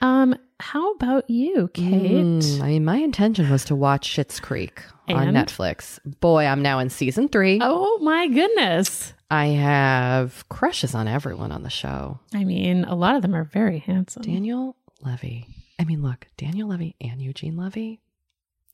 Um, 0.00 0.36
how 0.60 0.92
about 0.92 1.30
you, 1.30 1.68
Kate? 1.72 1.92
Mm, 1.92 2.60
I 2.60 2.66
mean, 2.68 2.84
my 2.84 2.96
intention 2.96 3.50
was 3.50 3.64
to 3.66 3.74
watch 3.74 4.08
Schitt's 4.08 4.38
Creek 4.40 4.82
on 5.08 5.28
Netflix. 5.28 5.98
Boy, 6.20 6.46
I'm 6.46 6.62
now 6.62 6.78
in 6.78 6.90
season 6.90 7.28
three. 7.28 7.58
Oh 7.62 7.98
my 8.02 8.28
goodness. 8.28 9.14
I 9.30 9.46
have 9.46 10.48
crushes 10.48 10.94
on 10.94 11.08
everyone 11.08 11.52
on 11.52 11.62
the 11.62 11.70
show. 11.70 12.20
I 12.34 12.44
mean, 12.44 12.84
a 12.84 12.94
lot 12.94 13.16
of 13.16 13.22
them 13.22 13.34
are 13.34 13.44
very 13.44 13.78
handsome. 13.78 14.22
Daniel 14.22 14.76
Levy. 15.00 15.46
I 15.78 15.84
mean, 15.84 16.02
look, 16.02 16.26
Daniel 16.36 16.68
Levy 16.68 16.94
and 17.00 17.20
Eugene 17.20 17.56
Levy. 17.56 18.00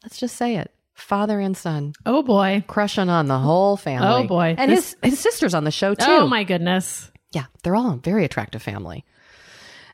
Let's 0.03 0.19
just 0.19 0.37
say 0.37 0.57
it. 0.57 0.73
Father 1.01 1.41
and 1.41 1.57
son. 1.57 1.93
Oh 2.07 2.23
boy. 2.23 2.65
Crushing 2.67 3.09
on 3.09 3.27
the 3.27 3.39
whole 3.39 3.77
family. 3.77 4.07
Oh, 4.25 4.27
boy. 4.27 4.55
And 4.59 4.71
This- 4.71 4.97
his, 5.03 5.11
his 5.13 5.21
sister's 5.21 5.55
on 5.55 5.65
the 5.65 5.71
show 5.71 5.95
too. 5.95 6.05
Oh 6.07 6.27
my 6.27 6.45
goodness. 6.45 7.11
Yeah, 7.33 7.45
they're 7.63 7.77
all 7.77 7.93
a 7.93 7.97
very 7.97 8.25
attractive 8.25 8.63
family. 8.63 9.05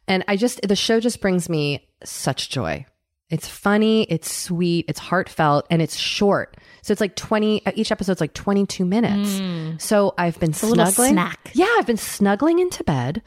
And 0.08 0.24
I 0.28 0.36
just, 0.36 0.60
the 0.62 0.76
show 0.76 1.00
just 1.00 1.20
brings 1.20 1.48
me 1.48 1.88
such 2.04 2.48
joy. 2.50 2.86
It's 3.28 3.48
funny, 3.48 4.04
it's 4.04 4.32
sweet, 4.32 4.84
it's 4.88 5.00
heartfelt, 5.00 5.66
and 5.68 5.82
it's 5.82 5.96
short. 5.96 6.56
So 6.82 6.92
it's 6.92 7.00
like 7.00 7.16
20, 7.16 7.66
uh, 7.66 7.72
each 7.74 7.90
episode's 7.90 8.20
like 8.20 8.32
22 8.34 8.84
minutes. 8.84 9.82
So 9.84 10.14
I've 10.16 10.38
been 10.38 10.52
Mm. 10.52 10.70
a 10.70 10.74
snuggling. 10.74 11.12
snack. 11.14 11.50
Yeah, 11.52 11.66
I've 11.78 11.86
been 11.86 11.96
snuggling 11.96 12.60
into 12.60 12.84
bed 12.84 13.22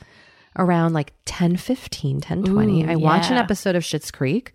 around 0.57 0.93
like 0.93 1.11
10 1.25 1.57
15, 1.57 2.21
10 2.21 2.43
20. 2.43 2.83
Ooh, 2.83 2.89
I 2.89 2.95
watch 2.95 3.29
an 3.29 3.35
episode 3.37 3.75
of 3.75 3.83
Schitt's 3.83 4.09
Creek. 4.09 4.53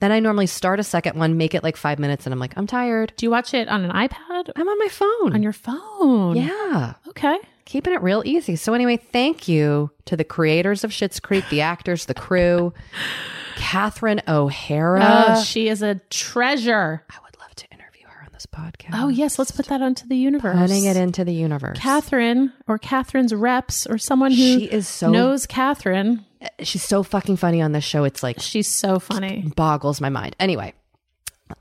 Then 0.00 0.12
I 0.12 0.18
normally 0.20 0.46
start 0.46 0.80
a 0.80 0.84
second 0.84 1.18
one, 1.18 1.36
make 1.36 1.54
it 1.54 1.62
like 1.62 1.76
five 1.76 1.98
minutes, 1.98 2.26
and 2.26 2.32
I'm 2.32 2.38
like, 2.40 2.54
I'm 2.56 2.66
tired. 2.66 3.12
Do 3.16 3.24
you 3.26 3.30
watch 3.30 3.54
it 3.54 3.68
on 3.68 3.84
an 3.84 3.90
iPad? 3.92 4.50
I'm 4.56 4.68
on 4.68 4.78
my 4.78 4.88
phone. 4.88 5.34
On 5.34 5.42
your 5.42 5.52
phone? 5.52 6.36
yeah 6.36 6.94
Okay. 7.08 7.36
keeping 7.66 7.92
it 7.92 8.02
real 8.02 8.22
easy. 8.24 8.56
So 8.56 8.72
anyway, 8.74 8.96
thank 8.96 9.46
you 9.46 9.90
to 10.06 10.16
the 10.16 10.24
creators 10.24 10.82
of 10.84 10.90
Schitt's 10.90 11.20
Creek, 11.20 11.44
the 11.50 11.60
actors, 11.60 12.06
the 12.06 12.14
crew, 12.14 12.72
Catherine 13.56 14.22
O'Hara. 14.26 15.00
Uh, 15.02 15.42
she 15.42 15.68
is 15.68 15.82
a 15.82 15.96
treasure. 16.10 17.04
I 17.10 17.14
would 17.24 17.38
love 17.38 17.54
to 17.56 17.66
interview 17.70 18.06
her 18.06 18.22
on 18.24 18.32
this 18.32 18.46
podcast. 18.46 18.90
Oh 18.94 19.08
yes, 19.08 19.38
let's 19.38 19.50
put 19.50 19.66
that 19.66 19.82
onto 19.82 20.06
the 20.08 20.16
universe. 20.16 20.56
putting 20.58 20.84
it 20.84 20.96
into 20.96 21.24
the 21.24 21.34
universe. 21.34 21.78
Catherine 21.78 22.52
or 22.66 22.78
Catherine's 22.78 23.34
reps 23.34 23.86
or 23.86 23.98
someone 23.98 24.30
who 24.30 24.36
She 24.36 24.64
is 24.64 24.88
so 24.88 25.10
knows 25.10 25.46
Catherine. 25.46 26.24
She's 26.62 26.82
so 26.82 27.02
fucking 27.02 27.36
funny 27.36 27.60
on 27.60 27.72
this 27.72 27.84
show. 27.84 28.04
It's 28.04 28.22
like 28.22 28.40
She's 28.40 28.68
so 28.68 28.98
funny. 28.98 29.50
boggles 29.56 30.00
my 30.00 30.08
mind. 30.08 30.36
Anyway, 30.40 30.72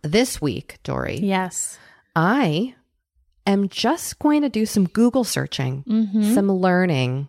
this 0.02 0.42
week, 0.42 0.78
Doree, 0.84 1.20
Yes. 1.20 1.78
I 2.16 2.76
am 3.46 3.70
just 3.70 4.20
going 4.20 4.42
to 4.44 4.50
do 4.50 4.66
some 4.66 4.86
Google 4.88 5.24
searching, 5.24 5.84
Mm-hmm. 5.88 6.34
some 6.34 6.52
learning 6.52 7.28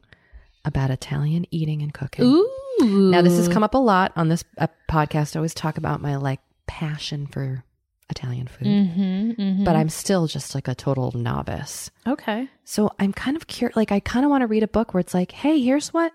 about 0.65 0.91
Italian 0.91 1.47
eating 1.51 1.83
and 1.83 1.93
cooking. 1.93 2.25
Ooh. 2.25 2.49
Now, 2.83 3.21
this 3.23 3.37
has 3.37 3.49
come 3.49 3.63
up 3.63 3.75
a 3.75 3.79
lot 3.79 4.13
on 4.17 4.29
this 4.29 4.43
uh, 4.59 4.67
podcast. 4.91 5.35
I 5.37 5.39
always 5.41 5.53
talk 5.55 5.77
about 5.77 6.01
my 6.01 6.17
like 6.17 6.41
passion 6.67 7.27
for 7.27 7.63
Italian 8.09 8.47
food, 8.47 8.67
Mm-hmm, 8.67 9.31
mm-hmm. 9.41 9.65
but 9.65 9.77
I'm 9.77 9.89
still 9.89 10.27
just 10.27 10.55
like 10.55 10.67
a 10.69 10.75
total 10.75 11.13
novice. 11.13 11.91
okay. 12.07 12.49
So 12.65 12.91
I'm 12.99 13.13
kind 13.13 13.37
of 13.37 13.47
curious. 13.49 13.77
Like, 13.77 13.93
I 13.93 14.01
kind 14.01 14.25
of 14.25 14.31
want 14.31 14.43
to 14.43 14.47
read 14.47 14.63
a 14.63 14.69
book 14.69 14.95
where 14.95 15.01
it's 15.01 15.15
like, 15.15 15.33
hey, 15.33 15.61
here's 15.61 15.93
what 15.93 16.13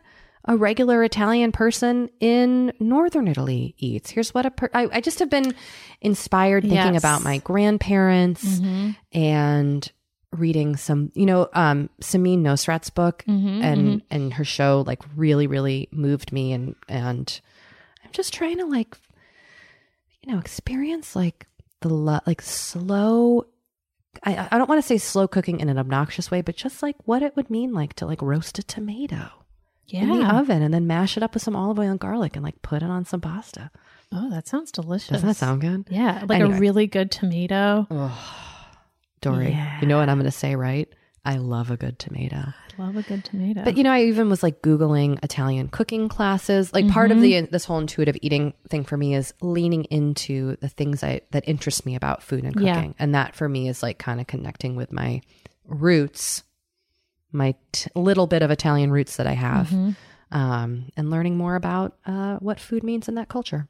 a 0.47 0.55
regular 0.55 1.03
Italian 1.03 1.51
person 1.51 2.09
in 2.19 2.72
northern 2.80 3.27
Italy 3.27 3.73
eats. 3.77 4.09
Here's 4.11 4.34
what 4.34 4.45
a 4.45 4.51
per- 4.51 4.69
I, 4.73 4.88
I 4.93 5.01
just 5.01 5.19
have 5.19 5.30
been 5.30 5.55
inspired 6.01 6.63
thinking 6.63 6.93
Yes. 6.93 7.01
about 7.01 7.23
my 7.23 7.39
grandparents 7.39 8.43
Mm-hmm. 8.59 8.91
and 9.17 9.91
reading 10.31 10.76
some, 10.76 11.11
you 11.15 11.26
know, 11.26 11.47
um, 11.53 11.89
Samin 12.01 12.39
Nosrat's 12.41 12.89
book 12.89 13.23
Mm-hmm, 13.27 13.61
and 13.63 14.01
and 14.11 14.34
her 14.34 14.43
show 14.43 14.84
like 14.85 15.01
really 15.15 15.47
really 15.47 15.88
moved 15.91 16.31
me 16.31 16.51
and 16.53 16.76
and 16.89 17.39
I'm 18.03 18.11
just 18.11 18.34
trying 18.34 18.57
to 18.57 18.65
like 18.65 18.97
you 20.22 20.31
know 20.34 20.39
experience 20.39 21.15
like 21.15 21.47
the 21.81 21.89
lo- 21.89 22.19
like 22.27 22.41
slow 22.41 23.45
I 24.23 24.47
I 24.51 24.57
don't 24.57 24.69
want 24.69 24.81
to 24.81 24.88
say 24.88 24.97
slow 24.97 25.27
cooking 25.27 25.59
in 25.59 25.69
an 25.69 25.77
obnoxious 25.80 26.30
way 26.31 26.41
but 26.41 26.55
just 26.55 26.84
like 26.84 26.95
what 27.05 27.23
it 27.23 27.35
would 27.35 27.49
mean 27.49 27.73
like 27.73 27.93
to 27.95 28.05
like 28.05 28.22
roast 28.22 28.59
a 28.59 28.63
tomato 28.63 29.30
yeah. 29.87 30.01
in 30.01 30.09
the 30.09 30.25
oven 30.25 30.61
and 30.61 30.73
then 30.73 30.87
mash 30.87 31.17
it 31.17 31.23
up 31.23 31.33
with 31.33 31.43
some 31.43 31.55
olive 31.55 31.79
oil 31.79 31.89
and 31.89 31.99
garlic 31.99 32.35
and 32.35 32.43
like 32.43 32.61
put 32.61 32.81
it 32.83 32.89
on 32.89 33.05
some 33.05 33.21
pasta. 33.21 33.71
Oh, 34.11 34.29
that 34.29 34.47
sounds 34.47 34.71
delicious. 34.71 35.09
Doesn't 35.09 35.27
that 35.27 35.35
sound 35.35 35.61
good? 35.61 35.85
Yeah, 35.89 36.23
like 36.27 36.39
Anyway. 36.39 36.57
a 36.57 36.59
really 36.59 36.87
good 36.87 37.11
tomato. 37.11 37.87
Doree, 39.21 39.49
Yeah. 39.49 39.81
you 39.81 39.87
know 39.87 39.97
what 39.97 40.09
I'm 40.09 40.17
going 40.17 40.25
to 40.25 40.31
say, 40.31 40.55
right? 40.55 40.87
I 41.25 41.37
love 41.37 41.71
a 41.71 41.77
good 41.77 41.97
tomato. 41.97 42.53
I 42.77 42.81
love 42.81 42.95
a 42.97 43.01
good 43.01 43.25
tomato. 43.25 43.63
But 43.63 43.77
you 43.77 43.83
know, 43.83 43.91
I 43.91 44.03
even 44.03 44.29
was 44.29 44.43
like 44.43 44.61
googling 44.61 45.23
Italian 45.23 45.69
cooking 45.69 46.07
classes. 46.07 46.71
Like 46.71 46.87
part 46.89 47.09
of 47.09 47.17
mm-hmm. 47.17 47.23
the 47.23 47.37
uh, 47.37 47.47
this 47.49 47.65
whole 47.65 47.79
intuitive 47.79 48.15
eating 48.21 48.53
thing 48.69 48.83
for 48.83 48.95
me 48.95 49.15
is 49.15 49.33
leaning 49.41 49.85
into 49.85 50.55
the 50.57 50.69
things 50.69 51.03
I 51.03 51.21
that 51.31 51.47
interest 51.47 51.85
me 51.85 51.95
about 51.95 52.21
food 52.21 52.43
and 52.43 52.53
cooking, 52.53 52.67
Yeah. 52.67 52.93
and 52.99 53.15
that 53.15 53.35
for 53.35 53.49
me 53.49 53.69
is 53.69 53.81
like 53.81 53.97
kind 53.97 54.21
of 54.21 54.27
connecting 54.27 54.75
with 54.75 54.91
my 54.91 55.21
roots, 55.67 56.43
my 57.35 57.55
t- 57.71 57.89
little 57.95 58.27
bit 58.27 58.41
of 58.41 58.49
Italian 58.51 58.91
roots 58.91 59.17
that 59.17 59.27
I 59.27 59.33
have, 59.33 59.71
um, 60.31 60.91
and 60.97 61.09
learning 61.11 61.37
more 61.37 61.55
about 61.55 61.97
uh, 62.05 62.37
what 62.37 62.59
food 62.59 62.83
means 62.83 63.07
in 63.07 63.15
that 63.15 63.29
culture. 63.29 63.67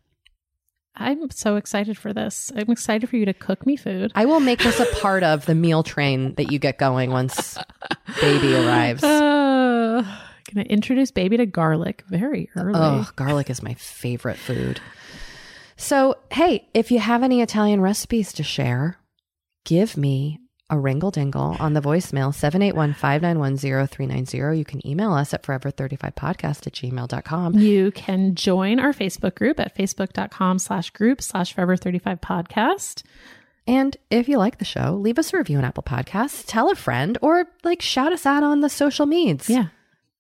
I'm 0.98 1.30
so 1.30 1.58
excited 1.58 1.98
for 1.98 2.14
this. 2.14 2.54
I'm 2.56 2.72
excited 2.72 3.10
for 3.10 3.18
you 3.18 3.26
to 3.26 3.34
cook 3.34 3.66
me 3.66 3.76
food. 3.76 4.14
I 4.16 4.26
will 4.26 4.40
make 4.40 4.60
this 4.60 4.80
a 4.80 4.86
part 5.02 5.24
of 5.24 5.46
the 5.46 5.54
meal 5.56 5.84
train 5.84 6.36
that 6.36 6.52
you 6.52 6.60
get 6.60 6.78
going 6.78 7.12
once 7.12 7.58
baby 8.22 8.56
arrives. 8.56 9.04
Uh, 9.96 10.04
gonna 10.54 10.66
introduce 10.68 11.10
baby 11.10 11.38
to 11.38 11.46
garlic 11.46 12.04
very 12.10 12.50
early. 12.58 12.74
Oh, 12.76 13.10
garlic 13.16 13.50
is 13.50 13.64
my 13.64 13.74
favorite 13.76 14.38
food. 14.38 14.82
So, 15.78 16.18
hey, 16.32 16.68
if 16.74 16.92
you 16.92 17.00
have 17.00 17.24
any 17.24 17.42
Italian 17.42 17.80
recipes 17.80 18.34
to 18.34 18.44
share, 18.44 18.98
give 19.64 19.96
me 19.96 20.40
a 20.70 20.80
ringle 20.80 21.12
dingle 21.12 21.56
on 21.60 21.74
the 21.74 21.82
voicemail 21.82 22.34
781 22.34 22.94
591 22.94 23.58
0390. 23.88 24.58
You 24.58 24.66
can 24.66 24.86
email 24.88 25.14
us 25.14 25.34
at 25.34 25.44
forever35podcast 25.44 26.68
at 26.68 26.74
gmail.com. 26.74 27.54
You 27.60 27.92
can 27.92 28.36
join 28.36 28.80
our 28.80 28.94
Facebook 28.94 29.36
group 29.36 29.60
at 29.60 29.76
facebook.com 29.76 30.60
slash 30.60 30.90
group 30.92 31.22
slash 31.22 31.54
forever 31.54 31.78
35 31.78 32.20
podcast. 32.22 33.04
And 33.68 33.98
if 34.12 34.28
you 34.28 34.38
like 34.38 34.60
the 34.60 34.66
show, 34.66 34.96
leave 34.96 35.18
us 35.18 35.34
a 35.34 35.38
review 35.38 35.58
on 35.58 35.66
Apple 35.66 35.84
Podcasts, 35.84 36.44
tell 36.46 36.70
a 36.70 36.76
friend, 36.76 37.18
or 37.22 37.46
like 37.64 37.82
shout 37.82 38.14
us 38.14 38.26
out 38.26 38.44
on 38.44 38.62
the 38.62 38.70
social 38.70 39.06
medias. 39.06 39.50
Yeah. 39.50 39.68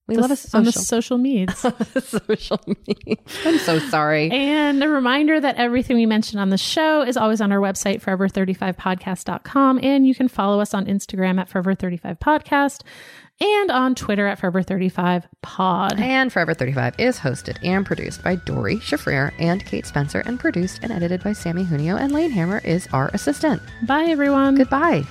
We 0.07 0.15
The- 0.15 0.21
love 0.21 0.31
us 0.31 0.53
on 0.53 0.63
the 0.65 0.71
social. 0.71 1.17
medias. 1.17 1.57
social 2.03 2.59
media. 2.67 3.15
I'm 3.43 3.57
so 3.57 3.79
sorry. 3.79 4.29
and 4.29 4.83
a 4.83 4.87
reminder 4.87 5.39
that 5.39 5.55
everything 5.55 5.97
we 5.97 6.05
mentioned 6.05 6.39
on 6.39 6.49
the 6.51 6.57
show 6.59 7.01
is 7.01 7.17
always 7.17 7.41
on 7.41 7.51
our 7.51 7.59
website, 7.59 8.01
forever35podcast.com. 8.01 9.79
And 9.81 10.07
you 10.07 10.13
can 10.15 10.27
follow 10.27 10.59
us 10.59 10.73
on 10.73 10.85
Instagram 10.85 11.39
at 11.39 11.49
forever35podcast 11.49 12.81
and 13.41 13.71
on 13.71 13.95
Twitter 13.95 14.27
at 14.27 14.39
forever35pod. 14.39 15.99
And 15.99 16.31
Forever 16.31 16.53
35 16.53 16.95
is 16.99 17.19
hosted 17.19 17.57
and 17.63 17.85
produced 17.85 18.23
by 18.23 18.35
Doree 18.35 18.77
Shafrir 18.77 19.33
and 19.39 19.65
Kate 19.65 19.85
Spencer 19.85 20.19
and 20.21 20.39
produced 20.39 20.79
and 20.83 20.91
edited 20.91 21.23
by 21.23 21.33
Sammy 21.33 21.63
Junio 21.63 21.97
and 21.97 22.11
Lane 22.13 22.31
Hammer 22.31 22.59
is 22.63 22.87
our 22.93 23.09
assistant. 23.13 23.61
Bye, 23.87 24.05
everyone. 24.05 24.55
Goodbye. 24.55 25.03